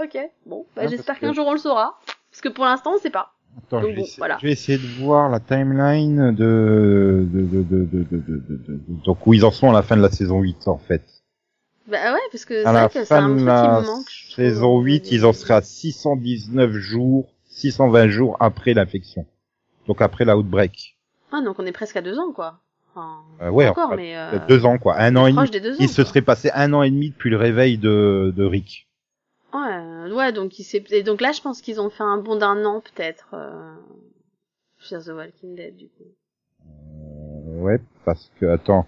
euh 0.00 0.04
Ok. 0.04 0.18
Bon, 0.46 0.66
bah, 0.74 0.82
Ah, 0.84 0.88
j'espère 0.88 1.16
que- 1.16 1.26
qu'un 1.26 1.32
jour 1.32 1.46
on 1.46 1.52
le 1.52 1.58
saura. 1.58 1.98
Parce 2.30 2.40
que 2.40 2.48
pour 2.48 2.64
l'instant, 2.64 2.92
on 2.94 2.98
sait 2.98 3.10
pas. 3.10 3.32
Attends, 3.58 3.80
Donc 3.80 3.82
je, 3.82 3.86
vais 3.88 3.94
bon, 3.96 4.02
essayer, 4.02 4.18
voilà. 4.18 4.38
je 4.40 4.46
vais 4.46 4.52
essayer 4.52 4.78
de 4.78 4.86
voir 5.02 5.28
la 5.28 5.40
timeline 5.40 6.32
de, 6.34 7.26
de, 7.30 7.40
de, 7.42 7.62
de, 7.62 7.84
de, 7.84 7.84
de, 7.84 8.18
de- 8.18 8.36
de- 8.38 8.56
de- 8.66 9.04
donc 9.04 9.26
où 9.26 9.34
ils 9.34 9.44
en 9.44 9.50
sont 9.50 9.70
à 9.70 9.72
la 9.72 9.82
fin 9.82 9.96
de 9.96 10.02
la 10.02 10.10
saison 10.10 10.40
8 10.40 10.68
en 10.68 10.78
fait. 10.78 11.02
Bah 11.90 12.12
ouais, 12.12 12.20
parce 12.30 12.44
que 12.44 12.62
c'est 12.62 12.68
À 12.68 12.72
la 12.72 12.80
vrai 12.86 12.88
que 12.88 12.92
c'est 13.00 13.04
fin 13.06 13.24
un 13.24 13.28
de 13.28 13.34
truc 13.34 13.40
qui 13.40 13.44
la 13.46 13.80
me 13.80 13.86
manque. 13.86 14.10
saison 14.34 14.68
au 14.76 14.80
8, 14.80 15.04
niveau 15.04 15.14
ils 15.16 15.26
en 15.26 15.32
seraient 15.32 15.54
à 15.54 15.62
619 15.62 16.70
jours, 16.72 17.28
620 17.46 18.08
jours 18.08 18.36
après 18.40 18.74
l'infection. 18.74 19.26
Donc 19.86 20.00
après 20.00 20.24
l'outbreak. 20.24 20.96
Ah, 21.32 21.40
donc 21.42 21.58
on 21.58 21.66
est 21.66 21.72
presque 21.72 21.96
à 21.96 22.02
deux 22.02 22.18
ans, 22.18 22.32
quoi. 22.32 22.60
Enfin, 22.94 23.22
Euh, 23.40 23.50
ouais, 23.50 23.68
encore, 23.68 23.94
mais 23.94 24.16
euh, 24.16 24.38
deux 24.48 24.64
ans 24.66 24.76
quoi, 24.78 24.98
un 24.98 25.14
an 25.16 25.26
et 25.26 25.32
demi. 25.32 25.40
ans. 25.42 25.76
Il 25.78 25.88
se 25.88 26.04
serait 26.04 26.22
passé 26.22 26.50
un 26.54 26.72
an 26.72 26.82
et 26.82 26.90
demi 26.90 27.10
depuis 27.10 27.30
le 27.30 27.36
réveil 27.36 27.78
de, 27.78 28.32
de 28.36 28.44
Rick. 28.44 28.88
Ouais, 29.52 29.60
euh, 29.74 30.14
ouais, 30.14 30.32
donc 30.32 30.58
il 30.58 30.64
s'est 30.64 30.84
et 30.90 31.02
donc 31.02 31.20
là 31.20 31.32
je 31.32 31.40
pense 31.40 31.60
qu'ils 31.60 31.80
ont 31.80 31.90
fait 31.90 32.02
un 32.04 32.18
bond 32.18 32.36
d'un 32.36 32.64
an 32.64 32.80
peut-être 32.80 33.28
euh... 33.34 33.74
sur 34.78 35.02
The 35.04 35.08
Walking 35.08 35.54
Dead 35.56 35.76
du 35.76 35.88
coup. 35.88 36.04
Ouais, 37.60 37.78
parce 38.04 38.30
que 38.40 38.46
attends, 38.46 38.86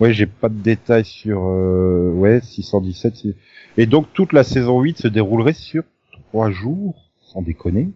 ouais, 0.00 0.12
j'ai 0.12 0.26
pas 0.26 0.48
de 0.48 0.54
détails 0.60 1.04
sur 1.04 1.44
euh, 1.46 2.10
ouais 2.14 2.40
617. 2.42 3.16
c'est- 3.16 3.34
Et 3.76 3.86
donc 3.86 4.06
toute 4.14 4.32
la 4.32 4.44
saison 4.44 4.80
8 4.80 4.98
se 4.98 5.08
déroulerait 5.08 5.52
sur 5.52 5.82
trois 6.28 6.50
jours, 6.50 7.10
sans 7.20 7.42
déconner. 7.42 7.88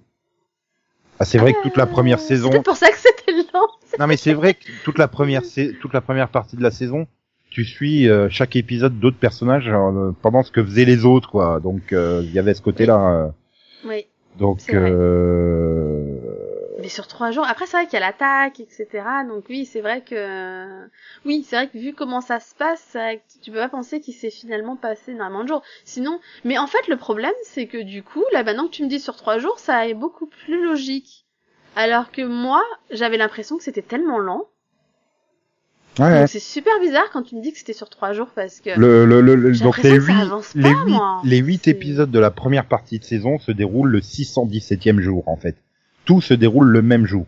Ah, 1.20 1.24
c'est 1.24 1.38
vrai 1.38 1.52
que 1.52 1.62
toute 1.62 1.76
la 1.76 1.86
première 1.86 2.18
Euh, 2.18 2.20
saison. 2.20 2.50
C'est 2.52 2.62
pour 2.64 2.76
ça 2.76 2.90
que 2.90 2.96
c'était 2.98 3.32
lent. 3.52 3.66
Non, 3.98 4.06
mais 4.06 4.16
c'est 4.16 4.34
vrai 4.34 4.54
que 4.54 4.60
toute 4.84 4.98
la 4.98 5.08
première 5.08 5.44
sa- 5.44 5.72
toute 5.80 5.92
la 5.92 6.00
première 6.00 6.28
partie 6.28 6.56
de 6.56 6.62
la 6.62 6.70
saison, 6.70 7.06
tu 7.50 7.64
suis 7.64 8.08
euh, 8.08 8.28
chaque 8.28 8.54
épisode 8.56 8.98
d'autres 9.00 9.16
personnages 9.18 9.68
euh, 9.68 10.12
pendant 10.22 10.42
ce 10.42 10.52
que 10.52 10.62
faisaient 10.62 10.84
les 10.84 11.04
autres, 11.04 11.30
quoi. 11.30 11.60
Donc 11.60 11.92
euh, 11.92 12.20
il 12.24 12.32
y 12.32 12.38
avait 12.38 12.54
ce 12.54 12.62
côté-là. 12.62 12.98
euh. 13.10 13.28
Oui, 13.88 14.06
donc 14.38 14.60
Mais 16.88 16.94
sur 16.94 17.06
trois 17.06 17.32
jours. 17.32 17.44
Après 17.46 17.66
c'est 17.66 17.76
vrai 17.76 17.84
qu'il 17.84 18.00
y 18.00 18.02
a 18.02 18.06
l'attaque, 18.06 18.60
etc. 18.60 18.86
Donc 19.28 19.44
oui, 19.50 19.66
c'est 19.66 19.82
vrai 19.82 20.00
que 20.00 20.86
oui, 21.26 21.44
c'est 21.46 21.56
vrai 21.56 21.68
que 21.68 21.76
vu 21.76 21.92
comment 21.92 22.22
ça 22.22 22.40
se 22.40 22.54
passe, 22.54 22.82
c'est 22.88 22.98
vrai 22.98 23.16
que 23.18 23.44
tu 23.44 23.50
peux 23.50 23.58
pas 23.58 23.68
penser 23.68 24.00
qu'il 24.00 24.14
s'est 24.14 24.30
finalement 24.30 24.74
passé 24.74 25.12
énormément 25.12 25.42
de 25.42 25.48
jours. 25.48 25.62
Sinon, 25.84 26.18
mais 26.44 26.56
en 26.56 26.66
fait 26.66 26.88
le 26.88 26.96
problème 26.96 27.34
c'est 27.44 27.66
que 27.66 27.76
du 27.76 28.02
coup 28.02 28.24
là 28.32 28.42
maintenant 28.42 28.64
que 28.68 28.70
tu 28.70 28.84
me 28.84 28.88
dis 28.88 29.00
sur 29.00 29.16
trois 29.16 29.36
jours, 29.38 29.58
ça 29.58 29.86
est 29.86 29.92
beaucoup 29.92 30.28
plus 30.28 30.64
logique. 30.64 31.26
Alors 31.76 32.10
que 32.10 32.22
moi, 32.22 32.62
j'avais 32.90 33.18
l'impression 33.18 33.58
que 33.58 33.64
c'était 33.64 33.82
tellement 33.82 34.18
lent. 34.18 34.46
ouais, 35.98 36.20
Donc 36.20 36.28
c'est 36.30 36.40
super 36.40 36.72
bizarre 36.80 37.10
quand 37.12 37.22
tu 37.22 37.36
me 37.36 37.42
dis 37.42 37.52
que 37.52 37.58
c'était 37.58 37.74
sur 37.74 37.90
trois 37.90 38.14
jours 38.14 38.28
parce 38.34 38.60
que 38.60 38.70
le, 38.80 39.04
le, 39.04 39.20
le, 39.20 39.52
donc 39.58 39.76
les 39.82 40.00
huit, 40.00 40.30
les 40.54 41.36
huit, 41.36 41.42
huit 41.42 41.68
épisodes 41.68 42.10
de 42.10 42.18
la 42.18 42.30
première 42.30 42.64
partie 42.64 42.98
de 42.98 43.04
saison 43.04 43.38
se 43.38 43.52
déroulent 43.52 43.90
le 43.90 44.00
617e 44.00 45.00
jour, 45.00 45.28
en 45.28 45.36
fait. 45.36 45.56
Tout 46.08 46.22
se 46.22 46.32
déroule 46.32 46.68
le 46.68 46.80
même 46.80 47.04
jour. 47.04 47.26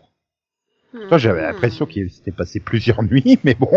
Toi, 1.07 1.19
j'avais 1.19 1.41
Hmm. 1.41 1.51
l'impression 1.51 1.85
qu'il 1.85 2.09
s'était 2.09 2.31
passé 2.31 2.59
plusieurs 2.59 3.03
nuits, 3.11 3.37
mais 3.43 3.53
bon. 3.53 3.69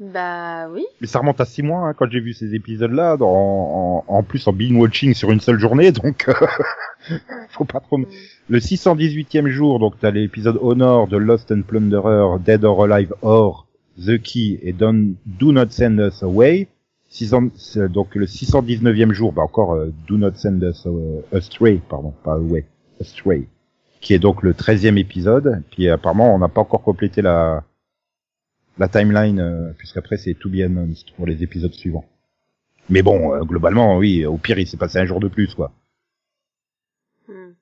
Bah 0.00 0.68
oui. 0.68 0.84
Mais 1.00 1.06
ça 1.06 1.18
remonte 1.20 1.40
à 1.40 1.46
six 1.46 1.62
mois, 1.62 1.88
hein, 1.88 1.94
quand 1.94 2.08
j'ai 2.10 2.20
vu 2.20 2.34
ces 2.34 2.54
épisodes-là, 2.54 3.16
en, 3.20 4.04
en 4.06 4.22
plus 4.22 4.46
en 4.46 4.52
binge-watching 4.52 5.14
sur 5.14 5.30
une 5.32 5.40
seule 5.40 5.58
journée, 5.58 5.90
donc 5.92 6.28
euh, 6.28 6.34
faut 7.48 7.64
pas 7.64 7.80
trop... 7.80 7.98
Le 8.50 8.58
618e 8.58 9.48
jour, 9.48 9.78
donc 9.78 9.94
t'as 9.98 10.10
l'épisode 10.10 10.58
Honor 10.60 11.08
de 11.08 11.16
Lost 11.16 11.50
and 11.50 11.62
Plunderer, 11.62 12.38
Dead 12.44 12.64
or 12.64 12.84
Alive 12.84 13.14
or 13.22 13.66
The 13.98 14.18
Key 14.22 14.60
et 14.62 14.74
Don't, 14.74 15.14
Do 15.24 15.52
Not 15.52 15.70
Send 15.70 15.98
Us 15.98 16.22
Away. 16.22 16.68
600 17.08 17.48
c'est 17.56 17.90
donc 17.90 18.14
le 18.14 18.26
619e 18.26 19.12
jour, 19.12 19.32
bah 19.32 19.40
encore 19.42 19.72
euh, 19.72 19.90
Do 20.06 20.18
Not 20.18 20.34
Send 20.34 20.62
Us 20.62 20.86
euh, 20.86 21.22
Astray, 21.32 21.80
pardon, 21.88 22.12
pas 22.22 22.34
Away, 22.34 22.66
Astray, 23.00 23.48
qui 24.00 24.14
est 24.14 24.18
donc 24.18 24.42
le 24.42 24.52
13e 24.52 24.96
épisode. 24.98 25.62
Puis 25.70 25.88
apparemment, 25.88 26.34
on 26.34 26.38
n'a 26.38 26.48
pas 26.48 26.60
encore 26.60 26.82
complété 26.82 27.22
la 27.22 27.64
la 28.78 28.88
timeline, 28.88 29.40
euh, 29.40 29.72
puisqu'après 29.76 30.16
c'est 30.18 30.34
To 30.34 30.48
Be 30.48 30.60
Announced 30.60 31.10
pour 31.16 31.26
les 31.26 31.42
épisodes 31.42 31.72
suivants. 31.72 32.04
Mais 32.88 33.02
bon, 33.02 33.34
euh, 33.34 33.40
globalement, 33.42 33.98
oui, 33.98 34.24
au 34.24 34.38
pire, 34.38 34.58
il 34.58 34.66
s'est 34.68 34.76
passé 34.76 34.98
un 34.98 35.04
jour 35.04 35.18
de 35.20 35.26
plus, 35.28 35.52
quoi. 35.54 35.72
Hmm. 37.26 37.52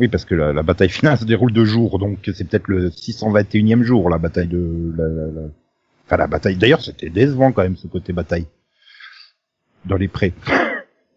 Oui, 0.00 0.08
parce 0.08 0.24
que 0.24 0.34
la, 0.34 0.52
la 0.52 0.62
bataille 0.64 0.88
finale 0.88 1.18
se 1.18 1.24
déroule 1.24 1.52
deux 1.52 1.64
jours, 1.64 1.98
donc 2.00 2.18
c'est 2.34 2.44
peut-être 2.48 2.66
le 2.68 2.88
621e 2.90 3.82
jour, 3.82 4.10
la 4.10 4.18
bataille 4.18 4.48
de... 4.48 4.92
La, 4.96 5.06
la- 5.08 5.26
la- 5.42 5.48
Enfin, 6.04 6.16
la 6.16 6.26
bataille... 6.26 6.56
D'ailleurs, 6.56 6.82
c'était 6.82 7.08
décevant 7.08 7.52
quand 7.52 7.62
même, 7.62 7.76
ce 7.76 7.86
côté 7.86 8.12
bataille. 8.12 8.46
Dans 9.84 9.96
les 9.96 10.08
prés. 10.08 10.34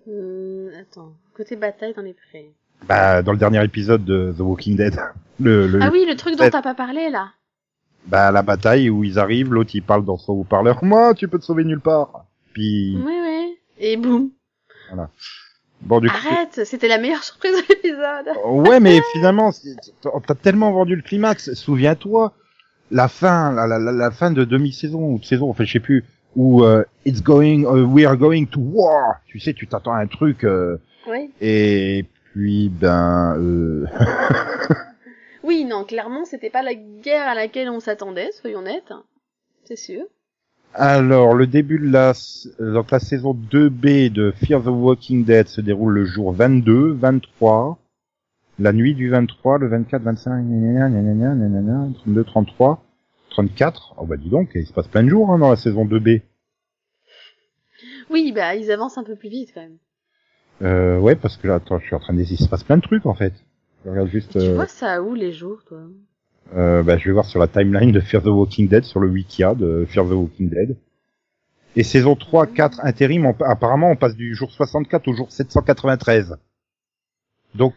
Hmm, 0.06 0.68
attends, 0.80 1.14
côté 1.34 1.56
bataille 1.56 1.96
dans 1.96 2.04
les 2.04 2.14
prés. 2.14 2.54
Bah, 2.88 3.22
dans 3.22 3.32
le 3.32 3.38
dernier 3.38 3.64
épisode 3.64 4.06
de 4.06 4.34
The 4.38 4.42
Walking 4.42 4.76
Dead. 4.78 4.96
Le, 5.40 5.68
le- 5.68 5.80
Ah 5.82 5.90
oui, 5.92 6.06
le 6.08 6.16
truc 6.16 6.38
dont 6.38 6.50
t'as 6.50 6.62
pas 6.62 6.76
parlé 6.76 7.10
là. 7.10 7.32
Bah, 8.08 8.32
la 8.32 8.42
bataille 8.42 8.90
où 8.90 9.04
ils 9.04 9.20
arrivent, 9.20 9.52
l'autre 9.52 9.72
il 9.74 9.82
parle 9.84 10.06
dans 10.06 10.18
son 10.18 10.32
haut-parleur. 10.32 10.82
Moi, 10.84 11.14
tu 11.14 11.28
peux 11.28 11.38
te 11.40 11.44
sauver 11.44 11.66
nulle 11.66 11.82
part. 11.82 12.24
Puis, 12.54 12.96
Oui, 13.06 13.14
oui. 13.22 13.58
Et 13.78 13.98
boum. 13.98 14.30
bon, 15.82 16.00
du 16.00 16.08
coup... 16.10 16.16
Arrête, 16.16 16.62
c'était 16.64 16.88
la 16.88 16.98
meilleure 17.00 17.24
surprise 17.24 17.52
de 17.52 17.64
l'épisode. 17.68 18.30
Ouais, 18.46 18.80
mais 18.80 19.02
finalement, 19.12 19.52
t'as 20.26 20.36
tellement 20.36 20.72
vendu 20.72 20.96
le 20.96 21.02
climax. 21.02 21.54
Souviens-toi, 21.54 22.32
la 22.92 23.08
fin, 23.10 23.52
la, 23.52 23.68
la, 23.68 23.78
la- 23.78 23.92
la 23.92 24.12
fin 24.12 24.32
de 24.32 24.46
demi-saison 24.46 25.02
ou 25.16 25.20
de 25.20 25.26
saison, 25.26 25.50
enfin, 25.50 25.66
je 25.66 25.74
sais 25.74 25.80
plus, 25.82 26.06
où 26.38 26.64
euh, 26.64 26.86
it's 27.06 27.22
going, 27.22 27.64
uh, 27.64 27.84
we 27.84 28.06
are 28.06 28.16
going 28.16 28.46
to 28.46 28.62
war. 28.62 29.16
Tu 29.26 29.40
sais, 29.42 29.54
tu 29.54 29.68
t'attends 29.68 29.94
à 29.94 30.00
un 30.00 30.08
truc 30.08 30.46
euh, 30.46 30.78
Oui. 31.10 31.30
et 31.42 32.06
puis 32.36 32.68
ben, 32.68 33.38
euh, 33.38 33.86
Oui, 35.44 35.64
non, 35.64 35.86
clairement, 35.86 36.26
c'était 36.26 36.50
pas 36.50 36.64
la 36.64 36.76
guerre 36.76 37.30
à 37.30 37.34
laquelle 37.34 37.70
on 37.70 37.80
s'attendait, 37.80 38.32
soyons 38.34 38.64
nets. 38.64 38.92
C'est 39.64 39.78
sûr. 39.78 40.04
alors 40.74 41.34
le 41.34 41.48
début 41.48 41.80
de 41.80 41.90
la, 41.90 42.12
donc 42.60 42.92
la 42.92 43.00
saison 43.00 43.34
2B 43.34 44.12
de 44.12 44.32
Fear 44.32 44.62
the 44.62 44.68
Walking 44.68 45.24
Dead 45.24 45.48
se 45.48 45.62
déroule 45.62 45.94
le 45.94 46.04
jour 46.04 46.34
22, 46.34 46.92
23. 46.92 47.80
La 48.60 48.74
nuit 48.74 48.96
du 48.96 49.10
23, 49.10 49.60
le 49.60 49.70
24, 49.70 50.02
25, 50.02 50.44
gna 50.44 50.90
gna 50.90 50.90
gna 50.90 51.14
gna 51.14 51.36
gna 51.36 51.48
gna 51.48 51.62
gna, 51.62 51.94
32, 52.00 52.24
33, 52.26 52.84
34. 53.30 53.96
Oh 53.98 54.06
bah 54.06 54.18
dis 54.18 54.30
donc, 54.30 54.50
il 54.56 54.66
se 54.66 54.74
passe 54.74 54.90
plein 54.90 55.04
de 55.04 55.10
jours 55.10 55.32
hein, 55.32 55.40
dans 55.40 55.52
la 55.52 55.56
saison 55.56 55.86
2B. 55.86 56.22
Oui, 58.10 58.34
bah, 58.34 58.56
ils 58.56 58.72
avancent 58.72 58.98
un 58.98 59.04
peu 59.04 59.16
plus 59.16 59.30
vite 59.30 59.52
quand 59.54 59.62
même. 59.62 59.78
Euh, 60.62 61.00
ouais, 61.00 61.16
parce 61.16 61.38
que 61.38 61.48
là, 61.48 61.56
attends, 61.56 61.80
je 61.80 61.86
suis 61.86 61.96
en 61.96 62.00
train 62.00 62.14
de 62.14 62.22
il 62.22 62.38
se 62.38 62.48
passe 62.48 62.64
plein 62.64 62.78
de 62.78 62.82
trucs 62.82 63.06
en 63.06 63.14
fait. 63.14 63.34
Je 63.84 63.90
regarde 63.90 64.10
juste, 64.10 64.32
tu 64.32 64.38
euh, 64.40 64.56
vois 64.56 64.68
ça 64.68 65.02
où 65.02 65.14
les 65.14 65.32
jours, 65.32 65.64
toi 65.66 65.80
euh, 66.56 66.84
bah, 66.84 66.98
je 66.98 67.06
vais 67.06 67.12
voir 67.12 67.26
sur 67.26 67.40
la 67.40 67.48
timeline 67.48 67.92
de 67.92 68.00
Fear 68.00 68.22
the 68.22 68.28
Walking 68.28 68.68
Dead, 68.68 68.84
sur 68.84 69.00
le 69.00 69.08
Wikia 69.08 69.56
de 69.56 69.86
Fear 69.90 70.06
the 70.06 70.12
Walking 70.12 70.50
Dead. 70.50 70.78
Et 71.76 71.84
saison 71.84 72.16
3, 72.16 72.48
4, 72.48 72.80
intérim, 72.86 73.26
on- 73.26 73.36
apparemment 73.44 73.90
on 73.90 73.96
passe 73.96 74.16
du 74.16 74.36
jour 74.36 74.52
64 74.52 75.08
au 75.08 75.14
jour 75.14 75.32
793. 75.32 76.38
Donc, 77.56 77.74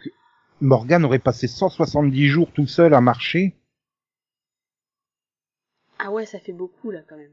Morgan 0.61 1.05
aurait 1.05 1.19
passé 1.19 1.49
170 1.49 2.27
jours 2.29 2.53
tout 2.53 2.67
seul 2.67 2.95
à 2.95 3.01
marcher. 3.01 3.55
Ah 5.99 6.13
ouais, 6.13 6.27
ça 6.27 6.39
fait 6.39 6.53
beaucoup 6.53 6.91
là 6.91 7.01
quand 7.09 7.17
même. 7.17 7.33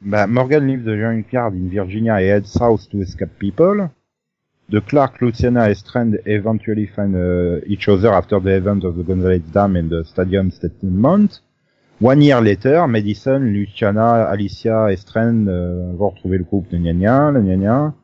Bah, 0.00 0.26
Morgan 0.26 0.66
leaves 0.66 0.84
the 0.84 0.94
junkyard 0.94 1.54
in 1.54 1.70
Virginia 1.70 2.14
and 2.14 2.26
heads 2.26 2.52
south 2.52 2.88
to 2.90 3.00
escape 3.00 3.38
people. 3.38 3.90
The 4.68 4.82
Clark, 4.82 5.22
Luciana, 5.22 5.64
and 5.64 5.76
Strand 5.76 6.18
eventually 6.26 6.86
find 6.86 7.16
uh, 7.16 7.60
each 7.66 7.88
other 7.88 8.12
after 8.12 8.38
the 8.38 8.56
event 8.56 8.84
of 8.84 8.96
the 8.96 9.02
Gonzales 9.02 9.48
Dam 9.52 9.76
and 9.76 9.88
the 9.88 10.04
Stadium 10.04 10.50
Statement. 10.50 11.40
One 11.98 12.20
year 12.20 12.42
later, 12.42 12.86
Madison, 12.86 13.38
Luciana, 13.38 14.28
Alicia 14.28 14.92
et 14.92 14.96
Strand 14.96 15.48
euh, 15.48 15.92
vont 15.96 16.10
retrouver 16.10 16.38
le 16.38 16.44
groupe 16.44 16.68
de 16.68 16.76
gna, 16.76 17.94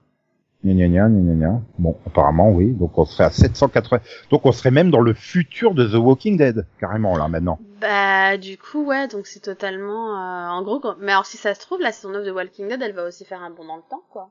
gna 0.65 0.87
gna 0.89 1.09
gna. 1.09 1.61
Bon, 1.79 1.97
apparemment, 2.07 2.51
oui. 2.51 2.73
Donc 2.73 2.97
on 2.99 3.05
serait 3.05 3.25
à 3.25 3.31
780. 3.31 4.01
Donc 4.31 4.47
on 4.47 4.53
serait 4.53 4.71
même 4.71 4.91
dans 4.91 5.01
le 5.01 5.15
futur 5.15 5.75
de 5.75 5.87
The 5.89 5.95
Walking 5.95 6.37
Dead, 6.37 6.67
carrément, 6.81 7.17
là, 7.17 7.29
maintenant. 7.29 7.59
Bah, 7.81 8.37
du 8.37 8.57
coup, 8.59 8.85
ouais, 8.85 9.09
donc 9.09 9.27
c'est 9.27 9.41
totalement... 9.41 10.17
euh, 10.17 10.49
en 10.51 10.63
gros, 10.63 10.79
quand- 10.79 10.97
mais 11.01 11.11
alors 11.13 11.27
si 11.27 11.37
ça 11.37 11.55
se 11.55 11.61
trouve, 11.61 11.81
la 11.81 11.91
saison 11.93 12.11
9 12.11 12.25
de 12.25 12.31
Walking 12.31 12.69
Dead, 12.69 12.81
elle 12.81 12.93
va 12.93 13.05
aussi 13.07 13.25
faire 13.25 13.43
un 13.43 13.51
bond 13.51 13.65
dans 13.65 13.77
le 13.77 13.83
temps, 13.91 14.03
quoi. 14.11 14.31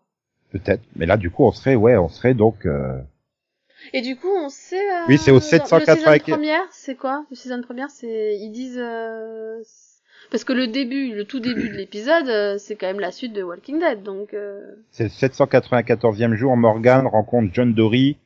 Peut-être. 0.52 0.82
Mais 0.96 1.06
là, 1.06 1.18
du 1.18 1.30
coup, 1.32 1.44
on 1.46 1.52
serait, 1.52 1.76
ouais, 1.76 1.98
on 1.98 2.08
serait 2.10 2.34
donc... 2.34 2.66
euh, 2.66 2.98
Et 3.94 4.02
du 4.02 4.16
coup, 4.16 4.30
on 4.30 4.48
sait... 4.50 4.80
euh, 4.80 5.06
Oui, 5.10 5.18
c'est 5.18 5.32
au 5.32 5.36
dans- 5.40 5.42
780. 5.42 5.80
Le 6.12 6.20
season 6.20 6.32
première, 6.34 6.62
c'est 6.72 6.96
quoi? 6.96 7.26
Le 7.30 7.36
season 7.36 7.62
première, 7.62 7.90
c'est... 7.90 8.38
Ils 8.38 8.52
disent... 8.52 8.80
euh, 10.32 10.38
Parce 10.38 10.44
que 10.44 10.54
le 10.54 10.68
début, 10.68 11.14
le 11.14 11.26
tout 11.26 11.40
début 11.40 11.70
de 11.70 11.76
l'épisode, 11.78 12.28
euh, 12.28 12.58
c'est 12.58 12.76
quand 12.76 12.88
même 12.88 13.00
la 13.00 13.12
suite 13.12 13.34
de 13.34 13.44
Walking 13.44 13.80
Dead, 13.80 14.04
donc... 14.04 14.34
euh, 14.34 14.62
C'est 14.92 15.04
le 15.04 15.10
794e 15.10 16.34
jour, 16.36 16.56
Morgan 16.58 17.06
rencontre 17.08 17.52
John 17.54 17.74
Dory, 17.74 18.18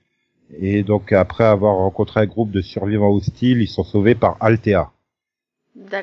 et 0.60 0.84
donc 0.84 1.12
après 1.12 1.43
avoir 1.43 1.76
rencontré 1.76 2.22
un 2.22 2.26
groupe 2.26 2.51
de 2.51 2.62
survivants 2.62 3.12
hostiles, 3.12 3.62
ils 3.62 3.68
sont 3.68 3.84
sauvés 3.84 4.16
par 4.16 4.38
Altea. 4.39 4.91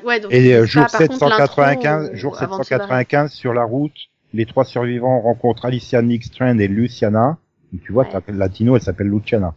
Ouais, 0.04 0.20
donc 0.20 0.32
Et 0.32 0.54
euh, 0.54 0.62
disent 0.62 0.70
jour 0.72 0.82
pas, 0.86 0.98
par 0.98 1.08
contre, 1.08 1.28
l'intro 1.28 1.62
795, 1.62 2.10
ou- 2.12 2.16
jour 2.16 2.42
avant 2.42 2.58
de 2.58 2.64
se 2.64 2.70
barrer. 2.70 2.82
795 3.04 3.32
sur 3.32 3.54
la 3.54 3.64
route, 3.64 3.96
les 4.34 4.44
trois 4.44 4.64
survivants 4.64 5.20
rencontrent 5.20 5.64
Alicia 5.64 6.02
Nick 6.02 6.24
Strand 6.24 6.58
et 6.58 6.68
Luciana. 6.68 7.38
Donc, 7.72 7.82
tu 7.82 7.92
vois, 7.92 8.04
Ouais. 8.04 8.10
t'appelles 8.10 8.36
latino, 8.36 8.76
elle 8.76 8.82
s'appelle 8.82 9.06
Luciana. 9.08 9.54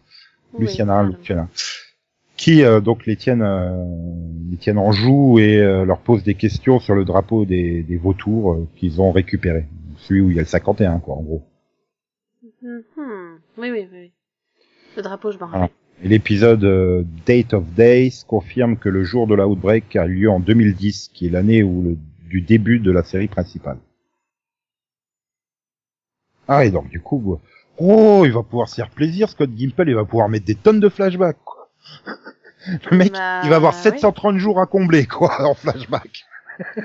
Oui, 0.53 0.61
Luciana. 0.67 1.03
Luciana. 1.03 1.49
Qui 2.37 2.63
euh, 2.63 2.81
donc 2.81 3.05
les 3.05 3.15
tiennent, 3.15 3.41
euh, 3.41 3.85
les 4.51 4.57
tiennent 4.57 4.77
en 4.77 4.91
joue 4.91 5.39
et 5.39 5.57
euh, 5.57 5.85
leur 5.85 5.99
posent 5.99 6.23
des 6.23 6.35
questions 6.35 6.79
sur 6.79 6.93
le 6.93 7.05
drapeau 7.05 7.45
des, 7.45 7.83
des 7.83 7.97
vautours 7.97 8.53
euh, 8.53 8.67
qu'ils 8.75 9.01
ont 9.01 9.11
récupéré. 9.11 9.65
Celui 9.97 10.21
où 10.21 10.29
il 10.29 10.35
y 10.35 10.39
a 10.39 10.41
le 10.41 10.47
51, 10.47 10.99
quoi, 10.99 11.15
en 11.15 11.21
gros. 11.21 11.43
Mhm. 12.61 13.39
Oui, 13.57 13.71
oui, 13.71 13.87
oui. 13.91 14.11
Le 14.97 15.01
drapeau, 15.01 15.31
je 15.31 15.37
m'en 15.37 15.47
rappelle. 15.47 15.69
Et 16.03 16.09
l'épisode 16.09 16.63
euh, 16.65 17.03
Date 17.25 17.53
of 17.53 17.63
Days 17.73 18.23
confirme 18.27 18.75
que 18.75 18.89
le 18.89 19.03
jour 19.03 19.27
de 19.27 19.35
l'outbreak 19.35 19.95
a 19.95 20.05
eu 20.05 20.15
lieu 20.15 20.29
en 20.29 20.41
2010, 20.41 21.09
qui 21.13 21.27
est 21.27 21.29
l'année 21.29 21.63
où 21.63 21.81
le, 21.83 21.97
du 22.27 22.41
début 22.41 22.79
de 22.79 22.91
la 22.91 23.03
série 23.03 23.29
principale. 23.29 23.77
Ah, 26.47 26.65
et 26.65 26.71
donc 26.71 26.89
du 26.89 26.99
coup, 26.99 27.39
oh, 27.77 28.23
il 28.25 28.31
va 28.31 28.43
pouvoir 28.43 28.67
se 28.67 28.75
faire 28.75 28.89
plaisir, 28.89 29.29
Scott 29.29 29.49
Gimple, 29.55 29.87
il 29.87 29.95
va 29.95 30.05
pouvoir 30.05 30.29
mettre 30.29 30.45
des 30.45 30.55
tonnes 30.55 30.79
de 30.79 30.89
flashbacks, 30.89 31.43
quoi. 31.43 31.54
Le 32.91 32.97
mec, 32.97 33.11
Bah, 33.13 33.41
il 33.43 33.49
va 33.49 33.57
avoir 33.57 33.73
oui. 33.73 33.81
730 33.81 34.37
jours 34.37 34.59
à 34.59 34.65
combler, 34.65 35.05
quoi, 35.05 35.41
en 35.47 35.53
flashback. 35.53 36.25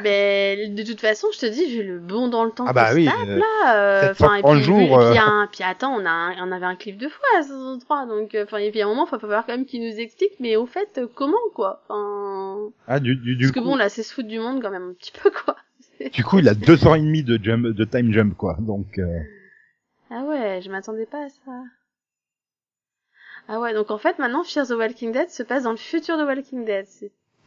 Mais 0.03 0.69
de 0.69 0.83
toute 0.83 1.01
façon, 1.01 1.29
je 1.33 1.39
te 1.39 1.47
dis, 1.47 1.65
vu 1.67 1.85
le 1.85 2.01
bon 2.01 2.27
dans 2.29 2.45
le 2.45 2.51
temps 2.51 2.65
Ah 2.67 2.73
bah 2.73 2.91
oui, 2.93 3.07
se 3.07 3.11
tape, 3.11 3.29
euh, 3.29 3.37
là, 3.39 3.77
euh, 3.77 4.01
730 4.15 4.27
enfin, 4.27 4.37
et 4.37 4.43
puis, 4.57 4.65
jours, 4.65 5.01
et 5.03 5.11
puis, 5.13 5.19
euh. 5.19 5.23
un- 5.25 5.49
puis 5.53 5.63
attends, 5.63 5.93
on 5.95 6.05
a, 6.05 6.11
un- 6.11 6.49
on 6.49 6.51
avait 6.53 6.67
un 6.67 6.75
clip 6.75 6.99
de 6.99 7.09
fois 7.09 7.25
à 7.39 7.43
saison 7.43 7.79
3, 7.79 8.05
donc, 8.07 8.37
enfin, 8.43 8.59
et 8.59 8.71
puis 8.73 8.83
à 8.83 8.87
un 8.87 8.89
moment, 8.89 9.07
il 9.07 9.11
va 9.13 9.19
falloir 9.21 9.47
quand 9.47 9.53
même 9.53 9.67
qu'il 9.67 9.81
nous 9.89 9.97
explique, 10.01 10.33
mais 10.41 10.57
au 10.57 10.67
fait, 10.67 11.01
comment, 11.15 11.37
quoi, 11.55 11.83
enfin, 11.89 12.73
Ah, 12.89 12.99
du, 12.99 13.15
du, 13.15 13.37
du 13.37 13.45
parce 13.45 13.53
que 13.53 13.61
bon, 13.61 13.77
là, 13.77 13.89
c'est 13.89 14.03
se 14.03 14.13
foutre 14.13 14.29
du 14.29 14.41
monde 14.41 14.61
quand 14.61 14.71
même 14.73 14.91
un 14.91 14.95
petit 14.95 15.13
peu, 15.13 15.31
quoi. 15.31 15.57
Du 16.13 16.25
coup, 16.25 16.39
il 16.41 16.49
a 16.49 16.55
deux 16.55 16.87
ans 16.89 16.95
et 16.95 17.01
demi 17.01 17.23
de 17.23 17.39
jump, 17.43 17.67
de 17.67 17.85
time 17.85 18.13
jump, 18.13 18.37
quoi. 18.37 18.57
Donc, 18.59 18.99
euh, 18.99 19.19
Ah 20.11 20.23
ouais, 20.25 20.61
je 20.65 20.71
m'attendais 20.71 21.07
pas 21.07 21.25
à 21.27 21.29
ça. 21.29 21.53
Ah 23.49 23.59
ouais, 23.61 23.75
donc 23.75 23.91
en 23.91 23.99
fait, 23.99 24.19
maintenant, 24.19 24.43
Fear 24.45 24.67
the 24.67 24.71
Walking 24.73 25.13
Dead 25.13 25.29
se 25.31 25.43
passe 25.43 25.65
dans 25.65 25.73
le 25.73 25.77
futur 25.77 26.17
de 26.19 26.25
Walking 26.25 26.65
Dead. 26.65 26.87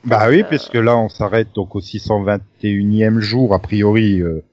Bah 0.05 0.27
oui, 0.29 0.41
Euh, 0.41 0.47
puisque 0.47 0.73
là 0.73 0.97
on 0.97 1.07
s'arrête 1.07 1.53
donc 1.55 1.75
au 1.75 1.79
621e 1.79 3.19
jour 3.19 3.53
a 3.53 3.59
priori 3.59 4.21
euh, 4.21 4.43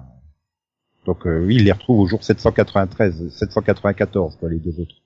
donc 1.06 1.26
euh, 1.26 1.42
oui 1.46 1.54
il 1.56 1.64
les 1.64 1.72
retrouve 1.72 2.00
au 2.00 2.06
jour 2.06 2.22
793, 2.22 3.30
794 3.30 4.36
quoi 4.36 4.50
les 4.50 4.58
deux 4.58 4.78
autres. 4.78 4.96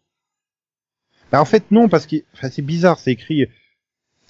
Bah 1.31 1.41
en 1.41 1.45
fait 1.45 1.71
non 1.71 1.89
parce 1.89 2.07
que 2.09 2.17
c'est 2.51 2.61
bizarre, 2.61 2.99
c'est 2.99 3.13
écrit 3.13 3.47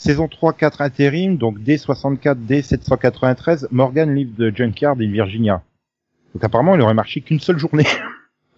Saison 0.03 0.27
3, 0.27 0.55
4 0.55 0.81
intérim, 0.81 1.37
donc 1.37 1.61
D64, 1.61 2.35
D793, 2.35 3.69
Morgan 3.71 4.13
livre 4.13 4.33
de 4.37 4.53
Junkyard 4.53 5.01
in 5.01 5.13
Virginia. 5.13 5.63
Donc 6.35 6.43
apparemment, 6.43 6.75
il 6.75 6.81
aurait 6.81 6.93
marché 6.93 7.21
qu'une 7.21 7.39
seule 7.39 7.59
journée. 7.59 7.87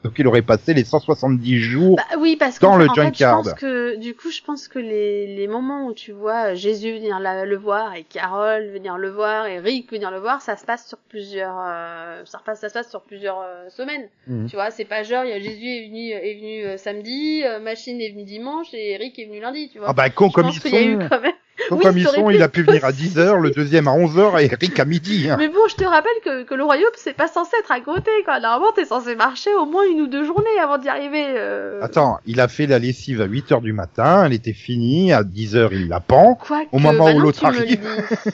donc 0.05 0.13
il 0.19 0.27
aurait 0.27 0.43
passé 0.43 0.75
les 0.75 0.85
170 0.85 1.59
jours. 1.59 1.97
Bah 1.97 2.19
oui, 2.19 2.37
parce 2.37 2.59
Dans 2.59 2.73
qu'en 2.73 2.77
le 2.77 2.85
fait, 2.85 3.15
je 3.17 3.25
pense 3.25 3.55
que, 3.55 3.97
du 3.97 4.15
coup, 4.15 4.31
je 4.31 4.43
pense 4.43 4.69
que 4.69 4.79
les, 4.79 5.35
les 5.35 5.49
moments 5.49 5.87
où 5.87 5.95
tu 5.95 6.13
vois 6.13 6.51
euh, 6.51 6.55
Jésus 6.55 6.93
venir 6.93 7.19
la- 7.21 7.47
le 7.47 7.57
voir 7.57 7.95
et 7.95 8.05
Carole 8.05 8.67
venir 8.67 8.99
le 8.99 9.09
voir 9.11 9.47
et 9.47 9.59
Rick 9.59 9.91
venir 9.91 10.11
le 10.11 10.19
voir, 10.19 10.43
ça 10.43 10.57
se 10.57 10.67
passe 10.67 10.87
sur 10.87 10.99
plusieurs, 10.99 11.57
euh, 11.59 12.23
ça, 12.27 12.37
repasse, 12.39 12.61
ça 12.61 12.69
se 12.69 12.75
passe 12.75 12.91
sur 12.91 13.01
plusieurs 13.01 13.41
euh, 13.41 13.71
semaines. 13.71 14.07
Mhm. 14.27 14.47
Tu 14.49 14.57
vois, 14.57 14.71
c'est 14.71 14.85
pas 14.85 15.03
genre, 15.05 15.25
il 15.25 15.31
y 15.31 15.33
a 15.33 15.41
Jésus 15.41 15.67
est 15.67 15.89
venu, 15.89 16.11
est 16.11 16.35
venu 16.35 16.65
euh, 16.67 16.77
samedi, 16.77 17.43
euh, 17.45 17.59
Machine 17.59 17.99
est 18.01 18.11
venu 18.11 18.25
dimanche 18.25 18.69
et 18.75 18.97
Rick 18.99 19.19
est 19.19 19.25
venu 19.25 19.41
lundi, 19.41 19.71
tu 19.73 19.79
vois. 19.79 19.89
Ah 19.89 19.95
bah 19.95 20.11
con 20.11 20.29
je 20.29 20.35
comme 20.35 20.45
pense 20.45 20.63
ils 20.65 20.75
y 20.75 20.77
a 20.77 20.83
eu 20.83 21.01
sont, 21.01 21.09
quand 21.09 21.21
même. 21.23 21.33
Con 21.69 21.77
Oui, 21.77 21.83
comme 21.85 21.99
ils 21.99 22.07
sont, 22.07 22.31
il 22.31 22.43
a 22.43 22.49
pu 22.49 22.63
venir 22.63 22.85
à 22.85 22.91
possible. 22.93 23.21
10h, 23.21 23.41
le 23.41 23.51
deuxième 23.51 23.89
à 23.89 23.93
11h 23.97 24.41
et 24.43 24.47
Eric 24.53 24.79
à 24.81 24.85
midi. 24.85 25.29
hein. 25.31 25.37
Mais 25.39 25.49
bon, 25.49 25.67
je 25.69 25.77
te 25.77 25.85
rappelle 25.85 26.13
que, 26.25 26.43
que 26.45 26.55
le 26.55 26.65
royaume, 26.65 26.91
c'est 26.97 27.15
pas 27.15 27.29
censé 27.29 27.53
être 27.61 27.71
à 27.73 27.81
côté, 27.81 28.11
quoi. 28.25 28.41
Normalement, 28.41 28.73
t'es 28.73 28.85
censé 28.85 29.15
marcher 29.17 29.55
au 29.55 29.65
moins 29.67 29.85
une 29.91 30.01
ou 30.03 30.07
deux 30.07 30.25
journées 30.25 30.59
avant 30.63 30.79
d'y 30.79 30.89
arriver. 30.89 31.25
euh. 31.29 31.81
Attends, 31.83 32.19
il 32.27 32.41
a 32.41 32.49
fait 32.49 32.67
la 32.67 32.79
lessive 32.79 33.21
à 33.21 33.27
8h 33.27 33.63
du 33.63 33.73
matin, 33.73 34.25
elle 34.27 34.33
était 34.33 34.53
finie, 34.53 35.13
à 35.13 35.23
10h 35.23 35.69
il 35.73 35.89
la 35.89 36.01
pend. 36.01 36.35
Quoique, 36.35 36.69
au 36.73 36.79
moment 36.79 37.05
où 37.05 37.07
maintenant, 37.07 37.23
l'autre 37.23 37.45
arrive. 37.45 37.81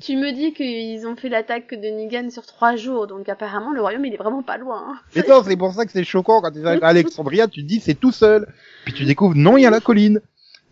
Tu 0.00 0.16
me 0.16 0.32
dis 0.32 0.52
qu'ils 0.52 1.06
ont 1.06 1.14
fait 1.16 1.28
l'attaque 1.28 1.70
de 1.70 1.76
Negan 1.88 2.28
sur 2.28 2.44
trois 2.44 2.74
jours, 2.76 3.06
donc 3.06 3.28
apparemment 3.28 3.72
le 3.72 3.80
royaume 3.80 4.04
il 4.04 4.12
est 4.12 4.16
vraiment 4.18 4.42
pas 4.42 4.58
loin. 4.58 4.84
hein. 4.90 4.98
Et 5.14 5.22
non, 5.26 5.42
c'est 5.42 5.56
pour 5.56 5.72
ça 5.72 5.86
que 5.86 5.92
c'est 5.92 6.04
choquant 6.04 6.42
quand 6.42 6.50
tu 6.50 6.66
arrives 6.66 6.82
à 6.84 6.88
Alexandria, 6.88 7.46
tu 7.46 7.62
te 7.62 7.66
dis 7.68 7.80
c'est 7.80 7.94
tout 7.94 8.10
seul. 8.12 8.46
Puis 8.84 8.92
tu 8.92 9.04
découvres 9.04 9.36
non, 9.36 9.56
il 9.56 9.62
y 9.62 9.66
a 9.66 9.70
la 9.70 9.80
colline. 9.80 10.20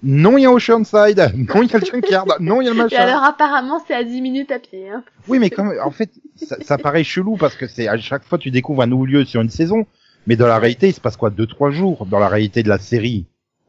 Non, 0.03 0.37
il 0.37 0.43
y 0.43 0.47
a 0.47 0.51
Oceanside. 0.53 1.33
Non, 1.37 1.63
il 1.63 1.71
y 1.71 1.77
a 1.77 1.79
le 1.79 1.85
Junkyard. 1.85 2.27
Non, 2.41 2.61
il 2.61 2.65
y 2.65 2.69
a 2.69 2.73
le 2.73 2.77
Et 2.79 2.83
machin. 2.83 2.97
alors 2.97 3.23
apparemment 3.23 3.81
c'est 3.87 3.95
à 3.95 4.03
10 4.03 4.21
minutes 4.21 4.51
à 4.51 4.59
pied. 4.59 4.89
Hein. 4.89 5.05
Oui, 5.29 5.39
mais 5.39 5.49
comme 5.51 5.73
en 5.83 5.91
fait, 5.91 6.11
ça, 6.37 6.57
ça 6.61 6.77
paraît 6.79 7.05
chelou 7.05 7.37
parce 7.37 7.55
que 7.55 7.67
c'est 7.69 7.87
à 7.89 7.97
chaque 7.99 8.25
fois 8.25 8.39
tu 8.39 8.51
découvres 8.51 8.83
un 8.83 8.87
nouveau 8.87 9.07
lieu 9.07 9.25
sur 9.25 9.41
une 9.41 9.51
saison, 9.51 9.87
mais 10.27 10.35
dans 10.37 10.47
la 10.49 10.59
réalité, 10.59 10.89
il 10.89 10.93
se 10.93 11.01
passe 11.01 11.17
quoi? 11.17 11.31
Deux 11.31 11.47
trois 11.47 11.71
jours 11.71 12.07
dans 12.07 12.19
la 12.19 12.29
réalité 12.29 12.63
de 12.65 12.69
la 12.69 12.79
série. 12.79 13.27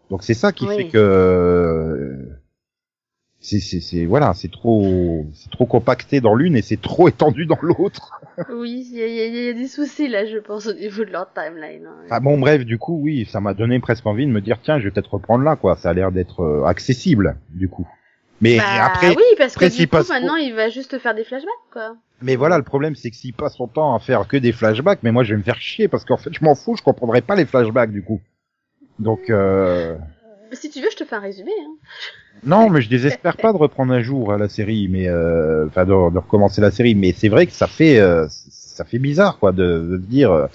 Donc 0.10 0.24
c'est 0.24 0.34
ça 0.34 0.52
qui 0.52 0.66
Oui. 0.66 0.76
fait 0.76 0.88
que 0.90 0.98
euh, 0.98 2.33
c'est 3.44 3.60
c'est 3.60 3.82
c'est 3.82 4.06
voilà, 4.06 4.34
c'est 4.34 4.50
trop 4.52 5.26
c'est 5.34 5.52
trop 5.52 5.66
compacté 5.68 6.22
dans 6.22 6.34
l'une 6.34 6.56
et 6.56 6.62
c'est 6.64 6.82
trop 6.82 7.08
étendu 7.08 7.46
dans 7.46 7.60
l'autre. 7.62 8.20
Oui, 8.50 8.88
il 8.92 8.98
y, 8.98 9.02
y 9.02 9.46
y 9.46 9.50
a 9.50 9.54
des 9.54 9.68
soucis 9.68 10.08
là, 10.08 10.26
je 10.26 10.40
pense, 10.40 10.66
au 10.66 10.74
niveau 10.74 11.06
de 11.06 11.12
leur 11.12 11.32
timeline. 11.34 11.86
hein. 11.86 12.06
Ah 12.10 12.20
bon 12.20 12.40
bref, 12.40 12.66
du 12.66 12.80
coup, 12.80 13.00
oui, 13.00 13.28
ça 13.32 13.40
m'a 13.42 13.54
donné 13.54 13.80
presque 13.80 14.08
envie 14.08 14.26
de 14.26 14.32
me 14.32 14.42
dire 14.42 14.58
tiens, 14.64 14.80
je 14.80 14.86
vais 14.86 14.92
peut-être 14.92 15.14
reprendre 15.14 15.44
là 15.44 15.56
quoi, 15.56 15.76
ça 15.76 15.90
a 15.92 15.94
l'air 15.94 16.12
d'être 16.12 16.40
euh, 16.42 16.64
accessible 16.66 17.36
du 17.50 17.70
coup. 17.70 17.88
Mais 18.42 18.58
Bah, 18.58 18.86
après 18.86 19.10
oui, 19.10 19.24
parce 19.38 19.54
après, 19.54 19.70
que 19.70 19.76
du 19.76 19.88
coup 19.88 19.92
passe 19.98 20.10
maintenant 20.10 20.36
il 20.36 20.54
va 20.56 20.70
juste 20.70 20.98
faire 20.98 21.14
des 21.14 21.24
flashbacks 21.24 21.52
quoi. 21.72 21.96
Mais 22.24 22.36
voilà, 22.38 22.58
le 22.58 22.64
problème, 22.64 22.96
c'est 22.96 23.10
que 23.12 23.16
s'il 23.18 23.34
passe 23.34 23.56
son 23.58 23.68
temps 23.68 23.94
à 23.94 24.00
faire 24.00 24.28
que 24.28 24.38
des 24.38 24.54
flashbacks, 24.54 25.00
mais 25.04 25.12
moi, 25.12 25.24
je 25.26 25.34
vais 25.34 25.38
me 25.38 25.44
faire 25.44 25.60
chier 25.60 25.90
parce 25.90 26.06
qu'en 26.06 26.16
fait, 26.18 26.30
je 26.34 26.44
m'en 26.44 26.56
fous, 26.56 26.76
je 26.78 26.82
comprendrai 26.82 27.22
pas 27.22 27.36
les 27.36 27.46
flashbacks 27.46 27.92
du 27.92 28.02
coup. 28.02 28.22
Donc, 28.98 29.30
euh... 29.30 29.98
Si 30.54 30.70
tu 30.70 30.80
veux, 30.82 30.90
je 30.90 30.96
te 30.96 31.04
fais 31.04 31.16
un 31.16 31.20
résumé. 31.20 31.52
Hein. 31.52 31.76
Non, 32.46 32.70
mais 32.70 32.82
je 32.82 32.90
désespère 32.90 33.38
pas 33.38 33.54
de 33.54 33.58
reprendre 33.58 33.94
un 33.94 34.02
jour 34.02 34.34
à 34.34 34.38
la 34.38 34.50
série, 34.50 34.88
mais 34.90 35.08
euh... 35.08 35.68
enfin, 35.68 35.86
de, 35.86 35.94
recommencer 35.94 36.62
la 36.62 36.72
série. 36.72 36.96
Mais 36.96 37.14
c'est 37.14 37.30
vrai 37.30 37.46
que 37.46 37.54
ça 37.54 37.68
fait, 37.68 38.00
euh, 38.00 38.28
ça 38.30 38.84
fait 38.86 39.00
bizarre, 39.00 39.38
quoi, 39.40 39.52
de, 39.52 39.88
de 39.92 39.98
dire. 39.98 40.32
euh, 40.32 40.48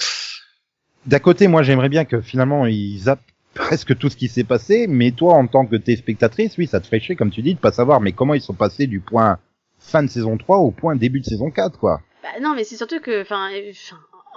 D'un 1.07 1.19
côté, 1.21 1.49
moi, 1.49 1.63
j'aimerais 1.63 1.89
bien 1.89 2.05
que 2.05 2.21
finalement 2.21 2.67
ils 2.67 2.99
zappent 2.99 3.21
presque 3.55 3.97
tout 3.97 4.09
ce 4.09 4.17
qui 4.17 4.29
s'est 4.29 4.45
passé, 4.45 4.87
mais 4.89 5.11
toi, 5.13 5.35
en 5.35 5.47
tant 5.47 5.67
que 5.67 5.77
téléspectatrice, 5.77 6.57
oui, 6.59 6.67
ça 6.67 6.81
te 6.81 6.87
ferait 6.87 7.01
chier, 7.01 7.17
comme 7.17 7.31
tu 7.31 7.43
dis, 7.43 7.55
de 7.55 7.59
pas 7.59 7.73
savoir, 7.73 8.01
mais 8.01 8.13
comment 8.13 8.35
ils 8.35 8.41
sont 8.41 8.55
passés 8.55 8.87
du 8.87 9.01
point 9.01 9.39
fin 9.79 10.03
de 10.03 10.09
saison 10.09 10.37
3 10.37 10.59
au 10.59 10.71
point 10.71 10.95
début 10.97 11.21
de 11.21 11.25
saison 11.25 11.51
4, 11.51 11.79
quoi. 11.79 12.01
Bah 12.23 12.41
non, 12.43 12.55
mais 12.55 12.65
c'est 12.65 12.77
surtout 12.77 13.01
que, 13.01 13.23
enfin, 13.23 13.49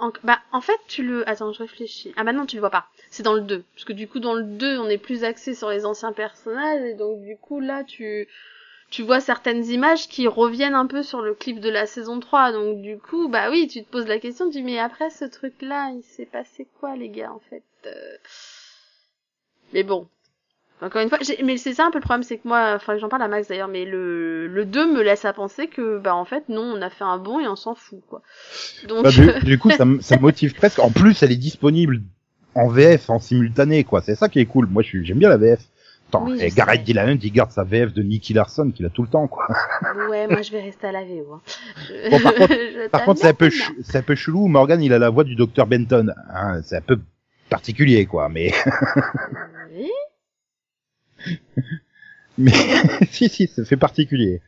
en, 0.02 0.12
bah 0.24 0.40
en 0.52 0.60
fait 0.60 0.78
tu 0.88 1.02
le, 1.02 1.28
attends, 1.28 1.52
je 1.52 1.60
réfléchis. 1.60 2.12
Ah 2.16 2.24
bah 2.24 2.32
non, 2.32 2.44
tu 2.44 2.56
le 2.56 2.60
vois 2.60 2.70
pas. 2.70 2.88
C'est 3.10 3.22
dans 3.22 3.34
le 3.34 3.40
2. 3.40 3.64
parce 3.74 3.84
que 3.84 3.92
du 3.92 4.08
coup 4.08 4.18
dans 4.18 4.34
le 4.34 4.42
2 4.42 4.78
on 4.78 4.88
est 4.88 4.98
plus 4.98 5.24
axé 5.24 5.54
sur 5.54 5.70
les 5.70 5.86
anciens 5.86 6.12
personnages 6.12 6.82
et 6.82 6.94
donc 6.94 7.22
du 7.22 7.36
coup 7.36 7.60
là 7.60 7.84
tu 7.84 8.28
tu 8.90 9.02
vois 9.02 9.20
certaines 9.20 9.64
images 9.64 10.06
qui 10.06 10.26
reviennent 10.26 10.74
un 10.74 10.86
peu 10.86 11.02
sur 11.02 11.22
le 11.22 11.34
clip 11.34 11.60
de 11.60 11.70
la 11.70 11.86
saison 11.86 12.20
3. 12.20 12.52
Donc 12.52 12.82
du 12.82 12.98
coup, 12.98 13.28
bah 13.28 13.48
oui, 13.50 13.66
tu 13.66 13.82
te 13.82 13.90
poses 13.90 14.06
la 14.06 14.18
question, 14.18 14.46
tu 14.50 14.58
dis 14.58 14.62
mais 14.62 14.78
après 14.78 15.08
ce 15.08 15.24
truc-là, 15.24 15.92
il 15.94 16.02
s'est 16.02 16.26
passé 16.26 16.68
quoi 16.78 16.94
les 16.94 17.08
gars 17.08 17.32
en 17.32 17.40
fait 17.48 17.62
euh? 17.86 18.16
Mais 19.72 19.82
bon. 19.82 20.08
Encore 20.82 21.00
une 21.00 21.08
fois, 21.08 21.18
mais 21.44 21.56
c'est 21.58 21.74
ça 21.74 21.86
un 21.86 21.90
peu 21.90 21.98
le 21.98 22.02
problème, 22.02 22.22
c'est 22.24 22.38
que 22.38 22.48
moi, 22.48 22.72
enfin 22.74 22.98
j'en 22.98 23.08
parle 23.08 23.22
à 23.22 23.28
Max 23.28 23.46
d'ailleurs, 23.48 23.68
mais 23.68 23.84
le, 23.84 24.48
le 24.48 24.64
2 24.64 24.92
me 24.92 25.02
laisse 25.02 25.24
à 25.24 25.32
penser 25.32 25.68
que 25.68 25.98
bah 25.98 26.14
en 26.14 26.24
fait 26.24 26.48
non, 26.48 26.62
on 26.76 26.82
a 26.82 26.90
fait 26.90 27.04
un 27.04 27.18
bon 27.18 27.38
et 27.40 27.46
on 27.46 27.54
s'en 27.56 27.74
fout 27.74 28.00
quoi. 28.08 28.20
Donc 28.88 29.04
Bah, 29.04 29.10
du, 29.10 29.30
du 29.44 29.58
coup, 29.58 29.70
ça, 29.70 29.84
ça 30.00 30.18
motive 30.18 30.54
presque. 30.54 30.80
En 30.80 30.90
plus, 30.90 31.22
elle 31.22 31.30
est 31.32 31.36
disponible 31.36 32.00
en 32.54 32.68
VF, 32.68 33.08
en 33.10 33.18
simultané, 33.20 33.84
quoi. 33.84 34.02
C'est 34.02 34.14
ça 34.16 34.28
qui 34.28 34.40
est 34.40 34.44
cool. 34.46 34.66
Moi, 34.66 34.82
j'aime 34.82 35.18
bien 35.18 35.28
la 35.28 35.36
VF. 35.38 35.60
Attends, 36.08 36.26
Oui, 36.26 36.38
et 36.42 36.50
Gareth 36.50 36.80
sais. 36.80 36.84
Dillahunt, 36.84 37.16
il 37.22 37.32
garde 37.32 37.50
sa 37.52 37.64
VF 37.64 37.94
de 37.94 38.02
Nicky 38.02 38.34
Larson 38.34 38.70
qu'il 38.70 38.84
a 38.84 38.90
tout 38.90 39.00
le 39.02 39.08
temps, 39.08 39.26
quoi. 39.28 39.46
ouais, 40.10 40.26
moi 40.26 40.42
je 40.42 40.50
vais 40.52 40.60
rester 40.60 40.88
à 40.88 40.92
la 40.92 41.04
VO. 41.04 41.32
Hein. 41.34 41.40
Je- 41.88 42.10
Bon, 42.10 42.20
par 42.20 42.34
contre- 42.34 42.88
Par 42.90 43.04
contre, 43.04 43.20
c'est 43.20 43.28
un 43.28 43.32
peu, 43.34 43.48
t'amène. 43.48 43.58
ch- 43.66 43.72
c'est 43.84 43.98
un 43.98 44.02
peu 44.02 44.14
chelou. 44.14 44.46
Morgan, 44.48 44.82
il 44.82 44.92
a 44.92 44.98
la 44.98 45.08
voix 45.08 45.24
du 45.24 45.36
docteur 45.36 45.66
Benton. 45.66 46.12
Hein, 46.34 46.60
c'est 46.64 46.76
un 46.76 46.80
peu 46.82 46.98
particulier, 47.48 48.04
quoi. 48.04 48.28
Mais. 48.28 48.52
mais, 52.38 52.52
si, 53.10 53.28
si, 53.28 53.46
ça 53.46 53.64
fait 53.64 53.76
particulier. 53.76 54.40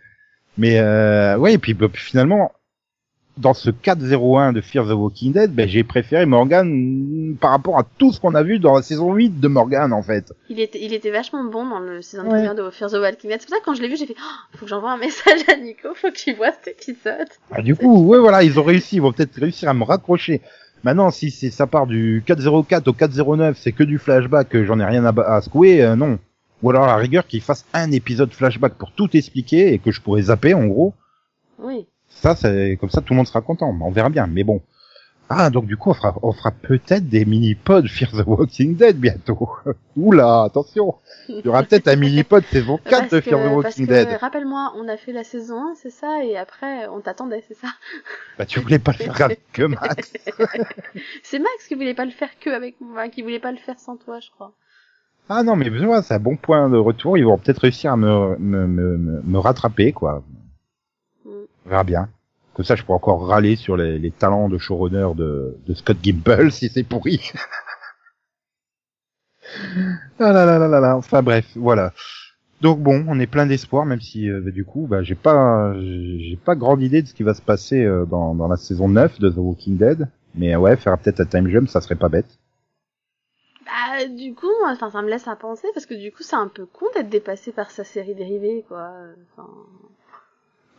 Mais, 0.57 0.79
euh, 0.79 1.37
ouais, 1.37 1.55
et 1.55 1.59
puis, 1.59 1.75
bah, 1.75 1.89
finalement, 1.93 2.53
dans 3.37 3.53
ce 3.55 3.71
4-0-1 3.71 4.53
de 4.53 4.61
Fear 4.61 4.87
the 4.87 4.93
Walking 4.93 5.33
Dead, 5.33 5.53
ben, 5.53 5.69
j'ai 5.69 5.83
préféré 5.83 6.25
Morgan 6.25 7.35
par 7.41 7.51
rapport 7.51 7.77
à 7.77 7.83
tout 7.99 8.13
ce 8.13 8.21
qu'on 8.21 8.37
a 8.37 8.45
vu 8.45 8.61
dans 8.61 8.77
la 8.77 8.83
saison 8.83 9.13
8 9.13 9.41
de 9.41 9.49
Morgan, 9.49 9.93
en 9.93 10.03
fait. 10.05 10.33
Il 10.49 10.61
était, 10.61 10.81
il 10.81 10.93
était 10.93 11.11
vachement 11.11 11.43
bon 11.43 11.69
dans 11.69 11.81
le 11.81 12.01
saison 12.01 12.31
Ouais. 12.31 12.55
de 12.55 12.71
Fear 12.71 12.91
the 12.91 12.95
Walking 12.95 13.31
Dead. 13.31 13.41
C'est 13.41 13.47
pour 13.49 13.57
ça 13.57 13.61
que 13.61 13.65
quand 13.65 13.75
je 13.75 13.83
l'ai 13.83 13.89
vu, 13.89 13.97
j'ai 13.97 14.07
fait, 14.07 14.15
oh, 14.17 14.57
faut 14.57 14.67
que 14.67 14.71
j'envoie 14.71 14.93
un 14.93 14.97
message 14.99 15.41
à 15.49 15.57
Nico, 15.57 15.89
faut 15.95 16.13
qu'il 16.13 16.37
voit 16.37 16.53
cet 16.53 16.69
épisode. 16.81 17.27
Ah, 17.51 17.61
du 17.61 17.75
coup, 17.75 18.05
ouais, 18.07 18.19
voilà, 18.21 18.45
ils 18.45 18.59
ont 18.61 18.65
réussi, 18.65 18.97
ils 18.97 19.03
vont 19.03 19.13
peut-être 19.13 19.35
réussir 19.37 19.69
à 19.69 19.75
me 19.75 19.83
raccrocher. 19.83 20.41
Maintenant, 20.85 21.11
si 21.11 21.31
c'est 21.33 21.51
ça 21.51 21.67
part 21.67 21.87
du 21.89 22.23
404 22.27 22.87
au 22.87 22.93
409, 22.93 23.59
c'est 23.61 23.73
que 23.73 23.83
du 23.83 23.99
flashback, 23.99 24.63
j'en 24.65 24.79
ai 24.79 24.85
rien 24.85 25.05
à, 25.07 25.21
à 25.23 25.41
secouer, 25.41 25.83
euh, 25.83 25.97
non. 25.97 26.19
Ou 26.65 26.71
alors, 26.71 26.85
à 26.85 26.87
la 26.87 26.97
rigueur, 26.97 27.27
qu'ils 27.27 27.43
fassent 27.43 27.67
un 27.75 27.93
épisode 27.93 28.33
flashback 28.33 28.75
pour 28.75 28.91
tout 28.93 29.15
expliquer 29.15 29.75
et 29.75 29.79
que 29.79 29.91
je 29.91 30.01
pourrais 30.01 30.23
zapper, 30.23 30.55
en 30.55 30.65
gros. 30.67 30.95
Oui. 31.59 31.87
Ça, 32.09 32.35
c'est 32.35 32.79
comme 32.81 32.89
ça, 32.91 33.03
tout 33.03 33.13
le 33.13 33.19
monde 33.19 33.27
sera 33.29 33.43
content. 33.43 33.69
On 33.81 33.91
verra 33.91 34.09
bien. 34.09 34.27
Mais 34.27 34.45
bon, 34.45 34.63
Ah, 35.29 35.49
donc 35.51 35.67
du 35.67 35.77
coup, 35.79 35.91
on 35.91 35.95
fera, 35.95 36.15
on 36.23 36.33
fera 36.33 36.51
peut-être 36.51 37.09
des 37.09 37.25
mini-pods 37.25 37.87
Fear 37.89 38.11
the 38.13 38.27
Walking 38.27 38.77
Dead 38.77 38.97
bientôt. 38.99 39.49
Oula, 39.97 40.43
attention. 40.45 40.97
Il 41.29 41.41
y 41.45 41.49
aura 41.49 41.63
peut-être 41.63 41.89
un 41.89 41.97
mini-pod 41.97 42.45
saison 42.45 42.79
4 42.79 42.91
Parce 42.91 43.11
de 43.11 43.21
que- 43.21 43.25
Fear 43.31 43.41
the 43.41 43.43
parce 43.45 43.55
Walking 43.57 43.87
que, 43.87 43.91
Dead. 43.93 44.09
Rappelle-moi, 44.21 44.73
on 44.77 44.87
a 44.89 44.97
fait 44.99 45.13
la 45.13 45.25
saison 45.25 45.71
1, 45.73 45.75
c'est 45.77 45.91
ça, 45.91 46.23
et 46.25 46.37
après, 46.37 46.87
on 46.89 47.01
t'attendait, 47.01 47.43
c'est 47.49 47.57
ça? 47.57 47.69
Bah, 48.39 48.45
tu 48.47 48.61
voulais 48.61 48.79
pas 48.79 48.93
le 48.93 48.99
faire 49.05 49.21
avec 49.23 49.41
que 49.53 49.63
Max. 49.63 50.13
C'est 51.23 51.39
Max 51.39 51.69
qui 51.69 51.75
voulait 51.75 51.95
pas 51.95 52.05
le 52.05 52.11
faire 52.11 52.31
que 52.41 52.51
avec 52.51 52.75
moi, 52.81 53.09
qui 53.09 53.23
voulait 53.23 53.39
pas 53.41 53.53
le 53.53 53.59
faire 53.59 53.79
sans 53.79 53.97
toi, 53.97 54.21
je 54.21 54.31
crois. 54.31 54.53
Ah 55.29 55.43
non, 55.43 55.57
mais 55.57 55.65
tu 55.65 55.85
vois, 55.85 56.03
c'est 56.03 56.15
un 56.15 56.19
bon 56.19 56.37
point 56.37 56.69
de 56.69 56.77
retour. 56.77 57.17
Ils 57.17 57.25
vont 57.25 57.39
peut-être 57.39 57.61
réussir 57.61 57.93
à 57.93 57.97
me, 57.97 58.37
me, 58.39 58.67
me, 58.67 59.39
rattraper, 59.39 59.93
quoi. 59.93 60.23
Mm. 61.25 61.31
On 61.65 61.69
verra 61.71 61.85
bien. 61.85 62.09
Comme 62.53 62.65
ça, 62.65 62.77
je 62.77 62.83
pourrais 62.85 62.97
encore 62.97 63.27
râler 63.27 63.57
sur 63.57 63.77
les, 63.77 63.99
les 63.99 64.11
talents 64.11 64.49
de 64.49 64.59
showrunner 64.59 65.09
de, 65.17 65.57
de 65.67 65.75
Scott 65.75 65.97
Gimple 66.03 66.51
si 66.53 66.69
c'est 66.69 66.85
pourri. 66.85 67.33
ah 70.19 70.33
là 70.33 70.45
là 70.45 70.59
là 70.59 70.69
là 70.69 70.81
là. 70.81 70.97
Enfin 70.97 71.23
bref, 71.23 71.47
voilà. 71.57 71.93
Donc 72.61 72.81
bon, 72.81 73.05
on 73.09 73.19
est 73.19 73.27
plein 73.27 73.47
d'espoir, 73.47 73.85
même 73.87 74.01
si 74.01 74.31
euh, 74.31 74.41
bah, 74.45 74.51
du 74.51 74.65
coup, 74.65 74.87
bah, 74.89 75.03
j'ai 75.03 75.15
pas, 75.15 75.75
j'ai 75.81 76.39
pas 76.45 76.55
grande 76.55 76.83
idée 76.83 77.03
de 77.03 77.07
ce 77.09 77.15
qui 77.15 77.23
va 77.23 77.35
se 77.35 77.43
passer 77.43 77.83
euh, 77.85 78.05
dans, 78.05 78.35
dans 78.35 78.49
la 78.49 78.57
saison 78.57 78.89
9 78.89 79.21
de 79.21 79.31
The 79.31 79.37
Walking 79.39 79.77
Dead. 79.77 80.09
Mais 80.35 80.55
ouais, 80.57 80.77
faire 80.77 80.97
peut-être 80.99 81.21
un 81.21 81.27
time 81.27 81.49
jump, 81.49 81.69
ça 81.69 81.81
serait 81.81 81.95
pas 81.95 82.09
bête. 82.09 82.39
Bah, 83.75 84.07
du 84.07 84.35
coup, 84.35 84.47
enfin, 84.67 84.91
ça 84.93 85.03
me 85.03 85.11
laisse 85.11 85.27
à 85.27 85.35
penser, 85.35 85.67
parce 85.75 85.85
que 85.87 85.95
du 85.95 86.13
coup, 86.13 86.23
c'est 86.23 86.37
un 86.37 86.47
peu 86.49 86.65
con 86.65 86.87
d'être 86.95 87.09
dépassé 87.09 87.51
par 87.51 87.71
sa 87.73 87.83
série 87.83 88.15
dérivée, 88.15 88.65
quoi. 88.69 88.93
Enfin, 89.37 89.49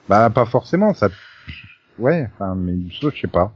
Bah 0.08 0.30
pas 0.30 0.46
forcément, 0.46 0.94
ça. 0.94 1.10
Ouais, 2.00 2.28
enfin, 2.34 2.56
mais 2.56 2.74
je 2.90 3.10
sais 3.20 3.28
pas. 3.28 3.52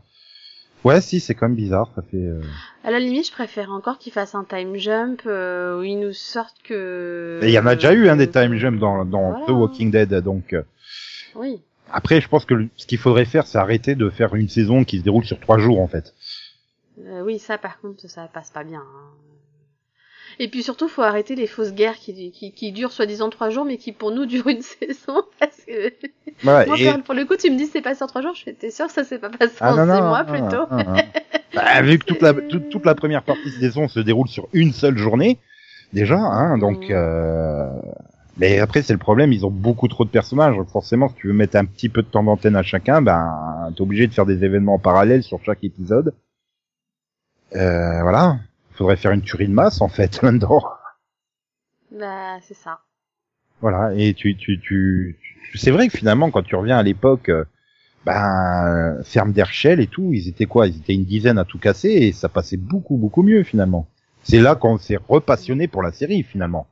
Ouais, 0.84 1.00
si, 1.02 1.20
c'est 1.20 1.36
quand 1.36 1.48
même 1.48 1.56
bizarre, 1.58 1.90
ça 1.96 2.02
fait. 2.02 2.18
euh, 2.18 2.42
à 2.84 2.92
la 2.92 3.00
limite, 3.00 3.28
je 3.28 3.32
préfère 3.34 3.72
encore 3.72 3.98
qu'il 3.98 4.12
fasse 4.14 4.34
un 4.36 4.44
time 4.46 4.76
jump, 4.78 5.22
euh, 5.26 5.80
où 5.80 5.84
il 5.84 6.00
nous 6.00 6.14
sorte 6.14 6.56
que... 6.64 7.40
Et 7.44 7.48
il 7.48 7.54
y 7.54 7.60
en 7.60 7.66
a 7.66 7.76
déjà 7.76 7.94
eu 7.94 8.08
un 8.10 8.16
des 8.18 8.28
que- 8.30 8.34
time 8.42 8.56
jump 8.56 8.80
dans 8.80 9.04
dans 9.06 9.32
Voilà. 9.32 9.46
The 9.46 9.50
Walking 9.50 9.92
Dead, 9.92 10.14
donc. 10.16 10.54
euh, 10.54 10.64
Oui. 11.36 11.62
Après, 11.92 12.20
je 12.22 12.28
pense 12.30 12.46
que 12.46 12.54
le- 12.56 12.70
ce 12.78 12.86
qu'il 12.88 12.98
faudrait 12.98 13.26
faire, 13.26 13.46
c'est 13.48 13.58
arrêter 13.58 13.96
de 13.96 14.10
faire 14.10 14.36
une 14.36 14.48
saison 14.50 14.84
qui 14.86 15.00
se 15.00 15.04
déroule 15.04 15.26
sur 15.26 15.40
trois 15.40 15.58
jours, 15.60 15.80
en 15.82 15.88
fait. 15.88 16.14
Euh, 17.00 17.22
oui, 17.24 17.40
ça, 17.40 17.58
par 17.58 17.80
contre, 17.80 18.08
ça 18.10 18.28
passe 18.34 18.50
pas 18.52 18.64
bien. 18.64 18.82
hein. 18.82 19.10
Et 20.42 20.48
puis 20.48 20.64
surtout, 20.64 20.88
faut 20.88 21.02
arrêter 21.02 21.36
les 21.36 21.48
fausses 21.48 21.74
guerres 21.74 21.96
qui, 21.98 22.32
qui, 22.32 22.54
qui 22.54 22.72
durent 22.72 22.94
soi-disant 22.94 23.30
trois 23.30 23.50
jours, 23.50 23.66
mais 23.66 23.76
qui 23.78 23.92
pour 23.92 24.12
nous 24.12 24.26
durent 24.26 24.48
une 24.48 24.62
saison, 24.62 25.22
parce 25.40 25.58
que... 25.68 25.90
Ouais, 26.48 26.66
Moi, 26.66 26.80
et- 26.80 26.98
pour- 27.04 27.14
le 27.14 27.26
coup, 27.26 27.36
tu 27.36 27.52
me 27.52 27.58
dis 27.58 27.66
c'est 27.66 27.82
passé 27.82 28.04
en 28.04 28.08
trois 28.08 28.22
jours, 28.22 28.34
je 28.36 28.44
fais, 28.44 28.54
t'es 28.54 28.72
sûr 28.72 28.88
que 28.88 28.94
ça 28.94 29.04
s'est 29.04 29.20
pas 29.20 29.30
passé 29.30 29.56
Ah 29.60 29.74
en 29.74 29.86
non, 29.86 29.94
six 29.96 30.02
non, 30.02 30.08
mois 30.08 30.24
non, 30.24 30.32
plutôt. 30.32 30.66
Bah, 31.54 31.82
vu 31.82 32.00
que 32.00 32.06
toute 32.06 32.22
la 32.22 32.34
toute, 32.34 32.70
toute 32.70 32.86
la 32.86 32.96
première 32.96 33.24
partie 33.24 33.46
de 33.52 33.60
saison 33.60 33.88
se 33.88 34.00
déroule 34.00 34.28
sur 34.30 34.48
une 34.54 34.72
seule 34.72 34.98
journée, 34.98 35.38
déjà, 35.94 36.18
hein, 36.18 36.58
donc. 36.58 36.84
Mhm. 36.90 36.92
Euh... 36.92 37.68
Mais 38.38 38.60
après, 38.60 38.82
c'est 38.84 38.94
le 38.94 39.00
problème, 39.00 39.34
ils 39.34 39.46
ont 39.46 39.52
beaucoup 39.52 39.90
trop 39.90 40.06
de 40.06 40.10
personnages. 40.10 40.56
donc 40.56 40.70
Forcément, 40.70 41.10
si 41.10 41.16
tu 41.16 41.28
veux 41.28 41.34
mettre 41.34 41.58
un 41.58 41.66
petit 41.66 41.90
peu 41.90 42.02
de 42.02 42.08
temps 42.08 42.24
d'antenne 42.24 42.56
à 42.56 42.64
chacun, 42.64 43.02
ben, 43.02 43.70
t'es 43.76 43.82
obligé 43.82 44.08
de 44.08 44.14
faire 44.14 44.26
des 44.26 44.46
événements 44.46 44.80
parallèles 44.80 45.24
sur 45.24 45.44
chaque 45.44 45.62
épisode. 45.66 46.14
Euh, 47.56 48.02
voilà. 48.02 48.38
Faudrait 48.80 48.96
faire 48.96 49.12
une 49.12 49.22
tuerie 49.22 49.48
de 49.48 49.54
masse, 49.54 49.80
en 49.80 49.90
fait, 49.90 50.22
là-dedans. 50.24 50.64
Bah, 51.92 52.40
c'est 52.42 52.56
ça. 52.56 52.82
Voilà. 53.62 53.94
Et 53.96 54.14
tu, 54.14 54.36
tu, 54.36 54.60
tu, 54.60 55.18
tu- 55.22 55.58
c'est 55.58 55.72
vrai 55.72 55.88
que 55.88 55.98
finalement, 55.98 56.32
quand 56.32 56.44
tu 56.44 56.56
reviens 56.56 56.78
à 56.78 56.84
l'époque, 56.84 57.30
euh, 57.30 57.46
ben, 58.06 59.02
ferme 59.04 59.34
d'Herschel 59.34 59.80
et 59.82 59.88
tout, 59.88 60.12
ils 60.14 60.28
étaient 60.30 60.46
quoi? 60.48 60.68
Ils 60.68 60.78
étaient 60.78 60.96
une 60.96 61.06
dizaine 61.06 61.38
à 61.40 61.46
tout 61.46 61.60
casser 61.60 61.90
et 61.90 62.12
ça 62.14 62.30
passait 62.30 62.58
beaucoup, 62.58 62.98
beaucoup 62.98 63.24
mieux, 63.24 63.44
finalement. 63.44 63.88
C'est 64.24 64.42
là 64.42 64.56
qu'on 64.56 64.78
s'est 64.78 65.00
repassionné 65.10 65.68
pour 65.68 65.84
la 65.84 65.92
série, 65.94 66.24
finalement. 66.24 66.68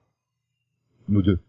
Nous 1.10 1.22
deux. 1.22 1.40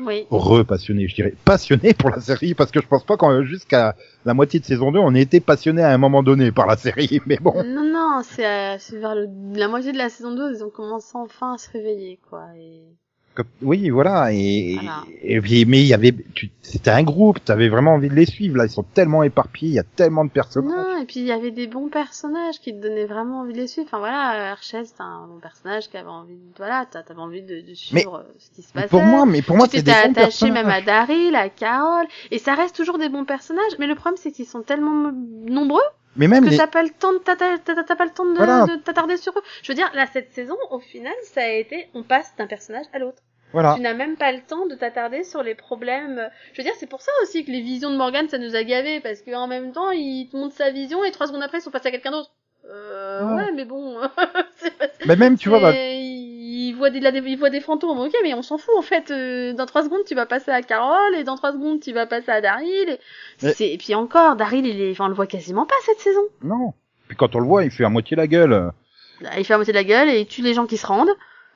Oui. 0.00 0.26
repassionné, 0.30 1.08
je 1.08 1.14
dirais 1.14 1.34
passionné 1.44 1.94
pour 1.94 2.10
la 2.10 2.20
série 2.20 2.54
parce 2.54 2.70
que 2.70 2.80
je 2.80 2.86
pense 2.86 3.04
pas 3.04 3.16
qu'en 3.16 3.42
jusqu'à 3.42 3.96
la 4.24 4.34
moitié 4.34 4.60
de 4.60 4.64
saison 4.64 4.92
2, 4.92 4.98
on 4.98 5.14
ait 5.14 5.22
été 5.22 5.40
passionné 5.40 5.82
à 5.82 5.90
un 5.90 5.98
moment 5.98 6.22
donné 6.22 6.52
par 6.52 6.66
la 6.66 6.76
série, 6.76 7.20
mais 7.26 7.38
bon. 7.38 7.54
Non, 7.64 7.84
non, 7.84 8.22
c'est 8.22 8.46
euh, 8.46 8.76
c'est 8.78 8.98
vers 8.98 9.14
le, 9.14 9.28
la 9.54 9.68
moitié 9.68 9.92
de 9.92 9.98
la 9.98 10.08
saison 10.08 10.34
2, 10.34 10.54
ils 10.54 10.64
ont 10.64 10.70
commencé 10.70 11.12
enfin 11.14 11.54
à 11.54 11.58
se 11.58 11.70
réveiller, 11.70 12.20
quoi. 12.28 12.46
Et... 12.56 12.86
Comme- 13.38 13.46
Oui, 13.62 13.88
voilà 13.90 14.32
et, 14.32 14.74
Voilà. 14.74 15.04
et 15.22 15.40
puis 15.40 15.64
mais 15.64 15.78
il 15.80 15.86
y 15.86 15.94
avait 15.94 16.12
tu 16.34 16.50
c'était 16.60 16.90
un 16.90 17.04
groupe, 17.04 17.38
t'avais 17.44 17.68
vraiment 17.68 17.94
envie 17.94 18.08
de 18.08 18.14
les 18.14 18.26
suivre 18.26 18.56
là, 18.56 18.64
ils 18.64 18.70
sont 18.70 18.82
tellement 18.82 19.22
éparpillés, 19.22 19.70
il 19.70 19.74
y 19.76 19.78
a 19.78 19.84
tellement 19.84 20.24
de 20.24 20.30
personnages. 20.30 20.76
Non, 20.76 21.00
et 21.00 21.04
puis 21.04 21.20
il 21.20 21.26
y 21.26 21.30
avait 21.30 21.52
des 21.52 21.68
bons 21.68 21.88
personnages 21.88 22.58
qui 22.60 22.72
te 22.74 22.82
donnaient 22.82 23.06
vraiment 23.06 23.40
envie 23.42 23.52
de 23.52 23.58
les 23.58 23.68
suivre. 23.68 23.86
Enfin 23.88 24.00
voilà, 24.00 24.50
Herschel, 24.50 24.86
c'est 24.86 25.00
un 25.00 25.28
bon 25.28 25.38
personnage 25.38 25.88
qui 25.88 25.96
avait 25.96 26.08
envie 26.08 26.34
de, 26.34 26.40
voilà, 26.56 26.84
t'a- 26.90 27.04
t'avais 27.04 27.20
envie 27.20 27.42
de, 27.42 27.60
de 27.60 27.74
suivre 27.74 28.16
euh, 28.16 28.32
ce 28.40 28.50
qui 28.50 28.62
se 28.62 28.72
passait. 28.72 28.88
Pour 28.88 29.02
moi, 29.02 29.24
mais 29.24 29.40
pour 29.40 29.56
moi 29.56 29.68
tu 29.68 29.78
attaché 29.78 30.50
même 30.50 30.66
à 30.68 30.82
Daryl, 30.82 31.36
à 31.36 31.48
Carol, 31.48 32.06
et 32.32 32.38
ça 32.38 32.54
reste 32.54 32.74
toujours 32.74 32.98
des 32.98 33.08
bons 33.08 33.24
personnages, 33.24 33.72
mais 33.78 33.86
le 33.86 33.94
problème 33.94 34.18
c'est 34.20 34.32
qu'ils 34.32 34.46
sont 34.46 34.62
tellement 34.62 35.12
nombreux 35.46 35.80
Mais 36.16 36.26
même 36.28 36.44
que 36.44 36.50
les 36.50 36.56
t'as 36.56 36.66
pas 36.66 36.82
le 36.82 36.90
temps 36.90 37.12
de 37.12 38.36
Voilà. 38.36 38.66
t'attarder 38.84 39.16
sur 39.16 39.32
eux. 39.38 39.42
Je 39.62 39.70
veux 39.70 39.76
dire, 39.76 39.90
là, 39.94 40.06
cette 40.12 40.32
saison, 40.32 40.56
au 40.70 40.80
final, 40.80 41.12
ça 41.22 41.42
a 41.42 41.48
été, 41.48 41.88
on 41.94 42.02
passe 42.02 42.34
d'un 42.36 42.46
personnage 42.46 42.86
à 42.92 42.98
l'autre. 42.98 43.22
voilà. 43.52 43.74
Tu 43.76 43.82
n'as 43.82 43.94
même 43.94 44.16
pas 44.16 44.32
le 44.32 44.40
temps 44.40 44.66
de 44.66 44.74
t'attarder 44.74 45.22
sur 45.24 45.42
les 45.42 45.54
problèmes. 45.54 46.28
Je 46.52 46.58
veux 46.58 46.64
dire, 46.64 46.74
c'est 46.78 46.88
pour 46.88 47.02
ça 47.02 47.12
aussi 47.22 47.44
que 47.44 47.50
les 47.50 47.60
visions 47.60 47.90
de 47.90 47.96
Morgan, 47.96 48.28
ça 48.28 48.38
nous 48.38 48.56
a 48.56 48.62
gavés, 48.64 49.00
parce 49.00 49.22
qu'en 49.22 49.46
même 49.46 49.72
temps, 49.72 49.90
il 49.92 50.28
te 50.30 50.36
montre 50.36 50.54
sa 50.56 50.70
vision 50.70 51.04
et 51.04 51.10
trois 51.12 51.26
secondes 51.28 51.42
après, 51.42 51.58
ils 51.58 51.62
sont 51.62 51.70
passés 51.70 51.88
à 51.88 51.92
quelqu'un 51.92 52.10
d'autre. 52.10 52.30
Euh, 52.70 53.24
Ouais. 53.24 53.44
ouais, 53.44 53.52
mais 53.54 53.64
bon. 53.64 53.96
pas- 54.16 54.30
Mais 55.06 55.16
même 55.16 55.38
tu 55.38 55.48
vois 55.48 55.60
bah, 55.60 55.72
il 56.68 56.76
voit 56.76 56.90
des, 56.90 56.98
il 57.00 57.38
voit 57.38 57.50
des 57.50 57.60
fantômes, 57.60 57.98
ok, 57.98 58.12
mais 58.22 58.34
on 58.34 58.42
s'en 58.42 58.58
fout 58.58 58.74
en 58.76 58.82
fait. 58.82 59.10
Euh, 59.10 59.52
dans 59.52 59.66
trois 59.66 59.82
secondes, 59.84 60.04
tu 60.06 60.14
vas 60.14 60.26
passer 60.26 60.50
à 60.50 60.62
Carole, 60.62 61.14
et 61.16 61.24
dans 61.24 61.36
trois 61.36 61.52
secondes, 61.52 61.80
tu 61.80 61.92
vas 61.92 62.06
passer 62.06 62.30
à 62.30 62.40
Daryl. 62.40 62.68
Et, 62.88 62.98
Mais- 63.42 63.52
c'est- 63.54 63.70
et 63.72 63.78
puis 63.78 63.94
encore, 63.94 64.36
Daryl, 64.36 64.66
il 64.66 64.80
est, 64.80 64.90
enfin, 64.92 65.06
on 65.06 65.08
le 65.08 65.14
voit 65.14 65.26
quasiment 65.26 65.66
pas 65.66 65.74
cette 65.84 66.00
saison. 66.00 66.22
non. 66.42 66.74
Puis 67.08 67.16
quand 67.16 67.34
on 67.34 67.38
le 67.40 67.46
voit, 67.46 67.64
il 67.64 67.70
fait 67.70 67.84
à 67.84 67.88
moitié 67.88 68.16
la 68.18 68.26
gueule. 68.26 68.70
Il 69.38 69.44
fait 69.44 69.54
à 69.54 69.56
moitié 69.56 69.72
la 69.72 69.82
gueule 69.84 70.10
et 70.10 70.20
il 70.20 70.26
tue 70.26 70.42
les 70.42 70.52
gens 70.52 70.66
qui 70.66 70.76
se 70.76 70.86
rendent. 70.86 71.08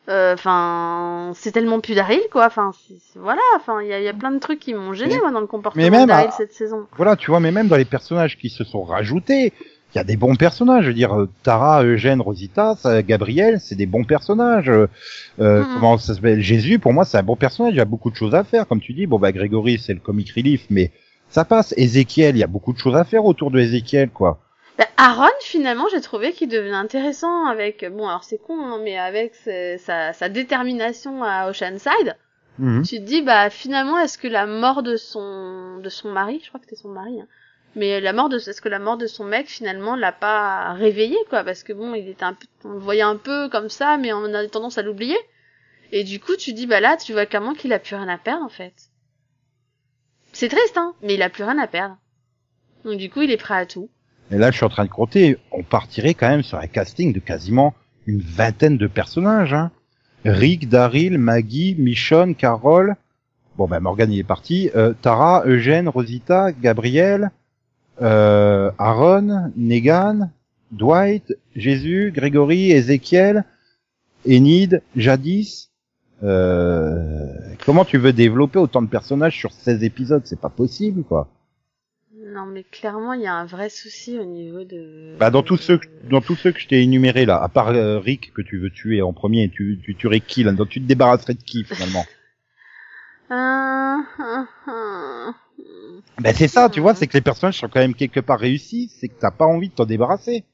Euh, 0.08 0.32
Enfin, 0.34 1.30
c'est 1.34 1.52
tellement 1.52 1.78
plus 1.80 1.94
Daryl, 1.94 2.22
quoi. 2.32 2.46
Enfin, 2.46 2.72
voilà. 3.16 3.40
Enfin, 3.56 3.82
il 3.82 3.88
y 3.88 3.92
a, 3.92 3.98
il 4.00 4.04
y 4.04 4.08
a 4.08 4.14
plein 4.14 4.30
de 4.32 4.38
trucs 4.38 4.58
qui 4.58 4.74
m'ont 4.74 4.92
gêné 4.94 5.14
Mais- 5.16 5.20
moi 5.20 5.30
dans 5.30 5.40
le 5.40 5.46
comportement 5.46 5.84
de 6.02 6.06
Daryl 6.08 6.28
à- 6.28 6.30
cette 6.32 6.52
saison. 6.54 6.86
Voilà, 6.96 7.16
tu 7.16 7.30
vois, 7.30 7.38
mais 7.40 7.52
même 7.52 7.68
dans 7.68 7.76
les 7.76 7.84
personnages 7.84 8.38
qui 8.38 8.48
se 8.48 8.64
sont 8.64 8.82
rajoutés, 8.82 9.52
il 9.94 9.98
y 9.98 10.00
a 10.00 10.04
des 10.04 10.16
bons 10.16 10.36
personnages. 10.36 10.84
Je 10.84 10.88
veux 10.88 10.94
dire, 10.94 11.18
euh, 11.18 11.28
Tara, 11.42 11.84
Eugène, 11.84 12.20
Rosita, 12.20 12.74
ça, 12.76 13.02
Gabriel, 13.02 13.60
c'est 13.60 13.74
des 13.74 13.86
bons 13.86 14.04
personnages. 14.04 14.70
Euh, 14.70 14.86
Mhm. 15.38 15.66
Comment 15.74 15.98
ça 15.98 16.14
s'appelle 16.14 16.40
Jésus, 16.40 16.78
pour 16.78 16.92
moi, 16.92 17.04
c'est 17.04 17.18
un 17.18 17.22
bon 17.22 17.36
personnage. 17.36 17.74
Il 17.74 17.78
y 17.78 17.80
a 17.80 17.84
beaucoup 17.86 18.10
de 18.10 18.16
choses 18.16 18.34
à 18.34 18.44
faire, 18.44 18.66
comme 18.66 18.80
tu 18.80 18.92
dis. 18.92 19.06
Bon, 19.06 19.18
bah 19.18 19.32
Grégory, 19.32 19.78
c'est 19.78 19.94
le 19.94 20.00
comic 20.00 20.30
relief, 20.32 20.66
mais 20.70 20.92
ça 21.28 21.44
passe. 21.44 21.74
Ézéchiel, 21.76 22.36
il 22.36 22.38
y 22.38 22.44
a 22.44 22.46
beaucoup 22.48 22.72
de 22.72 22.78
choses 22.78 22.96
à 22.96 23.04
faire 23.04 23.24
autour 23.24 23.50
de 23.50 23.58
Ézéchiel, 23.60 24.10
quoi. 24.10 24.40
Bah, 24.78 24.86
Aaron, 24.96 25.28
finalement, 25.42 25.84
j'ai 25.92 26.00
trouvé 26.00 26.32
qu'il 26.32 26.48
devenait 26.48 26.72
intéressant 26.72 27.44
avec, 27.46 27.84
bon, 27.94 28.08
alors 28.08 28.24
c'est 28.24 28.38
con, 28.38 28.58
hein, 28.58 28.78
mais 28.82 28.96
avec 28.98 29.34
sa, 29.34 29.76
sa, 29.78 30.12
sa 30.14 30.28
détermination 30.30 31.22
à 31.22 31.50
Oceanside. 31.50 32.16
Mhm. 32.58 32.82
Tu 32.82 32.96
te 32.96 33.02
dis, 33.04 33.22
bah, 33.22 33.50
finalement, 33.50 33.98
est-ce 33.98 34.16
que 34.18 34.28
la 34.28 34.46
mort 34.46 34.82
de 34.82 34.96
son, 34.96 35.78
de 35.82 35.88
son 35.88 36.10
mari, 36.12 36.40
je 36.42 36.48
crois 36.48 36.60
que 36.60 36.66
c'était 36.66 36.80
son 36.80 36.88
mari, 36.90 37.20
hein, 37.20 37.26
mais 37.74 38.00
la 38.00 38.12
mort 38.12 38.28
de, 38.28 38.36
est-ce 38.36 38.60
que 38.60 38.68
la 38.68 38.78
mort 38.78 38.96
de 38.96 39.06
son 39.06 39.24
mec, 39.24 39.48
finalement, 39.48 39.96
l'a 39.96 40.12
pas 40.12 40.72
réveillé, 40.74 41.16
quoi, 41.28 41.44
parce 41.44 41.62
que 41.62 41.72
bon, 41.72 41.94
il 41.94 42.08
était 42.08 42.24
un 42.24 42.34
peu, 42.34 42.46
on 42.64 42.72
le 42.72 42.78
voyait 42.78 43.02
un 43.02 43.16
peu 43.16 43.48
comme 43.48 43.68
ça, 43.68 43.96
mais 43.96 44.12
on 44.12 44.34
a 44.34 44.46
tendance 44.48 44.78
à 44.78 44.82
l'oublier. 44.82 45.18
Et 45.90 46.04
du 46.04 46.20
coup, 46.20 46.36
tu 46.36 46.52
dis, 46.52 46.66
bah 46.66 46.80
là, 46.80 46.96
tu 46.96 47.12
vois 47.12 47.26
clairement 47.26 47.54
qu'il 47.54 47.72
a 47.72 47.78
plus 47.78 47.96
rien 47.96 48.08
à 48.08 48.18
perdre, 48.18 48.44
en 48.44 48.48
fait. 48.48 48.74
C'est 50.32 50.48
triste, 50.48 50.76
hein, 50.76 50.94
mais 51.02 51.14
il 51.14 51.22
a 51.22 51.28
plus 51.28 51.44
rien 51.44 51.58
à 51.58 51.66
perdre. 51.66 51.96
Donc 52.84 52.98
du 52.98 53.10
coup, 53.10 53.22
il 53.22 53.30
est 53.30 53.36
prêt 53.36 53.54
à 53.54 53.66
tout. 53.66 53.90
Et 54.30 54.38
là, 54.38 54.50
je 54.50 54.56
suis 54.56 54.64
en 54.64 54.70
train 54.70 54.84
de 54.84 54.90
compter. 54.90 55.38
On 55.50 55.62
partirait 55.62 56.14
quand 56.14 56.28
même 56.28 56.42
sur 56.42 56.58
un 56.58 56.66
casting 56.66 57.12
de 57.12 57.20
quasiment 57.20 57.74
une 58.06 58.20
vingtaine 58.20 58.78
de 58.78 58.86
personnages. 58.86 59.52
Hein. 59.52 59.70
Rick, 60.24 60.68
Daryl, 60.68 61.18
Maggie, 61.18 61.76
Michonne, 61.78 62.34
Carole. 62.34 62.96
Bon, 63.56 63.66
ben 63.66 63.80
Morgan 63.80 64.10
il 64.10 64.18
est 64.18 64.24
parti. 64.24 64.70
Euh, 64.74 64.94
Tara, 64.94 65.42
Eugène, 65.46 65.88
Rosita, 65.88 66.52
Gabriel, 66.52 67.30
euh, 68.00 68.70
Aaron, 68.78 69.52
Negan, 69.56 70.30
Dwight, 70.70 71.34
Jésus, 71.54 72.12
Grégory, 72.14 72.70
Ézéchiel, 72.70 73.44
Enid, 74.26 74.82
Jadis. 74.96 75.70
Euh, 76.22 77.26
comment 77.64 77.84
tu 77.84 77.98
veux 77.98 78.12
développer 78.12 78.58
autant 78.58 78.82
de 78.82 78.88
personnages 78.88 79.36
sur 79.36 79.52
16 79.52 79.82
épisodes? 79.82 80.22
C'est 80.24 80.40
pas 80.40 80.48
possible, 80.48 81.02
quoi. 81.02 81.28
Non, 82.32 82.46
mais 82.46 82.62
clairement, 82.62 83.12
il 83.12 83.22
y 83.22 83.26
a 83.26 83.34
un 83.34 83.44
vrai 83.44 83.68
souci 83.68 84.18
au 84.18 84.24
niveau 84.24 84.64
de. 84.64 85.16
Bah 85.18 85.30
dans 85.30 85.42
tous 85.42 85.58
ceux 85.58 85.76
que, 85.76 85.86
dans 86.08 86.22
tous 86.22 86.36
ceux 86.36 86.52
que 86.52 86.60
je 86.60 86.66
t'ai 86.68 86.82
énumérés 86.82 87.26
là, 87.26 87.42
à 87.42 87.48
part 87.48 87.68
euh, 87.68 87.98
Rick 87.98 88.32
que 88.32 88.40
tu 88.40 88.58
veux 88.58 88.70
tuer 88.70 89.02
en 89.02 89.12
premier, 89.12 89.50
tu 89.50 89.78
tu 89.82 89.94
tuerais 89.94 90.20
qui 90.20 90.42
là? 90.42 90.52
Donc 90.52 90.70
tu 90.70 90.80
te 90.80 90.86
débarrasserais 90.86 91.34
de 91.34 91.42
qui 91.42 91.64
finalement? 91.64 92.06
Ah, 93.28 93.98
ah. 94.66 95.34
Ben 96.20 96.34
c'est 96.34 96.48
ça, 96.48 96.68
tu 96.68 96.80
vois, 96.80 96.94
c'est 96.94 97.06
que 97.06 97.14
les 97.14 97.20
personnages 97.22 97.58
sont 97.58 97.68
quand 97.68 97.80
même 97.80 97.94
quelque 97.94 98.20
part 98.20 98.38
réussis, 98.38 98.90
c'est 99.00 99.08
que 99.08 99.14
t'as 99.18 99.30
pas 99.30 99.46
envie 99.46 99.68
de 99.68 99.74
t'en 99.74 99.86
débarrasser. 99.86 100.44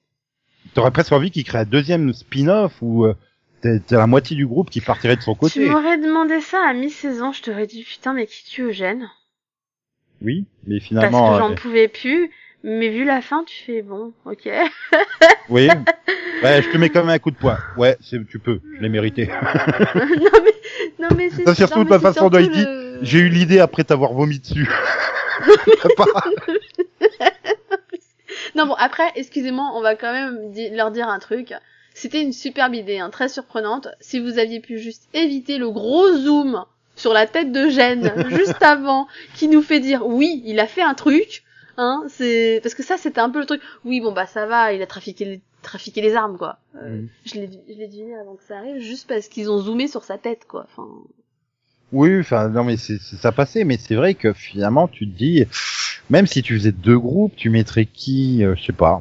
t'aurais 0.74 0.90
presque 0.90 1.12
envie 1.12 1.30
qu'il 1.30 1.44
crée 1.44 1.58
un 1.58 1.64
deuxième 1.64 2.12
spin-off 2.12 2.74
où 2.80 3.04
euh, 3.04 3.14
t'as 3.62 3.78
la 3.90 4.06
moitié 4.06 4.36
du 4.36 4.46
groupe 4.46 4.70
qui 4.70 4.80
partirait 4.80 5.16
de 5.16 5.22
son 5.22 5.34
Tu 5.34 5.38
côté. 5.60 5.68
m'aurais 5.68 5.98
demandé 5.98 6.40
ça 6.40 6.60
à 6.66 6.72
mi-saison, 6.74 7.32
je 7.32 7.42
t'aurais 7.42 7.66
dit 7.66 7.82
putain 7.82 8.12
mais 8.14 8.26
qui 8.26 8.44
tue 8.44 8.62
Eugène 8.62 9.10
Oui, 10.22 10.46
mais 10.66 10.76
Parce 10.76 10.86
finalement, 10.88 11.30
que 11.32 11.38
j'en 11.38 11.50
euh, 11.50 11.54
pouvais 11.54 11.88
plus. 11.88 12.30
Mais 12.64 12.88
vu 12.88 13.04
la 13.04 13.20
fin, 13.22 13.44
tu 13.44 13.54
fais 13.64 13.82
bon, 13.82 14.12
ok. 14.24 14.48
oui. 15.48 15.68
Ouais, 16.42 16.62
je 16.62 16.68
te 16.70 16.76
mets 16.76 16.88
quand 16.88 17.00
même 17.00 17.08
un 17.08 17.18
coup 17.18 17.32
de 17.32 17.36
poing. 17.36 17.58
Ouais, 17.76 17.96
c'est, 18.00 18.24
tu 18.28 18.38
peux, 18.38 18.60
je 18.76 18.82
l'ai 18.82 18.88
mérité. 18.88 19.26
non 19.96 20.00
mais, 20.44 20.52
non 21.00 21.08
mais 21.16 21.30
c'est 21.30 21.44
Ça, 21.44 21.52
surtout 21.56 21.82
de 21.82 21.88
c'est 21.90 21.98
façon 22.00 22.28
dit, 22.30 22.48
le- 22.48 22.98
J'ai 23.02 23.18
eu 23.18 23.28
l'idée 23.28 23.58
après 23.58 23.82
t'avoir 23.82 24.12
vomi 24.12 24.38
dessus. 24.38 24.68
Non 28.54 28.66
bon 28.66 28.74
après, 28.74 29.10
excusez-moi, 29.16 29.70
on 29.74 29.80
va 29.80 29.94
quand 29.94 30.12
même 30.12 30.50
di- 30.52 30.70
leur 30.70 30.90
dire 30.90 31.08
un 31.08 31.18
truc. 31.18 31.54
C'était 31.94 32.22
une 32.22 32.32
superbe 32.32 32.74
idée, 32.74 32.98
hein, 32.98 33.10
très 33.10 33.28
surprenante. 33.28 33.88
Si 34.00 34.20
vous 34.20 34.38
aviez 34.38 34.60
pu 34.60 34.78
juste 34.78 35.08
éviter 35.14 35.58
le 35.58 35.70
gros 35.70 36.12
zoom 36.16 36.64
sur 36.94 37.12
la 37.12 37.26
tête 37.26 37.52
de 37.52 37.68
Gênes 37.68 38.12
juste 38.30 38.62
avant, 38.62 39.08
qui 39.34 39.48
nous 39.48 39.62
fait 39.62 39.80
dire 39.80 40.06
oui, 40.06 40.42
il 40.44 40.60
a 40.60 40.66
fait 40.66 40.82
un 40.82 40.94
truc, 40.94 41.42
hein, 41.76 42.04
c'est 42.08 42.60
parce 42.62 42.74
que 42.74 42.82
ça 42.82 42.96
c'était 42.96 43.20
un 43.20 43.30
peu 43.30 43.40
le 43.40 43.46
truc. 43.46 43.62
Oui 43.84 44.00
bon 44.00 44.12
bah 44.12 44.26
ça 44.26 44.46
va, 44.46 44.72
il 44.72 44.82
a 44.82 44.86
trafiqué 44.86 45.24
les, 45.24 45.40
trafiqué 45.62 46.00
les 46.00 46.14
armes 46.14 46.38
quoi. 46.38 46.58
Euh, 46.76 47.00
Mm. 47.02 47.08
Je 47.24 47.34
l'ai 47.34 47.50
je 47.68 47.74
l'ai 47.74 47.86
deviné 47.88 48.14
avant 48.16 48.36
que 48.36 48.44
ça 48.44 48.58
arrive, 48.58 48.78
juste 48.80 49.08
parce 49.08 49.28
qu'ils 49.28 49.50
ont 49.50 49.58
zoomé 49.58 49.88
sur 49.88 50.04
sa 50.04 50.18
tête 50.18 50.46
quoi. 50.46 50.66
Enfin, 50.70 50.88
Oui, 51.92 52.20
enfin 52.20 52.48
non 52.48 52.64
mais 52.64 52.76
c'est 52.76 52.98
ça 53.00 53.32
passait, 53.32 53.64
mais 53.64 53.78
c'est 53.78 53.94
vrai 53.94 54.14
que 54.14 54.32
finalement 54.32 54.88
tu 54.88 55.10
te 55.10 55.16
dis, 55.16 55.44
même 56.10 56.26
si 56.26 56.42
tu 56.42 56.54
faisais 56.58 56.72
deux 56.72 56.98
groupes, 56.98 57.34
tu 57.36 57.48
mettrais 57.50 57.86
qui, 57.86 58.44
euh, 58.44 58.54
je 58.56 58.64
sais 58.64 58.72
pas. 58.72 59.00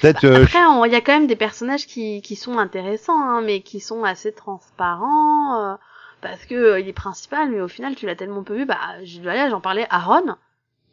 Peut-être. 0.00 0.24
euh, 0.24 0.42
Après, 0.44 0.58
il 0.86 0.92
y 0.92 0.96
a 0.96 1.00
quand 1.00 1.12
même 1.18 1.26
des 1.26 1.36
personnages 1.36 1.86
qui, 1.86 2.20
qui 2.22 2.36
sont 2.36 2.58
intéressants, 2.58 3.18
hein, 3.20 3.40
mais 3.42 3.62
qui 3.62 3.80
sont 3.80 4.04
assez 4.04 4.32
transparents, 4.32 5.58
euh, 5.72 5.74
parce 6.20 6.44
que 6.44 6.54
euh, 6.54 6.80
il 6.80 6.88
est 6.88 6.92
principal, 6.92 7.50
mais 7.50 7.60
au 7.60 7.68
final, 7.68 7.94
tu 7.96 8.06
l'as 8.06 8.14
tellement 8.16 8.42
peu 8.42 8.54
vu. 8.56 8.66
Bah, 8.66 8.78
j'en 9.04 9.60
parlais, 9.60 9.86
Aaron, 9.90 10.36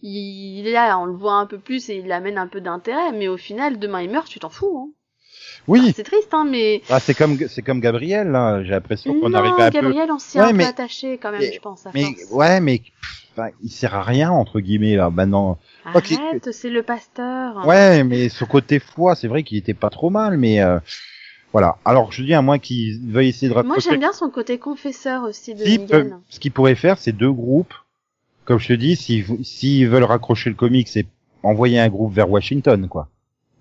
il, 0.01 0.59
il 0.59 0.67
est 0.67 0.71
là, 0.71 0.97
on 0.97 1.05
le 1.05 1.13
voit 1.13 1.33
un 1.35 1.45
peu 1.45 1.59
plus 1.59 1.89
et 1.89 1.97
il 1.97 2.11
amène 2.11 2.37
un 2.37 2.47
peu 2.47 2.61
d'intérêt, 2.61 3.11
mais 3.11 3.27
au 3.27 3.37
final, 3.37 3.77
demain 3.77 4.01
il 4.01 4.09
meurt, 4.09 4.27
tu 4.27 4.39
t'en 4.39 4.49
fous. 4.49 4.87
Hein. 4.87 4.91
Oui, 5.67 5.93
C'est 5.95 6.03
triste, 6.03 6.29
hein, 6.33 6.45
mais 6.49 6.81
ah, 6.89 6.99
c'est 6.99 7.13
comme 7.13 7.37
c'est 7.47 7.61
comme 7.61 7.79
Gabriel 7.79 8.29
là. 8.29 8.63
J'ai 8.63 8.71
l'impression 8.71 9.13
qu'on 9.19 9.29
non, 9.29 9.39
un 9.39 9.69
peu. 9.71 9.79
Gabriel, 9.79 10.11
on 10.11 10.19
s'y 10.19 10.37
est 10.37 10.41
Ouais, 10.41 10.47
un 10.47 10.53
mais- 10.53 10.63
peu 10.63 10.69
attaché 10.69 11.17
quand 11.17 11.31
même, 11.31 11.41
mais- 11.41 11.53
je 11.53 11.59
pense. 11.59 11.85
À 11.85 11.91
Mais 11.93 12.05
ouais, 12.31 12.59
mais 12.59 12.81
enfin, 13.33 13.49
il 13.63 13.69
sert 13.69 13.95
à 13.95 14.03
rien 14.03 14.31
entre 14.31 14.59
guillemets 14.59 14.95
là 14.95 15.09
maintenant. 15.09 15.57
Arrête, 15.85 16.51
c'est 16.51 16.69
le 16.69 16.83
pasteur. 16.83 17.65
Ouais, 17.67 18.03
mais 18.03 18.29
ce 18.29 18.43
côté 18.45 18.79
foi, 18.79 19.15
c'est 19.15 19.27
vrai 19.27 19.43
qu'il 19.43 19.57
était 19.57 19.73
pas 19.73 19.89
trop 19.89 20.09
mal, 20.09 20.37
mais 20.37 20.61
euh, 20.61 20.79
voilà. 21.51 21.77
Alors 21.85 22.11
je 22.11 22.23
dis 22.23 22.33
à 22.33 22.41
moins 22.41 22.59
qu'il 22.59 22.99
veuille 23.11 23.29
essayer 23.29 23.47
de 23.49 23.53
Moi, 23.53 23.63
rapprocher. 23.63 23.89
j'aime 23.91 23.99
bien 23.99 24.13
son 24.13 24.29
côté 24.29 24.57
confesseur 24.59 25.23
aussi 25.23 25.55
de 25.55 25.63
S'ils 25.63 25.81
Negan. 25.81 26.21
ce 26.29 26.39
qu'ils 26.39 26.51
pourraient 26.51 26.75
faire, 26.75 26.97
c'est 26.97 27.11
deux 27.11 27.31
groupes. 27.31 27.73
Comme 28.45 28.59
je 28.59 28.67
te 28.69 28.73
dis, 28.73 28.95
s'ils 28.97 29.25
s'ils 29.45 29.87
veulent 29.87 30.03
raccrocher 30.03 30.49
le 30.49 30.55
comic, 30.55 30.87
c'est 30.89 31.05
envoyer 31.43 31.79
un 31.79 31.87
groupe 31.89 32.13
vers 32.13 32.29
Washington, 32.29 32.87
quoi. 32.89 33.07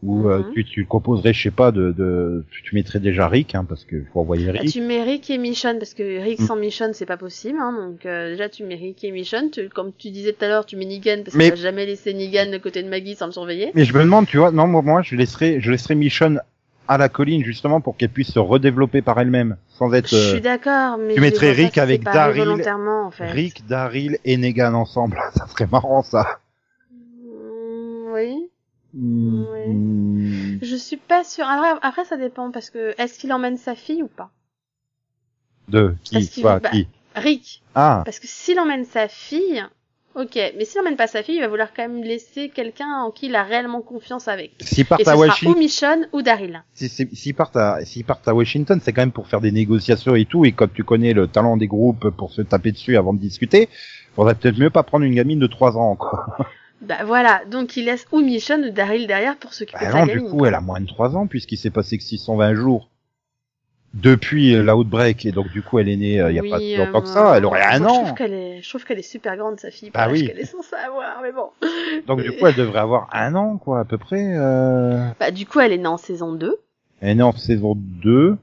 Ou 0.05 0.29
euh, 0.29 0.39
Mhm. 0.39 0.53
tu, 0.53 0.65
tu 0.65 0.85
composerais, 0.85 1.33
je 1.33 1.41
sais 1.45 1.51
pas, 1.53 1.71
de, 1.71 1.93
de 1.93 2.45
tu, 2.51 2.63
tu 2.65 2.75
mettrais 2.75 2.99
déjà 2.99 3.29
Rick, 3.29 3.55
hein, 3.55 3.65
parce 3.69 3.85
que 3.85 4.03
faut 4.13 4.19
envoyer 4.21 4.47
Bah, 4.47 4.59
Rick. 4.61 4.73
tu 4.73 4.81
mets 4.81 5.01
Rick 5.05 5.31
et 5.31 5.39
Michonne 5.39 5.79
parce 5.79 5.95
que 5.95 6.21
Rick 6.21 6.41
Mm. 6.41 6.47
sans 6.47 6.57
Michonne 6.57 6.93
c'est 6.93 7.07
pas 7.07 7.17
possible 7.17 7.59
hein, 7.61 7.73
donc 7.73 8.05
euh, 8.05 8.31
déjà 8.31 8.49
tu 8.49 8.65
mets 8.65 8.75
Rick 8.75 9.05
et 9.05 9.13
Michonne 9.13 9.51
tu, 9.53 9.69
comme 9.69 9.93
tu 9.97 10.11
disais 10.11 10.33
tout 10.33 10.45
à 10.45 10.49
l'heure 10.49 10.67
tu 10.67 10.75
mets 10.77 10.87
Negan 10.87 11.23
parce 11.25 11.37
Mais- 11.37 11.51
que 11.51 11.55
tu 11.55 11.61
vas 11.61 11.69
jamais 11.69 11.87
laisser 11.87 12.15
Negan 12.15 12.51
de 12.51 12.59
côté 12.59 12.83
de 12.83 12.89
Maggie 12.89 13.15
sans 13.15 13.27
le 13.27 13.33
surveiller 13.33 13.71
Mais 13.75 13.85
je 13.85 13.95
me 13.95 14.01
demande, 14.03 14.27
tu 14.27 14.39
vois, 14.39 14.51
non, 14.51 14.67
moi, 14.67 14.83
moi, 14.83 15.03
je 15.03 15.15
laisserais, 15.15 15.61
je 15.61 15.71
laisserais 15.71 15.95
Michonne 15.95 16.41
à 16.89 16.99
la 16.99 17.09
colline 17.09 17.45
justement 17.45 17.81
pour 17.81 17.97
qu'elle 17.97 18.09
puisse 18.11 18.33
se 18.33 18.41
redévelopper 18.41 19.03
par 19.03 19.21
elle-même, 19.21 19.57
sans 19.69 19.93
être 19.95 20.09
je 20.09 20.17
euh, 20.17 20.31
suis 20.33 20.41
d'accord 20.41 20.99
mais 20.99 21.15
tu 21.15 21.21
mettrais 21.21 21.53
Rick 21.53 21.79
avec 21.79 22.03
Daryl, 22.03 22.43
volontairement 22.43 23.07
en 23.07 23.11
fait 23.13 23.31
Rick, 23.31 23.65
Daryl 23.69 24.19
et 24.25 24.37
Negan 24.37 24.75
ensemble. 24.75 25.17
Ça 25.37 25.47
serait 25.47 25.69
marrant, 25.71 26.03
ça. 26.03 26.41
Mm, 26.91 28.13
oui 28.15 28.49
Hmm. 28.95 30.59
je 30.61 30.77
suis 30.77 30.97
pas 30.99 31.25
sûre. 31.25 31.47
Après, 31.49 31.79
après 31.83 32.05
ça 32.05 32.17
dépend 32.17 32.51
parce 32.51 32.71
que 32.71 32.95
est-ce 32.99 33.19
qu'il 33.19 33.33
emmène 33.33 33.57
sa 33.57 33.75
fille 33.75 34.03
ou 34.03 34.09
pas? 34.09 34.31
De 35.69 35.95
qui, 36.05 36.29
quoi, 36.43 36.59
bah, 36.61 36.71
qui? 36.71 36.87
Rick. 37.15 37.63
Ah, 37.75 38.03
parce 38.05 38.19
que 38.19 38.27
s'il 38.27 38.59
emmène 38.59 38.85
sa 38.85 39.09
fille 39.09 39.65
ok 40.15 40.35
mais 40.59 40.67
s'il 40.67 40.79
emmène 40.81 40.97
pas 40.97 41.07
sa 41.07 41.23
fille 41.23 41.37
il 41.37 41.41
va 41.41 41.49
vouloir 41.49 41.73
quand 41.75 41.89
même 41.89 42.03
laisser 42.03 42.51
quelqu'un 42.51 42.89
en 43.05 43.11
qui 43.11 43.27
il 43.27 43.35
a 43.35 43.45
réellement 43.45 43.81
confiance 43.81 44.29
avec. 44.29 44.53
Partent 44.89 45.03
ce 45.05 45.09
à 45.09 45.13
sera 45.13 45.17
ou 45.17 45.21
Washington. 45.21 45.59
Michonne 45.59 46.09
ou 46.13 46.21
Daryl. 46.21 46.63
Si- 46.75 46.89
si- 46.91 47.33
partent 47.33 47.57
à, 47.57 47.83
s'ils 47.87 48.05
partent 48.05 48.29
à 48.29 48.35
Washington, 48.35 48.79
c'est 48.83 48.93
quand 48.93 49.01
même 49.03 49.13
pour 49.13 49.27
faire 49.27 49.41
des 49.41 49.53
négociations 49.53 50.15
et 50.15 50.27
tout, 50.27 50.45
et 50.45 50.53
quand 50.53 50.71
tu 50.71 50.85
connais 50.85 51.15
le 51.15 51.29
talent 51.29 51.57
des 51.57 51.67
groupes 51.67 52.11
pour 52.11 52.31
se 52.33 52.43
taper 52.43 52.73
dessus 52.73 52.99
avant 52.99 53.15
de 53.15 53.19
discuter, 53.21 53.71
faudrait 54.15 54.35
peut-être 54.35 54.59
mieux 54.59 54.69
pas 54.69 54.83
prendre 54.83 55.05
une 55.07 55.15
gamine 55.15 55.39
de 55.39 55.47
3 55.47 55.79
ans, 55.79 55.97
quoi. 55.97 56.27
Bah 56.83 57.05
voilà, 57.05 57.43
donc 57.51 57.77
il 57.77 57.85
laisse 57.85 58.07
ou 58.13 58.21
Michonne 58.21 58.65
ou 58.65 58.71
Daryl 58.71 59.07
derrière 59.07 59.37
pour 59.37 59.55
s'occuper 59.55 59.79
Bah 59.85 59.93
de 59.93 59.97
non, 59.99 60.07
du 60.07 60.23
coup, 60.23 60.45
elle 60.47 60.55
a 60.55 60.61
moins 60.61 60.81
de 60.81 60.87
3 60.87 61.17
ans, 61.17 61.27
puisqu'il 61.27 61.57
s'est 61.57 61.71
passé 61.71 61.97
que 61.97 62.03
620 62.05 62.55
jours 62.55 62.89
depuis 63.95 64.55
euh, 64.55 64.63
la 64.63 64.75
Outbreak, 64.75 65.27
et 65.27 65.33
donc 65.33 65.51
du 65.51 65.61
coup, 65.63 65.79
elle 65.79 65.89
est 65.89 65.97
née 65.97 66.19
euh, 66.21 66.31
il 66.31 66.37
y 66.37 66.39
a 66.39 66.43
pas 66.51 66.59
si 66.59 66.77
longtemps 66.77 66.99
euh, 66.99 67.01
que 67.03 67.09
ça, 67.09 67.35
elle 67.37 67.45
aurait 67.45 67.63
un 67.63 67.79
Je 67.79 67.85
an. 67.85 67.87
trouve 68.05 68.15
qu'elle 68.15 68.33
est, 68.33 68.63
je 68.63 68.69
trouve 68.71 68.85
qu'elle 68.85 68.99
est 68.99 69.03
super 69.03 69.37
grande 69.37 69.61
sa 69.61 69.71
fille. 69.71 69.91
Bah 69.93 70.09
oui. 70.11 70.27
qu'elle 70.27 70.39
est 70.39 70.47
censée 70.47 70.75
avoir, 70.77 71.21
mais 71.23 71.31
bon. 71.33 71.51
Donc 72.07 72.23
du 72.23 72.33
coup, 72.33 72.47
elle 72.47 72.55
devrait 72.55 72.81
avoir 72.81 73.09
un 73.13 73.35
an, 73.35 73.59
quoi, 73.59 73.81
à 73.81 73.85
peu 73.85 73.99
près. 73.99 74.25
Euh... 74.35 75.09
Bah 75.21 75.31
du 75.31 75.45
coup, 75.47 75.61
elle 75.61 75.73
est 75.73 75.79
née 75.79 75.87
en 75.87 75.99
saison 75.99 76.33
2. 76.33 76.57
Elle 77.03 77.11
est 77.11 77.15
née 77.17 77.23
en 77.23 77.33
saison 77.37 77.75
2. 77.77 78.37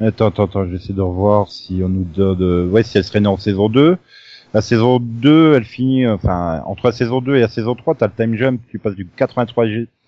Attends, 0.00 0.26
attends, 0.28 0.44
attends, 0.46 0.66
j'essaie 0.66 0.94
de 0.94 1.00
revoir 1.00 1.48
si 1.52 1.80
on 1.84 1.88
nous 1.88 2.04
donne... 2.04 2.42
euh, 2.42 2.66
Ouais, 2.68 2.82
si 2.82 2.98
elle 2.98 3.04
serait 3.04 3.20
née 3.20 3.28
en 3.28 3.36
saison 3.36 3.68
2. 3.68 3.96
La 4.54 4.60
saison 4.60 4.98
2, 5.00 5.54
elle 5.54 5.64
finit... 5.64 6.06
Enfin, 6.06 6.62
entre 6.66 6.86
la 6.86 6.92
saison 6.92 7.20
2 7.20 7.36
et 7.36 7.40
la 7.40 7.48
saison 7.48 7.74
3, 7.74 7.94
t'as 7.94 8.06
le 8.06 8.12
time 8.12 8.36
jump, 8.36 8.60
tu 8.68 8.78
passes 8.78 8.94
du 8.94 9.06
83, 9.06 9.64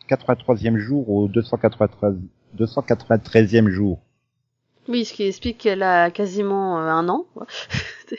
83e 0.09 0.77
jour 0.77 1.09
au 1.09 1.29
293, 1.29 2.17
293e 2.59 3.69
jour. 3.69 4.01
Oui, 4.89 5.05
ce 5.05 5.15
qui 5.15 5.25
explique 5.25 5.59
qu'elle 5.59 5.83
a 5.83 6.11
quasiment 6.11 6.79
euh, 6.79 6.89
un 6.89 7.09
an. 7.09 7.25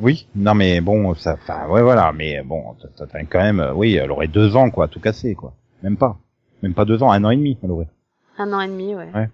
Oui, 0.00 0.26
non 0.34 0.54
mais 0.54 0.80
bon, 0.80 1.14
ça... 1.14 1.34
Enfin, 1.40 1.68
ouais, 1.68 1.80
voilà, 1.80 2.12
mais 2.12 2.42
bon, 2.42 2.74
t'as 2.96 3.24
quand 3.24 3.38
même... 3.38 3.72
Oui, 3.76 3.94
elle 3.94 4.10
aurait 4.10 4.26
deux 4.26 4.56
ans, 4.56 4.68
quoi, 4.70 4.88
tout 4.88 4.98
cassé, 4.98 5.36
quoi. 5.36 5.54
Même 5.84 5.96
pas. 5.96 6.18
Même 6.62 6.74
pas 6.74 6.84
deux 6.84 7.00
ans, 7.04 7.12
un 7.12 7.22
an 7.22 7.30
et 7.30 7.36
demi, 7.36 7.56
elle 7.62 7.70
aurait. 7.70 7.88
Un 8.36 8.52
an 8.52 8.60
et 8.60 8.66
demi, 8.66 8.96
ouais. 8.96 9.08
Ouais. 9.14 9.30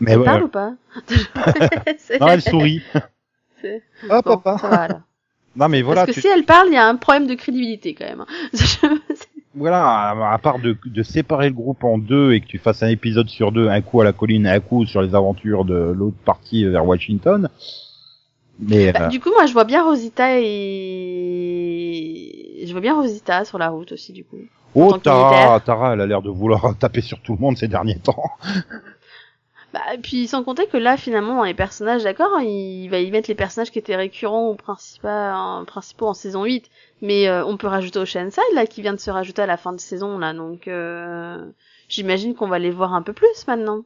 Mais 0.00 0.12
elle 0.12 0.18
ouais, 0.18 0.24
parle 0.26 0.42
ou 0.44 0.48
pas 0.48 0.74
non, 2.20 2.28
elle 2.28 2.42
sourit. 2.42 2.82
C'est- 3.60 3.82
Oh, 4.10 4.20
Bon, 4.24 4.38
papa. 4.38 5.00
Non 5.56 5.68
mais 5.68 5.82
voilà, 5.82 6.02
Parce 6.06 6.14
que 6.16 6.20
tu- 6.20 6.28
si 6.28 6.32
elle 6.32 6.44
parle, 6.44 6.68
il 6.68 6.74
y 6.74 6.76
a 6.76 6.86
un 6.86 6.94
problème 6.94 7.26
de 7.26 7.34
crédibilité 7.34 7.92
quand 7.94 8.04
même. 8.04 8.24
voilà, 9.54 10.10
à, 10.32 10.38
part 10.38 10.60
de, 10.60 10.76
de 10.84 11.02
séparer 11.02 11.48
le 11.48 11.54
groupe 11.54 11.82
en 11.82 11.98
deux 11.98 12.32
et 12.34 12.40
que 12.40 12.46
tu 12.46 12.58
fasses 12.58 12.84
un 12.84 12.88
épisode 12.88 13.28
sur 13.28 13.50
deux, 13.50 13.68
un 13.68 13.80
coup 13.80 14.00
à 14.00 14.04
la 14.04 14.12
colline, 14.12 14.46
un 14.46 14.60
coup 14.60 14.86
sur 14.86 15.02
les 15.02 15.12
aventures 15.14 15.64
de 15.64 15.74
l'autre 15.74 16.16
partie 16.24 16.64
vers 16.64 16.86
Washington. 16.86 17.48
Mais 18.60 18.92
Bah, 18.92 19.06
euh, 19.06 19.08
du 19.08 19.18
coup, 19.18 19.30
moi, 19.30 19.46
je 19.46 19.52
vois 19.52 19.64
bien 19.64 19.82
Rosita 19.82 20.38
et 20.38 20.44
je 22.66 22.72
vois 22.72 22.80
bien 22.80 22.94
Rosita 22.94 23.44
sur 23.44 23.58
la 23.58 23.68
route 23.70 23.92
aussi, 23.92 24.12
du 24.12 24.24
coup. 24.24 24.36
oh 24.74 24.96
Tara. 24.98 25.60
Tara, 25.60 25.94
elle 25.94 26.00
a 26.00 26.06
l'air 26.06 26.22
de 26.22 26.30
vouloir 26.30 26.74
taper 26.78 27.00
sur 27.00 27.20
tout 27.20 27.34
le 27.34 27.38
monde 27.40 27.56
ces 27.56 27.68
derniers 27.68 27.98
temps. 27.98 28.22
Bah, 29.72 29.80
et 29.94 29.98
puis 29.98 30.26
sans 30.26 30.42
compter 30.42 30.66
que 30.66 30.76
là, 30.76 30.96
finalement, 30.96 31.36
dans 31.36 31.44
les 31.44 31.54
personnages, 31.54 32.02
d'accord, 32.02 32.30
hein, 32.36 32.42
il 32.42 32.88
va 32.88 32.98
y 32.98 33.10
mettre 33.10 33.28
les 33.28 33.36
personnages 33.36 33.70
qui 33.70 33.78
étaient 33.78 33.94
récurrents 33.94 34.50
ou 34.50 34.54
principaux, 34.56 35.06
en, 35.08 35.64
principaux 35.64 36.08
en 36.08 36.14
saison 36.14 36.44
8, 36.44 36.68
mais 37.02 37.28
euh, 37.28 37.44
on 37.44 37.56
peut 37.56 37.68
rajouter 37.68 38.00
Oceanside, 38.00 38.42
là, 38.54 38.66
qui 38.66 38.82
vient 38.82 38.94
de 38.94 38.98
se 39.00 39.10
rajouter 39.10 39.42
à 39.42 39.46
la 39.46 39.56
fin 39.56 39.72
de 39.72 39.78
saison, 39.80 40.18
là, 40.18 40.32
donc 40.34 40.66
euh, 40.66 41.50
j'imagine 41.88 42.34
qu'on 42.34 42.48
va 42.48 42.58
les 42.58 42.70
voir 42.70 42.94
un 42.94 43.02
peu 43.02 43.12
plus 43.12 43.46
maintenant. 43.46 43.84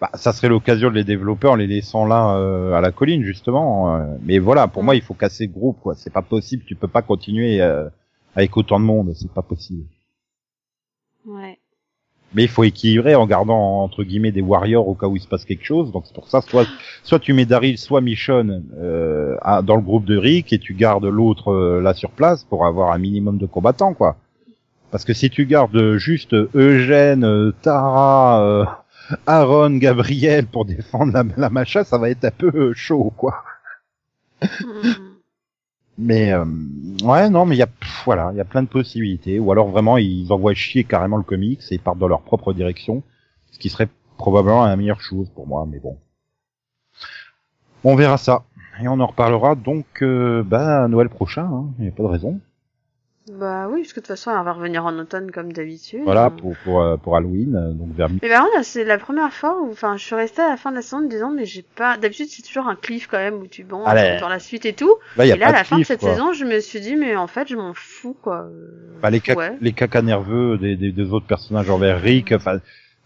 Bah, 0.00 0.10
ça 0.14 0.32
serait 0.32 0.48
l'occasion 0.48 0.90
de 0.90 0.96
les 0.96 1.04
développer 1.04 1.46
en 1.48 1.54
les 1.54 1.66
laissant 1.66 2.04
là 2.04 2.36
euh, 2.36 2.72
à 2.74 2.80
la 2.80 2.90
colline 2.92 3.22
justement. 3.22 3.96
euh, 3.96 4.16
mais 4.22 4.38
voilà, 4.38 4.66
pour 4.68 4.82
moi, 4.82 4.96
il 4.96 5.02
faut 5.02 5.14
casser 5.14 5.46
le 5.46 5.52
groupe. 5.52 5.80
quoi. 5.80 5.94
C'est 5.94 6.12
pas 6.12 6.22
possible. 6.22 6.64
Tu 6.66 6.74
peux 6.74 6.88
pas 6.88 7.02
continuer 7.02 7.60
euh, 7.60 7.88
avec 8.34 8.56
autant 8.56 8.80
de 8.80 8.84
monde. 8.84 9.14
C'est 9.14 9.32
pas 9.32 9.42
possible. 9.42 9.84
Ouais. 11.24 11.58
Mais 12.34 12.42
il 12.42 12.48
faut 12.48 12.64
équilibrer 12.64 13.14
en 13.14 13.26
gardant 13.26 13.82
entre 13.82 14.02
guillemets 14.02 14.32
des 14.32 14.40
warriors 14.40 14.88
au 14.88 14.94
cas 14.94 15.06
où 15.06 15.16
il 15.16 15.20
se 15.20 15.28
passe 15.28 15.44
quelque 15.44 15.64
chose. 15.64 15.92
Donc 15.92 16.04
c'est 16.06 16.14
pour 16.14 16.28
ça, 16.28 16.40
soit 16.40 16.66
soit 17.02 17.18
tu 17.18 17.32
mets 17.32 17.46
Daryl, 17.46 17.78
soit 17.78 18.00
Michonne 18.00 18.64
euh, 18.78 19.36
dans 19.62 19.76
le 19.76 19.82
groupe 19.82 20.04
de 20.04 20.16
Rick 20.16 20.52
et 20.52 20.58
tu 20.58 20.74
gardes 20.74 21.04
l'autre 21.04 21.52
euh, 21.52 21.80
là 21.80 21.94
sur 21.94 22.10
place 22.10 22.44
pour 22.44 22.66
avoir 22.66 22.92
un 22.92 22.98
minimum 22.98 23.38
de 23.38 23.46
combattants 23.46 23.94
quoi. 23.94 24.16
Parce 24.90 25.04
que 25.04 25.12
si 25.12 25.30
tu 25.30 25.46
gardes 25.46 25.96
juste 25.96 26.34
Eugène, 26.54 27.52
Tara, 27.62 28.44
euh, 28.44 28.64
Aaron, 29.26 29.76
Gabriel 29.76 30.46
pour 30.46 30.64
défendre 30.64 31.12
la, 31.12 31.24
la 31.36 31.50
macha, 31.50 31.84
ça 31.84 31.98
va 31.98 32.10
être 32.10 32.24
un 32.24 32.30
peu 32.30 32.72
chaud 32.74 33.12
quoi. 33.16 33.42
Mais 35.96 36.32
euh, 36.32 36.44
ouais, 37.04 37.30
non, 37.30 37.46
mais 37.46 37.54
il 37.54 37.58
y 37.58 37.62
a 37.62 37.66
pff, 37.68 38.02
voilà, 38.04 38.30
il 38.32 38.36
y 38.36 38.40
a 38.40 38.44
plein 38.44 38.62
de 38.62 38.68
possibilités. 38.68 39.38
Ou 39.38 39.52
alors 39.52 39.68
vraiment, 39.68 39.96
ils 39.96 40.32
envoient 40.32 40.54
chier 40.54 40.84
carrément 40.84 41.16
le 41.16 41.22
comics 41.22 41.60
et 41.70 41.74
ils 41.76 41.80
partent 41.80 41.98
dans 41.98 42.08
leur 42.08 42.22
propre 42.22 42.52
direction, 42.52 43.02
ce 43.52 43.58
qui 43.58 43.68
serait 43.68 43.88
probablement 44.18 44.64
la 44.66 44.76
meilleure 44.76 45.00
chose 45.00 45.30
pour 45.30 45.46
moi. 45.46 45.66
Mais 45.70 45.78
bon, 45.78 45.96
on 47.84 47.94
verra 47.94 48.16
ça 48.16 48.44
et 48.82 48.88
on 48.88 48.98
en 48.98 49.06
reparlera 49.06 49.54
donc 49.54 49.86
euh, 50.02 50.42
bah 50.42 50.88
Noël 50.88 51.08
prochain. 51.08 51.44
hein. 51.44 51.66
Il 51.78 51.82
n'y 51.82 51.88
a 51.88 51.92
pas 51.92 52.02
de 52.02 52.08
raison. 52.08 52.40
Bah 53.30 53.68
oui, 53.70 53.80
parce 53.80 53.94
que 53.94 54.00
de 54.00 54.04
toute 54.04 54.08
façon, 54.08 54.30
elle 54.36 54.44
va 54.44 54.52
revenir 54.52 54.84
en 54.84 54.98
automne 54.98 55.30
comme 55.30 55.50
d'habitude. 55.52 56.02
Voilà 56.04 56.28
pour 56.28 56.54
pour, 56.58 56.82
euh, 56.82 56.98
pour 56.98 57.16
Halloween, 57.16 57.56
euh, 57.56 57.72
donc 57.72 57.94
vers 57.96 58.10
mi- 58.10 58.18
Mais 58.22 58.28
par 58.28 58.44
contre, 58.44 58.62
c'est 58.64 58.84
la 58.84 58.98
première 58.98 59.32
fois 59.32 59.62
où, 59.62 59.70
enfin, 59.70 59.96
je 59.96 60.04
suis 60.04 60.14
restée 60.14 60.42
à 60.42 60.50
la 60.50 60.56
fin 60.58 60.70
de 60.70 60.76
la 60.76 60.82
saison 60.82 60.98
en 60.98 61.00
me 61.00 61.08
disant, 61.08 61.30
mais 61.30 61.46
j'ai 61.46 61.62
pas, 61.62 61.96
d'habitude, 61.96 62.26
c'est 62.28 62.42
toujours 62.42 62.68
un 62.68 62.76
cliff 62.76 63.06
quand 63.06 63.16
même 63.16 63.36
où 63.36 63.46
tu, 63.46 63.64
bon, 63.64 63.82
Allez. 63.86 64.20
dans 64.20 64.28
la 64.28 64.38
suite 64.40 64.66
et 64.66 64.74
tout. 64.74 64.94
là 65.16 65.24
il 65.24 65.28
y 65.28 65.32
a 65.32 65.36
et 65.36 65.38
là, 65.38 65.46
pas 65.46 65.52
à 65.52 65.56
la 65.56 65.62
de 65.62 65.66
fin 65.66 65.78
de 65.78 65.84
cette 65.84 66.00
quoi. 66.00 66.10
saison, 66.12 66.34
je 66.34 66.44
me 66.44 66.60
suis 66.60 66.80
dit, 66.80 66.96
mais 66.96 67.16
en 67.16 67.26
fait, 67.26 67.48
je 67.48 67.56
m'en 67.56 67.72
fous, 67.72 68.14
quoi. 68.20 68.42
Euh, 68.42 68.68
Bah, 69.00 69.08
les, 69.08 69.20
caca, 69.20 69.40
ouais. 69.40 69.56
les 69.58 69.72
caca 69.72 70.02
nerveux 70.02 70.58
des, 70.58 70.76
des, 70.76 70.92
des 70.92 71.12
autres 71.12 71.26
personnages 71.26 71.70
envers 71.70 71.98
Rick, 72.02 72.30
enfin, 72.32 72.58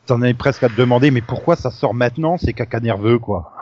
t'en 0.06 0.20
avais 0.22 0.34
presque 0.34 0.64
à 0.64 0.68
te 0.68 0.74
demander, 0.74 1.12
mais 1.12 1.22
pourquoi 1.22 1.54
ça 1.54 1.70
sort 1.70 1.94
maintenant, 1.94 2.38
ces 2.38 2.54
caca 2.54 2.80
nerveux, 2.80 3.20
quoi? 3.20 3.52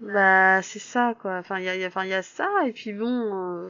Bah, 0.00 0.62
c'est 0.62 0.78
ça, 0.78 1.14
quoi. 1.20 1.38
Enfin, 1.38 1.58
il 1.58 1.64
y 1.64 1.68
a, 1.68 1.74
y 1.76 1.82
a- 1.84 1.88
enfin, 1.88 2.04
il 2.04 2.10
y 2.10 2.14
a 2.14 2.22
ça, 2.22 2.46
et 2.66 2.72
puis 2.72 2.92
bon, 2.92 3.06
euh, 3.08 3.68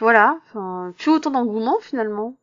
voilà. 0.00 0.38
Enfin, 0.48 0.92
plus 0.98 1.10
autant 1.10 1.30
d'engouement, 1.30 1.78
finalement. 1.80 2.36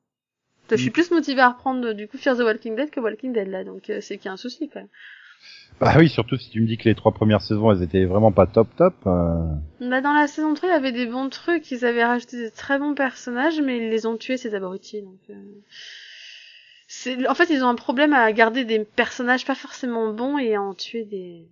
Je 0.69 0.75
Mm. 0.75 0.77
suis 0.77 0.89
plus 0.91 1.11
motivée 1.11 1.41
à 1.41 1.49
reprendre, 1.49 1.93
du 1.93 2.07
coup, 2.07 2.17
Fear 2.17 2.35
the 2.37 2.41
Walking 2.41 2.75
Dead 2.75 2.89
que 2.89 2.99
Walking 2.99 3.33
Dead, 3.33 3.47
là. 3.47 3.63
Donc, 3.63 3.89
euh, 3.89 4.01
c'est 4.01 4.17
qu'il 4.17 4.25
y 4.25 4.29
a 4.29 4.33
un 4.33 4.37
souci, 4.37 4.69
quand 4.69 4.79
même. 4.79 4.89
Bah 5.79 5.93
oui, 5.97 6.09
surtout 6.09 6.37
si 6.37 6.49
tu 6.49 6.59
me 6.59 6.65
dis 6.67 6.77
que 6.77 6.89
les 6.89 6.95
trois 6.95 7.11
premières 7.13 7.41
saisons, 7.41 7.71
elles 7.71 7.83
étaient 7.83 8.05
vraiment 8.05 8.31
pas 8.31 8.47
top 8.47 8.67
top. 8.75 8.95
euh, 9.05 9.45
Bah, 9.79 10.01
dans 10.01 10.11
la 10.13 10.27
saison 10.27 10.53
3, 10.55 10.69
il 10.69 10.71
y 10.71 10.75
avait 10.75 10.91
des 10.91 11.05
bons 11.05 11.29
trucs. 11.29 11.69
Ils 11.71 11.85
avaient 11.85 12.03
rajouté 12.03 12.37
des 12.37 12.49
très 12.51 12.79
bons 12.79 12.95
personnages, 12.95 13.61
mais 13.61 13.77
ils 13.77 13.89
les 13.91 14.05
ont 14.07 14.17
tués, 14.17 14.37
ces 14.37 14.55
abrutis. 14.55 15.03
Donc, 15.03 15.19
euh, 15.29 15.35
c'est, 16.87 17.27
en 17.27 17.35
fait, 17.35 17.49
ils 17.51 17.63
ont 17.63 17.67
un 17.69 17.75
problème 17.75 18.13
à 18.13 18.31
garder 18.33 18.65
des 18.65 18.79
personnages 18.83 19.45
pas 19.45 19.55
forcément 19.55 20.11
bons 20.13 20.37
et 20.39 20.55
à 20.55 20.61
en 20.61 20.73
tuer 20.73 21.05
des, 21.05 21.45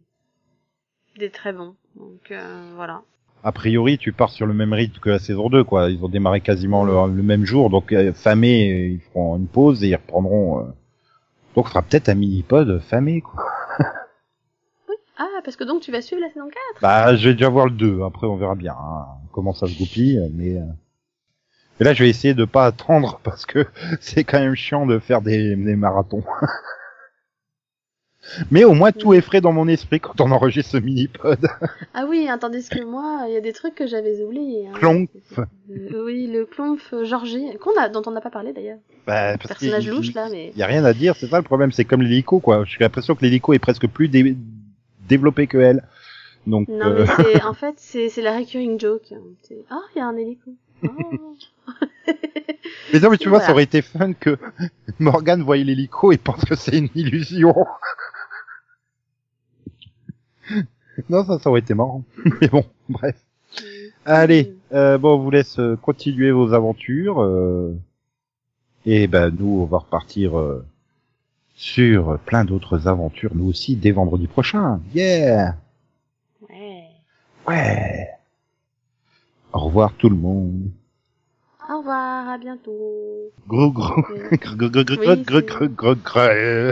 des 1.17 1.29
très 1.29 1.53
bons. 1.53 1.75
Donc, 1.95 2.31
euh, 2.31 2.71
voilà. 2.75 3.03
A 3.47 3.51
priori, 3.51 3.97
tu 3.99 4.11
pars 4.11 4.31
sur 4.31 4.47
le 4.47 4.53
même 4.55 4.73
rythme 4.73 4.99
que 4.99 5.09
la 5.11 5.19
saison 5.19 5.49
2, 5.49 5.63
quoi. 5.63 5.89
Ils 5.91 6.03
ont 6.03 6.09
démarré 6.09 6.41
quasiment 6.41 6.83
le, 6.83 7.15
le 7.15 7.21
même 7.23 7.45
jour, 7.45 7.69
donc 7.69 7.91
euh, 7.93 8.11
famé, 8.11 8.71
euh, 8.71 8.87
ils 8.95 8.99
feront 9.01 9.37
une 9.37 9.47
pause 9.47 9.83
et 9.83 9.89
ils 9.89 9.95
reprendront. 9.95 10.59
euh, 10.61 10.63
Donc, 11.55 11.65
on 11.65 11.69
fera 11.69 11.83
peut-être 11.83 12.09
un 12.09 12.15
mini-pod 12.15 12.79
famé, 12.81 13.21
quoi. 13.21 13.45
Ah, 15.17 15.39
parce 15.45 15.55
que 15.55 15.63
donc 15.63 15.81
tu 15.81 15.93
vas 15.93 16.01
suivre 16.01 16.21
la 16.21 16.27
saison 16.27 16.47
4 16.73 16.81
Bah, 16.81 17.15
je 17.15 17.29
vais 17.29 17.35
déjà 17.35 17.47
voir 17.47 17.67
le 17.67 17.71
2, 17.71 18.01
après 18.03 18.27
on 18.27 18.35
verra 18.35 18.55
bien 18.55 18.73
hein, 18.77 19.05
comment 19.31 19.53
ça 19.53 19.65
se 19.65 19.77
goupille, 19.77 20.19
mais... 20.33 20.57
euh, 20.57 20.65
Et 21.79 21.85
là, 21.85 21.93
je 21.93 22.03
vais 22.03 22.09
essayer 22.09 22.33
de 22.33 22.43
pas 22.43 22.65
attendre, 22.65 23.21
parce 23.23 23.45
que 23.45 23.65
c'est 24.01 24.25
quand 24.25 24.39
même 24.39 24.55
chiant 24.55 24.85
de 24.85 24.99
faire 24.99 25.21
des, 25.21 25.55
des 25.55 25.75
marathons. 25.77 26.23
mais 28.51 28.63
au 28.63 28.73
moins, 28.73 28.91
tout 28.91 29.13
est 29.13 29.21
frais 29.21 29.41
dans 29.41 29.51
mon 29.51 29.67
esprit 29.67 29.99
quand 29.99 30.19
on 30.21 30.31
enregistre 30.31 30.71
ce 30.71 30.77
mini-pod. 30.77 31.39
Ah 31.93 32.05
oui, 32.09 32.27
hein, 32.29 32.37
tandis 32.37 32.67
que 32.67 32.83
moi, 32.83 33.23
il 33.27 33.33
y 33.33 33.37
a 33.37 33.41
des 33.41 33.53
trucs 33.53 33.73
que 33.75 33.87
j'avais 33.87 34.21
oubliés. 34.21 34.67
Hein. 34.67 34.73
Clonf. 34.73 35.09
Euh, 35.37 36.03
oui, 36.05 36.27
le 36.27 36.45
clonf 36.45 36.93
Georgie, 37.03 37.45
qu'on 37.61 37.71
a, 37.79 37.87
dont 37.89 38.01
on 38.05 38.11
n'a 38.11 38.19
pas 38.21 38.29
parlé 38.29 38.51
d'ailleurs. 38.51 38.79
Bah, 39.07 39.37
parce 39.37 39.47
Personnage 39.47 39.87
louche 39.87 40.13
là, 40.13 40.27
mais. 40.29 40.51
Il 40.55 40.59
y 40.59 40.63
a 40.63 40.67
rien 40.67 40.83
à 40.83 40.93
dire, 40.93 41.15
c'est 41.15 41.27
ça 41.27 41.37
le 41.37 41.43
problème, 41.43 41.71
c'est 41.71 41.85
comme 41.85 42.01
l'hélico, 42.01 42.39
quoi. 42.39 42.63
J'ai 42.65 42.79
l'impression 42.81 43.15
que 43.15 43.21
l'hélico 43.23 43.53
est 43.53 43.59
presque 43.59 43.87
plus 43.87 44.09
dé- 44.09 44.35
développé 45.07 45.47
que 45.47 45.57
elle. 45.57 45.83
Donc, 46.47 46.67
Non, 46.67 46.85
euh, 46.85 47.05
mais 47.19 47.41
en 47.45 47.53
fait, 47.53 47.75
c'est, 47.77 48.09
la 48.21 48.37
recurring 48.37 48.79
joke. 48.79 49.13
hein. 49.13 49.55
Ah, 49.69 49.79
il 49.95 49.99
y 49.99 50.01
a 50.01 50.07
un 50.07 50.17
hélico. 50.17 50.51
Oh. 50.83 50.89
mais 52.93 52.99
non, 52.99 53.09
mais 53.09 53.17
tu 53.17 53.29
vois, 53.29 53.39
ça 53.39 53.51
aurait 53.51 53.63
été 53.63 53.81
fun 53.81 54.13
que 54.13 54.37
Morgan 54.99 55.41
voie 55.41 55.57
l'hélico 55.57 56.11
et 56.11 56.17
pense 56.17 56.43
que 56.45 56.55
c'est 56.55 56.77
une 56.77 56.89
illusion. 56.95 57.53
non, 61.09 61.25
ça, 61.25 61.39
ça 61.39 61.49
aurait 61.49 61.61
été 61.61 61.73
marrant. 61.73 62.03
Mais 62.41 62.47
bon, 62.47 62.63
bref. 62.89 63.15
Allez, 64.05 64.55
euh, 64.73 64.97
bon, 64.97 65.15
on 65.15 65.19
vous 65.19 65.31
laisse 65.31 65.59
euh, 65.59 65.75
continuer 65.75 66.31
vos 66.31 66.53
aventures. 66.53 67.21
euh, 67.21 67.75
et 68.85 69.07
ben, 69.07 69.33
nous, 69.37 69.61
on 69.61 69.65
va 69.65 69.79
repartir 69.79 70.37
euh, 70.37 70.63
sur 71.55 72.19
plein 72.19 72.45
d'autres 72.45 72.87
aventures, 72.87 73.31
nous 73.33 73.47
aussi, 73.47 73.75
dès 73.75 73.91
vendredi 73.91 74.27
prochain. 74.27 74.79
Yeah 74.93 75.55
Ouais. 76.49 76.83
Ouais. 77.47 78.07
Au 79.53 79.59
revoir 79.59 79.93
tout 79.93 80.09
le 80.09 80.15
monde. 80.17 80.69
Au 81.67 81.79
revoir, 81.79 82.29
à 82.29 82.37
bientôt. 82.37 83.31
Gros 83.47 83.71
gros 83.71 84.01
gros 84.01 84.67
gros 84.69 84.69
gros 84.69 84.83
gros 84.83 85.41
gros 85.41 85.67
gros 85.67 85.95
gros. 85.95 86.71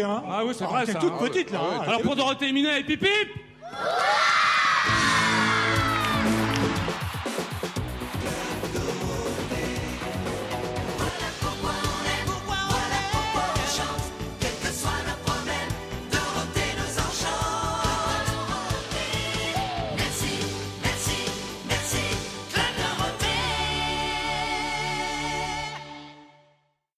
Dorothée, 0.00 0.02
hein 0.02 0.22
Ah 0.30 0.44
oui, 0.44 0.52
c'est 0.56 0.64
vrai 0.64 0.80
Elle 0.82 0.86
ça. 0.86 0.92
était 0.98 1.00
toute 1.00 1.18
petite, 1.18 1.50
là. 1.50 1.60
hein. 1.60 1.82
Alors 1.86 2.02
pour 2.02 2.16
Dorothée 2.16 2.48
et 2.48 2.52
Minet, 2.52 2.80
et 2.80 2.84
pip 2.84 3.00
pip 3.00 3.31